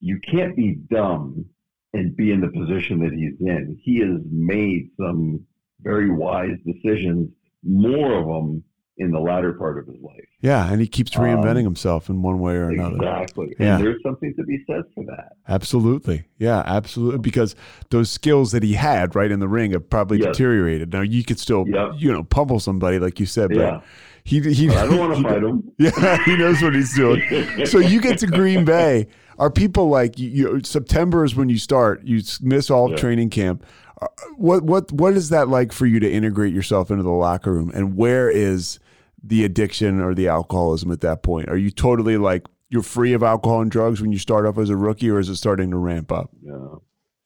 you 0.00 0.18
can't 0.20 0.56
be 0.56 0.76
dumb 0.90 1.44
and 1.92 2.16
be 2.16 2.32
in 2.32 2.40
the 2.40 2.48
position 2.48 3.00
that 3.00 3.12
he's 3.12 3.34
in. 3.40 3.78
He 3.82 3.98
has 4.00 4.20
made 4.30 4.90
some 4.98 5.44
very 5.82 6.10
wise 6.10 6.56
decisions, 6.64 7.30
more 7.62 8.14
of 8.14 8.26
them 8.26 8.64
in 9.00 9.10
the 9.10 9.18
latter 9.18 9.52
part 9.54 9.78
of 9.78 9.86
his 9.86 9.96
life. 10.02 10.24
yeah, 10.40 10.70
and 10.70 10.80
he 10.80 10.86
keeps 10.86 11.10
reinventing 11.12 11.58
Um, 11.60 11.64
himself 11.64 12.08
in 12.08 12.22
one 12.22 12.38
way 12.38 12.54
or 12.54 12.68
another. 12.70 12.96
Exactly. 12.96 13.54
Yeah. 13.58 13.76
And 13.76 13.84
there's 13.84 14.02
something 14.02 14.32
to 14.36 14.44
be 14.44 14.62
said 14.66 14.82
for 14.94 15.04
that. 15.06 15.32
Absolutely. 15.48 16.24
Yeah, 16.38 16.62
absolutely. 16.66 17.18
Because 17.18 17.56
those 17.90 18.10
skills 18.10 18.52
that 18.52 18.62
he 18.62 18.74
had 18.74 19.14
right 19.16 19.30
in 19.30 19.40
the 19.40 19.48
ring 19.48 19.72
have 19.72 19.88
probably 19.90 20.18
Yes. 20.18 20.28
deteriorated. 20.36 20.92
Now 20.92 21.00
you 21.00 21.24
could 21.24 21.38
still, 21.40 21.64
Yep. 21.66 21.92
you 21.98 22.12
know, 22.12 22.22
pummel 22.24 22.60
somebody 22.60 22.98
like 22.98 23.18
you 23.18 23.26
said, 23.26 23.48
but 23.48 23.56
Yeah. 23.58 23.80
he 24.24 24.40
he. 24.52 24.68
But 24.68 24.76
I 24.76 24.86
don't 24.86 24.98
want 24.98 25.16
to 25.16 25.22
fight 25.28 25.42
him. 25.42 25.70
Yeah, 25.78 26.24
he 26.24 26.36
knows 26.36 26.62
what 26.62 26.74
he's 26.74 26.94
doing. 26.94 27.22
So 27.66 27.78
you 27.78 28.00
get 28.00 28.18
to 28.18 28.26
Green 28.26 28.64
Bay. 28.64 29.06
Are 29.38 29.50
people 29.50 29.88
like 29.88 30.18
you, 30.18 30.28
you? 30.28 30.60
September 30.62 31.24
is 31.24 31.34
when 31.34 31.48
you 31.48 31.56
start. 31.58 32.02
You 32.04 32.20
miss 32.42 32.70
all 32.70 32.90
Yeah. 32.90 32.96
training 32.96 33.30
camp. 33.30 33.64
Uh, 34.02 34.06
What 34.36 34.62
what 34.64 34.92
what 34.92 35.14
is 35.14 35.28
that 35.30 35.48
like 35.48 35.72
for 35.72 35.86
you 35.86 36.00
to 36.00 36.10
integrate 36.10 36.52
yourself 36.54 36.90
into 36.90 37.02
the 37.02 37.10
locker 37.10 37.52
room? 37.52 37.70
And 37.74 37.96
where 37.96 38.28
is 38.30 38.78
the 39.22 39.44
addiction 39.44 40.00
or 40.00 40.14
the 40.14 40.28
alcoholism 40.28 40.90
at 40.90 41.00
that 41.02 41.22
point? 41.22 41.48
Are 41.48 41.56
you 41.56 41.70
totally 41.70 42.16
like 42.16 42.46
you're 42.68 42.82
free 42.82 43.12
of 43.12 43.22
alcohol 43.22 43.60
and 43.62 43.70
drugs 43.70 44.00
when 44.00 44.12
you 44.12 44.18
start 44.18 44.46
off 44.46 44.58
as 44.58 44.70
a 44.70 44.76
rookie, 44.76 45.10
or 45.10 45.18
is 45.18 45.28
it 45.28 45.36
starting 45.36 45.70
to 45.70 45.76
ramp 45.76 46.12
up? 46.12 46.30
Yeah, 46.42 46.76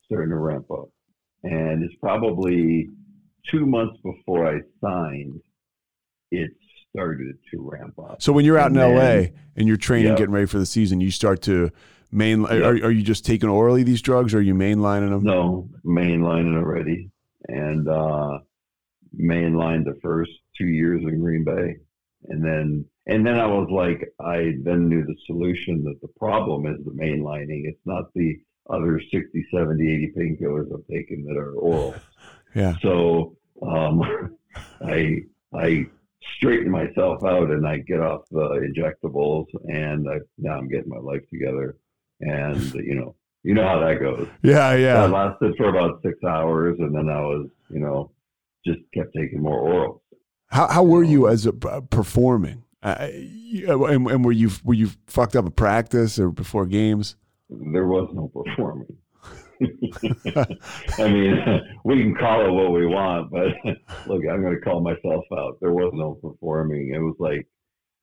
starting 0.07 0.31
to 0.31 0.37
ramp 0.37 0.71
up. 0.71 0.89
And 1.43 1.83
it's 1.85 1.95
probably 2.01 2.89
two 3.51 3.67
months 3.67 3.99
before 4.03 4.49
I 4.49 4.61
signed, 4.81 5.41
it 6.31 6.51
started 6.91 7.37
to 7.53 7.59
ramp 7.71 7.99
up. 7.99 8.23
So 8.23 8.33
when 8.33 8.45
you're 8.47 8.59
out 8.59 8.71
in 8.71 8.79
And 8.79 8.97
LA 8.97 9.31
and 9.57 9.69
you're 9.69 9.77
training, 9.77 10.13
Yeah. 10.13 10.17
getting 10.17 10.33
ready 10.33 10.47
for 10.47 10.59
the 10.59 10.65
season, 10.67 11.01
you 11.01 11.11
start 11.11 11.43
to 11.43 11.71
main. 12.11 12.43
Yeah. 12.43 12.55
Are, 12.55 12.71
are 12.87 12.91
you 12.91 13.03
just 13.03 13.27
taking 13.27 13.49
orally 13.51 13.83
these 13.83 14.01
drugs, 14.01 14.33
or 14.33 14.39
are 14.39 14.43
you 14.43 14.55
mainlining 14.55 15.11
them? 15.11 15.25
No, 15.25 15.69
mainlining 15.85 16.57
already. 16.57 17.11
And 17.49 17.87
uh 17.89 18.39
mainlined 19.21 19.85
the 19.85 19.99
first 20.03 20.31
two 20.57 20.67
years 20.67 21.03
in 21.03 21.21
Green 21.21 21.45
Bay. 21.45 21.77
And 22.27 22.45
then 22.45 22.87
and 23.07 23.27
then 23.27 23.39
I 23.39 23.47
was 23.47 23.69
like 23.71 24.13
I 24.21 24.55
then 24.63 24.89
knew 24.89 25.05
the 25.05 25.17
solution 25.27 25.85
that 25.85 26.01
the 26.01 26.09
problem 26.19 26.67
is 26.67 26.85
the 26.85 26.91
mainlining. 26.91 27.67
It's 27.67 27.85
not 27.85 28.13
the 28.15 28.39
other 28.71 28.99
60, 28.99 29.47
70, 29.53 29.93
80 29.93 30.13
painkillers 30.17 30.73
I'm 30.73 30.85
taking 30.91 31.25
that 31.27 31.37
are 31.37 31.53
oral. 31.53 31.95
Yeah. 32.55 32.77
So 32.83 33.37
um, 33.67 34.37
I 34.81 35.23
I 35.53 35.87
straighten 36.37 36.71
myself 36.71 37.25
out 37.25 37.51
and 37.51 37.67
I 37.67 37.79
get 37.79 38.01
off 38.01 38.23
the 38.31 38.73
injectables 38.73 39.47
and 39.69 40.09
I, 40.09 40.19
now 40.39 40.59
I'm 40.59 40.69
getting 40.69 40.89
my 40.89 40.99
life 40.99 41.29
together 41.31 41.77
and 42.21 42.75
you 42.75 42.95
know 42.95 43.17
you 43.43 43.55
know 43.55 43.67
how 43.67 43.81
that 43.81 44.01
goes. 44.01 44.29
Yeah, 44.43 44.75
yeah. 44.75 44.95
That 45.07 45.11
lasted 45.11 45.57
for 45.57 45.69
about 45.69 46.01
six 46.03 46.23
hours 46.25 46.77
and 46.79 46.95
then 46.95 47.09
I 47.09 47.21
was 47.21 47.49
you 47.71 47.81
know 47.81 48.13
just 48.67 48.81
kept 48.95 49.15
taking 49.15 49.43
more 49.43 49.59
oral. 49.59 50.03
How 50.55 50.69
how 50.69 50.85
were 50.85 51.03
you 51.03 51.27
as 51.27 51.47
a 51.47 51.53
uh, 51.69 51.81
performing? 51.81 52.63
Uh, 52.81 53.09
and, 53.11 54.07
and 54.07 54.25
were 54.25 54.31
you 54.31 54.51
were 54.63 54.75
you 54.75 54.91
fucked 55.09 55.35
up 55.35 55.47
at 55.47 55.57
practice 55.57 56.17
or 56.17 56.31
before 56.31 56.65
games? 56.65 57.17
There 57.51 57.89
was 57.89 58.09
no 58.15 58.29
performing. 58.29 58.97
I 60.99 61.09
mean, 61.09 61.43
we 61.85 62.03
can 62.03 62.15
call 62.15 62.47
it 62.47 62.53
what 62.53 62.71
we 62.71 62.87
want, 62.87 63.33
but 63.33 63.49
look, 64.07 64.23
I'm 64.31 64.43
going 64.43 64.55
to 64.55 64.61
call 64.61 64.81
myself 64.81 65.25
out. 65.37 65.59
There 65.61 65.73
was 65.73 65.93
no 65.93 66.15
performing. 66.23 66.93
It 66.95 67.01
was 67.01 67.17
like, 67.19 67.49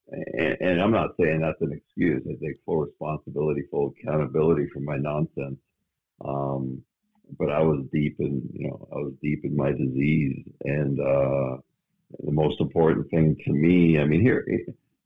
and, 0.09 0.57
and 0.59 0.81
I'm 0.81 0.91
not 0.91 1.11
saying 1.17 1.39
that's 1.39 1.61
an 1.61 1.71
excuse. 1.71 2.21
I 2.27 2.33
take 2.45 2.59
full 2.65 2.81
responsibility, 2.81 3.63
full 3.71 3.93
accountability 3.97 4.67
for 4.73 4.81
my 4.81 4.97
nonsense. 4.97 5.57
Um, 6.23 6.83
but 7.39 7.49
I 7.49 7.61
was 7.61 7.85
deep 7.93 8.17
in, 8.19 8.41
you 8.51 8.67
know, 8.67 8.89
I 8.91 8.97
was 8.97 9.13
deep 9.21 9.45
in 9.45 9.55
my 9.55 9.71
disease, 9.71 10.43
and 10.65 10.99
uh, 10.99 11.57
the 12.19 12.31
most 12.31 12.59
important 12.59 13.09
thing 13.09 13.35
to 13.45 13.51
me, 13.51 13.99
I 13.99 14.05
mean, 14.05 14.21
here, 14.21 14.45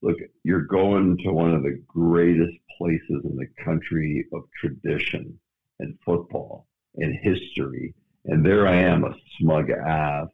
look, 0.02 0.18
you're 0.44 0.62
going 0.62 1.18
to 1.24 1.32
one 1.32 1.54
of 1.54 1.64
the 1.64 1.82
greatest 1.88 2.58
places 2.78 3.22
in 3.24 3.36
the 3.38 3.48
country 3.64 4.26
of 4.34 4.44
tradition 4.60 5.40
and 5.80 5.98
football 6.06 6.68
and 6.96 7.18
history. 7.22 7.94
And 8.26 8.46
there 8.46 8.68
I 8.68 8.76
am, 8.76 9.04
a 9.04 9.16
smug 9.40 9.70
ass, 9.70 10.28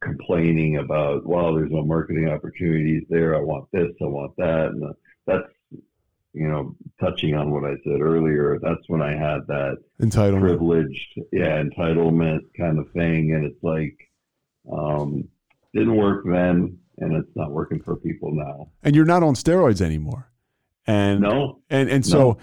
complaining 0.00 0.78
about, 0.78 1.26
well, 1.26 1.54
there's 1.54 1.70
no 1.70 1.84
marketing 1.84 2.28
opportunities 2.28 3.04
there. 3.10 3.34
I 3.34 3.40
want 3.40 3.68
this, 3.72 3.90
I 4.00 4.06
want 4.06 4.36
that. 4.36 4.68
And 4.68 4.94
that's, 5.26 5.48
you 6.32 6.48
know, 6.48 6.74
touching 7.00 7.34
on 7.34 7.50
what 7.50 7.64
I 7.64 7.74
said 7.84 8.00
earlier, 8.00 8.58
that's 8.60 8.88
when 8.88 9.02
I 9.02 9.12
had 9.12 9.46
that 9.48 9.76
Entitlement. 10.00 10.40
privileged, 10.40 11.20
yeah, 11.32 11.62
entitlement 11.62 12.40
kind 12.56 12.78
of 12.78 12.90
thing. 12.92 13.34
And 13.34 13.44
it's 13.44 13.62
like, 13.62 13.96
um, 14.72 15.28
didn't 15.74 15.96
work 15.96 16.24
then, 16.24 16.78
and 16.98 17.16
it's 17.16 17.34
not 17.36 17.50
working 17.50 17.80
for 17.82 17.96
people 17.96 18.30
now. 18.34 18.68
And 18.82 18.94
you're 18.96 19.04
not 19.04 19.22
on 19.22 19.34
steroids 19.34 19.80
anymore. 19.80 20.30
And 20.86 21.20
No, 21.20 21.60
and 21.70 21.88
and 21.90 22.04
so 22.06 22.18
No. 22.18 22.36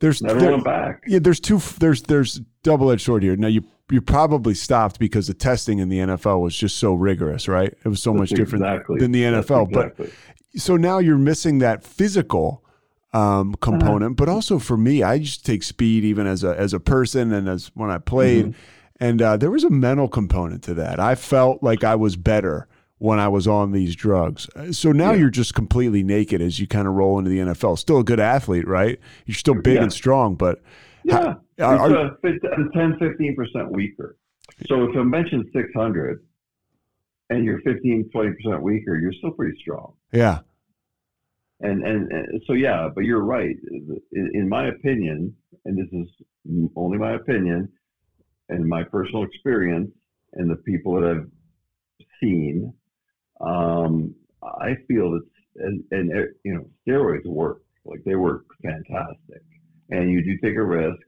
there's 0.00 0.22
never 0.22 0.40
there- 0.40 0.50
went 0.52 0.64
back. 0.64 1.02
yeah, 1.06 1.18
there's 1.20 1.40
two 1.40 1.58
there's 1.78 2.02
there's 2.02 2.40
double 2.62 2.90
edged 2.90 3.02
sword 3.02 3.22
here. 3.22 3.36
Now 3.36 3.48
you 3.48 3.62
you 3.90 4.00
probably 4.00 4.54
stopped 4.54 5.00
because 5.00 5.26
the 5.26 5.34
testing 5.34 5.80
in 5.80 5.88
the 5.88 5.98
NFL 5.98 6.40
was 6.40 6.56
just 6.56 6.76
so 6.76 6.94
rigorous, 6.94 7.48
right? 7.48 7.74
It 7.84 7.88
was 7.88 8.00
so 8.00 8.14
much 8.14 8.30
different 8.30 8.64
exactly- 8.64 9.00
than 9.00 9.10
the 9.12 9.24
that's 9.24 9.48
NFL. 9.50 9.66
But 9.72 9.96
so 10.56 10.76
now 10.76 10.98
you're 10.98 11.18
missing 11.18 11.58
that 11.58 11.82
physical 11.84 12.64
um, 13.12 13.54
component, 13.60 14.16
but 14.16 14.28
also 14.28 14.60
for 14.60 14.76
me, 14.76 15.02
I 15.02 15.18
just 15.18 15.44
take 15.44 15.64
speed 15.64 16.04
even 16.04 16.28
as 16.28 16.44
a 16.44 16.56
as 16.58 16.72
a 16.72 16.78
person 16.78 17.32
and 17.32 17.48
as 17.48 17.72
when 17.74 17.90
I 17.90 17.98
played, 17.98 18.54
and 19.00 19.20
uh, 19.20 19.36
there 19.36 19.50
was 19.50 19.64
a 19.64 19.70
mental 19.70 20.06
component 20.06 20.62
to 20.64 20.74
that. 20.74 21.00
I 21.00 21.16
felt 21.16 21.60
like 21.60 21.82
I 21.82 21.96
was 21.96 22.14
better 22.14 22.68
when 23.00 23.18
I 23.18 23.28
was 23.28 23.48
on 23.48 23.72
these 23.72 23.96
drugs. 23.96 24.48
Uh, 24.54 24.72
So 24.72 24.92
now 24.92 25.12
Yeah. 25.12 25.20
you're 25.20 25.30
just 25.30 25.54
completely 25.54 26.02
naked 26.04 26.40
as 26.42 26.60
you 26.60 26.66
kind 26.66 26.86
of 26.86 26.92
roll 26.94 27.18
into 27.18 27.30
the 27.30 27.38
NFL. 27.40 27.76
Still 27.76 27.98
a 27.98 28.04
good 28.04 28.20
athlete, 28.20 28.68
right? 28.68 29.00
You're 29.24 29.34
still 29.34 29.54
big 29.60 29.76
Yeah. 29.76 29.82
and 29.84 29.92
strong, 29.92 30.34
but 30.34 30.60
Yeah, 31.04 31.36
it's 31.56 31.62
are- 31.64 31.96
a 31.96 32.16
fif- 32.22 32.44
a 32.44 32.68
10, 32.74 32.98
15% 32.98 33.72
weaker. 33.72 34.16
So 34.66 34.84
if 34.84 34.94
I 34.94 35.02
mention 35.02 35.50
600 35.52 36.22
and 37.30 37.42
you're 37.46 37.60
15, 37.62 38.10
20% 38.10 38.60
weaker, 38.62 38.96
you're 38.98 39.14
still 39.14 39.30
pretty 39.32 39.56
strong. 39.58 39.94
yeah, 40.12 40.40
And, 41.60 41.82
and, 41.84 42.10
and 42.12 42.42
so, 42.46 42.52
yeah, 42.52 42.88
but 42.94 43.04
you're 43.04 43.24
right. 43.24 43.56
In, 44.12 44.30
in 44.34 44.48
my 44.48 44.68
opinion, 44.68 45.34
and 45.64 45.78
this 45.78 45.88
is 45.92 46.08
only 46.76 46.98
my 46.98 47.12
opinion 47.14 47.68
and 48.50 48.66
my 48.68 48.82
personal 48.84 49.22
experience 49.24 49.90
and 50.34 50.50
the 50.50 50.56
people 50.56 51.00
that 51.00 51.04
I've 51.10 51.30
seen, 52.20 52.72
um, 53.40 54.14
I 54.42 54.74
feel 54.88 55.12
that, 55.12 55.26
and, 55.56 55.84
and, 55.90 56.10
uh, 56.12 56.22
you 56.44 56.54
know, 56.54 56.66
steroids 56.86 57.26
work. 57.26 57.62
Like 57.84 58.02
they 58.04 58.14
work 58.14 58.44
fantastic. 58.62 59.42
And 59.90 60.10
you 60.10 60.22
do 60.22 60.36
take 60.38 60.56
a 60.56 60.62
risk, 60.62 61.00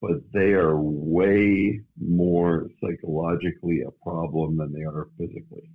but 0.00 0.20
they 0.32 0.52
are 0.52 0.76
way 0.80 1.80
more 2.00 2.68
psychologically 2.80 3.82
a 3.82 3.90
problem 4.02 4.56
than 4.56 4.72
they 4.72 4.82
are 4.82 5.08
physically. 5.18 5.70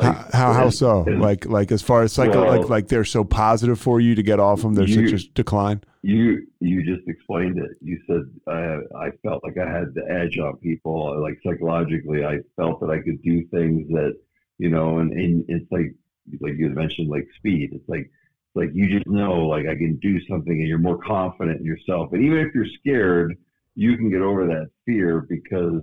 how, 0.00 0.26
how 0.32 0.52
how 0.54 0.70
so? 0.70 1.00
Like 1.02 1.44
like 1.44 1.70
as 1.70 1.82
far 1.82 2.02
as 2.02 2.12
psycho, 2.12 2.44
Well- 2.44 2.58
like 2.60 2.68
like 2.70 2.88
they're 2.88 3.04
so 3.04 3.24
positive 3.24 3.78
for 3.78 4.00
you 4.00 4.14
to 4.14 4.22
get 4.22 4.40
off 4.40 4.62
them. 4.62 4.74
There's 4.74 4.94
You- 4.94 5.08
such 5.08 5.24
a 5.26 5.32
decline. 5.32 5.82
You 6.02 6.46
you 6.60 6.84
just 6.84 7.08
explained 7.08 7.58
it. 7.58 7.70
You 7.80 7.98
said 8.06 8.22
I 8.48 8.78
I 9.06 9.10
felt 9.22 9.44
like 9.44 9.56
I 9.56 9.70
had 9.70 9.94
the 9.94 10.04
edge 10.10 10.38
on 10.38 10.56
people. 10.56 11.20
Like 11.22 11.38
psychologically, 11.44 12.24
I 12.24 12.40
felt 12.56 12.80
that 12.80 12.90
I 12.90 13.00
could 13.00 13.22
do 13.22 13.46
things 13.46 13.88
that 13.90 14.16
you 14.58 14.68
know, 14.68 14.98
and, 14.98 15.12
and 15.12 15.44
it's 15.48 15.70
like 15.70 15.94
like 16.40 16.54
you 16.58 16.68
mentioned, 16.70 17.08
like 17.08 17.28
speed. 17.36 17.70
It's 17.72 17.88
like 17.88 18.10
like 18.54 18.70
you 18.74 18.88
just 18.88 19.06
know 19.06 19.46
like 19.46 19.66
I 19.66 19.76
can 19.76 19.96
do 19.96 20.20
something 20.26 20.52
and 20.52 20.66
you're 20.66 20.78
more 20.78 20.98
confident 20.98 21.60
in 21.60 21.66
yourself. 21.66 22.12
And 22.12 22.24
even 22.24 22.38
if 22.38 22.54
you're 22.54 22.66
scared, 22.80 23.36
you 23.76 23.96
can 23.96 24.10
get 24.10 24.22
over 24.22 24.46
that 24.46 24.70
fear 24.84 25.20
because 25.20 25.82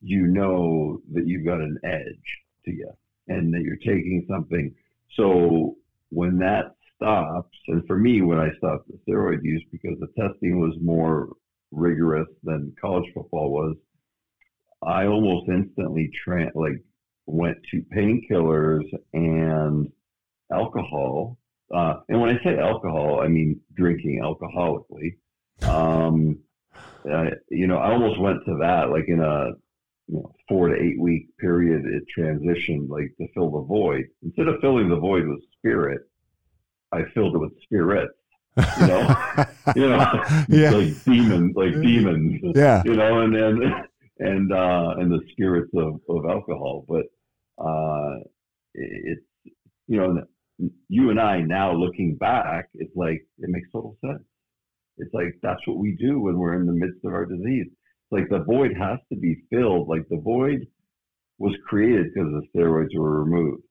you 0.00 0.26
know 0.26 1.00
that 1.12 1.26
you've 1.26 1.44
got 1.44 1.60
an 1.60 1.78
edge 1.84 2.38
to 2.64 2.72
you 2.72 2.90
and 3.28 3.52
that 3.52 3.60
you're 3.60 3.76
taking 3.76 4.26
something. 4.30 4.74
So 5.14 5.76
when 6.10 6.38
that 6.38 6.74
stops, 6.98 7.56
and 7.68 7.86
for 7.86 7.96
me, 7.96 8.22
when 8.22 8.38
I 8.38 8.50
stopped 8.58 8.88
the 8.88 8.98
steroid 9.08 9.42
use 9.42 9.64
because 9.72 9.98
the 10.00 10.08
testing 10.20 10.60
was 10.60 10.74
more 10.80 11.28
rigorous 11.70 12.28
than 12.42 12.74
college 12.80 13.10
football 13.14 13.50
was, 13.50 13.76
I 14.82 15.06
almost 15.06 15.48
instantly 15.48 16.10
tra- 16.24 16.52
like 16.54 16.82
went 17.26 17.58
to 17.70 17.82
painkillers 17.94 18.84
and 19.12 19.90
alcohol. 20.52 21.38
Uh, 21.74 22.00
and 22.08 22.20
when 22.20 22.30
I 22.30 22.42
say 22.42 22.58
alcohol, 22.58 23.20
I 23.20 23.28
mean 23.28 23.60
drinking 23.74 24.20
alcoholically. 24.22 25.16
Um, 25.66 26.38
uh, 27.10 27.30
you 27.50 27.66
know, 27.66 27.78
I 27.78 27.92
almost 27.92 28.20
went 28.20 28.44
to 28.46 28.56
that 28.60 28.90
like 28.90 29.08
in 29.08 29.20
a 29.20 29.50
you 30.08 30.16
know, 30.16 30.32
four 30.48 30.68
to 30.68 30.82
eight 30.82 30.98
week 30.98 31.28
period. 31.38 31.84
It 31.84 32.04
transitioned 32.16 32.88
like 32.88 33.14
to 33.18 33.28
fill 33.34 33.50
the 33.50 33.66
void. 33.66 34.06
Instead 34.22 34.48
of 34.48 34.60
filling 34.60 34.88
the 34.88 34.96
void 34.96 35.26
with 35.26 35.42
spirit, 35.58 36.02
I 36.92 37.02
filled 37.14 37.34
it 37.34 37.38
with 37.38 37.52
spirits. 37.62 38.14
You 38.80 38.86
know, 38.86 39.16
you 39.76 39.88
know, 39.88 40.24
Yeah. 40.48 40.70
like 40.72 41.04
demons, 41.04 41.52
like 41.56 41.74
demons. 41.82 42.40
Yeah. 42.56 42.82
You 42.84 42.94
know, 42.94 43.20
and 43.20 43.34
and 43.36 43.62
and 44.18 44.52
uh, 44.52 44.94
and 44.98 45.12
the 45.12 45.20
spirits 45.32 45.70
of, 45.76 46.00
of 46.08 46.24
alcohol. 46.28 46.84
But 46.88 47.04
uh, 47.62 48.16
it- 48.74 49.18
it's 49.44 49.54
you 49.86 49.96
know, 49.98 50.22
you 50.88 51.10
and 51.10 51.20
I 51.20 51.40
now 51.40 51.72
looking 51.72 52.16
back, 52.16 52.68
it's 52.74 52.94
like 52.96 53.24
it 53.38 53.48
makes 53.48 53.68
total 53.72 53.96
sense. 54.04 54.22
It's 54.98 55.14
like 55.14 55.38
that's 55.42 55.60
what 55.66 55.78
we 55.78 55.96
do 55.96 56.20
when 56.20 56.36
we're 56.36 56.54
in 56.60 56.66
the 56.66 56.72
midst 56.72 57.04
of 57.04 57.12
our 57.12 57.24
disease. 57.24 57.66
It's 57.68 58.12
like 58.12 58.28
the 58.28 58.44
void 58.44 58.72
has 58.76 58.98
to 59.12 59.18
be 59.18 59.36
filled. 59.50 59.88
Like 59.88 60.06
the 60.10 60.20
void 60.20 60.66
was 61.38 61.54
created 61.68 62.12
because 62.12 62.28
the 62.32 62.42
steroids 62.60 62.96
were 62.98 63.22
removed. 63.24 63.62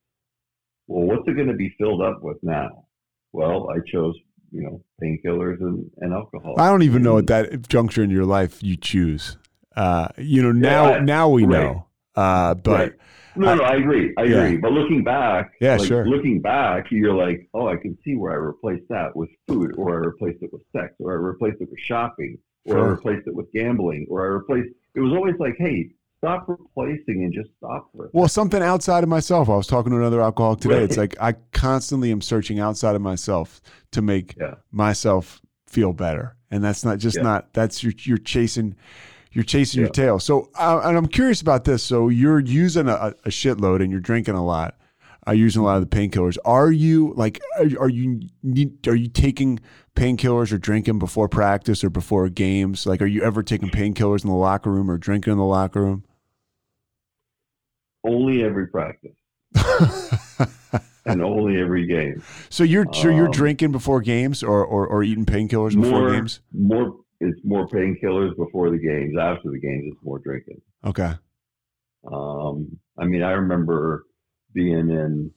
Well, 0.87 1.05
what's 1.05 1.27
it 1.27 1.35
going 1.35 1.49
to 1.49 1.53
be 1.53 1.75
filled 1.77 2.01
up 2.01 2.19
with 2.23 2.37
now? 2.41 2.85
Well, 3.33 3.69
I 3.69 3.79
chose, 3.91 4.15
you 4.51 4.61
know, 4.63 4.81
painkillers 5.01 5.59
and, 5.61 5.89
and 5.97 6.13
alcohol. 6.13 6.55
I 6.57 6.69
don't 6.69 6.83
even 6.83 7.03
know 7.03 7.17
at 7.17 7.27
that 7.27 7.67
juncture 7.67 8.03
in 8.03 8.09
your 8.09 8.25
life 8.25 8.61
you 8.63 8.75
choose. 8.77 9.37
Uh, 9.75 10.07
you 10.17 10.41
know, 10.41 10.51
now 10.51 10.93
I- 10.95 10.99
now 10.99 11.29
we 11.29 11.43
right. 11.45 11.63
know. 11.63 11.87
Uh, 12.15 12.53
but 12.55 12.79
Right. 12.79 12.93
No, 13.35 13.53
no, 13.53 13.63
I 13.63 13.75
agree. 13.75 14.11
I 14.17 14.23
Yeah. 14.23 14.37
agree. 14.45 14.57
But 14.57 14.71
looking 14.71 15.03
back, 15.03 15.51
Yeah, 15.61 15.75
like, 15.77 15.87
sure. 15.87 16.07
Looking 16.07 16.41
back, 16.41 16.87
you're 16.89 17.13
like, 17.13 17.47
oh, 17.53 17.67
I 17.67 17.75
can 17.75 17.95
see 18.03 18.15
where 18.15 18.31
I 18.31 18.35
replaced 18.35 18.87
that 18.89 19.15
with 19.15 19.29
food, 19.47 19.75
or 19.77 19.93
I 19.93 19.97
replaced 20.07 20.41
it 20.41 20.51
with 20.51 20.63
sex, 20.75 20.95
or 20.99 21.11
I 21.11 21.15
replaced 21.17 21.61
it 21.61 21.69
with 21.69 21.79
shopping, 21.79 22.39
or 22.65 22.73
Sure. 22.73 22.85
I 22.85 22.89
replaced 22.89 23.27
it 23.27 23.35
with 23.35 23.51
gambling, 23.53 24.07
or 24.09 24.25
I 24.25 24.29
replaced. 24.29 24.69
It 24.95 25.01
was 25.01 25.13
always 25.13 25.35
like, 25.37 25.53
hey, 25.59 25.91
stop 26.17 26.49
replacing 26.49 27.25
and 27.25 27.31
just 27.31 27.51
stop 27.57 27.91
for 27.95 28.09
well, 28.11 28.27
something 28.27 28.63
outside 28.63 29.03
of 29.03 29.09
myself. 29.09 29.49
I 29.49 29.55
was 29.55 29.67
talking 29.67 29.91
to 29.91 29.97
another 29.99 30.19
alcoholic 30.19 30.59
today. 30.61 30.81
It's 30.83 30.97
like 30.97 31.15
I 31.21 31.33
constantly 31.57 32.11
am 32.11 32.21
searching 32.21 32.59
outside 32.59 32.95
of 32.95 33.01
myself 33.01 33.61
to 33.91 34.01
make 34.01 34.35
Yeah. 34.39 34.55
myself 34.71 35.41
feel 35.65 35.91
better, 35.93 36.35
and 36.51 36.63
that's 36.63 36.85
not 36.85 36.99
just 36.99 37.17
Yeah. 37.17 37.23
not. 37.23 37.53
That's 37.53 37.83
you're 37.83 37.93
you're 38.03 38.17
chasing. 38.17 38.75
You're 39.31 39.43
chasing 39.43 39.81
your 39.81 39.89
tail. 39.89 40.19
So, 40.19 40.49
uh, 40.55 40.81
and 40.83 40.97
I'm 40.97 41.05
curious 41.07 41.41
about 41.41 41.65
this. 41.65 41.83
So, 41.83 42.09
you're 42.09 42.39
using 42.39 42.87
a, 42.87 43.13
a 43.25 43.29
shitload 43.29 43.81
and 43.83 43.91
you're 43.91 43.99
drinking 43.99 44.35
a 44.35 44.43
lot. 44.45 44.75
Uh, 45.27 45.33
using 45.33 45.61
a 45.61 45.65
lot 45.65 45.75
of 45.81 45.87
the 45.87 45.93
painkillers. 45.95 46.37
Are 46.45 46.71
you 46.71 47.13
like? 47.17 47.41
Are, 47.59 47.81
are 47.81 47.89
you 47.89 48.21
need? 48.43 48.87
Are 48.87 48.95
you 48.95 49.09
taking 49.09 49.59
painkillers 49.95 50.53
or 50.53 50.57
drinking 50.57 50.99
before 50.99 51.27
practice 51.27 51.83
or 51.83 51.89
before 51.89 52.29
games? 52.29 52.85
Like, 52.85 53.01
are 53.01 53.05
you 53.07 53.21
ever 53.23 53.43
taking 53.43 53.67
painkillers 53.69 54.23
in 54.23 54.29
the 54.29 54.35
locker 54.37 54.71
room 54.71 54.89
or 54.89 54.97
drinking 54.97 55.33
in 55.33 55.37
the 55.37 55.43
locker 55.43 55.81
room? 55.81 56.05
Only 58.05 58.41
every 58.43 58.67
practice 58.67 59.17
and 61.07 61.21
only 61.21 61.59
every 61.59 61.85
game. 61.87 62.21
so 62.49 62.63
you're 62.63 62.85
so 62.93 63.09
you're 63.09 63.25
Um, 63.27 63.31
drinking 63.31 63.71
before 63.71 64.01
games 64.01 64.43
or 64.43 64.63
or, 64.65 64.85
or 64.87 65.03
eating 65.03 65.25
painkillers 65.25 65.75
before 65.75 65.99
More, 66.01 66.11
games? 66.11 66.41
more. 66.53 66.95
It's 67.19 67.39
more 67.43 67.67
painkillers 67.67 68.35
before 68.37 68.69
the 68.69 68.77
games. 68.77 69.17
After 69.19 69.49
the 69.49 69.59
games, 69.59 69.85
it's 69.87 70.03
more 70.03 70.19
drinking. 70.19 70.61
Okay. 70.85 71.13
Um, 72.11 72.77
I 72.99 73.05
mean, 73.05 73.23
I 73.23 73.31
remember 73.31 74.05
being 74.53 74.89
in 74.91 75.31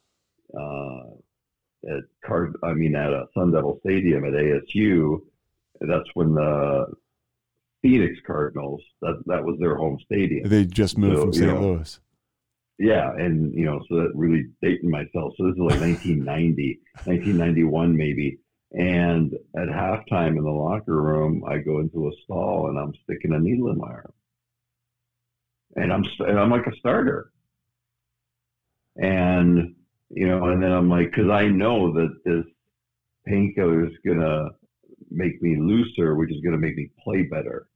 uh, 0.59 1.91
at 1.97 2.03
Card. 2.25 2.55
I 2.63 2.75
mean, 2.75 2.95
at 2.95 3.13
a 3.13 3.27
Sun 3.35 3.53
Devil 3.53 3.79
Stadium 3.85 4.25
at 4.25 4.33
ASU. 4.33 5.21
That's 5.81 6.09
when 6.13 6.35
the 6.35 6.85
Phoenix 7.83 8.19
Cardinals. 8.27 8.83
That 9.01 9.23
that 9.27 9.43
was 9.43 9.57
their 9.59 9.77
home 9.77 9.99
stadium. 10.05 10.49
They 10.49 10.67
just 10.67 10.99
moved 10.99 11.17
So, 11.17 11.21
from 11.23 11.33
you 11.33 11.39
St. 11.39 11.55
know, 11.55 11.61
Louis. 11.73 12.01
Yeah, 12.81 13.13
and 13.13 13.55
you 13.55 13.67
know, 13.67 13.83
so 13.89 13.97
that 13.97 14.13
really 14.15 14.47
dating 14.63 14.91
myself. 14.91 15.35
So 15.37 15.45
this 15.45 15.55
is 15.55 15.61
like 15.61 15.81
1990, 15.81 16.81
1991 17.05 17.95
maybe. 17.95 18.39
And 18.73 19.35
at 19.55 19.69
halftime 19.69 20.39
in 20.39 20.45
the 20.45 20.51
locker 20.51 21.03
room, 21.03 21.45
I 21.47 21.59
go 21.59 21.81
into 21.81 22.09
a 22.09 22.13
stall 22.25 22.69
and 22.69 22.79
I'm 22.79 22.95
sticking 23.05 23.35
a 23.35 23.39
needle 23.39 23.69
in 23.69 23.79
my 23.79 23.89
arm, 23.89 24.13
and 25.77 25.93
I'm 25.93 26.05
and 26.21 26.39
I'm 26.39 26.51
like 26.51 26.67
a 26.67 26.77
starter. 26.79 27.33
And 28.97 29.75
you 30.09 30.27
know, 30.27 30.47
and 30.47 30.63
then 30.63 30.73
I'm 30.73 30.89
like, 30.89 31.11
because 31.11 31.31
I 31.31 31.49
know 31.49 31.93
that 31.93 32.15
this 32.25 32.45
painkiller 33.27 33.87
is 33.89 33.93
gonna 34.07 34.51
make 35.11 35.43
me 35.43 35.57
looser, 35.59 36.15
which 36.15 36.31
is 36.31 36.41
gonna 36.43 36.57
make 36.57 36.77
me 36.77 36.91
play 37.05 37.25
better. 37.25 37.67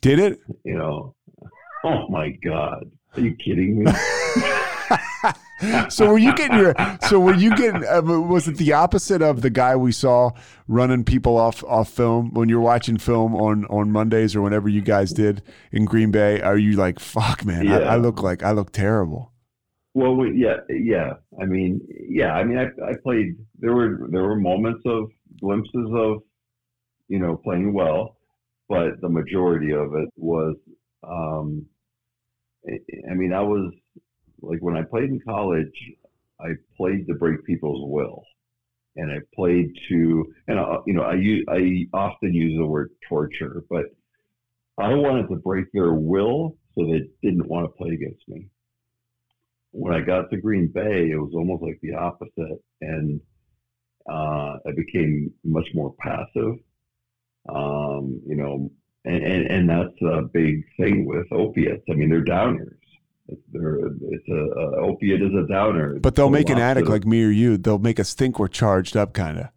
Did 0.00 0.18
it? 0.18 0.40
You 0.64 0.78
know, 0.78 1.14
oh 1.84 2.08
my 2.08 2.30
god, 2.42 2.90
are 3.16 3.20
you 3.20 3.34
kidding 3.34 3.84
me? 3.84 3.92
so 5.88 6.08
were 6.08 6.18
you 6.18 6.34
getting 6.34 6.58
your? 6.58 6.74
So 7.08 7.20
were 7.20 7.34
you 7.34 7.54
getting? 7.56 7.84
Uh, 7.86 8.02
was 8.02 8.48
it 8.48 8.56
the 8.56 8.72
opposite 8.72 9.22
of 9.22 9.42
the 9.42 9.50
guy 9.50 9.76
we 9.76 9.92
saw 9.92 10.30
running 10.68 11.04
people 11.04 11.36
off 11.36 11.62
off 11.64 11.88
film 11.88 12.32
when 12.34 12.48
you're 12.48 12.60
watching 12.60 12.98
film 12.98 13.34
on 13.34 13.64
on 13.66 13.90
Mondays 13.90 14.34
or 14.34 14.42
whenever 14.42 14.68
you 14.68 14.80
guys 14.80 15.12
did 15.12 15.42
in 15.72 15.84
Green 15.84 16.10
Bay? 16.10 16.40
Are 16.40 16.58
you 16.58 16.76
like, 16.76 16.98
fuck, 16.98 17.44
man? 17.44 17.68
I, 17.68 17.80
I 17.80 17.96
look 17.96 18.22
like 18.22 18.42
I 18.42 18.52
look 18.52 18.72
terrible. 18.72 19.32
Well, 19.94 20.16
we, 20.16 20.32
yeah, 20.36 20.56
yeah. 20.68 21.14
I 21.40 21.44
mean, 21.44 21.80
yeah. 21.88 22.32
I 22.32 22.44
mean, 22.44 22.58
I, 22.58 22.64
I 22.84 22.94
played. 23.02 23.36
There 23.58 23.74
were 23.74 24.08
there 24.10 24.24
were 24.24 24.36
moments 24.36 24.82
of 24.86 25.10
glimpses 25.40 25.88
of, 25.94 26.22
you 27.08 27.20
know, 27.20 27.36
playing 27.36 27.72
well, 27.72 28.16
but 28.68 29.00
the 29.00 29.08
majority 29.08 29.72
of 29.72 29.94
it 29.94 30.08
was. 30.16 30.56
Um, 31.06 31.66
I, 32.66 33.14
mean, 33.14 33.32
I 33.32 33.42
was 33.42 33.72
like 34.40 34.60
when 34.60 34.76
I 34.76 34.82
played 34.82 35.10
in 35.10 35.20
college, 35.20 35.74
I 36.40 36.50
played 36.76 37.06
to 37.08 37.14
break 37.14 37.44
people's 37.44 37.90
will, 37.90 38.24
and 38.96 39.10
I 39.10 39.18
played 39.34 39.72
to, 39.88 40.32
and 40.48 40.58
I, 40.58 40.76
you 40.86 40.94
know, 40.94 41.02
I 41.02 41.14
use 41.14 41.44
I 41.48 41.86
often 41.92 42.32
use 42.34 42.56
the 42.58 42.66
word 42.66 42.90
torture, 43.08 43.64
but 43.68 43.86
I 44.78 44.94
wanted 44.94 45.28
to 45.28 45.36
break 45.36 45.66
their 45.72 45.92
will 45.92 46.56
so 46.74 46.86
they 46.86 47.02
didn't 47.22 47.48
want 47.48 47.66
to 47.66 47.76
play 47.76 47.94
against 47.94 48.26
me 48.28 48.48
when 49.74 49.92
I 49.92 50.00
got 50.00 50.30
to 50.30 50.36
Green 50.36 50.68
Bay, 50.68 51.10
it 51.10 51.16
was 51.16 51.32
almost 51.34 51.64
like 51.64 51.80
the 51.82 51.94
opposite, 51.94 52.62
and 52.80 53.20
uh, 54.08 54.56
I 54.64 54.72
became 54.76 55.32
much 55.42 55.66
more 55.74 55.92
passive. 55.98 56.54
Um, 57.48 58.22
you 58.24 58.36
know, 58.36 58.70
and, 59.04 59.22
and 59.22 59.46
and 59.46 59.70
that's 59.70 60.02
a 60.02 60.22
big 60.22 60.64
thing 60.76 61.04
with 61.04 61.26
opiates. 61.32 61.84
I 61.90 61.94
mean, 61.94 62.10
they're 62.10 62.24
downers. 62.24 62.76
They're, 63.52 63.78
it's 63.86 64.28
a, 64.28 64.34
a 64.34 64.80
opiate 64.82 65.22
is 65.22 65.32
a 65.32 65.46
downer. 65.50 65.98
But 65.98 66.14
they'll 66.14 66.28
make 66.28 66.50
an 66.50 66.58
addict 66.58 66.88
of- 66.88 66.92
like 66.92 67.06
me 67.06 67.24
or 67.24 67.30
you. 67.30 67.56
They'll 67.56 67.78
make 67.78 67.98
us 67.98 68.14
think 68.14 68.38
we're 68.38 68.48
charged 68.48 68.96
up, 68.96 69.14
kind 69.14 69.38
of. 69.38 69.48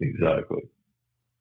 Exactly. 0.00 0.62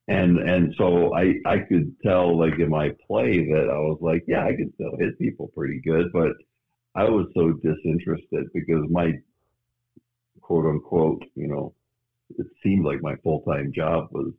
And 0.08 0.38
and 0.38 0.74
so 0.78 1.16
I 1.16 1.36
I 1.46 1.60
could 1.60 1.96
tell 2.04 2.38
like 2.38 2.60
in 2.60 2.70
my 2.70 2.92
play 3.08 3.46
that 3.52 3.70
I 3.72 3.78
was 3.78 3.98
like, 4.02 4.24
yeah, 4.28 4.46
I 4.46 4.56
could 4.56 4.72
still 4.76 4.96
hit 5.00 5.18
people 5.18 5.52
pretty 5.56 5.82
good, 5.84 6.12
but 6.14 6.34
I 6.94 7.06
was 7.06 7.28
so 7.34 7.54
disinterested 7.54 8.48
because 8.54 8.86
my 8.90 9.14
quote 10.42 10.66
unquote, 10.66 11.24
you 11.36 11.48
know, 11.48 11.74
it 12.38 12.48
seemed 12.62 12.86
like 12.86 13.02
my 13.02 13.16
full 13.24 13.42
time 13.42 13.72
job 13.74 14.10
was 14.12 14.32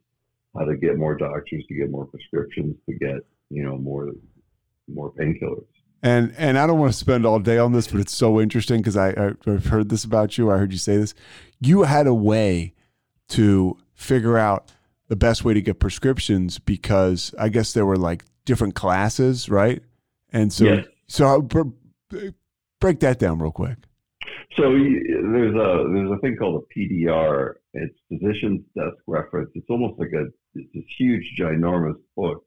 how 0.57 0.65
to 0.65 0.75
get 0.77 0.97
more 0.97 1.15
doctors 1.15 1.63
to 1.67 1.75
get 1.75 1.89
more 1.91 2.05
prescriptions 2.05 2.75
to 2.89 2.95
get, 2.97 3.17
you 3.49 3.63
know, 3.63 3.77
more 3.77 4.11
more 4.87 5.11
painkillers. 5.11 5.65
And 6.03 6.33
and 6.37 6.57
I 6.57 6.67
don't 6.67 6.79
want 6.79 6.91
to 6.93 6.97
spend 6.97 7.25
all 7.25 7.39
day 7.39 7.57
on 7.57 7.71
this, 7.73 7.87
but 7.87 7.99
it's 7.99 8.15
so 8.15 8.39
interesting 8.39 8.77
because 8.81 8.95
I 8.97 9.09
I- 9.11 9.35
I've 9.51 9.65
heard 9.67 9.89
this 9.89 10.03
about 10.03 10.37
you. 10.37 10.49
I 10.51 10.57
heard 10.57 10.71
you 10.71 10.77
say 10.77 10.97
this. 10.97 11.13
You 11.59 11.83
had 11.83 12.07
a 12.07 12.13
way 12.13 12.73
to 13.29 13.77
figure 13.93 14.37
out 14.37 14.71
the 15.07 15.15
best 15.15 15.43
way 15.43 15.53
to 15.53 15.61
get 15.61 15.79
prescriptions 15.79 16.59
because 16.59 17.33
I 17.39 17.49
guess 17.49 17.73
there 17.73 17.85
were 17.85 17.97
like 17.97 18.23
different 18.45 18.75
classes, 18.75 19.49
right? 19.49 19.81
And 20.31 20.53
so 20.53 20.65
Yes. 20.65 20.85
so 21.07 21.41
br- 21.41 21.63
break 22.79 22.99
that 22.99 23.17
down 23.19 23.39
real 23.39 23.51
quick. 23.51 23.77
So 24.57 24.71
you, 24.73 25.29
there's 25.31 25.55
a 25.55 25.87
there's 25.93 26.11
a 26.11 26.17
thing 26.17 26.35
called 26.35 26.63
a 26.63 26.79
PDR. 26.79 27.53
It's 27.73 27.95
physician's 28.09 28.61
desk 28.75 28.97
reference. 29.05 29.51
It's 29.53 29.69
almost 29.69 29.99
like 29.99 30.11
a 30.13 30.25
it's 30.55 30.69
this 30.73 30.83
huge, 30.97 31.35
ginormous 31.39 31.99
book, 32.15 32.43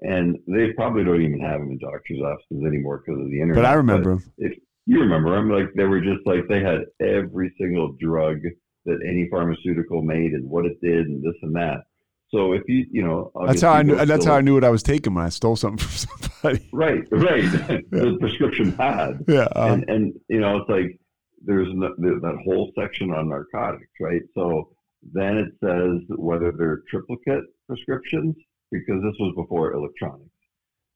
and 0.00 0.36
they 0.48 0.72
probably 0.72 1.04
don't 1.04 1.22
even 1.22 1.40
have 1.40 1.60
them 1.60 1.70
in 1.70 1.78
doctors' 1.78 2.20
offices 2.20 2.64
anymore 2.66 3.02
because 3.04 3.20
of 3.20 3.30
the 3.30 3.40
internet. 3.40 3.62
But 3.62 3.66
I 3.66 3.74
remember 3.74 4.16
them. 4.16 4.32
If 4.38 4.58
you 4.86 5.00
remember 5.00 5.36
them, 5.36 5.50
like 5.50 5.72
they 5.76 5.84
were 5.84 6.00
just 6.00 6.26
like 6.26 6.48
they 6.48 6.60
had 6.60 6.86
every 7.00 7.54
single 7.58 7.92
drug 8.00 8.38
that 8.86 8.98
any 9.08 9.28
pharmaceutical 9.30 10.02
made 10.02 10.32
and 10.32 10.50
what 10.50 10.66
it 10.66 10.80
did 10.82 11.06
and 11.06 11.22
this 11.22 11.36
and 11.42 11.54
that. 11.54 11.84
So 12.30 12.52
if 12.52 12.62
you 12.66 12.84
you 12.90 13.04
know 13.04 13.30
That's 13.46 13.62
how 13.62 13.74
I 13.74 13.82
knew. 13.82 14.04
That's 14.04 14.24
how 14.24 14.34
I 14.34 14.40
knew 14.40 14.54
what 14.54 14.64
I 14.64 14.70
was 14.70 14.82
taking 14.82 15.14
when 15.14 15.24
I 15.24 15.28
stole 15.28 15.54
something 15.54 15.78
from 15.86 16.08
somebody. 16.40 16.68
Right, 16.72 17.06
right. 17.12 17.90
the 17.90 18.16
prescription 18.18 18.72
pad. 18.72 19.24
Yeah. 19.28 19.46
uh, 19.54 19.68
and 19.72 19.88
and 19.88 20.14
you 20.28 20.40
know 20.40 20.56
it's 20.56 20.68
like 20.68 20.98
there's 21.44 21.68
no, 21.72 21.94
there's 21.98 22.22
that 22.22 22.38
whole 22.44 22.72
section 22.78 23.10
on 23.12 23.28
narcotics 23.28 23.90
right? 24.00 24.22
So 24.34 24.70
then 25.12 25.36
it 25.36 25.48
says 25.62 26.16
whether 26.16 26.52
they're 26.52 26.82
triplicate 26.90 27.44
prescriptions 27.66 28.34
because 28.70 29.02
this 29.02 29.14
was 29.20 29.34
before 29.36 29.72
electronics. 29.72 30.30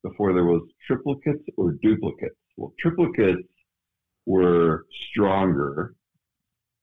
Before 0.03 0.33
there 0.33 0.45
was 0.45 0.63
triplicates 0.91 1.45
or 1.57 1.73
duplicates. 1.83 2.37
Well 2.57 2.73
triplicates 2.85 3.47
were 4.27 4.87
stronger 5.11 5.95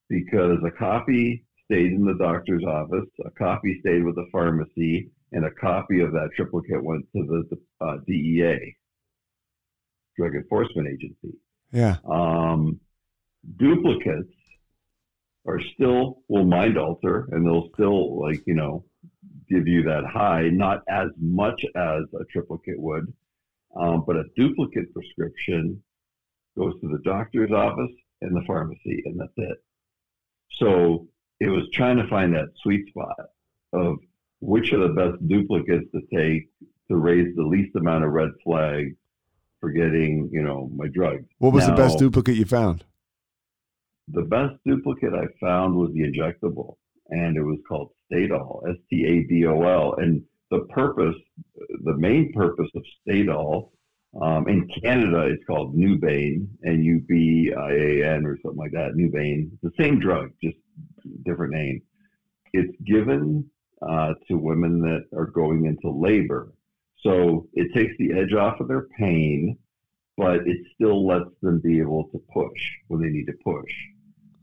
because 0.10 0.58
a 0.66 0.72
copy 0.72 1.46
stayed 1.66 1.92
in 1.92 2.06
the 2.06 2.16
doctor's 2.16 2.64
office 2.64 3.10
a 3.26 3.32
copy 3.32 3.78
stayed 3.82 4.04
with 4.04 4.16
the 4.16 4.28
pharmacy 4.32 5.10
and 5.32 5.46
a 5.46 5.52
copy 5.52 6.02
of 6.02 6.12
that 6.12 6.30
triplicate 6.36 6.84
went 6.84 7.06
to 7.14 7.46
the 7.50 7.86
uh, 7.86 7.98
dea 8.08 8.76
drug 10.18 10.34
enforcement 10.36 10.88
agency. 10.88 11.38
Yeah. 11.72 11.98
um, 12.10 12.80
duplicates 13.58 14.34
are 15.48 15.62
still 15.74 16.22
will 16.28 16.46
mind 16.46 16.78
alter 16.78 17.28
and 17.32 17.46
they'll 17.46 17.70
still 17.74 18.20
like 18.20 18.42
you 18.46 18.56
know 18.56 18.84
give 19.50 19.68
you 19.68 19.84
that 19.84 20.04
high 20.06 20.50
not 20.50 20.82
as 20.90 21.10
much 21.20 21.64
as 21.76 22.04
a 22.20 22.26
triplicate 22.32 22.80
would 22.80 23.12
um, 23.76 24.04
but 24.08 24.16
a 24.16 24.24
duplicate 24.36 24.92
prescription 24.94 25.82
goes 26.58 26.74
to 26.82 26.88
the 26.88 27.00
doctor's 27.04 27.52
office 27.52 27.92
and 28.22 28.36
the 28.36 28.44
pharmacy 28.48 29.04
and 29.06 29.20
that's 29.20 29.34
it 29.38 29.58
so 30.54 31.08
it 31.40 31.50
was 31.50 31.64
trying 31.74 31.98
to 31.98 32.08
find 32.08 32.34
that 32.34 32.50
sweet 32.62 32.88
spot 32.90 33.28
of 33.74 33.98
which 34.40 34.74
are 34.74 34.88
the 34.88 34.94
best 34.94 35.28
duplicates 35.28 35.86
to 35.92 36.02
take 36.14 36.50
to 36.88 36.98
raise 36.98 37.36
the 37.36 37.44
least 37.44 37.76
amount 37.76 38.04
of 38.04 38.12
red 38.12 38.30
flags 38.44 38.96
for 39.60 39.70
getting 39.70 40.30
you 40.32 40.42
know 40.42 40.70
my 40.76 40.88
drugs 40.88 41.26
What 41.38 41.54
was 41.54 41.68
the 41.68 41.74
best 41.74 42.00
duplicate 42.00 42.36
you 42.36 42.46
found? 42.46 42.84
The 44.10 44.22
best 44.22 44.56
duplicate 44.66 45.14
I 45.14 45.26
found 45.40 45.76
was 45.76 45.92
the 45.94 46.02
injectable, 46.02 46.76
and 47.10 47.36
it 47.36 47.42
was 47.42 47.58
called 47.68 47.92
Stadol, 48.12 48.62
S 48.70 48.78
T 48.90 49.06
A 49.06 49.24
D 49.24 49.46
O 49.48 49.64
L. 49.64 49.96
And 49.96 50.24
the 50.52 50.60
purpose, 50.70 51.16
the 51.84 51.98
main 51.98 52.32
purpose 52.34 52.70
of 52.76 52.84
Stadol, 53.08 53.72
um, 54.22 54.48
in 54.48 54.70
Canada, 54.82 55.24
it's 55.24 55.44
called 55.46 55.76
Nubain, 55.76 56.48
N 56.64 56.84
U 56.84 57.00
B 57.00 57.52
I 57.58 57.72
A 57.72 58.16
N 58.16 58.26
or 58.26 58.38
something 58.42 58.60
like 58.60 58.72
that. 58.74 58.96
Nubain, 58.96 59.52
the 59.64 59.72
same 59.80 60.00
drug, 60.00 60.32
just 60.42 60.58
different 61.24 61.54
name. 61.54 61.82
It's 62.54 62.76
given 62.86 63.50
uh, 63.82 64.14
to 64.28 64.38
women 64.38 64.82
that 64.82 65.06
are 65.18 65.26
going 65.26 65.66
into 65.66 65.90
labor, 65.90 66.54
so 67.02 67.48
it 67.54 67.74
takes 67.74 67.98
the 67.98 68.14
edge 68.14 68.34
off 68.34 68.60
of 68.60 68.68
their 68.68 68.88
pain 68.98 69.58
but 70.18 70.48
it 70.48 70.58
still 70.74 71.06
lets 71.06 71.30
them 71.42 71.60
be 71.60 71.80
able 71.80 72.06
to 72.10 72.22
push 72.34 72.72
when 72.88 73.02
they 73.02 73.10
need 73.10 73.26
to 73.26 73.34
push. 73.44 73.72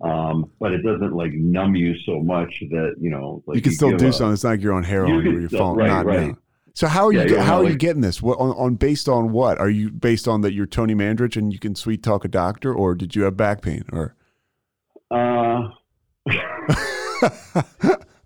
Um, 0.03 0.51
but 0.59 0.73
it 0.73 0.83
doesn't 0.83 1.13
like 1.13 1.33
numb 1.33 1.77
you 1.77 1.95
so 2.05 2.21
much 2.21 2.53
that 2.71 2.95
you 3.01 3.11
know. 3.11 3.43
Like 3.47 3.57
you 3.57 3.63
can 3.63 3.73
still 3.73 3.97
do 3.97 4.09
a- 4.09 4.13
something. 4.13 4.33
It's 4.35 4.43
not 4.45 4.51
like 4.51 4.61
you're 4.63 4.75
on 4.75 4.83
heroin 4.85 5.13
You 5.15 5.21
or 5.21 5.23
can 5.23 5.33
your 5.41 5.49
still- 5.49 5.59
phone. 5.61 5.77
right, 5.79 5.87
not 5.87 6.07
right. 6.07 6.29
now. 6.29 6.39
So 6.75 6.87
how 6.89 7.07
are 7.07 7.13
Yeah, 7.13 7.25
you? 7.25 7.31
you're 7.31 7.41
how 7.43 7.59
are 7.59 7.69
you 7.69 7.77
getting 7.77 8.01
this? 8.01 8.23
What 8.23 8.39
on, 8.39 8.51
on 8.53 8.75
based 8.77 9.07
on 9.09 9.31
what? 9.33 9.59
Are 9.59 9.69
you 9.71 9.91
based 9.91 10.27
on 10.27 10.41
that 10.41 10.53
you're 10.55 10.65
Tony 10.67 10.95
Mandarich 10.95 11.37
and 11.37 11.53
you 11.53 11.59
can 11.59 11.75
sweet 11.75 12.03
talk 12.03 12.25
a 12.25 12.29
doctor, 12.29 12.73
or 12.75 12.95
did 12.95 13.15
you 13.15 13.23
have 13.25 13.37
back 13.37 13.61
pain? 13.63 13.85
Or 13.93 14.15
Uh, 15.11 15.69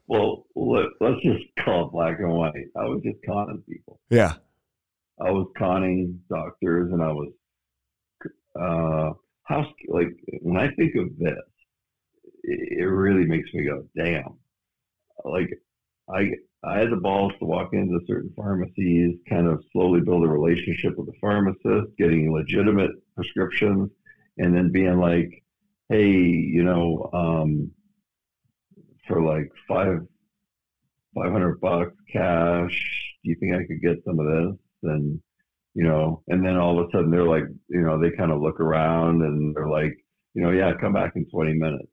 well, 0.07 0.47
let, 0.55 0.87
let's 1.01 1.21
just 1.23 1.45
call 1.65 1.87
it 1.87 1.93
black 1.93 2.19
and 2.21 2.33
white. 2.33 2.53
I 2.77 2.85
was 2.85 3.01
just 3.05 3.19
conning 3.27 3.63
people. 3.69 4.01
yeah, 4.11 4.35
I 5.21 5.31
was 5.31 5.49
conning 5.59 6.21
doctors, 6.31 6.93
and 6.93 7.03
I 7.03 7.13
was 7.13 7.33
uh, 8.59 9.11
house 9.43 9.67
like 9.89 10.09
when 10.43 10.57
I 10.57 10.69
think 10.77 10.95
of 10.97 11.09
this, 11.19 11.35
it, 12.47 12.85
really 12.85 13.27
makes 13.27 13.53
me 13.53 13.65
go, 13.65 13.87
damn. 13.97 14.39
Like 15.25 15.51
I 16.09 16.31
I 16.65 16.79
had 16.79 16.91
the 16.91 16.97
balls 16.97 17.33
to 17.39 17.45
walk 17.45 17.71
into 17.73 18.01
certain 18.07 18.33
pharmacies, 18.37 19.17
kind 19.29 19.47
of 19.47 19.65
slowly 19.73 20.01
build 20.01 20.25
a 20.25 20.29
relationship 20.29 20.97
with 20.97 21.07
the 21.07 21.19
pharmacist, 21.21 21.97
getting 21.99 22.33
legitimate 22.33 22.91
prescriptions, 23.15 23.91
and 24.39 24.55
then 24.55 24.73
being 24.73 24.99
like, 24.99 25.31
hey, 25.89 26.11
you 26.11 26.65
know, 26.65 27.11
um, 27.13 27.71
for 29.07 29.23
like 29.23 29.51
five 29.69 30.01
five 31.15 31.33
hundred 31.33 31.61
bucks 31.61 31.97
cash, 32.13 33.15
do 33.25 33.31
you 33.31 33.37
think 33.41 33.55
I 33.55 33.67
could 33.67 33.81
get 33.81 34.05
some 34.05 34.21
of 34.21 34.27
this? 34.27 34.59
And 34.85 35.21
you 35.75 35.85
know, 35.85 36.23
and 36.29 36.45
then 36.45 36.57
all 36.57 36.81
of 36.81 36.89
a 36.89 36.91
sudden 36.91 37.11
they're 37.11 37.23
like, 37.23 37.45
you 37.69 37.83
know, 37.83 38.01
they 38.01 38.11
kind 38.11 38.33
of 38.33 38.41
look 38.41 38.61
around 38.61 39.23
and 39.23 39.55
they're 39.55 39.69
like, 39.69 39.95
you 40.35 40.43
know, 40.43 40.51
yeah, 40.51 40.73
come 40.81 40.95
back 40.95 41.13
in 41.17 41.27
20 41.29 41.53
minutes. 41.55 41.89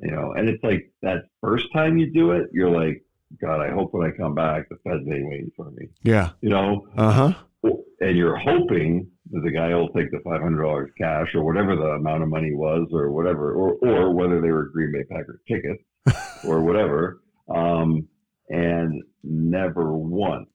You 0.00 0.10
know, 0.10 0.32
and 0.32 0.48
it's 0.48 0.62
like 0.62 0.90
that 1.02 1.24
first 1.40 1.72
time 1.72 1.96
you 1.98 2.10
do 2.12 2.32
it, 2.32 2.50
you're 2.52 2.70
like, 2.70 3.02
God, 3.40 3.60
I 3.60 3.70
hope 3.70 3.94
when 3.94 4.06
I 4.06 4.16
come 4.16 4.34
back, 4.34 4.68
the 4.68 4.76
feds 4.84 5.06
ain't 5.08 5.28
waiting 5.28 5.50
for 5.56 5.70
me. 5.70 5.88
yeah, 6.02 6.30
You 6.40 6.50
know, 6.50 6.86
uh 6.96 7.12
huh. 7.12 7.72
and 8.00 8.16
you're 8.16 8.36
hoping 8.36 9.08
that 9.30 9.40
the 9.42 9.50
guy 9.50 9.74
will 9.74 9.88
take 9.90 10.10
the 10.10 10.18
$500 10.18 10.88
cash 10.98 11.28
or 11.34 11.42
whatever 11.44 11.74
the 11.76 11.92
amount 11.92 12.22
of 12.22 12.28
money 12.28 12.52
was 12.52 12.88
or 12.92 13.10
whatever, 13.10 13.52
or, 13.54 13.74
or 13.82 14.14
whether 14.14 14.40
they 14.40 14.50
were 14.50 14.64
Green 14.66 14.92
Bay 14.92 15.04
Packer 15.04 15.40
tickets 15.48 15.82
or 16.44 16.60
whatever. 16.62 17.22
Um, 17.48 18.06
and 18.50 19.02
never 19.22 19.94
once 19.96 20.48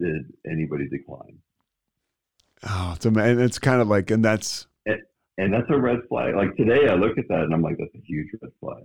did 0.00 0.22
anybody 0.50 0.88
decline. 0.88 1.38
Oh, 2.68 2.92
it's 2.96 3.04
ama- 3.06 3.24
and 3.24 3.40
it's 3.40 3.58
kind 3.58 3.80
of 3.82 3.88
like, 3.88 4.10
and 4.10 4.24
that's 4.24 4.65
And 5.38 5.52
that's 5.52 5.68
a 5.68 5.78
red 5.78 6.00
flag. 6.08 6.34
Like 6.34 6.56
today, 6.56 6.88
I 6.88 6.94
look 6.94 7.18
at 7.18 7.28
that 7.28 7.42
and 7.42 7.52
I'm 7.52 7.62
like, 7.62 7.76
that's 7.78 7.94
a 7.94 8.06
huge 8.06 8.28
red 8.40 8.52
flag. 8.60 8.84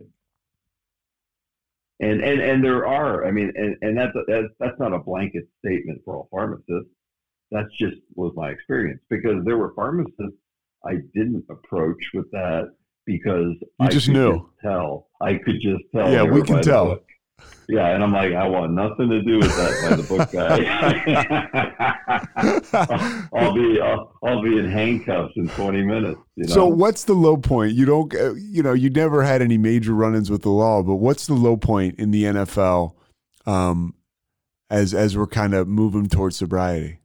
And 1.99 2.22
and 2.22 2.41
and 2.41 2.64
there 2.64 2.88
are, 2.88 3.26
I 3.26 3.32
mean, 3.32 3.53
and 3.56 3.76
and 3.82 3.98
that's 3.98 4.11
that's 4.28 4.48
that's 4.60 4.80
not 4.80 4.94
a 4.94 4.99
blanket 4.99 5.48
statement 5.64 6.02
for 6.03 6.15
all 6.18 6.28
pharmacists. 6.32 6.90
That's 7.52 7.69
just 7.80 7.98
was 8.15 8.34
my 8.36 8.49
experience 8.49 9.02
because 9.10 9.44
there 9.45 9.57
were 9.57 9.73
pharmacists 9.76 10.38
I 10.86 10.95
didn't 11.14 11.45
approach 11.49 12.03
with 12.14 12.30
that 12.32 12.73
because 13.06 13.56
You 13.60 13.68
I 13.80 13.88
just 13.90 14.10
knew. 14.10 14.32
knell. 14.32 14.53
tell. 14.61 15.07
I 15.22 15.36
could 15.36 15.61
just 15.61 15.84
tell. 15.94 16.11
Yeah, 16.11 16.23
we 16.23 16.41
can 16.41 16.61
tell. 16.61 16.86
book. 16.86 17.06
Yeah, 17.68 17.88
and 17.93 18.03
I'm 18.03 18.11
like, 18.11 18.34
I 18.34 18.47
want 18.47 18.73
nothing 18.73 19.09
to 19.09 19.22
do 19.22 19.38
with 19.38 19.55
that 19.55 19.89
by 19.89 19.95
the 19.95 20.03
book 20.03 20.31
guy. 20.31 20.65
I'll 23.34 23.53
be 23.53 23.80
I'll, 23.80 24.13
I'll 24.23 24.41
be 24.41 24.57
in 24.57 24.69
handcuffs 24.69 25.34
in 25.38 25.47
20 25.47 25.84
minutes. 25.84 26.19
You 26.35 26.47
know? 26.47 26.53
So 26.53 26.68
what's 26.68 27.05
the 27.05 27.13
low 27.13 27.38
point? 27.38 27.73
You 27.73 27.85
don't, 27.85 28.13
uh, 28.13 28.34
you 28.34 28.61
know, 28.61 28.73
you 28.73 28.89
never 28.89 29.23
had 29.23 29.41
any 29.41 29.57
major 29.57 29.93
run-ins 29.93 30.30
with 30.30 30.41
the 30.41 30.49
law, 30.49 30.84
but 30.84 30.95
what's 30.95 31.27
the 31.27 31.34
low 31.34 31.55
point 31.55 31.97
in 31.97 32.11
the 32.11 32.23
NFL 32.23 32.93
um, 33.45 33.95
as 34.69 34.93
as 34.93 35.18
we're 35.18 35.27
kind 35.27 35.53
of 35.53 35.68
moving 35.68 36.09
towards 36.09 36.35
sobriety? 36.35 37.01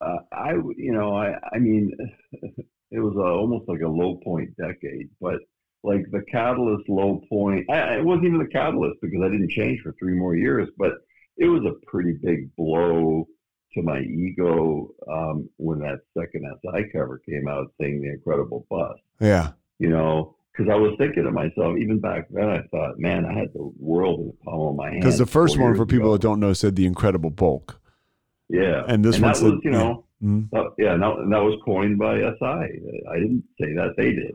uh, 0.00 0.18
I 0.32 0.52
you 0.76 0.92
know 0.92 1.16
I 1.16 1.34
I 1.52 1.58
mean 1.58 1.92
it 2.32 3.00
was 3.00 3.16
a, 3.16 3.20
almost 3.20 3.68
like 3.68 3.80
a 3.80 3.88
low 3.88 4.20
point 4.22 4.56
decade, 4.56 5.10
but 5.20 5.38
like 5.84 6.04
the 6.10 6.22
catalyst 6.30 6.88
low 6.88 7.22
point, 7.28 7.68
I, 7.70 7.96
it 7.96 8.04
wasn't 8.04 8.26
even 8.26 8.38
the 8.38 8.46
catalyst 8.46 9.00
because 9.00 9.20
I 9.22 9.28
didn't 9.28 9.50
change 9.50 9.80
for 9.82 9.94
three 9.98 10.14
more 10.14 10.34
years, 10.34 10.68
but 10.76 10.92
it 11.36 11.46
was 11.46 11.62
a 11.64 11.86
pretty 11.86 12.12
big 12.22 12.54
blow 12.56 13.26
to 13.74 13.82
my 13.82 14.00
ego 14.00 14.90
um, 15.10 15.48
when 15.56 15.78
that 15.80 16.00
second 16.18 16.44
SI 16.62 16.84
cover 16.92 17.18
came 17.28 17.46
out 17.48 17.72
saying 17.80 18.02
the 18.02 18.08
incredible 18.10 18.66
bust. 18.70 19.00
Yeah, 19.20 19.52
you 19.78 19.88
know, 19.90 20.36
because 20.52 20.72
I 20.72 20.76
was 20.76 20.94
thinking 20.98 21.24
to 21.24 21.30
myself, 21.30 21.76
even 21.78 22.00
back 22.00 22.26
then, 22.30 22.48
I 22.48 22.62
thought, 22.72 22.98
man, 22.98 23.24
I 23.24 23.38
had 23.38 23.52
the 23.52 23.70
world 23.78 24.20
in 24.20 24.26
the 24.28 24.32
palm 24.44 24.68
of 24.70 24.74
my 24.76 24.88
hand. 24.90 25.00
because 25.02 25.18
the 25.18 25.26
first 25.26 25.58
one 25.58 25.76
for 25.76 25.86
people 25.86 26.08
ago. 26.08 26.14
that 26.14 26.22
don't 26.22 26.40
know 26.40 26.52
said 26.54 26.74
the 26.76 26.86
incredible 26.86 27.30
bulk, 27.30 27.80
yeah, 28.48 28.82
and 28.88 29.04
this 29.04 29.16
and 29.16 29.24
one 29.24 29.34
said, 29.34 29.44
was, 29.44 29.60
you 29.62 29.70
know, 29.70 30.04
Mhm. 30.24 30.48
uh, 30.52 30.70
yeah, 30.78 30.94
and 30.94 31.02
that, 31.02 31.12
and 31.18 31.32
that 31.32 31.38
was 31.42 31.60
coined 31.64 31.98
by 31.98 32.16
SI. 32.18 32.80
I 33.08 33.14
didn't 33.20 33.44
say 33.60 33.74
that; 33.74 33.94
they 33.96 34.12
did, 34.12 34.34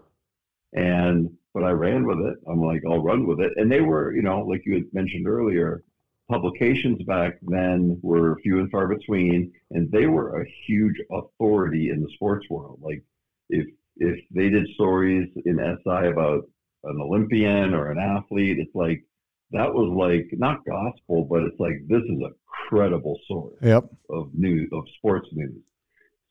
and 0.73 1.29
but 1.53 1.63
I 1.63 1.69
ran 1.71 2.05
with 2.07 2.17
it. 2.19 2.35
I'm 2.47 2.61
like, 2.61 2.81
I'll 2.89 3.03
run 3.03 3.27
with 3.27 3.39
it, 3.39 3.53
and 3.57 3.71
they 3.71 3.81
were, 3.81 4.13
you 4.15 4.23
know, 4.23 4.41
like 4.41 4.63
you 4.65 4.73
had 4.73 4.93
mentioned 4.93 5.27
earlier, 5.27 5.83
publications 6.29 7.03
back 7.03 7.37
then 7.43 7.99
were 8.01 8.39
few 8.41 8.59
and 8.59 8.71
far 8.71 8.87
between, 8.87 9.51
and 9.71 9.91
they 9.91 10.07
were 10.07 10.41
a 10.41 10.45
huge 10.65 10.95
authority 11.11 11.89
in 11.89 12.01
the 12.01 12.09
sports 12.15 12.47
world. 12.49 12.79
Like, 12.81 13.03
if 13.49 13.67
if 13.97 14.19
they 14.31 14.49
did 14.49 14.67
stories 14.73 15.29
in 15.45 15.57
SI 15.59 16.07
about 16.07 16.49
an 16.85 16.99
Olympian 16.99 17.73
or 17.75 17.91
an 17.91 17.99
athlete, 17.99 18.57
it's 18.57 18.73
like 18.73 19.03
that 19.51 19.71
was 19.71 19.89
like 19.95 20.27
not 20.39 20.65
gospel, 20.65 21.25
but 21.25 21.43
it's 21.43 21.59
like 21.59 21.75
this 21.87 22.01
is 22.01 22.19
a 22.21 22.31
credible 22.67 23.19
source 23.27 23.53
Yep. 23.61 23.85
of 24.09 24.33
news 24.33 24.69
of 24.73 24.83
sports 24.97 25.27
news. 25.33 25.61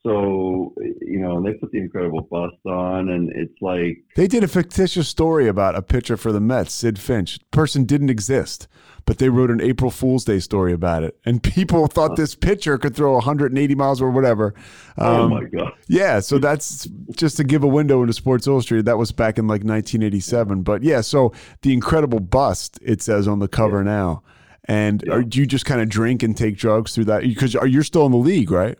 So 0.04 0.74
you 1.00 1.20
know, 1.20 1.36
and 1.36 1.46
they 1.46 1.52
put 1.52 1.70
the 1.70 1.78
incredible 1.78 2.22
bust 2.22 2.56
on, 2.66 3.08
and 3.08 3.30
it's 3.34 3.54
like 3.60 4.02
They 4.16 4.26
did 4.26 4.42
a 4.42 4.48
fictitious 4.48 5.08
story 5.08 5.46
about 5.46 5.76
a 5.76 5.82
pitcher 5.82 6.16
for 6.16 6.32
the 6.32 6.40
Mets, 6.40 6.82
Sidd 6.82 6.98
Finch. 6.98 7.38
Person 7.52 7.84
didn't 7.84 8.10
exist, 8.10 8.66
but 9.04 9.18
they 9.18 9.28
wrote 9.28 9.50
an 9.50 9.60
April 9.60 9.92
Fool's 9.92 10.24
Day 10.24 10.40
story 10.40 10.72
about 10.72 11.04
it, 11.04 11.16
and 11.24 11.40
people 11.54 11.86
thought 11.86 12.16
this 12.16 12.34
pitcher 12.34 12.78
could 12.78 12.96
throw 12.96 13.12
180 13.12 13.74
miles 13.76 14.02
or 14.02 14.10
whatever. 14.10 14.54
oh 14.98 15.24
Um, 15.24 15.30
my 15.30 15.44
god, 15.44 15.72
Yeah, 15.86 16.18
so 16.18 16.38
that's 16.38 16.88
just 17.16 17.36
to 17.36 17.44
give 17.44 17.62
a 17.62 17.68
window 17.68 18.00
into 18.02 18.12
Sports 18.12 18.48
Illustrated. 18.48 18.86
That 18.86 18.98
was 18.98 19.12
back 19.12 19.38
in 19.38 19.46
like 19.46 19.62
1987. 19.62 20.62
But 20.62 20.82
yeah, 20.82 21.00
so 21.02 21.32
the 21.60 21.72
incredible 21.72 22.18
bust 22.18 22.78
it 22.82 23.02
says 23.02 23.28
on 23.28 23.38
the 23.38 23.48
cover 23.48 23.84
now. 23.84 24.24
And 24.64 25.02
Yeah. 25.06 25.14
are, 25.14 25.22
do 25.24 25.40
you 25.40 25.46
just 25.46 25.64
kind 25.64 25.80
of 25.80 25.88
drink 25.88 26.22
and 26.22 26.36
take 26.36 26.56
drugs 26.56 26.94
through 26.94 27.06
that? 27.06 27.22
Because 27.22 27.56
are 27.56 27.66
you're 27.66 27.82
still 27.82 28.06
in 28.06 28.12
the 28.12 28.18
league, 28.18 28.50
right? 28.50 28.78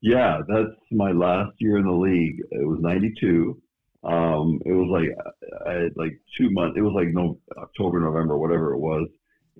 Yeah, 0.00 0.40
that's 0.46 0.76
my 0.90 1.12
last 1.12 1.52
year 1.58 1.78
in 1.78 1.86
the 1.86 1.92
league. 1.92 2.40
It 2.50 2.66
was 2.66 2.80
'92. 2.80 3.60
Um, 4.04 4.60
it 4.64 4.72
was 4.72 4.88
like 4.88 5.08
I 5.66 5.82
had 5.82 5.96
like 5.96 6.20
two 6.36 6.50
months. 6.50 6.76
It 6.78 6.82
was 6.82 6.94
like 6.94 7.08
no 7.08 7.38
October, 7.56 8.00
November, 8.00 8.38
whatever 8.38 8.74
it 8.74 8.78
was. 8.78 9.08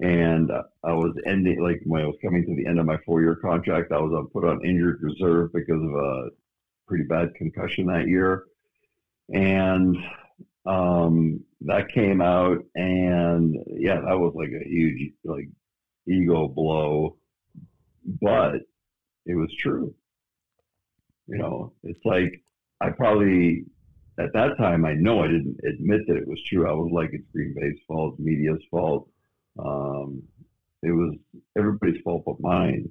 And 0.01 0.51
I 0.85 0.93
was 0.93 1.15
ending 1.27 1.63
like 1.63 1.81
when 1.85 2.03
I 2.03 2.07
was 2.07 2.17
coming 2.23 2.45
to 2.45 2.55
the 2.55 2.67
end 2.67 2.79
of 2.79 2.87
my 2.87 2.99
four-year 3.07 3.37
contract. 3.37 3.93
I 3.93 3.99
was 3.99 4.13
on, 4.13 4.29
put 4.29 4.45
on 4.45 4.65
injured 4.65 5.01
reserve 5.03 5.53
because 5.55 5.83
of 5.83 5.95
a 5.95 6.29
pretty 6.87 7.05
bad 7.05 7.35
concussion 7.35 7.87
that 7.87 8.07
year, 8.07 8.45
and 9.33 9.97
um, 10.67 11.41
that 11.63 11.91
came 11.93 12.21
out. 12.21 12.59
And 12.75 13.57
yeah, 13.69 14.01
that 14.03 14.19
was 14.19 14.35
like 14.37 14.51
a 14.51 14.69
huge 14.69 15.13
like 15.25 15.49
ego 16.07 16.47
blow, 16.47 17.17
but 18.21 18.57
it 19.25 19.35
was 19.35 19.53
true. 19.59 19.95
You 21.29 21.39
know, 21.39 21.73
it's 21.83 22.05
like 22.05 22.43
I 22.81 22.91
probably 22.91 23.65
at 24.19 24.33
that 24.33 24.57
time 24.59 24.85
I 24.85 24.95
know 24.95 25.23
I 25.23 25.29
didn't 25.29 25.61
admit 25.65 26.07
that 26.07 26.17
it 26.17 26.29
was 26.29 26.43
true. 26.45 26.69
I 26.69 26.73
was 26.73 26.91
like, 26.93 27.11
it's 27.13 27.27
Green 27.33 27.55
Bay's 27.59 27.79
fault, 27.87 28.19
media's 28.19 28.63
fault. 28.71 29.09
Um, 29.59 30.23
it 30.83 30.93
was 30.93 31.15
everybody's 31.57 32.01
fault 32.03 32.25
but 32.27 32.41
mine. 32.41 32.91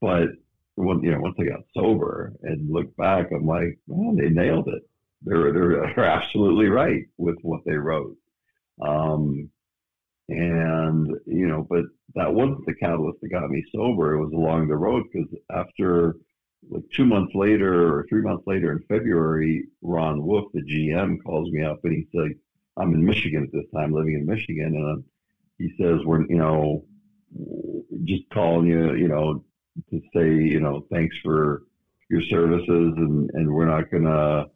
But 0.00 0.28
when 0.76 1.02
you 1.02 1.12
know, 1.12 1.20
once 1.20 1.36
I 1.40 1.44
got 1.44 1.64
sober 1.74 2.32
and 2.42 2.70
looked 2.70 2.96
back, 2.96 3.28
I'm 3.32 3.46
like, 3.46 3.78
well, 3.86 4.14
they 4.14 4.28
nailed 4.28 4.68
it. 4.68 4.82
They're 5.22 5.52
they're, 5.52 5.92
they're 5.96 6.04
absolutely 6.04 6.66
right 6.68 7.04
with 7.16 7.36
what 7.42 7.64
they 7.64 7.74
wrote. 7.74 8.16
Um, 8.80 9.50
and 10.28 11.08
you 11.26 11.46
know, 11.46 11.66
but 11.68 11.84
that 12.14 12.32
wasn't 12.32 12.66
the 12.66 12.74
catalyst 12.74 13.20
that 13.20 13.30
got 13.30 13.50
me 13.50 13.64
sober. 13.74 14.14
It 14.14 14.24
was 14.24 14.32
along 14.32 14.68
the 14.68 14.76
road 14.76 15.04
because 15.12 15.28
after 15.50 16.16
like 16.70 16.82
two 16.94 17.04
months 17.04 17.34
later 17.34 17.98
or 17.98 18.06
three 18.08 18.22
months 18.22 18.44
later 18.46 18.72
in 18.72 18.82
February, 18.88 19.66
Ron 19.82 20.24
Wolf, 20.24 20.46
the 20.52 20.62
GM, 20.62 21.22
calls 21.24 21.50
me 21.50 21.62
up 21.62 21.80
and 21.84 21.94
he's 21.94 22.06
like, 22.12 22.36
I'm 22.76 22.92
in 22.94 23.04
Michigan 23.04 23.44
at 23.44 23.52
this 23.52 23.70
time, 23.74 23.92
living 23.92 24.14
in 24.14 24.26
Michigan, 24.26 24.74
and 24.76 25.04
he 25.58 25.74
says, 25.80 26.04
we're, 26.04 26.26
you 26.26 26.36
know, 26.36 26.84
just 28.04 28.24
calling 28.32 28.66
you, 28.66 28.94
you 28.94 29.08
know, 29.08 29.44
to 29.90 30.00
say, 30.14 30.34
you 30.34 30.60
know, 30.60 30.86
thanks 30.92 31.16
for 31.22 31.62
your 32.10 32.22
services, 32.22 32.94
and 32.96 33.30
and 33.34 33.52
we're 33.52 33.66
not 33.66 33.90
gonna, 33.90 34.46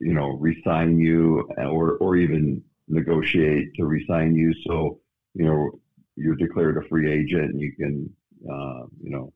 you 0.00 0.14
know, 0.14 0.30
resign 0.38 0.98
you 0.98 1.48
or 1.58 1.96
or 1.98 2.16
even 2.16 2.62
negotiate 2.88 3.74
to 3.74 3.84
resign 3.84 4.34
you. 4.34 4.54
So, 4.66 5.00
you 5.34 5.44
know, 5.44 5.80
you're 6.16 6.36
declared 6.36 6.78
a 6.78 6.88
free 6.88 7.10
agent, 7.12 7.52
and 7.52 7.60
you 7.60 7.72
can, 7.72 8.10
uh, 8.50 8.86
you 9.02 9.10
know, 9.10 9.32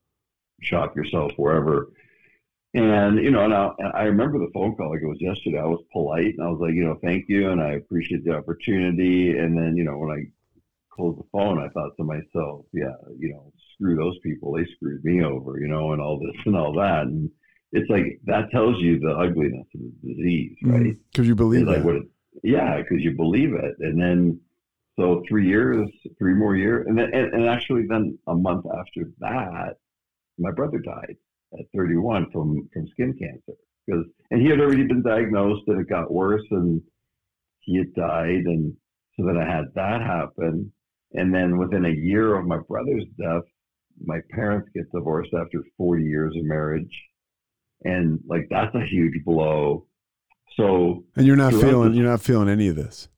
shop 0.61 0.97
yourself 0.97 1.33
wherever. 1.37 1.89
And 2.73 3.19
you 3.19 3.31
know, 3.31 3.45
and 3.45 3.55
I, 3.55 3.71
and 3.79 3.93
I 3.95 4.03
remember 4.05 4.39
the 4.39 4.51
phone 4.55 4.77
call 4.77 4.91
like 4.91 5.03
it 5.03 5.07
was 5.07 5.21
yesterday. 5.21 5.59
I 5.59 5.65
was 5.65 5.83
polite 5.93 6.35
and 6.39 6.43
I 6.43 6.51
was 6.51 6.61
like, 6.61 6.75
you 6.75 6.85
know, 6.85 6.99
thank 7.03 7.29
you, 7.29 7.51
and 7.51 7.61
I 7.61 7.73
appreciate 7.73 8.25
the 8.25 8.37
opportunity. 8.37 9.37
And 9.37 9.57
then, 9.59 9.77
you 9.77 9.83
know, 9.83 9.99
when 9.99 10.11
I 10.11 10.23
closed 10.95 11.19
the 11.19 11.27
phone, 11.33 11.59
I 11.59 11.69
thought 11.71 11.97
to 11.97 12.05
myself, 12.05 12.67
yeah, 12.73 12.95
you 13.19 13.31
know, 13.31 13.53
screw 13.75 13.97
those 13.97 14.19
people. 14.21 14.53
They 14.53 14.67
screwed 14.77 15.05
me 15.05 15.25
over, 15.25 15.59
you 15.59 15.67
know, 15.67 15.93
and 15.93 16.01
all 16.01 16.21
this 16.21 16.41
and 16.47 16.57
all 16.57 16.73
that. 16.75 17.07
And 17.07 17.31
it's 17.73 17.91
like 17.91 18.21
that 18.25 18.51
tells 18.51 18.81
you 18.81 19.01
the 19.01 19.17
ugliness 19.17 19.67
of 19.75 19.81
the 19.81 20.15
disease, 20.15 20.57
mm-hmm. 20.63 20.73
right? 20.73 20.97
Because 21.11 21.27
you 21.27 21.35
believe 21.35 21.63
It's 21.63 21.69
like 21.69 21.79
that. 21.79 21.85
what 21.85 21.97
it, 21.97 22.03
yeah, 22.43 22.77
because 22.77 23.03
you 23.03 23.17
believe 23.17 23.55
it, 23.55 23.75
and 23.81 24.01
then 24.01 24.41
so 24.97 25.23
three 25.29 25.49
years, 25.49 25.89
three 26.19 26.35
more 26.35 26.57
years, 26.57 26.87
and 26.87 26.99
then 26.99 27.13
and, 27.13 27.33
and 27.33 27.49
actually 27.49 27.87
then 27.89 28.19
a 28.27 28.35
month 28.35 28.67
after 28.79 29.11
that, 29.21 29.77
my 30.41 30.51
brother 30.51 30.79
died 30.79 31.17
at 31.59 31.67
31 31.77 32.31
from 32.33 32.69
from 32.73 32.87
skin 32.89 33.13
cancer 33.19 33.59
because 33.87 34.05
and 34.31 34.41
he 34.41 34.49
had 34.49 34.61
already 34.61 34.85
been 34.87 35.03
diagnosed 35.03 35.63
and 35.69 35.81
it 35.81 35.89
got 35.89 36.11
worse 36.13 36.45
and 36.51 36.81
he 37.61 37.77
had 37.77 37.93
died 37.95 38.45
and 38.47 38.73
so 39.19 39.27
then 39.27 39.37
I 39.37 39.45
had 39.45 39.67
that 39.75 40.01
happen 40.01 40.73
and 41.13 41.35
then 41.35 41.59
within 41.59 41.85
a 41.85 41.91
year 41.91 42.37
of 42.37 42.47
my 42.47 42.59
brother's 42.69 43.05
death, 43.21 43.43
my 44.05 44.21
parents 44.31 44.69
get 44.75 44.91
divorced 44.93 45.35
after 45.35 45.63
40 45.77 46.05
years 46.05 46.35
of 46.37 46.45
marriage, 46.45 47.03
and 47.85 48.21
like 48.27 48.47
that's 48.49 48.73
a 48.77 48.87
huge 48.87 49.25
blow. 49.25 49.87
So 50.57 51.05
and 51.17 51.27
you're 51.27 51.35
not 51.37 51.53
feeling 51.53 51.89
this- 51.89 51.97
you're 51.99 52.07
not 52.09 52.21
feeling 52.21 52.49
any 52.49 52.69
of 52.69 52.77
this. 52.77 53.09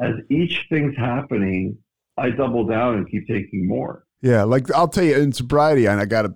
as 0.00 0.14
each 0.30 0.66
thing's 0.70 0.96
happening, 0.96 1.76
I 2.16 2.30
double 2.30 2.64
down 2.66 2.98
and 2.98 3.10
keep 3.10 3.26
taking 3.26 3.66
more. 3.66 4.05
Yeah, 4.22 4.44
like 4.44 4.70
I'll 4.72 4.88
tell 4.88 5.04
you 5.04 5.16
in 5.16 5.32
sobriety, 5.32 5.86
and 5.86 6.00
I 6.00 6.04
got 6.04 6.22
to 6.22 6.34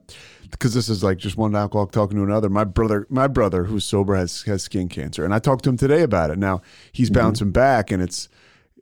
because 0.51 0.75
this 0.75 0.89
is 0.89 1.03
like 1.03 1.19
just 1.19 1.37
one 1.37 1.55
alcoholic 1.55 1.93
talking 1.93 2.17
to 2.17 2.25
another. 2.25 2.49
My 2.49 2.65
brother, 2.65 3.07
my 3.09 3.27
brother 3.27 3.65
who's 3.65 3.85
sober 3.85 4.17
has 4.17 4.43
has 4.43 4.63
skin 4.63 4.89
cancer, 4.89 5.25
and 5.25 5.35
I 5.35 5.39
talked 5.39 5.65
to 5.65 5.71
him 5.71 5.77
today 5.77 6.03
about 6.03 6.31
it. 6.31 6.39
Now 6.39 6.61
he's 6.93 7.11
mm-hmm. 7.11 7.21
bouncing 7.21 7.51
back, 7.53 7.91
and 7.91 8.03
it's 8.03 8.29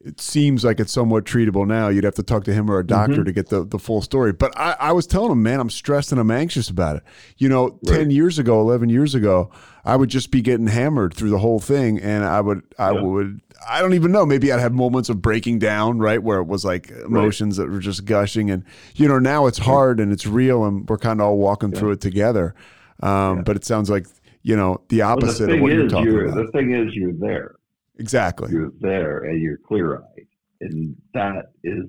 it 0.09 0.21
seems 0.21 0.65
like 0.65 0.81
it's 0.81 0.93
somewhat 0.93 1.25
treatable 1.25 1.67
now. 1.67 1.89
You'd 1.89 2.05
have 2.05 2.15
to 2.15 2.23
talk 2.23 2.45
to 2.45 2.53
him 2.53 2.71
or 2.71 2.79
a 2.79 2.87
doctor 2.87 3.23
to 3.23 3.33
get 3.33 3.49
the, 3.51 3.65
the 3.65 3.79
full 3.79 4.01
story. 4.03 4.33
But 4.33 4.57
I, 4.59 4.75
I 4.81 4.93
was 4.93 5.07
telling 5.07 5.31
him, 5.33 5.43
man, 5.43 5.61
I'm 5.61 5.71
stressed 5.71 6.11
and 6.13 6.21
I'm 6.21 6.31
anxious 6.31 6.69
about 6.71 6.97
it. 6.97 7.03
You 7.37 7.49
know, 7.49 7.79
Right. 7.85 7.99
10 7.99 8.11
years 8.11 8.39
ago, 8.39 8.61
11 8.61 8.89
years 8.89 9.15
ago, 9.15 9.51
I 9.85 9.97
would 9.97 10.09
just 10.09 10.31
be 10.31 10.41
getting 10.41 10.67
hammered 10.69 11.15
through 11.15 11.31
the 11.31 11.39
whole 11.39 11.61
thing. 11.61 11.99
And 12.01 12.25
I 12.25 12.41
would, 12.41 12.63
I 12.79 12.93
Yeah. 12.93 13.03
would, 13.03 13.41
I 13.69 13.81
don't 13.83 13.95
even 13.95 14.11
know. 14.13 14.25
Maybe 14.25 14.51
I'd 14.53 14.61
have 14.61 14.73
moments 14.73 15.09
of 15.09 15.21
breaking 15.21 15.59
down, 15.59 15.99
right? 15.99 16.23
Where 16.23 16.39
it 16.39 16.47
was 16.47 16.65
like 16.65 16.91
emotions 16.91 17.57
that 17.59 17.69
were 17.69 17.81
just 17.81 18.05
gushing. 18.07 18.51
And, 18.51 18.65
you 18.95 19.09
know, 19.09 19.19
now 19.19 19.47
it's 19.47 19.59
hard 19.59 20.01
and 20.01 20.11
it's 20.13 20.27
real 20.27 20.65
and 20.65 20.89
we're 20.89 20.97
kind 20.99 21.21
of 21.21 21.27
all 21.27 21.37
walking 21.39 21.73
through 21.73 21.91
it 21.93 22.01
together. 22.01 22.55
Um, 23.03 23.43
But 23.43 23.57
it 23.57 23.65
sounds 23.65 23.91
like, 23.91 24.07
you 24.43 24.57
know, 24.57 24.81
the 24.89 25.01
But 25.01 25.21
the 25.21 25.27
opposite 25.27 25.51
of 25.51 25.61
what 25.61 25.73
you're 25.73 25.89
talking 25.89 26.07
you're 26.07 26.27
about. 26.27 26.47
the 26.47 26.53
thing 26.53 26.73
is 26.73 26.95
you're 26.95 27.13
there. 27.13 27.57
Exactly. 27.99 28.51
You're 28.51 28.73
there, 28.81 29.25
and 29.25 29.41
you're 29.41 29.59
clear 29.59 29.97
eyed, 29.99 30.27
and 30.61 30.97
that 31.15 31.53
is 31.65 31.85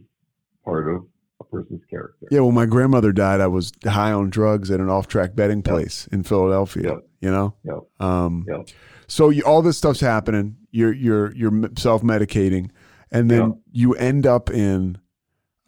part 0.65 0.87
of 0.93 1.05
a 1.39 1.43
person's 1.45 1.83
character. 1.89 2.27
Yeah, 2.31 2.41
when 2.41 2.53
my 2.53 2.65
grandmother 2.65 3.11
died, 3.11 3.39
I 3.41 3.47
was 3.47 3.71
high 3.85 4.11
on 4.11 4.29
drugs 4.29 4.69
at 4.71 4.79
an 4.79 4.89
off-track 4.89 5.35
betting 5.35 5.59
Yep. 5.59 5.65
place 5.65 6.07
in 6.11 6.23
Philadelphia. 6.23 6.83
Yep. 6.89 7.07
You 7.21 7.31
know, 7.31 7.53
Yep. 7.63 7.79
um, 7.99 8.45
Yep. 8.47 8.67
so 9.07 9.29
you, 9.29 9.43
all 9.43 9.61
this 9.61 9.77
stuff's 9.77 9.99
happening. 10.01 10.55
You're 10.71 10.93
you're 10.93 11.33
you're 11.35 11.69
self-medicating, 11.77 12.69
and 13.11 13.29
then 13.31 13.41
Yep. 13.47 13.57
you 13.71 13.93
end 13.95 14.25
up 14.27 14.49
in 14.49 14.97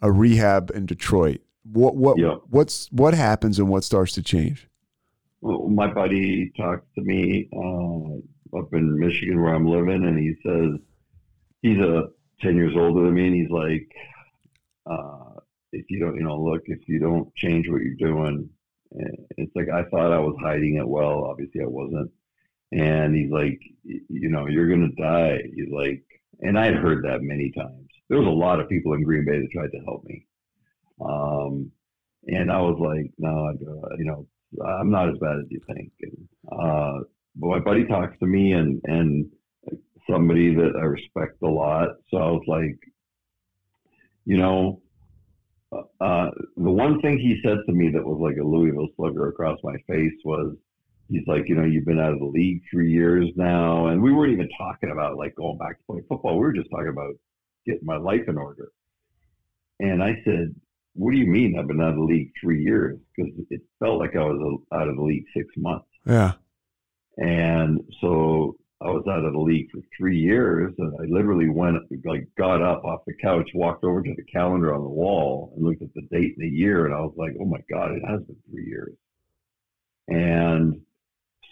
a 0.00 0.10
rehab 0.12 0.70
in 0.74 0.86
Detroit. 0.86 1.40
What 1.64 1.96
what 1.96 2.18
Yep. 2.18 2.38
what's 2.50 2.90
what 2.92 3.14
happens 3.14 3.58
and 3.58 3.68
what 3.68 3.84
starts 3.84 4.12
to 4.12 4.22
change? 4.22 4.68
Well, 5.40 5.68
my 5.68 5.92
buddy 5.92 6.52
talks 6.56 6.86
to 6.94 7.02
me 7.02 7.48
uh, 7.52 8.20
up 8.56 8.72
in 8.74 8.98
Michigan 8.98 9.40
where 9.42 9.54
I'm 9.54 9.66
living, 9.66 10.04
and 10.04 10.18
he 10.18 10.34
says 10.44 10.80
he's 11.62 11.78
a 11.78 12.08
ten 12.40 12.56
years 12.56 12.74
older 12.76 13.04
than 13.04 13.14
me, 13.14 13.26
and 13.26 13.36
he's 13.36 13.50
like, 13.50 13.88
uh, 14.86 15.40
if 15.72 15.86
you 15.88 16.00
don't, 16.00 16.16
you 16.16 16.22
know, 16.22 16.40
look, 16.42 16.62
if 16.66 16.80
you 16.88 16.98
don't 16.98 17.34
change 17.34 17.68
what 17.68 17.80
you're 17.82 17.94
doing, 17.94 18.48
it's 19.36 19.54
like 19.56 19.68
I 19.70 19.84
thought 19.84 20.12
I 20.12 20.18
was 20.18 20.36
hiding 20.40 20.76
it 20.76 20.86
well. 20.88 21.24
Obviously, 21.24 21.62
I 21.62 21.66
wasn't. 21.66 22.10
And 22.72 23.14
he's 23.14 23.30
like, 23.30 23.60
you 23.84 24.30
know, 24.30 24.46
you're 24.46 24.68
gonna 24.68 24.92
die. 24.98 25.42
He's 25.54 25.70
like, 25.70 26.04
and 26.40 26.58
I'd 26.58 26.74
heard 26.74 27.04
that 27.04 27.22
many 27.22 27.52
times. 27.52 27.88
There 28.08 28.18
was 28.18 28.26
a 28.26 28.30
lot 28.30 28.60
of 28.60 28.68
people 28.68 28.94
in 28.94 29.02
Green 29.04 29.24
Bay 29.24 29.40
that 29.40 29.50
tried 29.52 29.72
to 29.72 29.84
help 29.84 30.04
me. 30.04 30.26
Um, 31.00 31.70
and 32.26 32.50
I 32.50 32.60
was 32.60 32.78
like, 32.78 33.12
no, 33.18 33.46
I 33.46 33.54
go- 33.54 33.88
you 33.98 34.04
know, 34.04 34.26
I'm 34.64 34.90
not 34.90 35.08
as 35.08 35.18
bad 35.18 35.38
as 35.38 35.46
you 35.50 35.60
think. 35.66 35.92
And, 36.02 36.28
uh, 36.50 37.00
but 37.36 37.48
my 37.48 37.58
buddy 37.58 37.84
talks 37.86 38.18
to 38.18 38.26
me 38.26 38.52
and, 38.52 38.80
and 38.84 39.30
somebody 40.08 40.54
that 40.54 40.72
I 40.76 40.84
respect 40.84 41.42
a 41.42 41.48
lot. 41.48 41.88
So 42.10 42.16
I 42.18 42.30
was 42.30 42.44
like, 42.46 42.78
you 44.24 44.36
know, 44.36 44.80
uh, 45.72 46.30
the 46.56 46.70
one 46.70 47.00
thing 47.00 47.18
he 47.18 47.40
said 47.42 47.58
to 47.66 47.72
me 47.72 47.90
that 47.90 48.04
was 48.04 48.18
like 48.20 48.36
a 48.36 48.46
Louisville 48.46 48.88
slugger 48.96 49.28
across 49.28 49.58
my 49.62 49.76
face 49.88 50.12
was, 50.24 50.54
he's 51.08 51.26
like, 51.26 51.48
you 51.48 51.54
know, 51.54 51.64
you've 51.64 51.84
been 51.84 51.98
out 51.98 52.12
of 52.12 52.18
the 52.18 52.26
league 52.26 52.62
three 52.70 52.90
years 52.90 53.28
now, 53.36 53.86
and 53.88 54.02
we 54.02 54.12
weren't 54.12 54.32
even 54.32 54.48
talking 54.58 54.90
about 54.90 55.16
like 55.16 55.34
going 55.36 55.58
back 55.58 55.78
to 55.78 55.84
play 55.84 56.02
football. 56.08 56.34
We 56.34 56.40
were 56.40 56.52
just 56.52 56.70
talking 56.70 56.88
about 56.88 57.14
getting 57.66 57.84
my 57.84 57.96
life 57.96 58.22
in 58.28 58.38
order. 58.38 58.70
And 59.80 60.02
I 60.02 60.20
said, 60.24 60.54
"What 60.94 61.12
do 61.12 61.16
you 61.16 61.26
mean 61.26 61.58
I've 61.58 61.66
been 61.66 61.80
out 61.80 61.90
of 61.90 61.96
the 61.96 62.02
league 62.02 62.32
three 62.40 62.62
years?" 62.62 62.98
Because 63.16 63.32
it 63.50 63.62
felt 63.78 63.98
like 63.98 64.14
I 64.14 64.24
was 64.24 64.60
out 64.72 64.88
of 64.88 64.96
the 64.96 65.02
league 65.02 65.24
six 65.36 65.48
months. 65.56 65.86
Yeah. 66.06 66.32
And 67.18 67.80
so 68.00 68.56
I 68.80 68.90
was 68.90 69.04
out 69.08 69.24
of 69.24 69.32
the 69.32 69.38
league 69.38 69.70
for 69.70 69.80
three 69.96 70.18
years, 70.18 70.74
and 70.78 70.92
I 71.00 71.04
literally 71.04 71.48
went, 71.48 71.78
like, 72.04 72.26
got 72.36 72.62
up 72.62 72.84
off 72.84 73.04
the 73.06 73.14
couch, 73.14 73.50
walked 73.54 73.84
over 73.84 74.02
to 74.02 74.14
the 74.16 74.24
calendar 74.24 74.74
on 74.74 74.82
the 74.82 74.88
wall, 74.88 75.52
and 75.54 75.64
looked 75.64 75.82
at 75.82 75.94
the 75.94 76.02
date 76.10 76.34
and 76.36 76.44
the 76.44 76.56
year, 76.56 76.86
and 76.86 76.94
I 76.94 77.00
was 77.00 77.14
like, 77.16 77.34
"Oh 77.40 77.44
my 77.44 77.60
God, 77.70 77.92
it 77.92 78.02
has 78.08 78.22
been 78.22 78.36
three 78.50 78.66
years." 78.66 78.96
And 80.08 80.82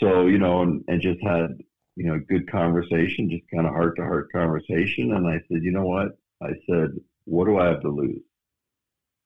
so, 0.01 0.27
you 0.27 0.39
know, 0.39 0.63
and, 0.63 0.83
and 0.89 1.01
just 1.01 1.23
had, 1.23 1.59
you 1.97 2.07
know, 2.07 2.19
good 2.29 2.51
conversation, 2.51 3.31
just 3.31 3.49
kind 3.53 3.67
of 3.67 3.75
heart 3.75 3.97
to 3.97 4.03
heart 4.03 4.33
conversation. 4.33 5.13
And 5.13 5.29
I 5.29 5.41
said, 5.49 5.63
you 5.63 5.71
know 5.71 5.85
what? 5.85 6.19
I 6.43 6.53
said, 6.69 6.99
what 7.25 7.45
do 7.45 7.59
I 7.59 7.67
have 7.67 7.83
to 7.83 7.91
lose? 7.91 8.23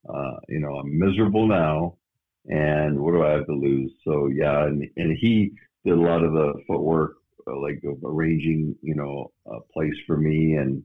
Uh, 0.08 0.36
you 0.48 0.60
know, 0.60 0.76
I'm 0.76 0.98
miserable 0.98 1.46
now, 1.46 1.96
and 2.46 2.98
what 2.98 3.12
do 3.12 3.24
I 3.24 3.30
have 3.30 3.46
to 3.46 3.54
lose? 3.54 3.92
So 4.04 4.26
yeah, 4.26 4.64
and, 4.64 4.86
and 4.96 5.16
he 5.16 5.52
did 5.84 5.94
a 5.94 6.00
lot 6.00 6.22
of 6.22 6.32
the 6.32 6.54
footwork 6.66 7.16
uh, 7.46 7.58
like 7.60 7.82
arranging, 8.04 8.74
you 8.82 8.94
know, 8.94 9.32
a 9.46 9.60
place 9.72 9.94
for 10.06 10.16
me, 10.16 10.54
and 10.54 10.82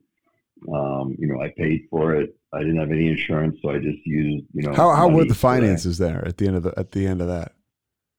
um, 0.74 1.16
you 1.18 1.28
know, 1.28 1.42
I 1.42 1.54
paid 1.58 1.88
for 1.90 2.16
it. 2.16 2.36
I 2.54 2.60
didn't 2.60 2.80
have 2.80 2.92
any 2.92 3.08
insurance, 3.08 3.58
so 3.62 3.70
I 3.70 3.78
just 3.78 4.06
used, 4.06 4.46
you 4.54 4.64
know. 4.64 4.74
How 4.74 4.94
how 4.94 5.08
were 5.08 5.26
the 5.26 5.36
finances 5.36 5.98
there 5.98 6.26
at 6.28 6.38
the 6.38 6.48
end 6.48 6.58
of 6.58 6.64
the 6.64 6.78
at 6.78 6.92
the 6.92 7.08
end 7.08 7.22
of 7.22 7.28
that? 7.28 7.54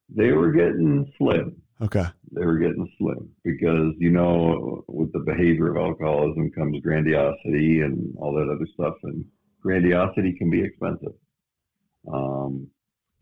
They 0.08 0.32
were 0.32 0.52
getting 0.52 1.12
slim. 1.18 1.60
Okay. 1.82 2.06
They 2.32 2.44
were 2.44 2.58
getting 2.58 2.90
slim 2.98 3.28
because 3.44 3.94
you 3.98 4.10
know, 4.10 4.84
with 4.88 5.12
the 5.12 5.20
behavior 5.20 5.70
of 5.70 5.76
alcoholism 5.76 6.50
comes 6.52 6.80
grandiosity 6.82 7.80
and 7.80 8.14
all 8.18 8.32
that 8.34 8.50
other 8.50 8.66
stuff, 8.74 8.94
and 9.02 9.24
grandiosity 9.62 10.32
can 10.32 10.48
be 10.50 10.62
expensive. 10.62 11.12
Um, 12.12 12.68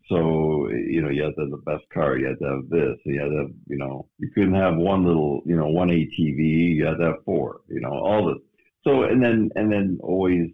so, 0.09 0.69
you 0.69 1.03
know, 1.03 1.09
you 1.09 1.23
had 1.23 1.35
to 1.35 1.41
have 1.41 1.51
the 1.51 1.57
best 1.57 1.83
car, 1.93 2.17
you 2.17 2.27
had 2.27 2.39
to 2.39 2.45
have 2.45 2.69
this, 2.69 2.97
you 3.05 3.21
had 3.21 3.29
to 3.29 3.37
have, 3.37 3.51
you 3.67 3.77
know, 3.77 4.07
you 4.17 4.31
couldn't 4.33 4.55
have 4.55 4.75
one 4.75 5.05
little, 5.05 5.41
you 5.45 5.55
know, 5.55 5.67
one 5.67 5.89
ATV, 5.89 6.75
you 6.75 6.85
had 6.85 6.97
to 6.97 7.05
have 7.05 7.23
four, 7.25 7.61
you 7.67 7.79
know, 7.79 7.91
all 7.91 8.25
this. 8.25 8.41
So, 8.83 9.03
and 9.03 9.23
then, 9.23 9.51
and 9.55 9.71
then 9.71 9.99
always, 10.01 10.49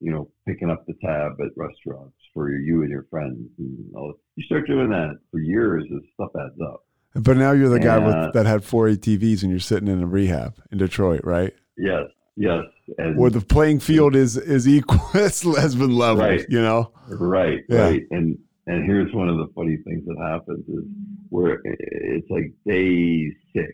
you 0.00 0.10
know, 0.10 0.28
picking 0.46 0.70
up 0.70 0.84
the 0.86 0.94
tab 0.94 1.32
at 1.40 1.56
restaurants 1.56 2.16
for 2.32 2.50
you 2.50 2.82
and 2.82 2.90
your 2.90 3.06
friends. 3.10 3.48
And 3.58 3.94
all, 3.94 4.14
you 4.34 4.44
start 4.44 4.66
doing 4.66 4.90
that 4.90 5.18
for 5.30 5.38
years, 5.38 5.84
this 5.88 6.02
stuff 6.14 6.30
adds 6.36 6.60
up. 6.60 6.84
But 7.14 7.36
now 7.36 7.52
you're 7.52 7.68
the 7.68 7.78
guy 7.78 7.98
with, 7.98 8.14
uh, 8.14 8.30
that 8.32 8.44
had 8.44 8.64
four 8.64 8.88
ATVs 8.88 9.42
and 9.42 9.52
you're 9.52 9.60
sitting 9.60 9.86
in 9.86 10.02
a 10.02 10.06
rehab 10.06 10.56
in 10.72 10.78
Detroit, 10.78 11.20
right? 11.22 11.54
Yes, 11.76 12.06
yes. 12.34 12.64
And, 12.98 13.16
Where 13.16 13.30
the 13.30 13.40
playing 13.40 13.78
field 13.78 14.16
is 14.16 14.36
is 14.36 14.66
equal, 14.66 14.98
has 15.12 15.44
been 15.76 15.96
leveled, 15.96 16.26
right, 16.26 16.46
you 16.48 16.60
know? 16.60 16.90
Right, 17.06 17.60
yeah. 17.68 17.82
right. 17.82 18.02
And 18.10 18.36
and 18.66 18.84
here's 18.84 19.12
one 19.12 19.28
of 19.28 19.36
the 19.36 19.48
funny 19.54 19.76
things 19.84 20.04
that 20.06 20.16
happens 20.18 20.66
is 20.68 20.84
where 21.28 21.60
it's 21.64 22.30
like 22.30 22.52
day 22.66 23.30
six, 23.54 23.72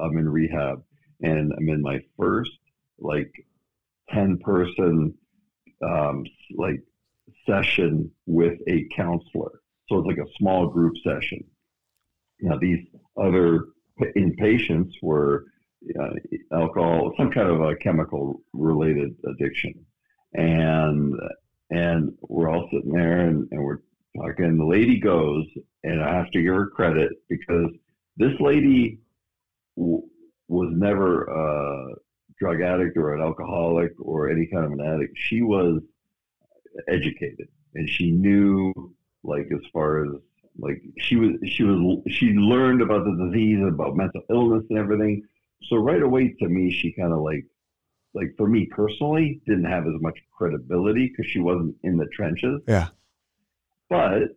I'm 0.00 0.16
in 0.18 0.28
rehab, 0.28 0.82
and 1.22 1.52
I'm 1.52 1.68
in 1.68 1.82
my 1.82 2.00
first 2.18 2.52
like 2.98 3.32
ten 4.10 4.38
person 4.38 5.14
um, 5.84 6.24
like 6.56 6.80
session 7.48 8.10
with 8.26 8.58
a 8.68 8.86
counselor. 8.94 9.60
So 9.88 9.98
it's 9.98 10.06
like 10.06 10.18
a 10.18 10.30
small 10.38 10.68
group 10.68 10.94
session. 11.02 11.42
Now 12.40 12.56
these 12.58 12.86
other 13.20 13.66
inpatients 14.16 14.92
were 15.02 15.46
uh, 16.00 16.10
alcohol, 16.52 17.12
some 17.16 17.30
kind 17.30 17.48
of 17.48 17.60
a 17.60 17.74
chemical 17.76 18.42
related 18.52 19.16
addiction, 19.26 19.74
and 20.34 21.14
and 21.70 22.12
we're 22.20 22.50
all 22.50 22.68
sitting 22.72 22.92
there 22.92 23.20
and, 23.20 23.48
and 23.50 23.62
we're 23.62 23.78
talking. 24.16 24.56
The 24.56 24.64
lady 24.64 24.98
goes, 24.98 25.46
and 25.84 26.02
I 26.02 26.14
have 26.14 26.30
to 26.32 26.42
give 26.42 26.54
her 26.54 26.66
credit 26.66 27.12
because 27.28 27.70
this 28.16 28.32
lady 28.40 28.98
w- 29.76 30.02
was 30.48 30.70
never 30.72 31.24
a 31.24 31.94
drug 32.38 32.60
addict 32.60 32.96
or 32.96 33.14
an 33.14 33.22
alcoholic 33.22 33.92
or 33.98 34.30
any 34.30 34.46
kind 34.46 34.64
of 34.64 34.72
an 34.72 34.80
addict. 34.80 35.16
She 35.16 35.42
was 35.42 35.80
educated 36.88 37.48
and 37.74 37.88
she 37.88 38.10
knew, 38.10 38.72
like, 39.22 39.48
as 39.52 39.60
far 39.72 40.04
as 40.04 40.10
like 40.58 40.82
she 40.98 41.16
was, 41.16 41.30
she 41.46 41.62
was, 41.62 41.98
she 42.08 42.26
learned 42.26 42.82
about 42.82 43.04
the 43.04 43.26
disease, 43.26 43.60
about 43.66 43.96
mental 43.96 44.22
illness 44.30 44.64
and 44.68 44.78
everything. 44.78 45.22
So 45.68 45.76
right 45.76 46.02
away, 46.02 46.34
to 46.40 46.48
me, 46.48 46.70
she 46.70 46.92
kind 46.92 47.12
of 47.12 47.20
like, 47.20 47.46
like 48.14 48.34
for 48.36 48.48
me 48.48 48.66
personally, 48.66 49.40
didn't 49.46 49.64
have 49.64 49.86
as 49.86 49.94
much 50.00 50.18
credibility 50.36 51.08
because 51.08 51.30
she 51.30 51.38
wasn't 51.38 51.76
in 51.82 51.96
the 51.96 52.06
trenches. 52.06 52.60
Yeah. 52.66 52.88
But 53.90 54.36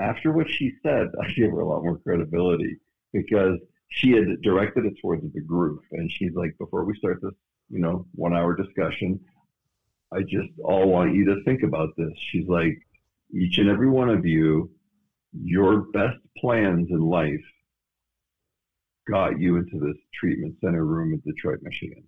after 0.00 0.32
what 0.32 0.48
she 0.48 0.72
said, 0.82 1.08
I 1.20 1.32
gave 1.32 1.50
her 1.50 1.60
a 1.60 1.68
lot 1.68 1.82
more 1.82 1.98
credibility 1.98 2.76
because 3.12 3.58
she 3.88 4.12
had 4.12 4.40
directed 4.42 4.86
it 4.86 4.94
towards 5.02 5.24
the 5.32 5.40
group. 5.40 5.82
And 5.90 6.10
she's 6.12 6.34
like, 6.34 6.56
before 6.58 6.84
we 6.84 6.96
start 6.96 7.20
this, 7.20 7.34
you 7.70 7.80
know, 7.80 8.06
one 8.14 8.34
hour 8.34 8.54
discussion, 8.54 9.18
I 10.12 10.20
just 10.22 10.50
all 10.62 10.88
want 10.88 11.14
you 11.14 11.24
to 11.26 11.42
think 11.44 11.62
about 11.62 11.90
this. 11.96 12.12
She's 12.30 12.46
like, 12.46 12.78
each 13.34 13.58
and 13.58 13.68
every 13.68 13.88
one 13.88 14.10
of 14.10 14.26
you, 14.26 14.70
your 15.32 15.80
best 15.92 16.18
plans 16.36 16.88
in 16.90 17.00
life 17.00 17.40
got 19.08 19.40
you 19.40 19.56
into 19.56 19.78
this 19.78 19.96
treatment 20.14 20.54
center 20.62 20.84
room 20.84 21.14
in 21.14 21.20
Detroit, 21.20 21.60
Michigan 21.62 22.04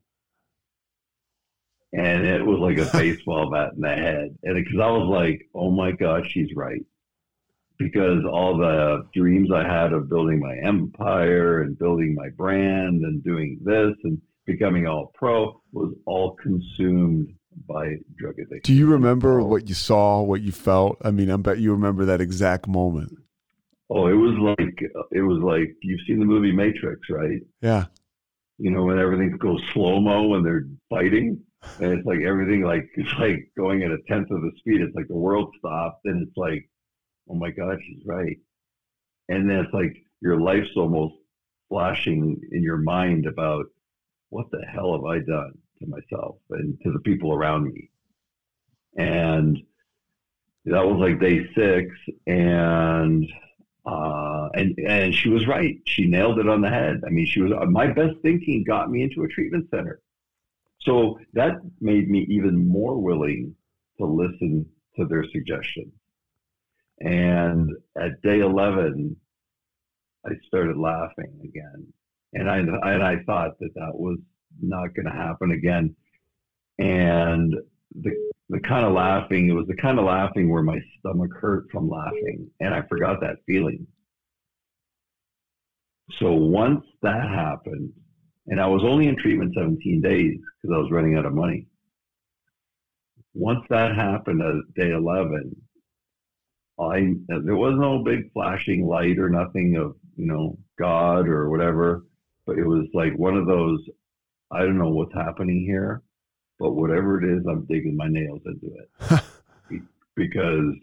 and 1.94 2.26
it 2.26 2.44
was 2.44 2.58
like 2.58 2.78
a 2.78 2.90
baseball 2.92 3.50
bat 3.50 3.74
in 3.74 3.80
the 3.80 3.88
head. 3.88 4.36
And 4.42 4.56
because 4.56 4.80
I 4.80 4.90
was 4.90 5.08
like, 5.08 5.48
oh 5.54 5.70
my 5.70 5.92
God, 5.92 6.24
she's 6.28 6.50
right. 6.56 6.82
Because 7.78 8.24
all 8.28 8.56
the 8.56 9.08
dreams 9.14 9.50
I 9.54 9.62
had 9.62 9.92
of 9.92 10.08
building 10.08 10.40
my 10.40 10.56
empire 10.56 11.62
and 11.62 11.78
building 11.78 12.14
my 12.14 12.30
brand 12.36 13.04
and 13.04 13.22
doing 13.22 13.58
this 13.62 13.94
and 14.02 14.20
becoming 14.44 14.86
all 14.86 15.12
pro 15.14 15.60
was 15.72 15.94
all 16.04 16.36
consumed 16.42 17.32
by 17.68 17.94
drug 18.16 18.34
addiction. 18.38 18.60
Do 18.64 18.74
you 18.74 18.86
remember 18.86 19.40
what 19.42 19.68
you 19.68 19.74
saw, 19.74 20.20
what 20.20 20.42
you 20.42 20.50
felt? 20.50 20.98
I 21.04 21.12
mean, 21.12 21.30
I 21.30 21.36
bet 21.36 21.58
you 21.58 21.72
remember 21.72 22.04
that 22.06 22.20
exact 22.20 22.66
moment. 22.66 23.12
Oh, 23.90 24.08
it 24.08 24.14
was 24.14 24.56
like 24.58 24.80
it 25.12 25.20
was 25.20 25.42
like 25.42 25.76
you've 25.82 26.00
seen 26.06 26.18
the 26.18 26.24
movie 26.24 26.52
Matrix, 26.52 27.08
right? 27.10 27.40
Yeah. 27.60 27.86
You 28.58 28.70
know 28.70 28.84
when 28.84 28.98
everything 28.98 29.36
goes 29.36 29.60
slow 29.72 30.00
mo 30.00 30.28
when 30.28 30.42
they're 30.42 30.66
fighting 30.88 31.40
and 31.80 31.92
it's 31.92 32.06
like 32.06 32.20
everything 32.20 32.62
like 32.62 32.88
it's 32.94 33.12
like 33.18 33.50
going 33.56 33.82
at 33.82 33.90
a 33.90 33.98
tenth 34.08 34.30
of 34.30 34.42
the 34.42 34.52
speed. 34.58 34.80
It's 34.80 34.94
like 34.94 35.08
the 35.08 35.16
world 35.16 35.54
stopped, 35.58 36.04
and 36.04 36.26
it's 36.26 36.36
like, 36.36 36.68
oh 37.28 37.34
my 37.34 37.50
God, 37.50 37.78
she's 37.86 38.02
right. 38.06 38.36
And 39.28 39.48
then 39.48 39.58
it's 39.58 39.74
like 39.74 39.96
your 40.20 40.40
life's 40.40 40.76
almost 40.76 41.14
flashing 41.68 42.40
in 42.52 42.62
your 42.62 42.76
mind 42.76 43.26
about 43.26 43.66
what 44.30 44.46
the 44.50 44.64
hell 44.66 44.92
have 44.92 45.04
I 45.04 45.18
done 45.18 45.52
to 45.80 45.86
myself 45.86 46.36
and 46.50 46.78
to 46.82 46.92
the 46.92 47.00
people 47.00 47.32
around 47.32 47.64
me. 47.64 47.90
And 48.96 49.58
that 50.66 50.86
was 50.86 50.98
like 50.98 51.20
day 51.20 51.46
six, 51.54 51.94
and 52.26 53.26
uh, 53.84 54.48
and 54.54 54.78
and 54.78 55.14
she 55.14 55.28
was 55.28 55.46
right. 55.46 55.76
She 55.86 56.06
nailed 56.06 56.38
it 56.38 56.48
on 56.48 56.62
the 56.62 56.70
head. 56.70 57.02
I 57.06 57.10
mean, 57.10 57.26
she 57.26 57.40
was 57.40 57.52
my 57.68 57.88
best 57.88 58.14
thinking 58.22 58.64
got 58.64 58.90
me 58.90 59.02
into 59.02 59.24
a 59.24 59.28
treatment 59.28 59.68
center. 59.70 60.00
So 60.84 61.18
that 61.32 61.54
made 61.80 62.10
me 62.10 62.26
even 62.30 62.68
more 62.68 63.00
willing 63.00 63.54
to 63.98 64.06
listen 64.06 64.66
to 64.96 65.06
their 65.06 65.24
suggestions. 65.32 65.92
And 67.00 67.70
at 68.00 68.20
day 68.22 68.40
11, 68.40 69.16
I 70.26 70.30
started 70.46 70.76
laughing 70.76 71.40
again. 71.42 71.86
And 72.34 72.50
I, 72.50 72.58
and 72.58 73.02
I 73.02 73.22
thought 73.24 73.58
that 73.60 73.74
that 73.74 73.94
was 73.94 74.18
not 74.60 74.94
going 74.94 75.06
to 75.06 75.12
happen 75.12 75.52
again. 75.52 75.94
And 76.78 77.54
the, 77.94 78.10
the 78.48 78.60
kind 78.60 78.84
of 78.84 78.92
laughing, 78.92 79.48
it 79.48 79.52
was 79.52 79.66
the 79.68 79.76
kind 79.76 79.98
of 79.98 80.04
laughing 80.04 80.50
where 80.50 80.62
my 80.62 80.80
stomach 80.98 81.30
hurt 81.40 81.70
from 81.70 81.88
laughing. 81.88 82.50
And 82.60 82.74
I 82.74 82.82
forgot 82.82 83.20
that 83.20 83.36
feeling. 83.46 83.86
So 86.18 86.32
once 86.32 86.84
that 87.02 87.28
happened, 87.28 87.92
and 88.46 88.60
I 88.60 88.66
was 88.66 88.82
only 88.84 89.08
in 89.08 89.16
treatment 89.16 89.54
17 89.54 90.00
days 90.00 90.38
because 90.38 90.74
I 90.74 90.78
was 90.78 90.90
running 90.90 91.16
out 91.16 91.26
of 91.26 91.34
money. 91.34 91.66
Once 93.34 93.64
that 93.70 93.96
happened 93.96 94.42
at 94.42 94.74
day 94.74 94.92
11, 94.92 95.56
I 96.78 97.14
there 97.28 97.56
was 97.56 97.76
no 97.78 98.02
big 98.02 98.32
flashing 98.32 98.86
light 98.86 99.18
or 99.18 99.28
nothing 99.28 99.76
of 99.76 99.96
you 100.16 100.26
know 100.26 100.58
God 100.78 101.28
or 101.28 101.48
whatever, 101.48 102.04
but 102.46 102.58
it 102.58 102.66
was 102.66 102.86
like 102.92 103.16
one 103.16 103.36
of 103.36 103.46
those 103.46 103.80
I 104.50 104.60
don't 104.60 104.78
know 104.78 104.90
what's 104.90 105.14
happening 105.14 105.64
here, 105.64 106.02
but 106.58 106.72
whatever 106.72 107.22
it 107.22 107.38
is, 107.38 107.44
I'm 107.46 107.66
digging 107.66 107.96
my 107.96 108.08
nails 108.08 108.42
into 108.44 108.76
it 108.76 109.82
because 110.16 110.74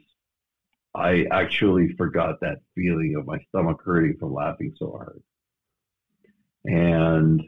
I 0.93 1.25
actually 1.31 1.93
forgot 1.97 2.39
that 2.41 2.59
feeling 2.75 3.15
of 3.17 3.25
my 3.25 3.39
stomach 3.49 3.81
hurting 3.83 4.17
from 4.19 4.33
laughing 4.33 4.73
so 4.77 4.91
hard. 4.91 5.21
And 6.65 7.41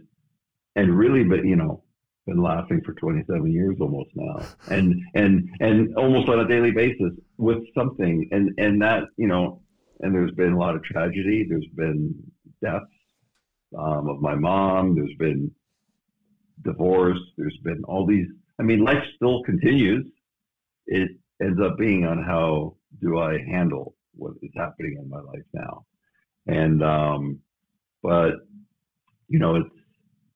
and 0.76 0.98
really, 0.98 1.24
but 1.24 1.46
you 1.46 1.56
know, 1.56 1.84
been 2.26 2.42
laughing 2.42 2.82
for 2.86 2.94
27 2.94 3.52
years 3.52 3.78
almost 3.80 4.10
now, 4.16 4.46
and 4.70 4.96
and 5.14 5.50
and 5.60 5.96
almost 5.96 6.30
on 6.30 6.40
a 6.40 6.48
daily 6.48 6.72
basis 6.72 7.12
with 7.38 7.60
something, 7.76 8.28
and 8.32 8.52
and 8.58 8.82
that 8.82 9.04
you 9.18 9.28
know, 9.28 9.62
and 10.00 10.14
there's 10.14 10.32
been 10.32 10.54
a 10.54 10.58
lot 10.58 10.76
of 10.76 10.84
tragedy. 10.84 11.46
There's 11.48 11.68
been 11.76 12.16
deaths 12.64 12.86
um, 13.78 14.10
of 14.10 14.22
my 14.22 14.36
mom. 14.36 14.96
There's 14.96 15.16
been 15.20 15.52
divorce. 16.64 17.20
There's 17.38 17.58
been 17.64 17.84
all 17.86 18.06
these. 18.06 18.28
I 18.60 18.64
mean, 18.64 18.84
life 18.84 19.04
still 19.16 19.44
continues. 19.44 20.06
It 20.86 21.12
ends 21.42 21.60
up 21.62 21.78
being 21.78 22.06
on 22.06 22.24
how 22.24 22.78
do 23.02 23.20
I 23.20 23.40
handle 23.40 23.96
what 24.16 24.34
is 24.42 24.52
happening 24.56 24.98
in 25.02 25.10
my 25.10 25.20
life 25.20 25.46
now, 25.54 25.86
and 26.48 26.84
um, 26.84 27.40
but 28.02 28.36
you 29.34 29.40
know, 29.40 29.56
it's 29.56 29.76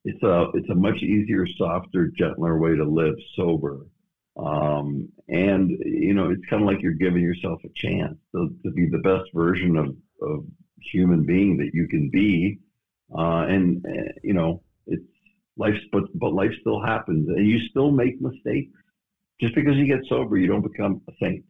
it's 0.05 0.23
a 0.23 0.47
it's 0.55 0.69
a 0.71 0.75
much 0.75 1.03
easier, 1.03 1.45
softer, 1.55 2.07
gentler 2.17 2.57
way 2.57 2.75
to 2.75 2.83
live 2.83 3.13
sober. 3.35 3.85
Um, 4.35 5.09
and 5.29 5.69
you 5.85 6.15
know, 6.15 6.31
it's 6.31 6.45
kind 6.49 6.63
of 6.63 6.67
like 6.67 6.81
you're 6.81 6.93
giving 6.93 7.21
yourself 7.21 7.59
a 7.63 7.69
chance 7.75 8.17
to, 8.33 8.49
to 8.63 8.71
be 8.71 8.89
the 8.89 8.97
best 9.09 9.25
version 9.35 9.77
of, 9.77 9.95
of 10.27 10.45
human 10.91 11.27
being 11.27 11.57
that 11.57 11.71
you 11.75 11.87
can 11.87 12.09
be. 12.11 12.57
Uh, 13.15 13.45
and 13.47 13.85
uh, 13.85 14.13
you 14.23 14.33
know, 14.33 14.63
it's 14.87 15.03
life, 15.57 15.79
but 15.91 16.05
but 16.15 16.33
life 16.33 16.53
still 16.59 16.81
happens, 16.81 17.29
and 17.29 17.45
you 17.45 17.59
still 17.69 17.91
make 17.91 18.19
mistakes. 18.19 18.71
Just 19.39 19.53
because 19.53 19.75
you 19.75 19.85
get 19.85 20.07
sober, 20.09 20.37
you 20.37 20.47
don't 20.47 20.67
become 20.67 21.01
a 21.07 21.11
saint. 21.21 21.45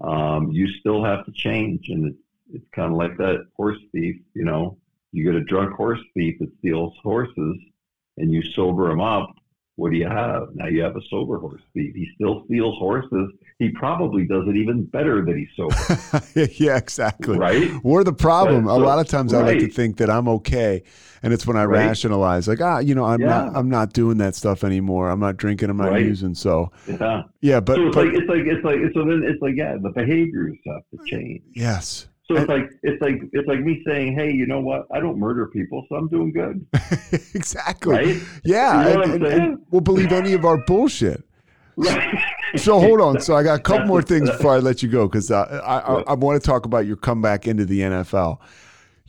Um, 0.00 0.52
you 0.52 0.68
still 0.78 1.02
have 1.02 1.26
to 1.26 1.32
change, 1.32 1.88
and 1.88 2.06
it's 2.10 2.22
it's 2.52 2.70
kind 2.76 2.92
of 2.92 2.96
like 2.96 3.16
that 3.18 3.40
horse 3.56 3.78
thief. 3.90 4.20
You 4.34 4.44
know, 4.44 4.78
you 5.12 5.24
get 5.24 5.34
a 5.34 5.44
drunk 5.44 5.74
horse 5.74 6.00
thief 6.14 6.36
that 6.40 6.50
steals 6.58 6.94
horses, 7.02 7.56
and 8.18 8.32
you 8.32 8.42
sober 8.54 8.90
him 8.90 9.00
up, 9.00 9.30
what 9.80 9.92
do 9.92 9.96
you 9.96 10.06
have? 10.06 10.48
Now 10.54 10.66
you 10.66 10.82
have 10.82 10.94
a 10.94 11.00
sober 11.08 11.38
horse 11.38 11.62
thief. 11.72 11.94
He 11.94 12.06
still 12.14 12.44
steals 12.44 12.76
horses. 12.78 13.32
He 13.58 13.70
probably 13.70 14.26
does 14.26 14.44
it 14.46 14.54
even 14.54 14.84
better 14.84 15.24
that 15.24 15.34
he's 15.34 15.48
sober. 15.56 16.52
yeah, 16.58 16.76
exactly. 16.76 17.38
Right? 17.38 17.72
We're 17.82 18.04
the 18.04 18.12
problem. 18.12 18.66
A 18.66 18.76
lot 18.76 18.98
of 18.98 19.08
times 19.08 19.32
right. 19.32 19.42
I 19.42 19.46
like 19.46 19.60
to 19.60 19.68
think 19.68 19.96
that 19.96 20.10
I'm 20.10 20.28
okay. 20.28 20.82
And 21.22 21.32
it's 21.32 21.46
when 21.46 21.56
I 21.56 21.64
right. 21.64 21.86
rationalize, 21.86 22.46
like, 22.46 22.60
ah, 22.60 22.78
you 22.78 22.94
know, 22.94 23.06
I'm 23.06 23.22
yeah. 23.22 23.26
not 23.26 23.56
I'm 23.56 23.70
not 23.70 23.94
doing 23.94 24.18
that 24.18 24.34
stuff 24.34 24.64
anymore. 24.64 25.08
I'm 25.08 25.20
not 25.20 25.38
drinking, 25.38 25.70
I'm 25.70 25.78
not 25.78 25.92
right. 25.92 26.04
using. 26.04 26.34
So 26.34 26.70
yeah. 26.86 27.22
Yeah, 27.40 27.60
but 27.60 27.76
so 27.76 27.86
it's 27.86 27.94
but, 27.94 28.06
like 28.06 28.14
it's 28.14 28.28
like 28.28 28.42
it's 28.44 28.64
like 28.64 28.78
so 28.92 29.00
then 29.06 29.22
it's 29.24 29.40
like 29.40 29.54
yeah, 29.56 29.76
the 29.80 29.92
behaviors 29.94 30.58
have 30.66 30.82
to 30.92 31.06
change. 31.06 31.42
Yes. 31.54 32.06
So 32.30 32.36
it's 32.36 32.48
like 32.48 32.70
it's 32.84 33.02
like 33.02 33.16
it's 33.32 33.48
like 33.48 33.58
me 33.58 33.82
saying, 33.84 34.14
"Hey, 34.14 34.30
you 34.30 34.46
know 34.46 34.60
what? 34.60 34.86
I 34.92 35.00
don't 35.00 35.18
murder 35.18 35.48
people, 35.48 35.84
so 35.88 35.96
I'm 35.96 36.06
doing 36.08 36.32
good." 36.32 36.64
exactly. 37.34 37.92
Right? 37.92 38.22
Yeah. 38.44 38.88
You 38.88 38.94
know 38.94 39.02
and, 39.02 39.12
and, 39.14 39.26
and, 39.26 39.58
we'll 39.70 39.80
believe 39.80 40.12
any 40.12 40.32
of 40.34 40.44
our 40.44 40.58
bullshit. 40.58 41.24
So 42.56 42.78
hold 42.78 43.00
on. 43.00 43.20
So 43.20 43.34
I 43.34 43.42
got 43.42 43.58
a 43.58 43.62
couple 43.62 43.86
more 43.86 44.02
things 44.02 44.30
before 44.30 44.52
I 44.52 44.58
let 44.58 44.82
you 44.82 44.88
go 44.88 45.08
because 45.08 45.30
uh, 45.30 45.62
I, 45.64 45.78
I, 45.78 46.00
I 46.02 46.14
want 46.14 46.40
to 46.40 46.46
talk 46.46 46.66
about 46.66 46.86
your 46.86 46.96
comeback 46.96 47.48
into 47.48 47.64
the 47.64 47.80
NFL. 47.80 48.38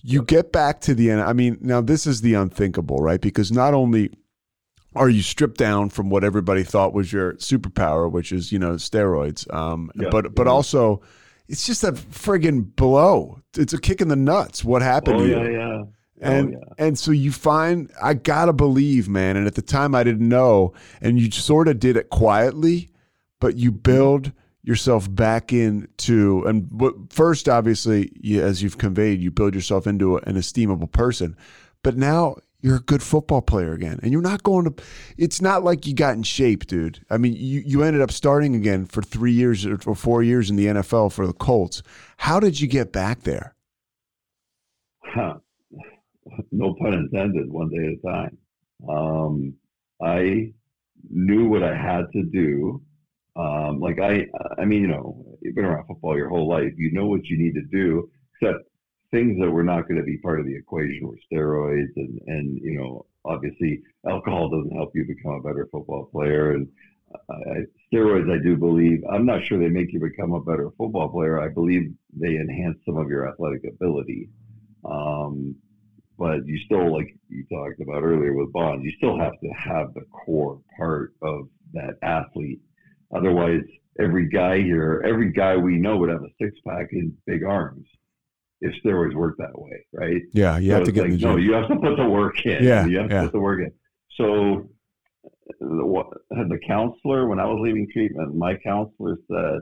You 0.04 0.24
get 0.24 0.52
back 0.52 0.82
to 0.82 0.96
the 0.96 1.12
end. 1.12 1.22
I 1.22 1.34
mean, 1.34 1.58
now 1.62 1.82
this 1.82 2.08
is 2.08 2.22
the 2.22 2.34
unthinkable, 2.34 2.98
right? 3.00 3.22
Because 3.22 3.52
not 3.52 3.74
only 3.74 4.12
are 4.96 5.10
you 5.10 5.22
stripped 5.22 5.58
down 5.58 5.90
from 5.90 6.10
what 6.10 6.24
everybody 6.24 6.64
thought 6.64 6.94
was 6.94 7.14
your 7.14 7.34
superpower, 7.34 8.12
which 8.12 8.32
is 8.32 8.52
you 8.52 8.58
know 8.60 8.74
steroids, 8.74 9.52
um, 9.54 9.92
Yeah. 9.96 10.10
but 10.10 10.34
but 10.34 10.48
also 10.48 11.02
it's 11.52 11.66
just 11.66 11.84
a 11.84 11.92
friggin' 11.92 12.76
blow. 12.78 13.42
It's 13.58 13.74
a 13.74 13.80
kick 13.80 14.00
in 14.00 14.08
the 14.08 14.16
nuts. 14.16 14.64
What 14.64 14.82
happened 14.82 15.18
Oh 15.18 15.26
to 15.26 15.30
yeah, 15.30 15.44
you? 15.44 15.52
yeah. 15.52 15.84
Oh, 15.84 15.88
and 16.22 16.56
oh, 16.56 16.60
yeah. 16.60 16.86
and 16.86 16.98
so 16.98 17.12
you 17.12 17.32
find 17.32 17.92
I 18.02 18.14
gotta 18.14 18.54
believe, 18.54 19.10
man. 19.10 19.36
And 19.36 19.48
at 19.48 19.56
the 19.56 19.62
time 19.62 19.94
I 19.94 20.04
didn't 20.04 20.28
know, 20.28 20.74
and 21.02 21.20
you 21.20 21.30
sort 21.30 21.68
of 21.68 21.80
did 21.80 21.98
it 21.98 22.10
quietly, 22.10 22.90
but 23.42 23.58
you 23.58 23.72
mm-hmm. 23.72 23.82
build 23.82 24.32
yourself 24.64 25.14
back 25.14 25.52
into 25.52 26.44
and 26.46 26.70
first 27.10 27.50
obviously 27.50 28.12
you, 28.16 28.42
as 28.42 28.64
you've 28.64 28.78
conveyed, 28.78 29.20
you 29.20 29.30
build 29.30 29.54
yourself 29.54 29.88
into 29.88 30.18
an 30.18 30.36
esteemable 30.36 30.92
person, 30.92 31.36
but 31.84 31.98
now 31.98 32.38
you're 32.62 32.78
a 32.78 32.82
good 32.82 33.02
football 33.02 33.42
player 33.42 33.74
again, 33.74 34.00
and 34.04 34.12
you're 34.12 34.22
not 34.22 34.44
going 34.44 34.66
to. 34.66 34.84
It's 35.18 35.42
not 35.42 35.64
like 35.64 35.88
you 35.88 35.94
got 35.94 36.16
in 36.16 36.24
shape, 36.24 36.68
dude. 36.68 37.04
I 37.10 37.18
mean, 37.18 37.34
you 37.34 37.62
you 37.66 37.84
ended 37.84 38.02
up 38.02 38.12
starting 38.12 38.56
again 38.56 38.86
for 38.86 39.02
three 39.02 39.32
years 39.32 39.66
or 39.66 39.78
four 39.96 40.24
years 40.24 40.50
in 40.50 40.56
the 40.56 40.68
NFL 40.68 41.12
for 41.12 41.26
the 41.26 41.34
Colts. 41.34 41.82
How 42.18 42.40
did 42.40 42.62
you 42.62 42.68
get 42.68 42.92
back 42.92 43.24
there? 43.24 43.56
Huh. 45.04 45.36
no 46.52 46.76
pun 46.76 46.94
intended, 46.94 47.52
one 47.52 47.70
day 47.70 47.78
at 47.78 48.12
a 48.12 48.14
time. 48.14 48.38
Um, 48.88 49.54
I 50.02 50.54
knew 51.10 51.48
what 51.48 51.64
I 51.64 51.76
had 51.76 52.06
to 52.14 52.24
do. 52.24 52.82
Um, 53.36 53.80
like 53.80 54.00
I, 54.00 54.26
I 54.58 54.66
mean, 54.66 54.82
you 54.82 54.88
know, 54.88 55.26
you've 55.42 55.56
been 55.56 55.66
around 55.66 55.88
football 55.88 56.18
your 56.18 56.30
whole 56.30 56.48
life. 56.48 56.74
You 56.78 56.92
know 56.92 57.08
what 57.08 57.26
you 57.26 57.38
need 57.38 57.54
to 57.56 57.64
do, 57.72 58.10
except 58.42 58.64
things 59.12 59.38
that 59.40 59.52
were 59.52 59.64
not 59.64 59.88
going 59.88 60.00
to 60.00 60.04
be 60.04 60.18
part 60.18 60.40
of 60.40 60.46
the 60.46 60.56
equation 60.56 61.08
were 61.08 61.18
steroids 61.32 61.92
and, 61.98 62.20
and, 62.28 62.58
you 62.62 62.80
know, 62.80 63.06
obviously 63.26 63.82
alcohol 64.10 64.50
doesn't 64.50 64.76
help 64.76 64.92
you 64.96 65.06
become 65.06 65.34
a 65.34 65.42
better 65.42 65.68
football 65.72 66.06
player. 66.06 66.54
And 66.54 66.68
steroids, 67.94 68.32
I 68.32 68.42
do 68.42 68.56
believe, 68.56 69.04
I'm 69.12 69.26
not 69.26 69.42
sure 69.46 69.60
they 69.60 69.68
make 69.68 69.92
you 69.92 70.00
become 70.00 70.34
a 70.34 70.42
better 70.42 70.70
football 70.78 71.10
player. 71.10 71.40
I 71.40 71.50
believe 71.50 71.94
they 72.14 72.36
enhance 72.38 72.78
some 72.86 72.98
of 72.98 73.10
your 73.10 73.28
athletic 73.28 73.64
ability. 73.66 74.30
Um, 74.86 75.56
but 76.18 76.46
you 76.46 76.58
still, 76.66 76.94
like 76.96 77.16
you 77.30 77.46
talked 77.52 77.82
about 77.82 78.04
earlier 78.04 78.34
with 78.34 78.54
Bond, 78.54 78.84
you 78.84 78.92
still 78.98 79.20
have 79.20 79.34
to 79.44 79.50
have 79.50 79.94
the 79.94 80.06
core 80.12 80.62
part 80.78 81.14
of 81.22 81.50
that 81.74 81.96
athlete. 82.02 82.62
Otherwise, 83.14 83.64
every 84.00 84.30
guy 84.30 84.62
here, 84.62 85.04
every 85.06 85.32
guy 85.32 85.58
we 85.58 85.78
know 85.78 85.98
would 85.98 86.10
have 86.10 86.24
a 86.24 86.30
six 86.42 86.58
pack 86.66 86.88
and 86.92 87.14
big 87.26 87.44
arms 87.44 87.86
if 88.62 88.74
steroids 88.84 89.16
work 89.16 89.36
that 89.38 89.58
way, 89.60 89.86
right? 89.94 90.22
Yeah, 90.34 90.58
you 90.58 90.72
So 90.72 90.76
have 90.78 90.86
to 90.86 90.92
get 90.92 91.02
like, 91.02 91.08
in 91.08 91.12
the 91.14 91.18
gym. 91.18 91.30
No, 91.32 91.38
you 91.38 91.54
have 91.54 91.68
to 91.68 91.76
put 91.76 91.98
the 91.98 92.08
work 92.08 92.46
in. 92.46 92.64
Yeah, 92.64 92.86
you 92.86 93.00
have 93.00 93.10
to 93.10 93.16
yeah. 93.16 93.24
put 93.24 93.32
the 93.34 93.40
work 93.40 93.60
in. 93.60 93.72
So, 94.18 94.70
the, 95.60 96.04
the 96.30 96.60
counselor, 96.66 97.28
when 97.28 97.40
I 97.40 97.46
was 97.46 97.60
leaving 97.62 97.88
treatment, 97.92 98.36
my 98.36 98.56
counselor 98.56 99.18
said, 99.30 99.62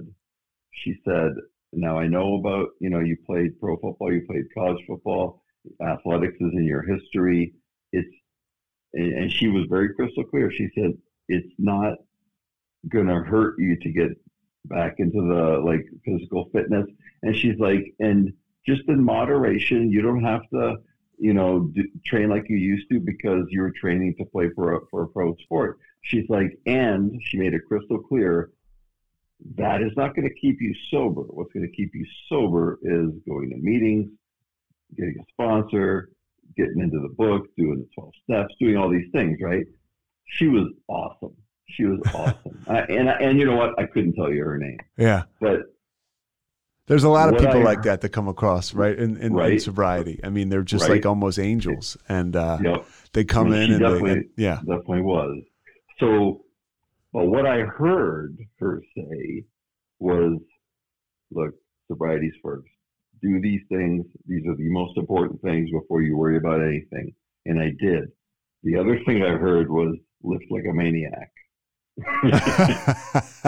she 0.71 0.95
said, 1.05 1.31
"Now 1.73 1.97
I 1.97 2.07
know 2.07 2.35
about 2.35 2.69
you 2.79 2.89
know 2.89 2.99
you 2.99 3.17
played 3.25 3.59
pro 3.59 3.77
football, 3.77 4.11
you 4.11 4.25
played 4.27 4.45
college 4.53 4.83
football, 4.87 5.41
athletics 5.81 6.35
is 6.39 6.51
in 6.53 6.65
your 6.65 6.81
history. 6.83 7.53
It's 7.91 8.13
and, 8.93 9.13
and 9.13 9.31
she 9.31 9.47
was 9.47 9.65
very 9.69 9.93
crystal 9.93 10.23
clear. 10.23 10.51
She 10.51 10.69
said 10.75 10.93
it's 11.27 11.53
not 11.57 11.97
going 12.87 13.07
to 13.07 13.15
hurt 13.15 13.55
you 13.59 13.77
to 13.79 13.91
get 13.91 14.09
back 14.65 14.95
into 14.99 15.21
the 15.21 15.61
like 15.63 15.85
physical 16.05 16.49
fitness. 16.53 16.87
And 17.21 17.35
she's 17.35 17.59
like, 17.59 17.93
and 17.99 18.33
just 18.73 18.87
in 18.87 19.03
moderation, 19.03 19.91
you 19.91 20.01
don't 20.01 20.23
have 20.23 20.41
to, 20.53 20.77
you 21.17 21.33
know, 21.33 21.51
do, 21.75 21.83
train 22.05 22.29
like 22.29 22.45
you 22.49 22.57
used 22.57 22.87
to 22.91 22.99
because 22.99 23.43
you're 23.49 23.71
training 23.71 24.15
to 24.19 24.25
play 24.25 24.47
for 24.55 24.65
a, 24.75 24.79
for 24.89 25.03
a 25.03 25.07
pro 25.07 25.35
sport. 25.43 25.79
She's 26.01 26.27
like, 26.29 26.51
and 26.65 27.19
she 27.25 27.37
made 27.37 27.53
it 27.53 27.61
crystal 27.67 27.99
clear 27.99 28.51
that 29.55 29.81
is 29.81 29.91
not 29.95 30.15
going 30.15 30.27
to 30.27 30.33
keep 30.35 30.57
you 30.61 30.73
sober. 30.91 31.21
What's 31.21 31.51
going 31.53 31.65
to 31.69 31.71
keep 31.75 31.91
you 31.95 32.05
sober 32.27 32.77
is 32.83 33.09
going 33.27 33.49
to 33.51 33.57
meetings, 33.57 34.09
getting 34.97 35.15
a 35.19 35.23
sponsor, 35.31 36.09
getting 36.57 36.79
into 36.81 36.99
the 36.99 37.13
book, 37.23 37.47
doing 37.57 37.79
the 37.79 37.87
12 37.95 38.11
steps, 38.23 38.53
doing 38.59 38.75
all 38.77 38.89
these 38.89 39.09
things, 39.13 39.37
right? 39.41 39.65
She 40.25 40.47
was 40.47 40.67
awesome. 40.89 41.35
She 41.69 41.85
was 41.85 41.99
awesome. 42.13 42.63
I, 42.67 42.79
and, 42.81 43.07
and 43.09 43.39
you 43.39 43.45
know 43.45 43.55
what? 43.55 43.79
I 43.79 43.85
couldn't 43.85 44.13
tell 44.13 44.31
you 44.31 44.43
her 44.43 44.57
name, 44.57 44.79
Yeah. 44.97 45.23
but 45.39 45.61
There's 46.89 47.03
a 47.03 47.09
lot 47.09 47.29
of 47.29 47.35
What 47.35 47.41
people 47.43 47.61
I- 47.61 47.63
like 47.63 47.83
that 47.83 48.01
that 48.01 48.09
come 48.09 48.27
across, 48.27 48.73
right? 48.73 48.97
In, 48.97 49.15
in, 49.17 49.39
in 49.39 49.59
sobriety. 49.59 50.19
I 50.23 50.29
mean, 50.29 50.49
they're 50.49 50.63
just 50.63 50.85
Right. 50.89 50.95
like 50.95 51.05
almost 51.05 51.37
angels. 51.37 51.95
And 52.09 52.35
uh, 52.35 52.57
know, 52.57 52.83
they 53.13 53.23
come 53.23 53.47
I 53.47 53.49
mean, 53.51 53.73
in 53.73 53.83
and, 53.83 54.05
they, 54.05 54.11
and 54.11 54.25
yeah. 54.35 54.55
definitely 54.55 55.01
was. 55.03 55.39
So, 55.99 56.45
but 57.13 57.27
what 57.27 57.45
I 57.45 57.59
heard 57.59 58.39
her 58.59 58.81
say 58.97 59.43
was, 59.99 60.39
look, 61.29 61.53
sobriety's 61.87 62.33
first. 62.43 62.67
Do 63.21 63.39
these 63.39 63.61
things. 63.69 64.05
These 64.27 64.47
are 64.47 64.55
the 64.55 64.69
most 64.69 64.97
important 64.97 65.41
things 65.43 65.69
before 65.71 66.01
you 66.01 66.17
worry 66.17 66.37
about 66.37 66.59
anything. 66.61 67.13
And 67.45 67.59
I 67.59 67.71
did. 67.79 68.05
The 68.63 68.77
other 68.77 68.99
thing 69.05 69.21
I 69.21 69.33
heard 69.37 69.69
was 69.69 69.95
lift 70.23 70.45
like 70.49 70.65
a 70.67 70.73
maniac. 70.73 71.29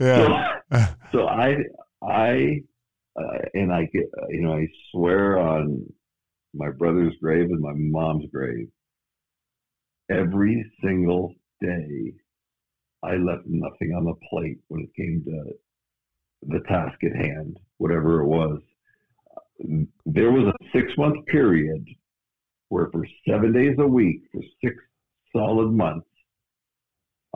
yeah. 0.00 0.58
So, 0.70 0.86
so 1.12 1.28
I, 1.28 1.56
I, 2.02 2.60
uh, 3.18 3.38
and 3.54 3.72
I 3.72 3.88
you 4.28 4.42
know, 4.42 4.54
I 4.54 4.66
swear 4.90 5.38
on 5.38 5.86
my 6.54 6.70
brother's 6.70 7.14
grave 7.22 7.50
and 7.50 7.60
my 7.60 7.72
mom's 7.74 8.26
grave, 8.32 8.68
every 10.10 10.70
single 10.82 11.34
day 11.60 12.12
I 13.02 13.16
left 13.16 13.46
nothing 13.46 13.94
on 13.94 14.04
the 14.04 14.14
plate 14.28 14.58
when 14.68 14.82
it 14.82 14.94
came 14.94 15.22
to 15.24 15.52
the 16.46 16.60
task 16.68 17.02
at 17.04 17.16
hand, 17.16 17.58
whatever 17.78 18.20
it 18.20 18.26
was. 18.26 18.60
There 20.06 20.32
was 20.32 20.52
a 20.54 20.66
six 20.72 20.92
month 20.96 21.24
period 21.26 21.86
where 22.68 22.88
for 22.92 23.06
seven 23.28 23.52
days 23.52 23.76
a 23.78 23.86
week 23.86 24.22
for 24.32 24.40
six 24.62 24.76
solid 25.34 25.70
months, 25.70 26.06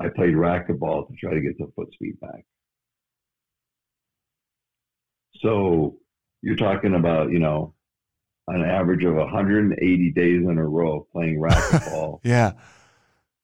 I 0.01 0.09
played 0.09 0.35
racquetball 0.35 1.09
to 1.09 1.15
try 1.15 1.35
to 1.35 1.41
get 1.41 1.57
some 1.59 1.73
foot 1.77 1.93
speed 1.93 2.19
back. 2.21 2.45
So 5.41 5.97
you're 6.43 6.57
talking 6.57 6.95
about, 6.95 7.31
you 7.31 7.39
know, 7.39 7.75
an 8.49 8.62
average 8.62 9.05
of 9.05 9.15
180 9.15 10.12
days 10.12 10.43
in 10.43 10.59
a 10.59 10.66
row 10.66 11.07
playing 11.12 11.41
racquetball. 11.41 12.21
yeah. 12.25 12.53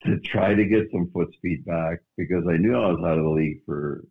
To 0.05 0.18
try 0.20 0.55
to 0.55 0.64
get 0.64 0.90
some 0.93 1.10
foot 1.12 1.32
speed 1.35 1.64
back 1.64 2.01
because 2.16 2.44
I 2.48 2.56
knew 2.56 2.74
I 2.74 2.90
was 2.90 3.05
out 3.05 3.18
of 3.18 3.24
the 3.24 3.31
league 3.31 3.62
for, 3.64 4.05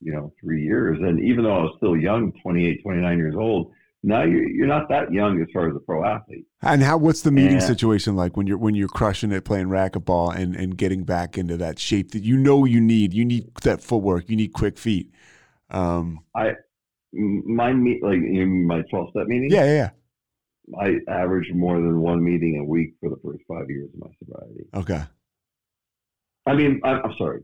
you 0.00 0.12
know, 0.12 0.32
three 0.40 0.62
years. 0.62 0.98
And 1.00 1.20
even 1.20 1.44
though 1.44 1.56
I 1.56 1.62
was 1.62 1.74
still 1.76 1.96
young, 1.96 2.32
28, 2.42 2.82
29 2.82 3.18
years 3.18 3.34
old, 3.36 3.72
now 4.02 4.22
you're, 4.22 4.48
you're 4.48 4.66
not 4.66 4.88
that 4.88 5.12
young 5.12 5.40
as 5.42 5.48
far 5.52 5.68
as 5.68 5.74
a 5.76 5.80
pro 5.80 6.04
athlete. 6.04 6.44
And 6.62 6.82
how 6.82 6.96
what's 6.98 7.22
the 7.22 7.30
meeting 7.30 7.54
And- 7.54 7.62
situation 7.62 8.16
like 8.16 8.36
when 8.36 8.46
you're 8.46 8.58
when 8.58 8.74
you're 8.74 8.88
crushing 8.88 9.32
it 9.32 9.44
playing 9.44 9.66
racquetball 9.68 10.34
and 10.36 10.54
and 10.54 10.76
getting 10.76 11.04
back 11.04 11.36
into 11.38 11.56
that 11.56 11.78
shape 11.78 12.12
that 12.12 12.22
you 12.22 12.36
know 12.36 12.64
you 12.64 12.80
need 12.80 13.12
you 13.14 13.24
need 13.24 13.48
that 13.62 13.82
footwork 13.82 14.28
you 14.30 14.36
need 14.36 14.52
quick 14.52 14.78
feet 14.78 15.10
um 15.70 16.20
M- 17.14 17.42
My 17.46 17.72
meet, 17.72 18.02
like 18.02 18.16
in 18.18 18.66
my 18.66 18.82
12 18.90 19.10
step 19.10 19.26
meeting? 19.26 19.50
yeah 19.50 19.64
yeah, 19.64 19.74
yeah. 19.74 19.90
I 20.80 20.96
averaged 21.08 21.54
more 21.54 21.76
than 21.76 22.00
one 22.00 22.22
meeting 22.22 22.58
a 22.58 22.64
week 22.64 22.94
for 23.00 23.08
the 23.08 23.16
first 23.24 23.42
five 23.48 23.70
years 23.70 23.88
of 23.94 24.00
my 24.00 24.08
sobriety. 24.18 24.64
okay 24.74 25.02
I 26.48 26.54
mean, 26.54 26.80
I'm, 26.84 27.00
I'm 27.04 27.14
sorry. 27.18 27.40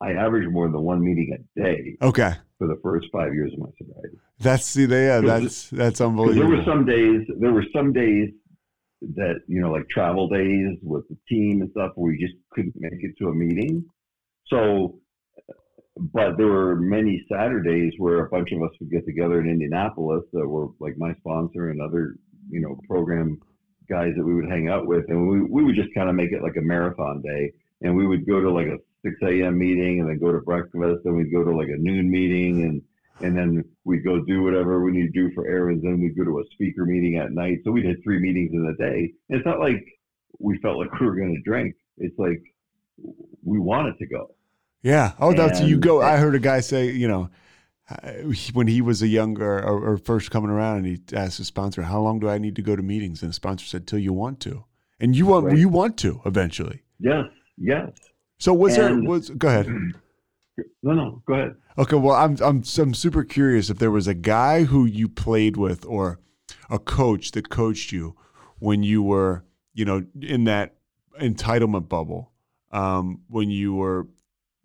I 0.00 0.12
averaged 0.12 0.50
more 0.50 0.68
than 0.68 0.82
one 0.82 1.02
meeting 1.04 1.36
a 1.36 1.60
day 1.60 1.96
okay 2.02 2.32
for 2.58 2.66
the 2.66 2.78
first 2.82 3.06
five 3.12 3.34
years 3.34 3.52
of 3.52 3.60
my 3.60 3.68
sobriety. 3.78 4.18
that's 4.40 4.64
see 4.64 4.86
they 4.86 5.06
yeah 5.06 5.20
that's 5.20 5.70
that's 5.70 5.98
Because 5.98 6.36
there 6.36 6.46
were 6.46 6.64
some 6.64 6.84
days, 6.84 7.22
there 7.40 7.52
were 7.52 7.64
some 7.72 7.92
days 7.92 8.30
that 9.14 9.40
you 9.46 9.60
know, 9.60 9.70
like 9.70 9.88
travel 9.88 10.28
days 10.28 10.78
with 10.82 11.06
the 11.08 11.16
team 11.28 11.60
and 11.60 11.70
stuff, 11.70 11.92
where 11.94 12.12
we 12.12 12.18
just 12.18 12.34
couldn't 12.52 12.74
make 12.76 13.02
it 13.02 13.16
to 13.18 13.28
a 13.28 13.34
meeting. 13.34 13.84
So, 14.46 15.00
but 15.96 16.36
there 16.36 16.46
were 16.46 16.76
many 16.76 17.24
Saturdays 17.30 17.92
where 17.98 18.24
a 18.24 18.28
bunch 18.28 18.52
of 18.52 18.62
us 18.62 18.70
would 18.80 18.90
get 18.90 19.06
together 19.06 19.40
in 19.40 19.48
Indianapolis 19.48 20.24
that 20.32 20.46
were 20.46 20.68
like 20.80 20.96
my 20.96 21.14
sponsor 21.14 21.70
and 21.70 21.80
other 21.80 22.16
you 22.50 22.60
know 22.60 22.78
program 22.88 23.38
guys 23.88 24.12
that 24.16 24.24
we 24.24 24.34
would 24.34 24.48
hang 24.48 24.68
out 24.68 24.86
with, 24.86 25.04
and 25.08 25.28
we 25.28 25.42
we 25.42 25.64
would 25.64 25.76
just 25.76 25.94
kind 25.94 26.08
of 26.08 26.14
make 26.14 26.32
it 26.32 26.42
like 26.42 26.56
a 26.56 26.62
marathon 26.62 27.22
day, 27.22 27.52
and 27.82 27.94
we 27.94 28.06
would 28.06 28.26
go 28.26 28.40
to 28.40 28.50
like 28.50 28.66
a 28.66 28.78
6 29.04 29.14
a.m. 29.22 29.58
meeting 29.58 30.00
and 30.00 30.08
then 30.08 30.18
go 30.18 30.32
to 30.32 30.38
breakfast, 30.40 31.00
then 31.04 31.14
we'd 31.16 31.32
go 31.32 31.44
to 31.44 31.54
like 31.56 31.68
a 31.68 31.76
noon 31.78 32.10
meeting 32.10 32.62
and 32.64 32.82
and 33.20 33.36
then 33.38 33.64
we'd 33.84 34.02
go 34.04 34.24
do 34.24 34.42
whatever 34.42 34.82
we 34.82 34.90
need 34.90 35.12
to 35.12 35.28
do 35.28 35.32
for 35.34 35.46
errands. 35.46 35.84
Then 35.84 36.00
we'd 36.00 36.16
go 36.16 36.24
to 36.24 36.40
a 36.40 36.44
speaker 36.52 36.84
meeting 36.84 37.16
at 37.18 37.30
night. 37.30 37.58
So 37.64 37.70
we'd 37.70 37.82
did 37.82 38.02
three 38.02 38.18
meetings 38.18 38.50
in 38.52 38.66
a 38.66 38.76
day. 38.76 39.12
And 39.28 39.38
it's 39.38 39.46
not 39.46 39.60
like 39.60 39.84
we 40.40 40.58
felt 40.58 40.78
like 40.78 40.90
we 41.00 41.06
were 41.06 41.14
going 41.14 41.34
to 41.34 41.42
drink. 41.48 41.74
It's 41.98 42.18
like 42.18 42.42
we 43.44 43.58
wanted 43.60 43.96
to 43.98 44.06
go. 44.06 44.34
yeah 44.82 45.12
oh 45.20 45.32
that's 45.32 45.60
you 45.60 45.78
go 45.78 46.00
I 46.02 46.16
heard 46.16 46.34
a 46.34 46.38
guy 46.40 46.60
say 46.60 46.90
you 46.90 47.08
know 47.08 47.28
when 48.54 48.66
he 48.66 48.80
was 48.80 49.02
a 49.02 49.06
younger 49.08 49.58
or, 49.62 49.92
or 49.92 49.96
first 49.98 50.30
coming 50.30 50.48
around 50.50 50.78
and 50.78 50.86
he 50.86 51.00
asked 51.12 51.38
his 51.38 51.46
sponsor 51.48 51.82
how 51.82 52.00
long 52.00 52.18
do 52.20 52.28
I 52.28 52.38
need 52.38 52.56
to 52.56 52.62
go 52.62 52.74
to 52.76 52.82
meetings 52.82 53.22
and 53.22 53.28
the 53.30 53.34
sponsor 53.34 53.66
said 53.66 53.86
till 53.86 53.98
you 53.98 54.12
want 54.12 54.40
to 54.40 54.64
and 55.00 55.14
you 55.16 55.26
want 55.26 55.46
Right. 55.46 55.58
you 55.58 55.68
want 55.68 55.96
to 55.98 56.20
eventually 56.24 56.82
Yes, 56.98 57.26
yes. 57.58 57.90
So 58.38 58.52
was 58.52 58.76
there 58.76 58.88
And- 58.88 59.06
was 59.06 59.30
go 59.30 59.48
ahead 59.48 59.68
No, 60.82 60.92
no, 60.92 61.22
go 61.26 61.34
ahead. 61.34 61.56
Okay, 61.78 61.96
well, 61.96 62.14
I'm 62.14 62.36
I'm 62.40 62.62
I'm 62.78 62.94
super 62.94 63.24
curious 63.24 63.70
if 63.70 63.78
there 63.78 63.90
was 63.90 64.06
a 64.06 64.14
guy 64.14 64.64
who 64.64 64.84
you 64.84 65.08
played 65.08 65.56
with 65.56 65.84
or 65.84 66.20
a 66.70 66.78
coach 66.78 67.32
that 67.32 67.48
coached 67.48 67.90
you 67.90 68.14
when 68.60 68.82
you 68.84 69.02
were, 69.02 69.44
you 69.72 69.84
know, 69.84 70.04
in 70.20 70.44
that 70.44 70.76
entitlement 71.20 71.88
bubble, 71.88 72.30
um, 72.70 73.22
when 73.28 73.50
you 73.50 73.74
were 73.74 74.06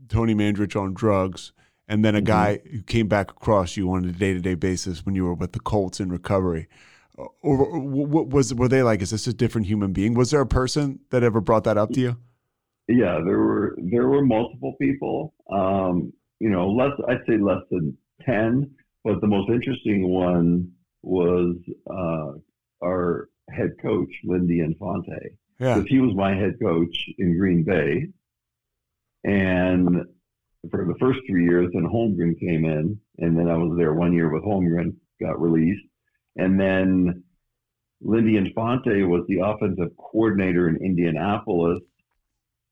Tony 0.08 0.36
Mandarich 0.36 0.80
on 0.80 0.94
drugs, 0.94 1.54
and 1.88 2.06
then 2.06 2.14
a 2.14 2.22
guy 2.22 2.60
who 2.72 2.84
came 2.84 3.08
back 3.08 3.32
across 3.32 3.76
you 3.76 3.92
on 3.92 4.06
a 4.06 4.12
day 4.12 4.34
to 4.34 4.40
day 4.40 4.54
basis 4.56 5.04
when 5.06 5.16
you 5.16 5.24
were 5.26 5.34
with 5.34 5.54
the 5.54 5.60
Colts 5.60 6.00
in 6.00 6.10
recovery. 6.10 6.68
Or, 7.16 7.32
or 7.42 7.80
what 7.80 8.28
was 8.28 8.54
were 8.54 8.68
they 8.68 8.84
like? 8.84 9.02
Is 9.02 9.10
this 9.10 9.26
a 9.26 9.34
different 9.34 9.66
human 9.68 9.92
being? 9.92 10.14
Was 10.14 10.30
there 10.30 10.42
a 10.42 10.46
person 10.46 11.00
that 11.10 11.24
ever 11.24 11.42
brought 11.42 11.64
that 11.64 11.78
up 11.80 11.92
to 11.94 12.00
you? 12.00 12.18
Yeah, 12.90 13.22
there 13.24 13.38
were 13.38 13.78
there 13.78 14.08
were 14.08 14.26
multiple 14.26 14.76
people. 14.82 15.36
Um, 15.52 16.12
you 16.40 16.50
know, 16.50 16.70
less 16.70 16.92
I'd 17.08 17.22
say 17.28 17.38
less 17.38 17.62
than 17.70 17.96
ten, 18.24 18.72
but 19.04 19.22
the 19.22 19.28
most 19.28 19.50
interesting 19.50 20.10
one 20.10 20.72
was 21.04 21.56
uh, 21.90 22.32
our 22.84 23.30
head 23.52 23.74
coach, 23.82 24.10
Lindy 24.24 24.62
Infante. 24.62 25.38
Yeah. 25.60 25.84
he 25.88 26.00
was 26.00 26.16
my 26.16 26.34
head 26.34 26.56
coach 26.62 27.10
in 27.18 27.38
Green 27.38 27.64
Bay. 27.64 28.08
And 29.24 30.06
for 30.72 30.86
the 30.86 30.96
first 31.00 31.20
three 31.28 31.44
years, 31.44 31.70
then 31.74 31.84
Holmgren 31.84 32.40
came 32.40 32.66
in, 32.66 33.00
and 33.18 33.38
then 33.38 33.50
I 33.50 33.58
was 33.58 33.78
there 33.78 33.94
one 33.94 34.14
year 34.14 34.32
with 34.34 34.44
Holmgren, 34.44 34.96
got 35.22 35.40
released. 35.40 35.86
And 36.38 36.60
then 36.60 37.24
Lindy 38.02 38.38
Infante 38.38 39.04
was 39.04 39.26
the 39.28 39.40
offensive 39.40 39.96
coordinator 39.98 40.70
in 40.70 40.78
Indianapolis 40.78 41.80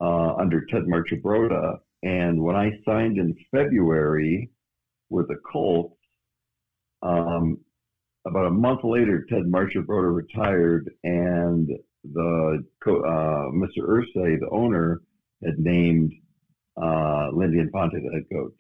uh, 0.02 0.36
under 0.36 0.66
Ted 0.66 0.84
Marchibroda. 0.84 1.80
And 2.04 2.42
when 2.42 2.56
I 2.56 2.72
signed 2.86 3.18
in 3.18 3.36
February 3.52 4.50
with 5.10 5.28
the 5.28 5.40
Colts, 5.52 5.96
um, 7.02 7.60
about 8.26 8.48
a 8.48 8.52
month 8.52 8.84
later, 8.84 9.26
Ted 9.30 9.44
Marchibroda 9.44 10.14
retired, 10.14 10.90
and 11.04 11.70
the 12.04 12.64
uh, 12.86 12.90
Mr. 12.90 13.80
Irsay, 13.80 14.40
the 14.40 14.50
owner, 14.52 15.02
had 15.44 15.60
named 15.60 16.14
uh, 16.82 17.30
Lindy 17.34 17.60
Infante 17.60 18.00
the 18.00 18.12
head 18.12 18.26
coach. 18.32 18.54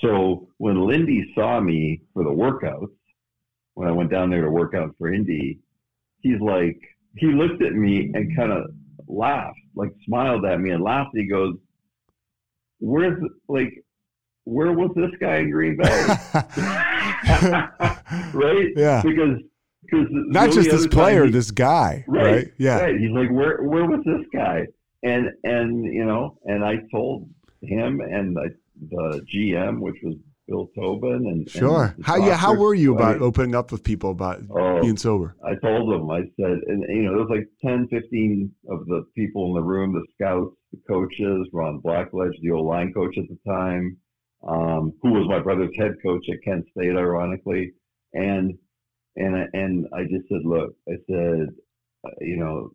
So 0.00 0.48
when 0.58 0.86
Lindy 0.86 1.32
saw 1.34 1.60
me 1.60 2.02
for 2.14 2.24
the 2.24 2.30
workouts, 2.30 2.94
when 3.74 3.88
I 3.88 3.92
went 3.92 4.10
down 4.10 4.30
there 4.30 4.42
to 4.42 4.50
work 4.50 4.74
out 4.74 4.94
for 4.98 5.12
Indy, 5.12 5.60
he's 6.20 6.40
like, 6.40 6.80
he 7.16 7.26
looked 7.26 7.62
at 7.62 7.72
me 7.72 8.10
and 8.14 8.36
kind 8.36 8.52
of 8.52 8.70
laughed, 9.06 9.58
like 9.74 9.90
smiled 10.04 10.44
at 10.44 10.60
me 10.60 10.70
and 10.70 10.82
laughed. 10.82 11.10
He 11.14 11.26
goes, 11.26 11.54
"Where's 12.80 13.20
like, 13.48 13.84
where 14.44 14.72
was 14.72 14.90
this 14.96 15.10
guy 15.20 15.38
in 15.38 15.50
Green 15.50 15.76
Bay?" 15.76 16.06
right? 18.32 18.68
Yeah. 18.76 19.02
Because 19.02 19.38
because 19.82 20.06
Not 20.10 20.50
just 20.50 20.70
this 20.70 20.86
player, 20.86 21.30
this 21.30 21.50
guy, 21.50 22.04
right? 22.06 22.48
Yeah. 22.58 22.80
Right. 22.80 22.98
He's 22.98 23.10
like, 23.10 23.30
where 23.30 23.62
where 23.62 23.86
was 23.86 24.00
this 24.04 24.26
guy? 24.34 24.66
And 25.02 25.30
and 25.44 25.84
you 25.84 26.04
know, 26.04 26.38
and 26.44 26.64
I 26.64 26.78
told 26.90 27.28
him 27.62 28.00
and 28.00 28.36
the, 28.36 28.54
the 28.90 29.26
GM, 29.34 29.80
which 29.80 29.96
was 30.02 30.16
Bill 30.48 30.68
Tobin, 30.74 31.26
and 31.26 31.48
Sure. 31.50 31.94
and 31.96 32.04
How 32.06 32.16
yeah? 32.16 32.36
How 32.36 32.54
were 32.54 32.74
you 32.74 32.94
about 32.94 33.20
opening 33.20 33.54
up 33.54 33.70
with 33.70 33.84
people 33.84 34.10
about 34.10 34.40
Oh. 34.50 34.80
being 34.80 34.96
sober? 34.96 35.36
I 35.44 35.54
told 35.56 35.92
them. 35.92 36.10
I 36.10 36.22
said, 36.40 36.58
and 36.66 36.82
you 36.88 37.02
know, 37.02 37.10
there 37.12 37.20
was 37.26 37.30
like 37.30 37.48
10, 37.62 37.86
15 37.88 38.50
of 38.70 38.86
the 38.86 39.04
people 39.14 39.46
in 39.48 39.54
the 39.54 39.62
room, 39.62 39.92
the 39.92 40.04
scouts, 40.14 40.56
the 40.72 40.78
coaches, 40.88 41.48
Ron 41.52 41.80
Blackledge, 41.82 42.32
the 42.40 42.50
old 42.50 42.66
line 42.66 42.92
coach 42.94 43.16
at 43.18 43.24
the 43.28 43.38
time, 43.46 43.96
um, 44.46 44.92
who 45.02 45.12
was 45.12 45.28
my 45.28 45.38
brother's 45.38 45.74
head 45.76 45.94
coach 46.02 46.24
at 46.32 46.42
Kent 46.42 46.64
State, 46.70 46.96
ironically. 46.96 47.72
And, 48.14 48.56
and, 49.16 49.36
I- 49.36 49.48
and 49.52 49.86
I 49.94 50.04
just 50.04 50.28
said, 50.28 50.40
look, 50.44 50.74
I 50.88 50.92
said, 51.08 51.48
uh, 52.06 52.10
you 52.20 52.36
know, 52.38 52.70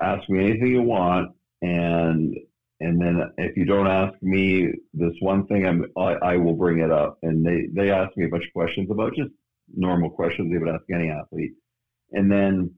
ask 0.00 0.28
me 0.30 0.50
anything 0.50 0.68
you 0.68 0.82
want. 0.82 1.32
And, 1.62 2.36
and 2.82 3.00
then 3.00 3.22
if 3.38 3.56
you 3.56 3.64
don't 3.64 3.86
ask 3.86 4.20
me 4.22 4.72
this 4.92 5.14
one 5.20 5.46
thing, 5.46 5.64
I'm, 5.64 5.86
I, 5.96 6.14
I 6.32 6.36
will 6.36 6.54
bring 6.54 6.80
it 6.80 6.90
up. 6.90 7.16
And 7.22 7.46
they, 7.46 7.68
they 7.72 7.92
asked 7.92 8.16
me 8.16 8.24
a 8.24 8.28
bunch 8.28 8.46
of 8.46 8.52
questions 8.52 8.90
about 8.90 9.14
just 9.14 9.30
normal 9.72 10.10
questions 10.10 10.50
they 10.50 10.58
would 10.58 10.68
ask 10.68 10.82
any 10.92 11.08
athlete. 11.08 11.52
And 12.10 12.30
then, 12.30 12.74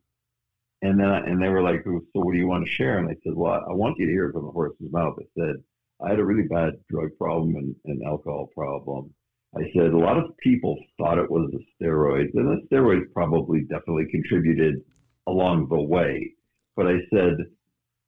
and 0.82 1.01
then, 1.01 1.09
and 1.09 1.43
they 1.43 1.48
were 1.48 1.62
like, 1.62 1.82
"So 1.85 2.02
what 2.12 2.32
do 2.32 2.39
you 2.39 2.47
want 2.47 2.66
to 2.66 2.70
share?" 2.70 2.98
And 2.98 3.09
I 3.09 3.16
said, 3.24 3.32
"Well, 3.35 3.64
I 3.66 3.72
want 3.72 3.98
you 3.98 4.05
to 4.05 4.12
hear 4.12 4.28
it 4.28 4.32
from 4.32 4.44
the 4.44 4.51
horse's 4.51 4.93
mouth." 4.93 5.16
I 5.18 5.24
said, 5.39 5.56
"I 6.05 6.10
had 6.10 6.18
a 6.18 6.24
really 6.24 6.47
bad 6.47 6.74
drug 6.90 7.16
problem 7.18 7.56
and 7.56 7.74
an 7.86 8.02
alcohol 8.06 8.51
problem." 8.55 9.14
I 9.56 9.62
said, 9.74 9.93
"A 9.93 9.98
lot 9.98 10.18
of 10.18 10.36
people 10.36 10.78
thought 10.98 11.18
it 11.18 11.31
was 11.31 11.51
the 11.51 11.64
steroids, 11.74 12.35
and 12.35 12.47
the 12.47 12.66
steroids 12.68 13.10
probably 13.14 13.62
definitely 13.62 14.06
contributed 14.10 14.82
along 15.26 15.68
the 15.68 15.81
way." 15.81 16.35
But 16.76 16.89
I 16.89 16.98
said, 17.10 17.39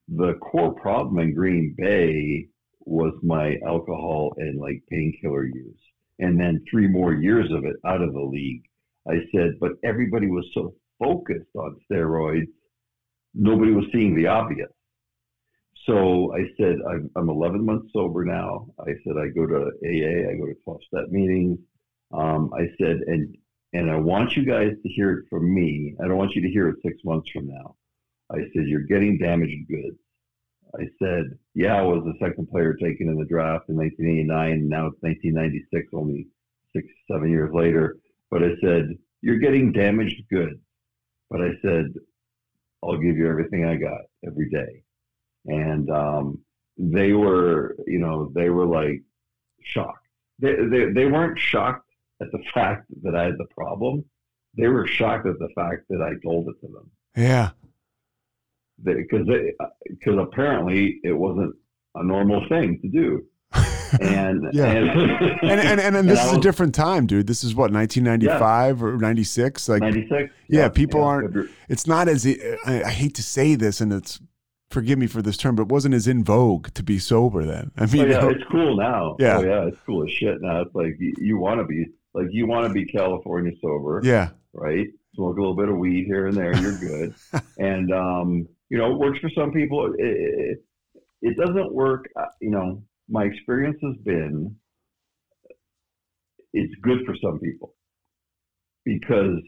the 0.09 0.35
core 0.35 0.75
problem 0.75 1.19
in 1.19 1.35
Green 1.35 1.75
Bay 1.77 2.49
was 2.81 3.15
my 3.23 3.57
alcohol 3.67 4.33
and 4.39 4.61
like 4.61 4.83
painkiller 4.89 5.45
use, 5.45 5.81
and 6.21 6.39
then 6.39 6.65
three 6.71 6.87
more 6.87 7.15
years 7.15 7.51
of 7.53 7.65
it 7.65 7.77
out 7.85 8.03
of 8.03 8.13
the 8.13 8.21
league. 8.21 8.63
I 9.09 9.21
said, 9.35 9.59
but 9.61 9.73
everybody 9.85 10.29
was 10.29 10.47
so 10.55 10.75
focused 10.99 11.51
on 11.57 11.77
steroids, 11.91 12.49
nobody 13.35 13.73
was 13.73 13.85
seeing 13.93 14.15
the 14.15 14.29
obvious. 14.29 14.71
so 15.87 16.35
I 16.35 16.47
said, 16.57 16.77
I'm, 16.89 17.11
I'm 17.17 17.29
11 17.29 17.65
months 17.65 17.93
sober 17.93 18.25
now. 18.25 18.67
I 18.81 18.93
said, 19.05 19.17
I 19.19 19.29
go 19.29 19.47
to 19.47 19.71
AA, 19.85 20.31
I 20.31 20.37
go 20.37 20.47
to 20.47 20.57
12 20.65 20.81
step 20.89 21.09
meetings. 21.11 21.59
Um, 22.13 22.51
I 22.55 22.67
said, 22.81 22.99
and, 23.07 23.37
and 23.73 23.91
I 23.91 23.97
want 23.97 24.37
you 24.37 24.45
guys 24.45 24.73
to 24.83 24.89
hear 24.89 25.13
it 25.19 25.27
from 25.29 25.53
me. 25.55 25.95
I 26.03 26.09
don't 26.09 26.17
want 26.17 26.35
you 26.35 26.43
to 26.43 26.49
hear 26.49 26.69
it 26.69 26.77
six 26.85 26.97
months 27.05 27.29
from 27.31 27.49
now. 27.49 27.77
I 28.31 28.39
said, 28.39 28.67
you're 28.67 28.81
getting 28.81 29.19
damaged 29.19 29.69
goods. 29.69 29.99
I 30.75 30.87
said, 31.03 31.39
yeah, 31.55 31.79
I 31.79 31.83
was 31.83 32.05
the 32.05 32.19
second 32.21 32.49
player 32.49 32.75
taken 32.75 33.09
in 33.09 33.17
the 33.17 33.25
draft 33.25 33.69
in 33.69 33.77
1989. 33.77 34.69
Now 34.69 34.87
it's 34.87 35.01
1996, 35.01 35.89
only 35.95 36.27
six, 36.75 36.87
seven 37.11 37.31
years 37.31 37.53
later. 37.55 37.97
But 38.31 38.43
I 38.43 38.51
said, 38.61 38.91
you're 39.23 39.39
getting 39.39 39.73
damaged 39.73 40.23
goods. 40.31 40.61
But 41.31 41.41
I 41.41 41.51
said, 41.63 41.95
I'll 42.83 42.99
give 42.99 43.17
you 43.17 43.29
everything 43.29 43.65
I 43.65 43.77
got 43.77 44.03
every 44.25 44.51
day 44.51 44.83
and 45.47 45.91
um, 45.91 46.39
they 46.77 47.13
were, 47.13 47.77
you 47.87 47.99
know, 47.99 48.31
they 48.35 48.51
were 48.51 48.67
like 48.67 49.03
shocked. 49.63 50.07
They, 50.39 50.55
they 50.71 50.93
they 50.93 51.07
weren't 51.07 51.39
shocked 51.39 51.89
at 52.21 52.29
the 52.33 52.43
fact 52.55 52.87
that 53.03 53.15
I 53.15 53.25
had 53.25 53.39
the 53.39 53.47
problem. 53.57 54.05
They 54.59 54.69
were 54.69 54.87
shocked 54.87 55.27
at 55.27 55.39
the 55.39 55.49
fact 55.55 55.85
that 55.91 56.03
I 56.03 56.13
told 56.25 56.49
it 56.49 56.61
to 56.67 56.73
them. 56.73 56.91
Yeah. 57.17 57.51
Because 58.83 59.27
because 59.89 60.19
apparently 60.19 61.01
it 61.03 61.13
wasn't 61.13 61.55
a 61.95 62.05
normal 62.05 62.47
thing 62.49 62.81
to 62.83 62.89
do. 62.89 63.25
And 64.01 64.49
yeah, 64.53 64.67
and 64.67 64.91
and, 64.91 65.61
and, 65.61 65.81
and, 65.81 65.97
and 65.97 66.09
this 66.11 66.23
is 66.23 66.33
a 66.33 66.41
different 66.41 66.75
time, 66.75 67.07
dude. 67.07 67.29
This 67.29 67.45
is 67.45 67.55
what 67.55 67.73
1995 67.73 68.79
yeah. 68.79 68.85
or 68.85 68.97
96. 68.97 69.69
Like 69.69 69.81
96. 69.81 70.35
Yeah, 70.49 70.61
yeah 70.63 70.69
people 70.69 71.01
yeah. 71.01 71.07
aren't. 71.07 71.51
It's 71.69 71.87
not 71.87 72.09
as 72.09 72.27
I, 72.27 72.83
I 72.85 72.91
hate 72.91 73.15
to 73.15 73.23
say 73.23 73.55
this, 73.55 73.81
and 73.81 73.93
it's 73.93 74.21
forgive 74.71 74.99
me 74.99 75.07
for 75.07 75.23
this 75.23 75.37
term, 75.37 75.55
but 75.55 75.63
it 75.63 75.69
wasn't 75.69 75.95
as 75.95 76.07
in 76.07 76.25
vogue 76.25 76.69
to 76.75 76.83
be 76.83 76.99
sober 76.99 77.45
then. 77.45 77.71
I 77.77 77.87
mean, 77.87 78.03
oh, 78.03 78.07
yeah, 78.07 78.29
it's 78.31 78.45
cool 78.51 78.77
now. 78.77 79.17
Yeah, 79.19 79.39
oh, 79.39 79.43
yeah, 79.43 79.67
it's 79.67 79.79
cool 79.87 80.05
as 80.05 80.11
shit 80.11 80.41
now. 80.41 80.63
It's 80.63 80.75
like 80.75 80.97
you, 80.99 81.15
you 81.19 81.39
want 81.39 81.61
to 81.61 81.65
be 81.65 81.87
like 82.15 82.27
you 82.31 82.47
want 82.47 82.67
to 82.67 82.73
be 82.73 82.85
California 82.87 83.53
sober. 83.63 84.01
Yeah, 84.03 84.31
right. 84.53 84.89
Smoke 85.15 85.39
a 85.39 85.41
little 85.41 85.57
bit 85.57 85.69
of 85.71 85.77
weed 85.79 86.05
here 86.05 86.27
and 86.27 86.37
there, 86.37 86.55
you're 86.57 86.79
good. 86.79 87.15
and 87.59 87.91
um, 87.91 88.49
you 88.69 88.79
know, 88.79 88.93
it 88.93 88.99
works 88.99 89.19
for 89.21 89.31
some 89.31 89.53
people. 89.53 89.95
It, 89.99 90.03
it, 90.03 90.59
it 91.23 91.37
doesn't 91.37 91.73
work. 91.73 92.07
Uh, 92.19 92.27
you 92.41 92.51
know, 92.51 92.83
my 93.09 93.25
experience 93.25 93.79
has 93.83 93.97
been 94.05 94.57
it's 96.53 96.75
good 96.83 97.05
for 97.05 97.15
some 97.23 97.39
people 97.39 97.75
because 98.85 99.39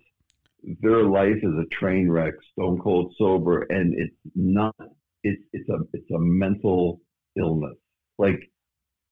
their 0.83 1.05
life 1.05 1.37
is 1.43 1.55
a 1.55 1.75
train 1.75 2.11
wreck, 2.11 2.35
stone 2.53 2.79
cold 2.79 3.15
sober, 3.19 3.63
and 3.71 3.95
it's 3.97 4.17
not 4.35 4.75
it's 5.23 5.43
it's 5.53 5.69
a 5.69 5.79
it's 5.93 6.11
a 6.11 6.19
mental 6.19 7.01
illness, 7.39 7.77
like 8.19 8.39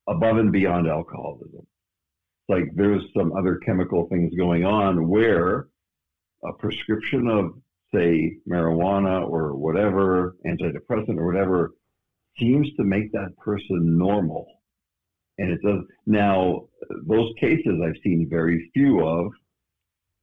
above 0.09 0.37
and 0.37 0.53
beyond 0.53 0.89
alcoholism. 0.89 1.67
Like 2.49 2.65
there's 2.75 3.03
some 3.17 3.33
other 3.33 3.57
chemical 3.57 4.07
things 4.09 4.33
going 4.37 4.65
on 4.65 5.09
where 5.09 5.69
a 6.45 6.53
prescription 6.53 7.29
of 7.29 7.55
say 7.97 8.37
marijuana 8.49 9.29
or 9.29 9.55
whatever, 9.55 10.37
antidepressant 10.47 11.19
or 11.19 11.27
whatever, 11.27 11.73
seems 12.39 12.69
to 12.77 12.85
make 12.85 13.13
that 13.13 13.37
person 13.39 13.99
normal. 13.99 14.47
And 15.39 15.51
it 15.51 15.61
does 15.63 15.85
now 16.07 16.69
those 17.07 17.31
cases 17.41 17.81
I've 17.85 18.01
seen 18.03 18.27
very 18.31 18.71
few 18.75 19.07
of. 19.07 19.33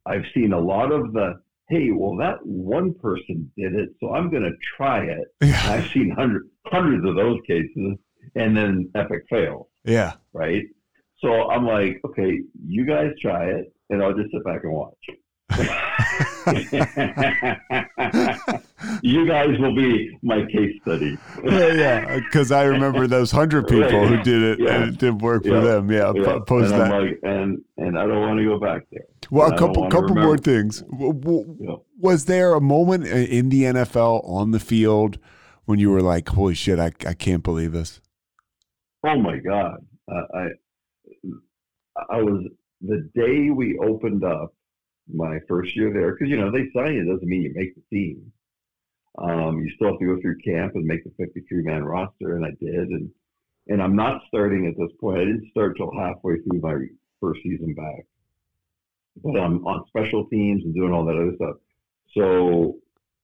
I've 0.06 0.26
seen 0.34 0.54
a 0.54 0.60
lot 0.60 0.91
of 0.91 1.14
the 1.14 1.36
hey, 1.70 1.91
well, 1.91 2.16
that 2.18 2.38
one 2.45 2.94
person 2.95 3.52
did 3.58 3.74
it, 3.74 3.90
so 4.00 4.14
I'm 4.14 4.30
going 4.30 4.44
to 4.44 4.52
try 4.78 5.06
it. 5.06 5.28
Yeah. 5.41 5.62
I've 5.66 5.90
seen 5.91 6.12
hundreds, 6.12 6.48
hundreds 6.68 7.08
of 7.08 7.16
those 7.16 7.40
cases, 7.48 7.98
and 8.36 8.56
then 8.56 8.91
epic 8.95 9.24
fail. 9.30 9.70
Yeah. 9.86 10.14
Right. 10.34 10.64
So 11.20 11.50
I'm 11.50 11.66
like, 11.66 12.02
okay, 12.06 12.41
you 12.68 12.86
guys 12.86 13.12
try 13.22 13.45
it, 13.45 13.74
and 13.90 14.04
I'll 14.04 14.14
just 14.14 14.32
sit 14.32 14.44
back 14.44 14.62
and 14.64 14.74
watch. 14.74 14.94
you 19.02 19.28
guys 19.28 19.57
will 19.60 19.76
be 19.76 20.18
my 20.24 20.45
case 20.45 20.76
study. 20.82 21.18
yeah, 21.44 21.74
yeah. 21.74 22.20
Because 22.20 22.52
I 22.52 22.64
remember 22.64 23.07
those 23.07 23.32
hundred 23.32 23.68
people 23.68 23.99
right. 23.99 24.07
who 24.07 24.24
did 24.24 24.41
it, 24.41 24.60
yeah. 24.60 24.76
and 24.76 24.94
it 24.94 24.99
didn't 24.99 25.20
work 25.20 25.44
for 25.44 25.61
them. 25.61 25.91
Yeah, 25.91 26.11
yeah. 26.15 26.40
post 26.45 26.72
and 26.72 26.82
that. 26.82 26.91
Like, 26.91 27.20
and 27.24 27.61
and 27.78 27.98
I 27.98 28.06
don't 28.07 28.22
want 28.22 28.40
to 28.40 28.45
go 28.45 28.60
back 28.60 28.84
there. 28.91 29.03
Well, 29.30 29.52
a 29.52 29.57
couple 29.57 29.90
couple 29.90 30.15
more 30.15 30.38
things. 30.38 30.84
Was 30.90 32.26
there 32.26 32.53
a 32.53 32.61
moment 32.61 33.06
in 33.06 33.49
the 33.49 33.64
NFL 33.64 34.28
on 34.28 34.52
the 34.52 34.60
field 34.60 35.20
when 35.65 35.80
you 35.80 35.91
were 35.91 36.02
like, 36.02 36.30
"Holy 36.30 36.56
shit, 36.56 36.80
I 36.80 36.91
I 37.06 37.14
can't 37.14 37.44
believe 37.44 37.72
this"? 37.72 38.02
Oh 39.06 39.18
my 39.18 39.38
god, 39.38 39.86
uh, 40.11 40.24
I 40.34 40.48
I 42.10 42.22
was 42.22 42.44
the 42.82 43.10
day 43.15 43.49
we 43.49 43.78
opened 43.78 44.24
up 44.24 44.53
my 45.11 45.39
first 45.47 45.75
year 45.75 45.91
there 45.93 46.11
because 46.11 46.30
you 46.30 46.38
know 46.38 46.51
they 46.51 46.69
sign 46.75 46.93
you 46.93 47.05
doesn't 47.05 47.27
mean 47.27 47.41
you 47.41 47.53
make 47.55 47.75
the 47.75 47.81
team. 47.95 48.31
Um, 49.19 49.59
you 49.59 49.69
still 49.75 49.89
have 49.89 49.99
to 49.99 50.05
go 50.05 50.21
through 50.21 50.39
camp 50.39 50.73
and 50.75 50.85
make 50.85 51.03
the 51.03 51.11
53 51.17 51.63
man 51.63 51.84
roster, 51.84 52.35
and 52.35 52.45
I 52.45 52.51
did. 52.59 52.89
And 52.89 53.11
and 53.67 53.81
I'm 53.81 53.95
not 53.95 54.21
starting 54.27 54.67
at 54.67 54.77
this 54.77 54.91
point. 54.99 55.19
I 55.19 55.25
didn't 55.25 55.49
start 55.51 55.77
till 55.77 55.91
halfway 55.97 56.39
through 56.39 56.59
my 56.59 56.75
first 57.21 57.41
season 57.43 57.73
back, 57.73 58.05
but 59.23 59.39
I'm 59.39 59.65
on 59.65 59.85
special 59.88 60.25
teams 60.25 60.63
and 60.63 60.73
doing 60.73 60.91
all 60.91 61.05
that 61.05 61.15
other 61.15 61.35
stuff. 61.35 61.55
So 62.13 62.77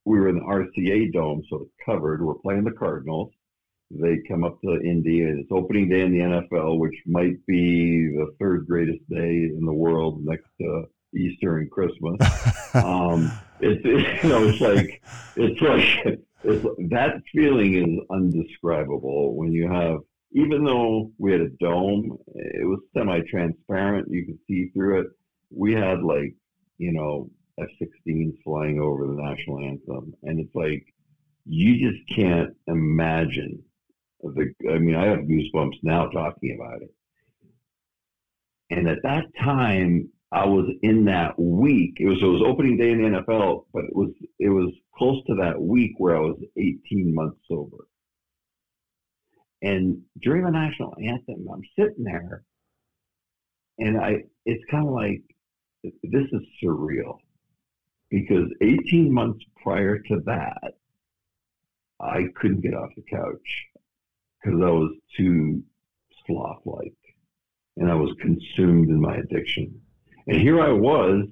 we 0.06 0.20
were 0.20 0.30
in 0.30 0.36
the 0.36 0.42
RCA 0.42 1.12
dome, 1.14 1.44
so 1.50 1.64
it's 1.64 1.72
covered. 1.86 2.24
We're 2.24 2.36
playing 2.36 2.64
the 2.64 2.72
Cardinals. 2.72 3.32
They 3.92 4.20
come 4.28 4.44
up 4.44 4.62
to 4.62 4.80
Indy, 4.82 5.24
and 5.24 5.40
it's 5.40 5.52
opening 5.52 5.90
day 5.90 6.02
in 6.02 6.12
the 6.12 6.20
NFL, 6.20 6.78
which 6.78 6.96
might 7.06 7.44
be 7.48 8.08
the 8.08 8.34
third 8.40 8.68
greatest 8.68 9.08
day 9.10 9.50
in 9.56 9.66
the 9.66 9.74
world 9.74 10.24
next 10.24 10.46
to 10.62 10.86
Easter 11.16 11.58
and 11.58 11.70
Christmas. 11.72 12.20
um, 12.74 13.32
it's, 13.60 13.82
it's 13.84 14.24
you 14.24 14.30
know 14.30 14.48
it's 14.48 14.62
like 14.62 15.02
it's 15.36 15.62
like 15.62 16.20
it's, 16.44 16.66
that 16.90 17.22
feeling 17.34 17.76
is 17.76 18.06
undescribable 18.10 19.36
when 19.36 19.52
you 19.52 19.70
have 19.70 20.00
even 20.32 20.64
though 20.64 21.12
we 21.18 21.32
had 21.32 21.42
a 21.42 21.50
dome, 21.60 22.16
it 22.36 22.68
was 22.68 22.80
semi-transparent. 22.96 24.08
You 24.10 24.26
could 24.28 24.40
see 24.48 24.70
through 24.70 25.02
it. 25.02 25.08
We 25.52 25.74
had 25.74 26.04
like 26.04 26.36
you 26.78 26.92
know 26.94 27.30
F-16s 27.60 28.36
flying 28.44 28.80
over 28.80 29.08
the 29.08 29.22
national 29.22 29.60
anthem, 29.60 30.14
and 30.24 30.40
it's 30.40 30.54
like 30.54 30.86
you 31.46 31.90
just 31.90 32.02
can't 32.16 32.52
imagine 32.68 33.64
the. 34.22 34.54
I 34.70 34.78
mean, 34.78 34.96
I 34.96 35.08
have 35.08 35.20
goosebumps 35.20 35.80
now 35.84 36.08
talking 36.10 36.58
about 36.60 36.82
it. 36.84 36.94
And 38.72 38.88
at 38.88 39.02
that 39.02 39.26
time, 39.42 40.10
I 40.32 40.46
was 40.46 40.70
in 40.84 41.06
that 41.06 41.40
week. 41.40 41.98
It 42.00 42.08
was 42.08 42.20
it 42.22 42.26
was 42.26 42.44
opening 42.46 42.78
day 42.78 42.92
in 42.92 43.02
the 43.02 43.20
NFL, 43.20 43.66
but 43.74 43.86
it 43.86 43.96
was 43.96 44.12
it 44.38 44.50
was 44.50 44.72
close 44.96 45.24
to 45.26 45.36
that 45.42 45.60
week 45.60 45.94
where 45.98 46.18
I 46.18 46.20
was 46.20 46.38
18 46.58 47.16
months 47.16 47.40
sober. 47.48 47.88
And 49.62 50.04
during 50.22 50.44
the 50.44 50.52
national 50.52 50.96
anthem, 51.04 51.48
I'm 51.52 51.64
sitting 51.78 52.04
there, 52.04 52.44
and 53.80 54.00
I 54.00 54.24
it's 54.46 54.64
kind 54.70 54.88
of 54.88 54.94
like 54.94 55.24
this 55.84 56.28
is 56.32 56.42
surreal 56.64 57.18
because 58.12 58.50
18 58.62 59.12
months 59.12 59.44
prior 59.64 59.98
to 59.98 60.22
that, 60.26 60.76
I 62.00 62.26
couldn't 62.36 62.62
get 62.62 62.76
off 62.76 62.92
the 62.96 63.04
couch 63.10 63.66
because 64.44 64.62
I 64.62 64.70
was 64.70 64.96
too 65.18 65.64
sloth-like, 66.28 66.94
and 67.78 67.92
I 67.92 67.96
was 67.96 68.16
consumed 68.22 68.90
in 68.90 69.02
my 69.02 69.18
addiction 69.18 69.82
and 70.30 70.40
here 70.40 70.62
I 70.62 70.72
was 70.72 71.26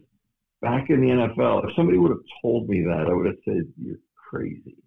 back 0.62 0.90
in 0.90 1.02
the 1.02 1.10
NFL. 1.10 1.70
If 1.70 1.76
somebody 1.76 2.00
would 2.00 2.10
have 2.10 2.24
told 2.42 2.68
me 2.68 2.82
that, 2.82 3.06
I 3.08 3.14
would 3.14 3.28
have 3.28 3.38
said, 3.46 3.72
You're 3.80 4.00
crazy. 4.16 4.78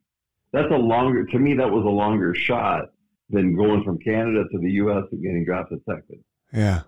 That's 0.52 0.70
a 0.72 0.76
longer, 0.76 1.24
to 1.24 1.38
me, 1.38 1.54
that 1.54 1.70
was 1.70 1.84
a 1.84 1.88
longer 1.88 2.34
shot 2.34 2.86
than 3.28 3.54
going 3.54 3.84
from 3.84 3.98
Canada 3.98 4.44
to 4.50 4.58
the 4.58 4.70
U.S. 4.72 5.04
and 5.12 5.22
getting 5.22 5.44
drafted 5.44 5.80
second. 5.88 6.24
Yeah. 6.52 6.82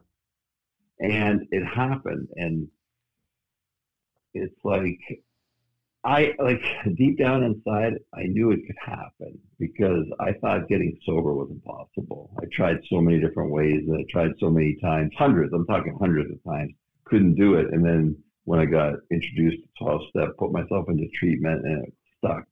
And 0.98 1.46
it 1.52 1.64
happened. 1.64 2.26
And 2.34 2.66
it's 4.34 4.58
like, 4.64 4.98
I 6.04 6.34
like 6.40 6.60
deep 6.96 7.18
down 7.18 7.44
inside, 7.44 7.94
I 8.12 8.24
knew 8.24 8.50
it 8.50 8.66
could 8.66 8.76
happen 8.84 9.38
because 9.60 10.06
I 10.18 10.32
thought 10.32 10.68
getting 10.68 10.98
sober 11.06 11.34
was 11.34 11.50
impossible. 11.52 12.34
I 12.42 12.46
tried 12.50 12.80
so 12.90 13.00
many 13.00 13.20
different 13.20 13.52
ways 13.52 13.84
and 13.86 13.96
I 13.96 14.04
tried 14.10 14.32
so 14.40 14.50
many 14.50 14.76
times, 14.82 15.12
hundreds, 15.16 15.52
I'm 15.52 15.66
talking 15.66 15.96
hundreds 16.00 16.32
of 16.32 16.42
times 16.42 16.72
couldn't 17.12 17.34
do 17.34 17.54
it. 17.54 17.72
And 17.72 17.84
then 17.84 18.16
when 18.44 18.58
I 18.58 18.64
got 18.64 18.94
introduced 19.10 19.62
to 19.62 19.84
12 19.84 20.00
step, 20.08 20.28
put 20.38 20.50
myself 20.50 20.88
into 20.88 21.06
treatment 21.14 21.64
and 21.64 21.86
it 21.86 21.94
stuck. 22.16 22.44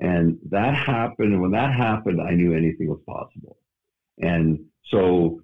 And 0.00 0.38
that 0.50 0.74
happened. 0.74 1.32
And 1.32 1.42
when 1.42 1.50
that 1.50 1.74
happened, 1.74 2.20
I 2.22 2.30
knew 2.30 2.54
anything 2.54 2.88
was 2.88 3.00
possible. 3.06 3.58
And 4.18 4.60
so 4.88 5.42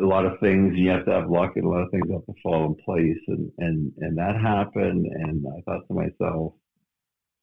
a 0.00 0.04
lot 0.04 0.26
of 0.26 0.38
things, 0.40 0.76
you 0.76 0.90
have 0.90 1.06
to 1.06 1.12
have 1.12 1.30
luck 1.30 1.52
and 1.56 1.64
a 1.64 1.68
lot 1.68 1.82
of 1.82 1.90
things 1.90 2.08
have 2.12 2.26
to 2.26 2.34
fall 2.42 2.66
in 2.66 2.74
place. 2.84 3.18
And, 3.28 3.50
and, 3.58 3.92
and 3.96 4.18
that 4.18 4.36
happened. 4.36 5.06
And 5.06 5.44
I 5.56 5.62
thought 5.62 5.88
to 5.88 5.94
myself, 5.94 6.52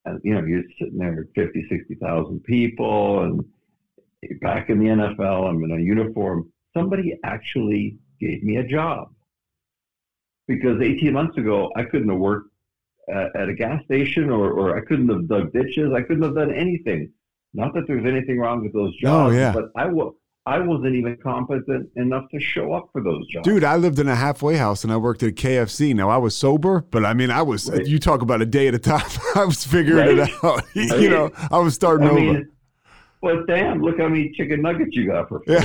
and, 0.06 0.22
you 0.24 0.36
know, 0.36 0.46
you're 0.46 0.64
sitting 0.80 1.00
there 1.00 1.28
50, 1.34 1.66
60,000 1.68 2.44
people 2.44 3.24
and 3.24 3.44
back 4.40 4.70
in 4.70 4.80
the 4.80 4.86
NFL, 4.86 5.50
I'm 5.50 5.64
in 5.64 5.72
a 5.72 5.82
uniform. 5.82 6.52
Somebody 6.78 7.18
actually 7.24 7.98
gave 8.20 8.44
me 8.44 8.58
a 8.58 8.64
job 8.64 9.15
because 10.48 10.82
18 10.82 11.14
months 11.14 11.38
ago 11.38 11.72
I 11.76 11.84
couldn't 11.84 12.10
have 12.10 12.20
worked 12.20 12.50
at, 13.14 13.36
at 13.36 13.50
a 13.50 13.54
gas 13.54 13.84
station 13.86 14.30
or, 14.30 14.52
or 14.52 14.78
I 14.78 14.82
couldn't 14.86 15.10
have 15.10 15.28
dug 15.28 15.54
ditches. 15.54 15.94
I 15.94 16.02
couldn't 16.02 16.24
have 16.24 16.36
done 16.36 16.54
anything. 16.54 17.12
Not 17.54 17.74
that 17.76 17.88
there's 17.88 18.06
anything 18.06 18.38
wrong 18.40 18.62
with 18.64 18.74
those 18.74 18.96
jobs, 18.98 19.34
Oh, 19.34 19.38
yeah. 19.38 19.52
but 19.54 19.70
I 19.76 19.86
was 19.86 20.14
I 20.48 20.60
wasn't 20.60 20.94
even 20.96 21.18
competent 21.24 21.90
enough 21.96 22.26
to 22.32 22.40
show 22.40 22.72
up 22.74 22.90
for 22.92 23.02
those 23.02 23.26
jobs. 23.30 23.46
Dude, 23.46 23.64
I 23.64 23.78
lived 23.78 23.98
in 23.98 24.08
a 24.08 24.14
halfway 24.16 24.58
house 24.58 24.84
and 24.84 24.94
I 24.94 24.98
worked 24.98 25.24
at 25.24 25.34
KFC. 25.34 25.96
Now 25.96 26.10
I 26.10 26.18
was 26.18 26.36
sober, 26.36 26.86
but 26.92 27.04
I 27.04 27.16
mean, 27.16 27.32
I 27.32 27.42
was. 27.42 27.68
Right. 27.72 27.84
You 27.88 27.98
talk 27.98 28.22
about 28.22 28.44
a 28.44 28.46
day 28.46 28.68
at 28.68 28.76
a 28.76 28.80
time. 28.80 29.02
I 29.36 29.44
was 29.46 29.64
figuring 29.66 30.18
Right. 30.20 30.30
it 30.30 30.44
out. 30.44 30.64
you 30.76 30.88
Right. 30.92 31.10
know, 31.10 31.32
I 31.50 31.58
was 31.58 31.74
starting 31.74 32.06
I 32.08 32.12
over. 32.12 32.20
mean, 32.20 32.50
but 33.24 33.48
damn, 33.48 33.82
look 33.82 33.98
how 34.00 34.08
many 34.08 34.32
chicken 34.34 34.62
nuggets 34.62 34.96
you 34.96 35.08
got 35.08 35.30
for 35.30 35.40
free. 35.46 35.56
yeah. 35.56 35.62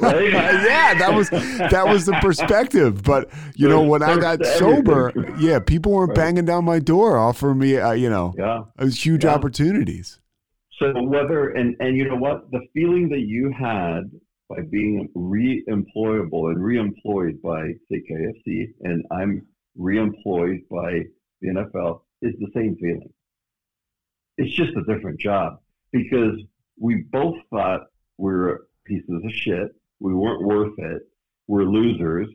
Right? 0.00 0.30
yeah, 0.32 0.94
that 0.94 1.12
was 1.14 1.30
that 1.30 1.86
was 1.86 2.06
the 2.06 2.12
perspective. 2.20 3.02
But 3.02 3.30
you 3.54 3.68
know, 3.68 3.82
when 3.82 4.02
I 4.02 4.16
got 4.18 4.44
sober, 4.44 5.12
yeah, 5.38 5.58
people 5.58 5.92
weren't 5.92 6.10
Right. 6.10 6.16
banging 6.16 6.44
down 6.44 6.64
my 6.64 6.78
door 6.78 7.16
offering 7.18 7.58
me, 7.58 7.76
uh, 7.78 7.92
you 7.92 8.10
know, 8.10 8.34
Yeah. 8.36 8.64
it 8.78 8.84
was 8.84 9.04
huge 9.04 9.24
Yeah. 9.24 9.34
opportunities. 9.34 10.20
So 10.78 10.92
whether 11.02 11.50
and 11.50 11.74
and 11.80 11.96
you 11.96 12.06
know 12.08 12.16
what 12.16 12.50
the 12.50 12.60
feeling 12.74 13.08
that 13.08 13.20
you 13.20 13.50
had 13.50 14.10
by 14.48 14.60
being 14.70 15.08
re-employable 15.14 16.50
and 16.52 16.62
re-employed 16.62 17.40
by 17.42 17.72
say 17.90 18.02
KFC 18.08 18.74
and 18.82 19.04
I'm 19.10 19.46
re-employed 19.76 20.60
by 20.70 21.02
the 21.40 21.48
NFL 21.48 22.02
is 22.22 22.34
the 22.38 22.48
same 22.54 22.76
feeling. 22.76 23.10
It's 24.38 24.54
just 24.54 24.72
a 24.76 24.82
different 24.84 25.18
job 25.18 25.58
because 25.92 26.38
we 26.78 27.04
both 27.10 27.36
thought 27.50 27.86
we 28.18 28.32
were 28.32 28.68
pieces 28.84 29.08
of 29.24 29.30
shit. 29.32 29.74
We 30.00 30.14
weren't 30.14 30.42
worth 30.42 30.78
it. 30.78 31.02
We're 31.46 31.64
losers. 31.64 32.28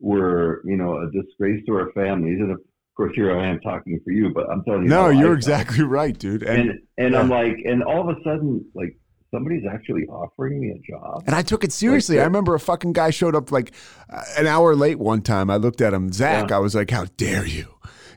We're 0.00 0.60
you 0.64 0.76
know 0.76 1.02
a 1.02 1.10
disgrace 1.10 1.64
to 1.66 1.74
our 1.74 1.90
families. 1.92 2.38
And 2.40 2.52
of 2.52 2.60
course, 2.96 3.12
here 3.14 3.36
I 3.36 3.48
am 3.48 3.60
talking 3.60 4.00
for 4.04 4.12
you, 4.12 4.32
but 4.34 4.50
I'm 4.50 4.62
telling 4.64 4.84
you. 4.84 4.88
No, 4.88 5.08
you're 5.08 5.34
exactly 5.34 5.84
right, 5.84 6.16
dude. 6.16 6.42
And 6.42 6.70
and 6.70 6.80
and 6.98 7.16
I'm 7.16 7.28
like, 7.28 7.56
and 7.64 7.82
all 7.82 8.08
of 8.08 8.16
a 8.16 8.20
sudden, 8.22 8.64
like 8.74 8.96
somebody's 9.32 9.64
actually 9.70 10.04
offering 10.06 10.60
me 10.60 10.70
a 10.70 10.78
job. 10.90 11.22
And 11.26 11.34
I 11.34 11.42
took 11.42 11.64
it 11.64 11.72
seriously. 11.72 12.20
I 12.20 12.24
remember 12.24 12.54
a 12.54 12.60
fucking 12.60 12.92
guy 12.92 13.10
showed 13.10 13.34
up 13.34 13.50
like 13.52 13.72
uh, 14.10 14.22
an 14.36 14.46
hour 14.46 14.74
late 14.74 14.98
one 14.98 15.22
time. 15.22 15.50
I 15.50 15.56
looked 15.56 15.80
at 15.80 15.92
him, 15.92 16.12
Zach. 16.12 16.50
Yeah. 16.50 16.56
I 16.56 16.58
was 16.60 16.74
like, 16.74 16.90
"How 16.90 17.06
dare 17.16 17.46
you?" 17.46 17.66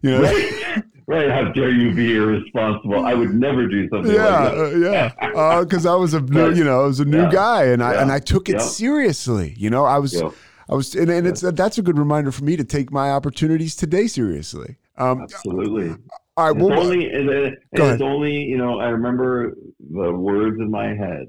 You 0.01 0.11
know? 0.11 0.21
Right, 0.23 0.83
right. 1.11 1.29
How 1.29 1.51
dare 1.51 1.71
you 1.71 1.93
be 1.93 2.15
irresponsible? 2.15 3.05
I 3.05 3.13
would 3.13 3.33
never 3.33 3.67
do 3.67 3.87
something 3.89 4.11
Yeah, 4.11 4.39
like 4.39 4.53
uh, 4.57 4.69
that. 4.79 5.15
yeah. 5.19 5.59
Because 5.61 5.85
I 5.85 5.95
was 5.95 6.13
a 6.13 6.21
new, 6.21 6.53
you 6.53 6.63
know, 6.63 6.81
I 6.83 6.85
was 6.87 6.99
a 6.99 7.05
new 7.05 7.21
yeah, 7.23 7.31
guy, 7.31 7.65
and 7.65 7.83
I 7.83 7.93
yeah, 7.93 8.01
and 8.01 8.11
I 8.11 8.19
took 8.19 8.49
it 8.49 8.61
seriously. 8.61 9.53
You 9.57 9.69
know, 9.69 9.85
I 9.85 9.97
was. 9.99 10.21
I 10.69 10.75
was, 10.75 10.95
and, 10.95 11.11
and 11.11 11.27
it's 11.27 11.41
that's 11.41 11.77
a 11.77 11.81
good 11.81 11.97
reminder 11.97 12.31
for 12.31 12.45
me 12.45 12.55
to 12.55 12.63
take 12.63 12.91
my 12.93 13.11
opportunities 13.11 13.75
today 13.75 14.07
seriously. 14.07 14.77
Um, 14.97 15.21
Absolutely. 15.23 15.89
all 16.37 16.45
right, 16.53 16.55
It's 16.55 16.63
well, 16.69 16.79
only, 16.79 17.05
it- 17.07 17.53
it's 17.73 17.81
ahead. 17.81 18.01
only, 18.01 18.35
you 18.43 18.57
know, 18.57 18.79
I 18.79 18.85
remember 18.89 19.53
the 19.79 20.13
words 20.13 20.61
in 20.61 20.71
my 20.71 20.95
head 20.95 21.25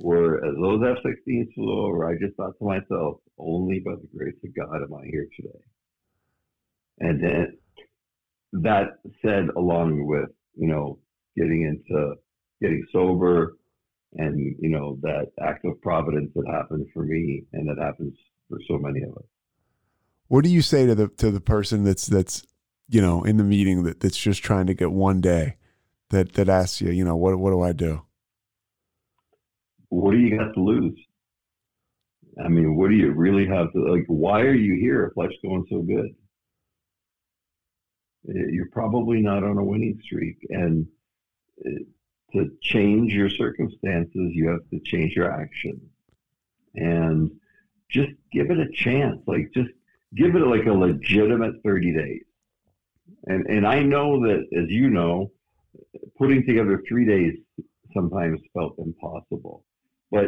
were, 0.00 0.44
as 0.44 0.54
those 0.56 0.82
F-16s 0.98 1.54
flew 1.54 1.86
over, 1.86 2.08
I 2.08 2.14
just 2.18 2.34
thought 2.36 2.58
to 2.58 2.64
myself, 2.64 3.20
only 3.38 3.78
by 3.78 3.92
the 3.92 4.08
grace 4.16 4.34
of 4.42 4.52
God 4.56 4.82
am 4.82 4.92
I 4.94 5.04
here 5.06 5.28
today. 5.36 5.60
And 6.98 7.22
then 7.22 7.56
that 8.52 8.98
said, 9.24 9.48
along 9.56 10.06
with, 10.06 10.28
you 10.56 10.68
know, 10.68 10.98
getting 11.36 11.62
into 11.62 12.14
getting 12.60 12.84
sober 12.92 13.56
and, 14.14 14.54
you 14.60 14.68
know, 14.68 14.98
that 15.02 15.32
act 15.40 15.64
of 15.64 15.80
providence 15.80 16.30
that 16.34 16.46
happened 16.46 16.86
for 16.92 17.02
me 17.04 17.44
and 17.52 17.68
that 17.68 17.82
happens 17.82 18.14
for 18.48 18.58
so 18.68 18.78
many 18.78 19.02
of 19.02 19.16
us. 19.16 19.24
what 20.28 20.44
do 20.44 20.50
you 20.50 20.62
say 20.62 20.86
to 20.86 20.94
the 20.94 21.08
to 21.08 21.30
the 21.30 21.40
person 21.40 21.84
that's 21.84 22.06
that's 22.06 22.44
you 22.88 23.00
know 23.00 23.22
in 23.24 23.36
the 23.38 23.44
meeting 23.44 23.84
that 23.84 24.00
that's 24.00 24.18
just 24.18 24.42
trying 24.42 24.66
to 24.66 24.74
get 24.74 24.92
one 24.92 25.20
day, 25.20 25.56
that 26.10 26.34
that 26.34 26.48
asks 26.48 26.80
you, 26.80 26.90
you 26.90 27.04
know, 27.04 27.16
what 27.16 27.38
what 27.38 27.50
do 27.50 27.62
I 27.62 27.72
do? 27.72 28.02
what 29.88 30.12
do 30.12 30.18
you 30.18 30.38
got 30.38 30.54
to 30.54 30.60
lose? 30.60 30.98
I 32.42 32.48
mean, 32.48 32.76
what 32.76 32.88
do 32.88 32.94
you 32.94 33.12
really 33.12 33.46
have 33.46 33.70
to 33.72 33.92
like? 33.92 34.04
Why 34.06 34.40
are 34.40 34.54
you 34.54 34.74
here 34.80 35.04
if 35.04 35.16
life's 35.16 35.34
going 35.42 35.66
so 35.68 35.82
good? 35.82 36.14
Eh, 38.28 38.46
You're 38.50 38.70
probably 38.70 39.20
not 39.20 39.44
on 39.44 39.58
a 39.58 39.64
winning 39.64 40.00
streak, 40.02 40.38
and 40.50 40.86
eh, 41.66 41.84
to 42.32 42.50
change 42.62 43.12
your 43.12 43.28
circumstances, 43.28 44.32
you 44.32 44.48
have 44.48 44.68
to 44.70 44.80
change 44.80 45.14
your 45.14 45.30
action, 45.30 45.80
and 46.74 47.30
just 47.90 48.12
give 48.32 48.50
it 48.50 48.58
a 48.58 48.70
chance. 48.72 49.20
Like, 49.26 49.50
just 49.52 49.70
give 50.14 50.34
it 50.36 50.46
like 50.46 50.66
a 50.66 50.72
legitimate 50.72 51.56
30 51.64 51.92
days. 51.94 52.22
And 53.26 53.46
and 53.46 53.66
I 53.66 53.82
know 53.82 54.20
that, 54.26 54.46
as 54.56 54.70
you 54.70 54.90
know, 54.90 55.30
putting 56.18 56.44
together 56.46 56.82
three 56.88 57.04
days 57.06 57.34
sometimes 57.94 58.40
felt 58.54 58.74
impossible 58.78 59.64
but 60.10 60.26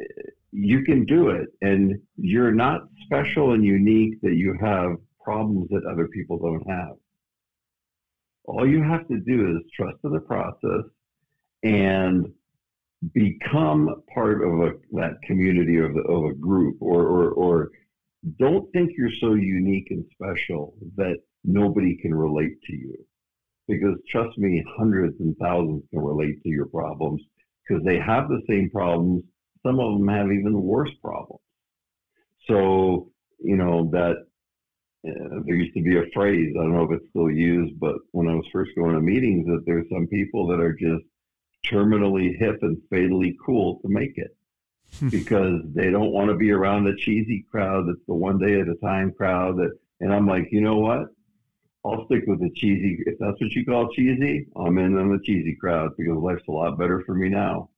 uh, 0.00 0.04
you 0.52 0.82
can 0.84 1.04
do 1.04 1.30
it 1.30 1.48
and 1.62 2.00
you're 2.16 2.52
not 2.52 2.82
special 3.04 3.52
and 3.52 3.64
unique 3.64 4.20
that 4.22 4.34
you 4.34 4.56
have 4.60 4.96
problems 5.22 5.68
that 5.70 5.84
other 5.90 6.08
people 6.08 6.38
don't 6.38 6.68
have 6.68 6.94
all 8.44 8.68
you 8.68 8.82
have 8.82 9.06
to 9.08 9.18
do 9.20 9.56
is 9.56 9.62
trust 9.74 9.96
in 10.04 10.12
the 10.12 10.20
process 10.20 10.84
and 11.62 12.26
become 13.12 14.02
part 14.12 14.42
of 14.42 14.60
a, 14.60 14.72
that 14.92 15.20
community 15.24 15.78
of, 15.78 15.94
the, 15.94 16.00
of 16.02 16.24
a 16.24 16.34
group 16.34 16.76
or, 16.80 17.02
or, 17.02 17.30
or 17.30 17.70
don't 18.38 18.70
think 18.72 18.92
you're 18.96 19.10
so 19.20 19.34
unique 19.34 19.88
and 19.90 20.04
special 20.12 20.74
that 20.96 21.16
nobody 21.44 21.96
can 21.96 22.14
relate 22.14 22.60
to 22.62 22.74
you 22.74 22.94
because 23.68 23.96
trust 24.10 24.36
me 24.38 24.64
hundreds 24.76 25.18
and 25.20 25.36
thousands 25.38 25.82
can 25.90 26.00
relate 26.00 26.42
to 26.42 26.48
your 26.48 26.66
problems 26.66 27.22
because 27.66 27.84
they 27.84 27.98
have 27.98 28.28
the 28.28 28.42
same 28.48 28.70
problems. 28.70 29.22
Some 29.64 29.80
of 29.80 29.98
them 29.98 30.08
have 30.08 30.30
even 30.30 30.60
worse 30.62 30.90
problems. 31.02 31.40
So, 32.46 33.10
you 33.38 33.56
know, 33.56 33.90
that 33.92 34.26
uh, 35.06 35.40
there 35.44 35.56
used 35.56 35.74
to 35.74 35.82
be 35.82 35.96
a 35.98 36.10
phrase, 36.14 36.54
I 36.58 36.62
don't 36.62 36.72
know 36.72 36.84
if 36.84 37.00
it's 37.00 37.10
still 37.10 37.30
used, 37.30 37.78
but 37.78 37.96
when 38.12 38.28
I 38.28 38.34
was 38.34 38.46
first 38.52 38.72
going 38.76 38.94
to 38.94 39.00
meetings, 39.00 39.46
that 39.46 39.64
there's 39.66 39.88
some 39.90 40.06
people 40.06 40.46
that 40.48 40.60
are 40.60 40.72
just 40.72 41.04
terminally 41.66 42.36
hip 42.38 42.58
and 42.62 42.78
fatally 42.90 43.36
cool 43.44 43.80
to 43.80 43.88
make 43.88 44.16
it 44.18 44.36
because 45.10 45.60
they 45.74 45.90
don't 45.90 46.12
want 46.12 46.28
to 46.28 46.36
be 46.36 46.50
around 46.50 46.84
the 46.84 46.94
cheesy 46.96 47.44
crowd 47.50 47.88
that's 47.88 48.04
the 48.06 48.14
one 48.14 48.38
day 48.38 48.60
at 48.60 48.68
a 48.68 48.76
time 48.76 49.12
crowd 49.12 49.56
that 49.56 49.72
and 50.00 50.12
I'm 50.12 50.26
like, 50.26 50.48
you 50.50 50.60
know 50.60 50.76
what? 50.76 51.06
I'll 51.84 52.04
stick 52.06 52.24
with 52.26 52.40
the 52.40 52.50
cheesy. 52.54 53.02
If 53.06 53.18
that's 53.18 53.40
what 53.40 53.52
you 53.52 53.64
call 53.64 53.92
cheesy, 53.92 54.46
I'm 54.56 54.78
in 54.78 54.98
on 54.98 55.10
the 55.10 55.20
cheesy 55.22 55.56
crowd 55.58 55.92
because 55.96 56.16
life's 56.16 56.42
a 56.48 56.52
lot 56.52 56.78
better 56.78 57.02
for 57.06 57.14
me 57.14 57.28
now. 57.28 57.70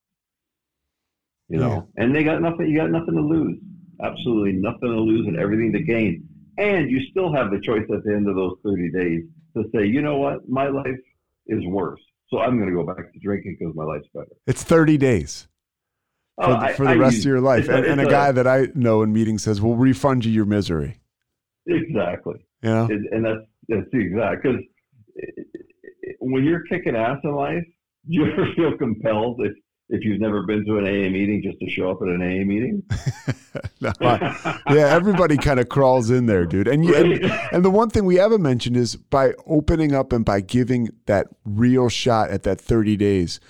You 1.48 1.59
know, 1.59 1.89
and 1.97 2.15
they 2.15 2.24
got 2.24 2.43
nothing. 2.43 2.69
You 2.69 2.78
got 2.78 2.90
nothing 2.90 3.15
to 3.15 3.20
lose. 3.20 3.59
Absolutely 4.03 4.53
nothing 4.53 4.89
to 4.89 5.01
lose 5.01 5.27
and 5.27 5.36
everything 5.36 5.73
to 5.73 5.82
gain. 5.82 6.28
And 6.58 6.90
you 6.90 7.00
still 7.10 7.32
have 7.34 7.50
the 7.50 7.60
choice 7.60 7.84
at 7.92 8.02
the 8.04 8.12
end 8.14 8.28
of 8.28 8.34
those 8.36 8.56
30 8.64 8.90
days 8.90 9.22
to 9.56 9.64
say, 9.74 9.86
you 9.86 10.00
know 10.02 10.16
what, 10.18 10.48
my 10.48 10.68
life 10.68 10.98
is 11.46 11.64
worse, 11.66 12.00
so 12.28 12.38
I'm 12.38 12.56
going 12.58 12.68
to 12.68 12.74
go 12.74 12.84
back 12.84 13.12
to 13.12 13.18
drinking 13.20 13.56
because 13.58 13.74
my 13.74 13.84
life's 13.84 14.08
better. 14.14 14.26
It's 14.46 14.62
30 14.62 14.96
days 14.96 15.48
oh, 16.38 16.44
for, 16.46 16.50
Oh, 16.50 16.58
the, 16.60 16.90
I- 16.90 16.94
the 16.94 16.98
rest 17.00 17.18
of 17.18 17.24
your 17.24 17.40
life. 17.40 17.60
it's 17.64 17.68
a- 17.68 17.76
And, 17.76 17.86
and 17.86 18.00
a 18.00 18.04
it's 18.04 18.10
guy 18.12 18.32
that 18.32 18.46
I 18.46 18.68
know 18.74 19.02
in 19.02 19.12
meetings 19.12 19.42
says, 19.42 19.60
we'll 19.60 19.76
refund 19.76 20.24
you 20.24 20.32
your 20.32 20.44
misery. 20.46 21.00
exactly. 21.66 22.36
You 22.62 22.70
know? 22.70 22.84
and, 22.86 23.06
and 23.12 23.24
that's 23.24 23.40
that's 23.68 23.86
the 23.92 23.98
exact 23.98 24.42
because 24.42 24.60
eh, 25.20 25.24
eh, 25.38 25.42
eh, 26.08 26.12
when 26.20 26.44
you're 26.44 26.62
kicking 26.64 26.96
ass 26.96 27.18
in 27.24 27.32
life, 27.34 27.64
you 28.08 28.24
ever 28.30 28.46
feel 28.54 28.76
compelled 28.78 29.40
if 29.44 29.52
if 29.88 30.04
you've 30.04 30.20
never 30.20 30.42
been 30.44 30.64
to 30.66 30.78
an 30.78 30.84
AA 30.84 31.08
meeting 31.10 31.42
just 31.44 31.58
to 31.60 31.70
show 31.70 31.90
up 31.90 31.98
at 32.02 32.08
an 32.08 32.22
AA 32.22 32.44
meeting? 32.44 32.82
No, 33.80 33.90
I- 34.00 34.60
yeah, 34.70 34.88
everybody 34.88 35.36
kind 35.38 35.58
of 35.60 35.68
crawls 35.70 36.10
in 36.10 36.26
there, 36.26 36.44
dude. 36.44 36.68
And, 36.68 36.84
you, 36.84 36.94
and 36.94 37.24
and 37.52 37.64
the 37.64 37.70
one 37.70 37.88
thing 37.90 38.04
we 38.04 38.16
haven't 38.16 38.42
mentioned 38.42 38.76
is 38.76 38.96
by 38.96 39.32
opening 39.46 39.94
up 39.94 40.12
and 40.12 40.24
by 40.24 40.40
giving 40.40 40.88
that 41.06 41.28
real 41.44 41.88
shot 41.88 42.30
at 42.30 42.42
that 42.44 42.60
30 42.60 42.96
days. 42.96 43.40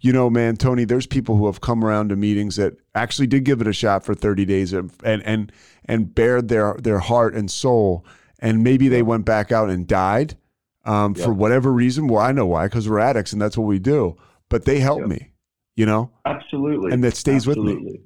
You 0.00 0.12
know, 0.12 0.28
man, 0.30 0.56
Tony, 0.56 0.84
there's 0.84 1.06
people 1.06 1.36
who 1.36 1.46
have 1.46 1.60
come 1.60 1.84
around 1.84 2.10
to 2.10 2.16
meetings 2.16 2.56
that 2.56 2.74
actually 2.94 3.26
did 3.26 3.44
give 3.44 3.60
it 3.60 3.66
a 3.66 3.72
shot 3.72 4.04
for 4.04 4.14
30 4.14 4.44
days 4.44 4.72
and 4.72 4.92
and 5.04 5.50
and, 5.86 6.14
bared 6.14 6.48
their 6.48 6.74
their 6.80 6.98
heart 7.00 7.34
and 7.34 7.50
soul 7.50 8.04
and 8.38 8.62
maybe 8.62 8.86
they 8.88 9.02
went 9.02 9.24
back 9.24 9.50
out 9.50 9.68
and 9.70 9.86
died 9.86 10.36
um, 10.84 11.14
for 11.14 11.32
whatever 11.32 11.72
reason. 11.72 12.06
Well, 12.06 12.22
I 12.22 12.30
know 12.32 12.46
why, 12.46 12.66
because 12.66 12.88
we're 12.88 13.00
addicts 13.00 13.32
and 13.32 13.40
that's 13.42 13.56
what 13.58 13.66
we 13.66 13.78
do. 13.80 14.16
But 14.48 14.64
they 14.64 14.78
helped 14.78 15.08
Yep. 15.08 15.10
me, 15.10 15.30
you 15.76 15.86
know? 15.86 16.10
Absolutely. 16.24 16.92
And 16.92 17.02
that 17.04 17.16
stays 17.16 17.46
with 17.46 17.58
me. 17.58 17.72
Absolutely. 17.72 18.00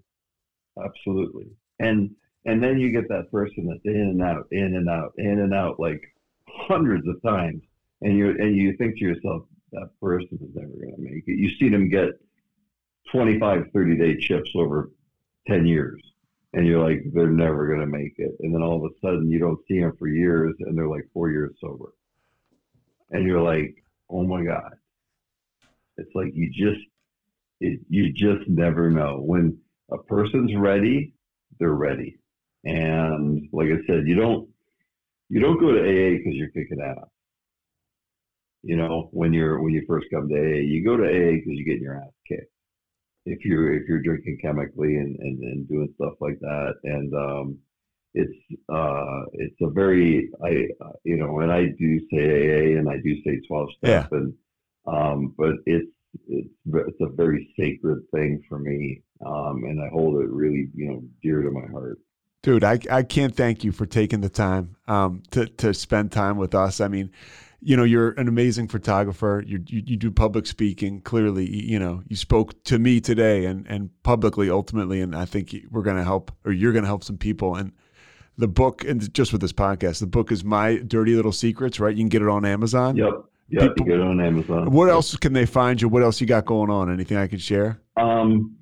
Absolutely. 0.84 1.47
And 1.78 2.10
and 2.47 2.62
then 2.62 2.78
you 2.78 2.90
get 2.90 3.09
that 3.09 3.30
person 3.30 3.66
that's 3.66 3.84
in 3.84 4.01
and 4.01 4.22
out, 4.22 4.47
in 4.51 4.76
and 4.76 4.88
out, 4.88 5.12
in 5.18 5.40
and 5.40 5.52
out, 5.55 5.78
like 5.78 6.02
hundreds 6.48 7.06
of 7.06 7.20
times, 7.22 7.62
and 8.02 8.16
you 8.16 8.30
and 8.30 8.56
you 8.56 8.76
think 8.76 8.97
to 8.97 9.05
yourself, 9.05 9.42
that 9.72 9.90
person 10.01 10.38
is 10.40 10.55
never 10.55 10.72
going 10.72 10.94
to 10.94 11.01
make 11.02 11.24
it. 11.26 11.38
You 11.38 11.51
see 11.56 11.68
them 11.68 11.88
get 11.88 12.10
25, 13.12 13.66
30 13.72 13.97
day 13.97 14.16
chips 14.18 14.51
over 14.55 14.90
10 15.48 15.66
years. 15.66 16.01
And 16.52 16.66
you're 16.66 16.82
like, 16.82 17.02
they're 17.12 17.28
never 17.30 17.68
going 17.68 17.80
to 17.80 17.86
make 17.86 18.14
it. 18.16 18.32
And 18.40 18.52
then 18.52 18.62
all 18.62 18.84
of 18.84 18.90
a 18.90 18.94
sudden, 19.01 19.30
you 19.30 19.38
don't 19.38 19.60
see 19.68 19.80
them 19.80 19.94
for 19.98 20.09
years 20.09 20.55
and 20.60 20.76
they're 20.76 20.88
like 20.88 21.09
four 21.12 21.30
years 21.30 21.55
sober. 21.60 21.92
And 23.10 23.26
you're 23.26 23.42
like, 23.42 23.76
oh 24.09 24.24
my 24.24 24.44
God. 24.44 24.72
It's 25.97 26.10
like 26.14 26.32
you 26.34 26.51
just, 26.51 26.84
it, 27.60 27.80
you 27.88 28.12
just 28.12 28.48
never 28.48 28.90
know. 28.90 29.20
When 29.20 29.58
a 29.90 29.98
person's 29.98 30.54
ready, 30.56 31.14
they're 31.58 31.70
ready. 31.70 32.18
And 32.64 33.48
like 33.52 33.68
I 33.68 33.86
said, 33.86 34.06
you 34.06 34.16
don't, 34.16 34.48
you 35.28 35.40
don't 35.40 35.60
go 35.60 35.72
to 35.72 35.80
AA 35.80 36.18
because 36.18 36.34
you're 36.34 36.48
kicking 36.48 36.80
ass. 36.80 37.08
You 38.62 38.76
know, 38.76 39.08
when 39.12 39.32
you're 39.32 39.60
when 39.62 39.72
you 39.72 39.84
first 39.86 40.08
come 40.12 40.28
to 40.28 40.34
AA, 40.34 40.60
you 40.60 40.84
go 40.84 40.96
to 40.96 41.04
AA 41.04 41.36
because 41.36 41.52
you're 41.52 41.64
getting 41.64 41.82
your 41.82 41.96
ass 41.96 42.12
kicked. 42.28 42.52
If 43.24 43.44
you're 43.44 43.72
if 43.72 43.88
you're 43.88 44.02
drinking 44.02 44.38
chemically 44.42 44.96
and, 44.96 45.16
and, 45.18 45.38
and 45.38 45.68
doing 45.68 45.94
stuff 45.94 46.14
like 46.20 46.38
that, 46.40 46.74
and 46.84 47.14
um, 47.14 47.58
it's 48.12 48.34
uh, 48.68 49.22
it's 49.32 49.56
a 49.62 49.70
very 49.70 50.30
I 50.44 50.68
uh, 50.84 50.92
you 51.04 51.16
know, 51.16 51.40
and 51.40 51.50
I 51.50 51.66
do 51.78 52.00
say 52.10 52.74
AA 52.74 52.78
and 52.78 52.88
I 52.88 52.98
do 52.98 53.22
say 53.22 53.40
twelve 53.48 53.70
step, 53.78 54.08
yeah. 54.12 54.18
and 54.18 54.34
um, 54.86 55.34
but 55.38 55.54
it's 55.64 55.90
it's 56.28 56.48
it's 56.66 57.00
a 57.00 57.08
very 57.14 57.52
sacred 57.58 58.02
thing 58.12 58.42
for 58.48 58.58
me, 58.58 59.02
um, 59.24 59.64
and 59.64 59.80
I 59.80 59.88
hold 59.88 60.22
it 60.22 60.30
really 60.30 60.68
you 60.74 60.88
know 60.88 61.02
dear 61.22 61.42
to 61.42 61.50
my 61.50 61.66
heart. 61.70 61.98
Dude, 62.42 62.64
I 62.64 62.78
I 62.90 63.02
can't 63.02 63.34
thank 63.34 63.64
you 63.64 63.72
for 63.72 63.86
taking 63.86 64.20
the 64.20 64.28
time 64.28 64.76
um, 64.88 65.22
to 65.32 65.46
to 65.46 65.74
spend 65.74 66.12
time 66.12 66.36
with 66.36 66.54
us. 66.54 66.80
I 66.80 66.88
mean, 66.88 67.10
you 67.62 67.76
know, 67.76 67.84
you're 67.84 68.12
an 68.12 68.28
amazing 68.28 68.68
photographer. 68.68 69.42
You, 69.46 69.62
you, 69.66 69.82
you 69.86 69.96
do 69.96 70.10
public 70.10 70.46
speaking. 70.46 71.02
Clearly, 71.02 71.48
you 71.48 71.78
know, 71.78 72.02
you 72.08 72.16
spoke 72.16 72.62
to 72.64 72.78
me 72.78 73.00
today 73.00 73.44
and 73.44 73.66
and 73.66 73.90
publicly, 74.02 74.48
ultimately, 74.48 75.00
and 75.00 75.14
I 75.14 75.26
think 75.26 75.54
we're 75.70 75.82
going 75.82 75.96
to 75.96 76.04
help, 76.04 76.32
or 76.44 76.52
you're 76.52 76.72
going 76.72 76.84
to 76.84 76.88
help 76.88 77.04
some 77.04 77.18
people. 77.18 77.56
And 77.56 77.72
the 78.38 78.48
book, 78.48 78.84
and 78.84 79.12
just 79.12 79.32
with 79.32 79.42
this 79.42 79.52
podcast, 79.52 80.00
the 80.00 80.06
book 80.06 80.32
is 80.32 80.42
my 80.42 80.76
dirty 80.76 81.14
little 81.14 81.32
secrets. 81.32 81.78
Right? 81.78 81.94
You 81.94 82.02
can 82.02 82.08
get 82.08 82.22
it 82.22 82.28
on 82.28 82.46
Amazon. 82.46 82.96
Yep. 82.96 83.24
Yeah, 83.51 83.64
you 83.64 83.85
get 83.85 83.97
it 83.97 84.01
on 84.01 84.20
Amazon. 84.20 84.70
What 84.70 84.89
else 84.89 85.16
can 85.16 85.32
they 85.32 85.47
find 85.47 85.81
you? 85.81 85.89
What 85.89 86.02
else 86.02 86.20
you 86.20 86.27
got 86.27 86.44
going 86.44 86.70
on? 86.70 86.93
Anything 86.93 87.16
I 87.16 87.27
can 87.27 87.39
share? 87.39 87.81
Um, 87.97 88.56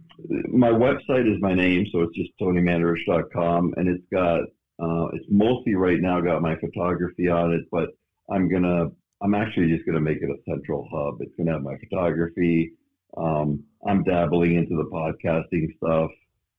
my 0.48 0.70
website 0.70 1.32
is 1.32 1.40
my 1.40 1.54
name, 1.54 1.86
so 1.92 2.02
it's 2.02 2.16
just 2.16 2.30
tonymandarich.com, 2.40 3.74
and 3.76 3.88
it's 3.88 4.04
got 4.12 4.40
uh, 4.80 5.08
it's 5.12 5.26
mostly 5.28 5.74
right 5.74 6.00
now 6.00 6.20
got 6.20 6.40
my 6.40 6.56
photography 6.56 7.28
on 7.28 7.52
it, 7.52 7.62
but 7.70 7.90
I'm 8.30 8.48
gonna 8.48 8.86
I'm 9.22 9.34
actually 9.34 9.68
just 9.68 9.86
gonna 9.86 10.00
make 10.00 10.18
it 10.22 10.30
a 10.30 10.50
central 10.50 10.88
hub. 10.92 11.20
It's 11.20 11.34
gonna 11.36 11.52
have 11.52 11.62
my 11.62 11.76
photography. 11.78 12.72
Um, 13.16 13.64
I'm 13.86 14.04
dabbling 14.04 14.54
into 14.54 14.76
the 14.76 14.84
podcasting 14.84 15.76
stuff. 15.76 16.10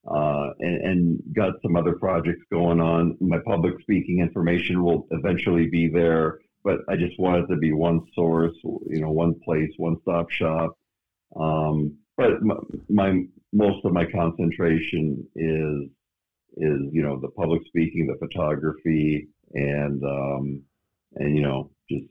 Uh, 0.10 0.51
and, 0.60 0.81
and, 0.81 1.23
got 1.35 1.53
some 1.61 1.76
other 1.76 1.91
projects 1.91 2.41
going 2.49 2.80
on. 2.80 3.18
My 3.19 3.38
public 3.45 3.80
speaking 3.81 4.22
information 4.22 4.81
will 4.81 5.06
eventually 5.11 5.68
be 5.68 5.89
there, 5.89 6.39
but 6.64 6.80
I 6.90 6.95
just 6.95 7.19
wanted 7.19 7.48
to 7.48 7.56
be 7.57 7.72
one 7.72 8.02
source, 8.14 8.56
you 8.64 9.02
know, 9.02 9.11
one 9.11 9.36
place, 9.45 9.72
one 9.77 9.98
stop 10.02 10.30
shop. 10.30 10.77
Um, 11.36 11.98
but 12.18 12.41
my, 12.41 12.56
my, 12.90 13.23
most 13.53 13.86
of 13.86 13.94
my 13.94 14.06
concentration 14.06 15.26
is 15.36 15.90
is 16.57 16.81
you 16.91 17.02
know 17.02 17.19
the 17.19 17.30
public 17.30 17.61
speaking, 17.68 18.07
the 18.07 18.18
photography, 18.18 19.27
and 19.53 20.03
um, 20.03 20.61
and 21.15 21.36
you 21.36 21.41
know 21.41 21.72
just 21.90 22.06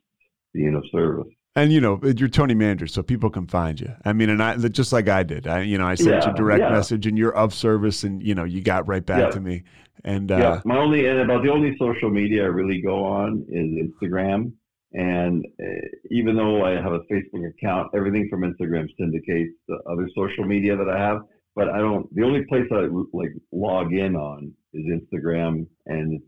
being 0.55 0.75
of 0.75 0.85
service. 0.91 1.33
And 1.57 1.73
you 1.73 1.81
know 1.81 2.01
you're 2.17 2.29
Tony 2.29 2.55
Mandarich, 2.55 2.91
so 2.91 3.03
people 3.03 3.31
can 3.31 3.47
find 3.47 3.81
you. 3.81 3.93
I 4.05 4.13
mean, 4.13 4.31
and 4.31 4.43
I 4.43 4.57
just 4.57 4.93
like 4.93 5.09
I 5.09 5.23
did. 5.25 5.49
I 5.49 5.63
you 5.63 5.77
know 5.77 5.87
I 5.87 5.97
sent 5.97 6.11
yeah, 6.11 6.27
you 6.27 6.33
a 6.33 6.37
direct 6.37 6.61
yeah. 6.61 6.71
message, 6.71 7.07
and 7.07 7.19
you're 7.19 7.35
of 7.35 7.53
service, 7.53 8.05
and 8.05 8.23
you 8.23 8.35
know 8.35 8.45
you 8.45 8.61
got 8.61 8.87
right 8.87 9.05
back 9.05 9.23
yeah. 9.23 9.31
to 9.31 9.41
me. 9.41 9.65
And 10.05 10.31
uh, 10.31 10.61
my 10.65 10.77
only 10.77 11.07
and 11.07 11.21
about 11.21 11.43
the 11.43 11.51
only 11.51 11.77
social 11.79 12.11
media 12.11 12.45
I 12.45 12.47
really 12.47 12.81
go 12.81 13.05
on 13.05 13.45
is 13.49 13.67
Instagram. 13.67 14.53
And 14.93 15.45
uh, 15.61 15.89
even 16.11 16.37
though 16.37 16.65
I 16.65 16.81
have 16.81 16.93
a 16.93 17.01
Facebook 17.11 17.47
account, 17.49 17.91
everything 17.95 18.29
from 18.31 18.41
Instagram 18.43 18.89
syndicates 18.99 19.55
the 19.67 19.79
other 19.91 20.09
social 20.15 20.45
media 20.45 20.77
that 20.77 20.89
I 20.89 20.99
have. 20.99 21.23
But 21.55 21.69
I 21.71 21.79
don't. 21.79 22.13
The 22.15 22.23
only 22.23 22.45
place 22.45 22.67
I 22.71 22.87
like 23.13 23.33
log 23.53 23.93
in 23.93 24.15
on 24.15 24.53
is 24.73 24.85
Instagram, 24.87 25.67
and 25.87 26.15
it's 26.15 26.25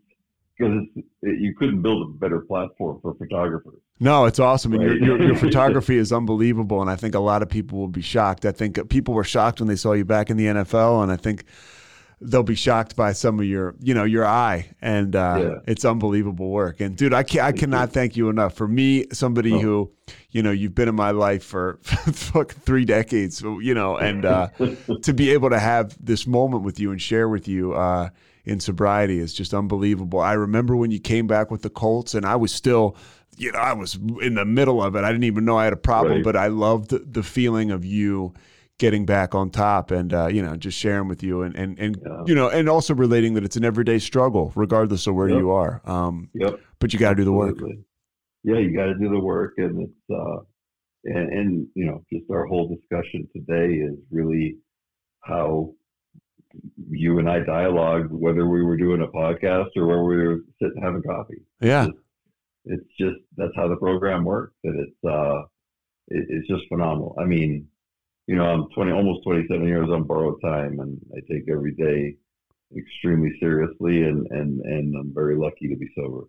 because 0.58 1.04
you 1.22 1.54
couldn't 1.56 1.82
build 1.82 2.02
a 2.02 2.18
better 2.18 2.40
platform 2.40 2.98
for 3.00 3.14
photographers. 3.14 3.80
No, 4.02 4.24
it's 4.24 4.38
awesome, 4.38 4.72
and 4.72 4.82
right? 4.82 4.98
your, 4.98 5.18
your, 5.18 5.22
your 5.28 5.36
photography 5.36 5.98
is 5.98 6.10
unbelievable, 6.10 6.80
and 6.80 6.90
I 6.90 6.96
think 6.96 7.14
a 7.14 7.20
lot 7.20 7.42
of 7.42 7.50
people 7.50 7.78
will 7.78 7.88
be 7.88 8.00
shocked. 8.00 8.46
I 8.46 8.52
think 8.52 8.88
people 8.88 9.12
were 9.12 9.24
shocked 9.24 9.60
when 9.60 9.68
they 9.68 9.76
saw 9.76 9.92
you 9.92 10.06
back 10.06 10.30
in 10.30 10.38
the 10.38 10.46
NFL, 10.46 11.02
and 11.02 11.12
I 11.12 11.16
think 11.16 11.44
they'll 12.22 12.42
be 12.42 12.54
shocked 12.54 12.96
by 12.96 13.12
some 13.12 13.38
of 13.38 13.44
your, 13.44 13.74
you 13.78 13.92
know, 13.92 14.04
your 14.04 14.26
eye, 14.26 14.70
and 14.80 15.14
uh, 15.14 15.38
yeah. 15.38 15.54
it's 15.66 15.84
unbelievable 15.84 16.48
work. 16.48 16.80
And 16.80 16.96
dude, 16.96 17.12
I 17.12 17.22
can 17.22 17.40
I 17.40 17.52
cannot 17.52 17.92
thank 17.92 18.16
you 18.16 18.30
enough. 18.30 18.54
For 18.54 18.66
me, 18.66 19.06
somebody 19.12 19.52
oh. 19.52 19.58
who, 19.58 19.92
you 20.30 20.42
know, 20.42 20.50
you've 20.50 20.74
been 20.74 20.88
in 20.88 20.94
my 20.94 21.10
life 21.10 21.44
for 21.44 21.78
fuck 21.82 22.52
three 22.52 22.86
decades, 22.86 23.42
you 23.42 23.74
know, 23.74 23.98
and 23.98 24.24
uh, 24.24 24.48
to 25.02 25.12
be 25.12 25.30
able 25.30 25.50
to 25.50 25.58
have 25.58 25.94
this 26.02 26.26
moment 26.26 26.62
with 26.62 26.80
you 26.80 26.90
and 26.90 27.00
share 27.00 27.28
with 27.28 27.48
you. 27.48 27.74
Uh, 27.74 28.08
in 28.46 28.58
sobriety 28.58 29.18
is 29.18 29.34
just 29.34 29.52
unbelievable. 29.52 30.18
I 30.18 30.32
remember 30.32 30.74
when 30.74 30.90
you 30.90 30.98
came 30.98 31.26
back 31.26 31.50
with 31.50 31.60
the 31.60 31.68
Colts, 31.68 32.14
and 32.14 32.24
I 32.24 32.36
was 32.36 32.52
still, 32.52 32.96
you 33.40 33.50
know, 33.52 33.58
I 33.58 33.72
was 33.72 33.94
in 34.20 34.34
the 34.34 34.44
middle 34.44 34.82
of 34.82 34.94
it. 34.94 35.02
I 35.02 35.10
didn't 35.10 35.24
even 35.24 35.46
know 35.46 35.56
I 35.56 35.64
had 35.64 35.72
a 35.72 35.76
problem, 35.76 36.16
right. 36.16 36.24
but 36.24 36.36
I 36.36 36.48
loved 36.48 36.90
the, 36.90 37.22
feeling 37.22 37.70
of 37.70 37.84
you 37.84 38.34
getting 38.78 39.06
back 39.06 39.34
on 39.34 39.50
top 39.50 39.90
and 39.90 40.12
uh, 40.12 40.26
you 40.26 40.42
know 40.42 40.56
just 40.56 40.76
sharing 40.76 41.06
with 41.06 41.22
you 41.22 41.42
and 41.42 41.54
and, 41.54 41.78
and 41.78 42.00
yeah. 42.04 42.22
you 42.26 42.34
know 42.34 42.48
and 42.48 42.66
also 42.66 42.94
relating 42.94 43.34
that 43.34 43.44
it's 43.44 43.56
an 43.56 43.64
everyday 43.64 43.98
struggle 43.98 44.52
regardless 44.56 45.06
of 45.06 45.14
where 45.14 45.28
yep. 45.28 45.38
you 45.38 45.50
are 45.50 45.82
um, 45.84 46.30
yep. 46.32 46.58
but 46.78 46.90
you 46.92 46.98
got 46.98 47.10
to 47.10 47.16
do 47.16 47.24
the 47.24 47.32
work 47.32 47.58
yeah 48.42 48.56
you 48.56 48.74
got 48.74 48.86
to 48.86 48.94
do 48.94 49.10
the 49.10 49.20
work 49.20 49.52
and 49.58 49.82
it's 49.82 50.10
uh 50.10 50.40
and, 51.04 51.28
and 51.30 51.66
you 51.74 51.84
know 51.84 52.02
just 52.10 52.24
our 52.30 52.46
whole 52.46 52.74
discussion 52.74 53.28
today 53.36 53.74
is 53.74 53.96
really 54.10 54.56
how 55.20 55.70
you 56.88 57.18
and 57.18 57.28
I 57.28 57.40
dialogue 57.40 58.08
whether 58.10 58.48
we 58.48 58.62
were 58.62 58.78
doing 58.78 59.02
a 59.02 59.06
podcast 59.06 59.68
or 59.76 59.86
where 59.86 60.02
we 60.02 60.16
were 60.16 60.38
sitting 60.60 60.82
having 60.82 61.02
coffee. 61.02 61.42
Yeah. 61.60 61.88
It's, 61.88 61.98
it's 62.64 62.86
just 62.98 63.16
that's 63.36 63.52
how 63.56 63.68
the 63.68 63.76
program 63.76 64.24
works, 64.24 64.54
and 64.64 64.80
it's 64.80 65.04
uh, 65.04 65.42
it, 66.08 66.26
it's 66.28 66.48
just 66.48 66.68
phenomenal. 66.68 67.16
I 67.18 67.24
mean, 67.24 67.68
you 68.26 68.36
know, 68.36 68.44
I'm 68.44 68.68
20, 68.74 68.92
almost 68.92 69.24
27 69.24 69.66
years 69.66 69.88
on 69.90 70.04
borrowed 70.04 70.40
time, 70.42 70.80
and 70.80 71.00
I 71.16 71.20
take 71.32 71.48
every 71.50 71.72
day 71.72 72.16
extremely 72.76 73.36
seriously, 73.40 74.02
and 74.02 74.26
and 74.30 74.60
and 74.60 74.94
I'm 74.96 75.12
very 75.14 75.36
lucky 75.36 75.68
to 75.68 75.76
be 75.76 75.88
sober. 75.96 76.24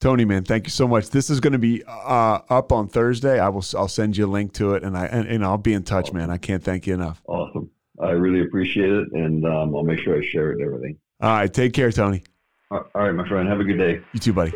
Tony, 0.00 0.24
man, 0.24 0.44
thank 0.44 0.66
you 0.66 0.70
so 0.70 0.88
much. 0.88 1.10
This 1.10 1.28
is 1.28 1.40
going 1.40 1.52
to 1.52 1.58
be 1.58 1.82
uh, 1.86 2.40
up 2.48 2.72
on 2.72 2.88
Thursday. 2.88 3.38
I 3.38 3.48
will. 3.48 3.64
I'll 3.76 3.88
send 3.88 4.16
you 4.16 4.26
a 4.26 4.28
link 4.28 4.52
to 4.54 4.74
it, 4.74 4.82
and 4.82 4.96
I 4.96 5.06
and, 5.06 5.28
and 5.28 5.44
I'll 5.44 5.58
be 5.58 5.74
in 5.74 5.82
touch, 5.82 6.06
awesome. 6.06 6.18
man. 6.18 6.30
I 6.30 6.38
can't 6.38 6.62
thank 6.62 6.86
you 6.86 6.94
enough. 6.94 7.22
Awesome. 7.26 7.70
I 8.00 8.12
really 8.12 8.40
appreciate 8.40 8.90
it, 8.90 9.12
and 9.12 9.44
um, 9.44 9.74
I'll 9.74 9.82
make 9.82 9.98
sure 9.98 10.16
I 10.16 10.24
share 10.24 10.52
it 10.52 10.58
and 10.58 10.64
everything. 10.64 10.98
All 11.20 11.30
right, 11.30 11.52
take 11.52 11.74
care, 11.74 11.92
Tony. 11.92 12.22
All 12.70 12.86
right, 12.94 13.12
my 13.12 13.28
friend. 13.28 13.48
Have 13.48 13.60
a 13.60 13.64
good 13.64 13.78
day. 13.78 14.00
You 14.12 14.20
too, 14.20 14.32
buddy. 14.32 14.52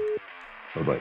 Bye 0.74 0.82
bye. 0.82 1.00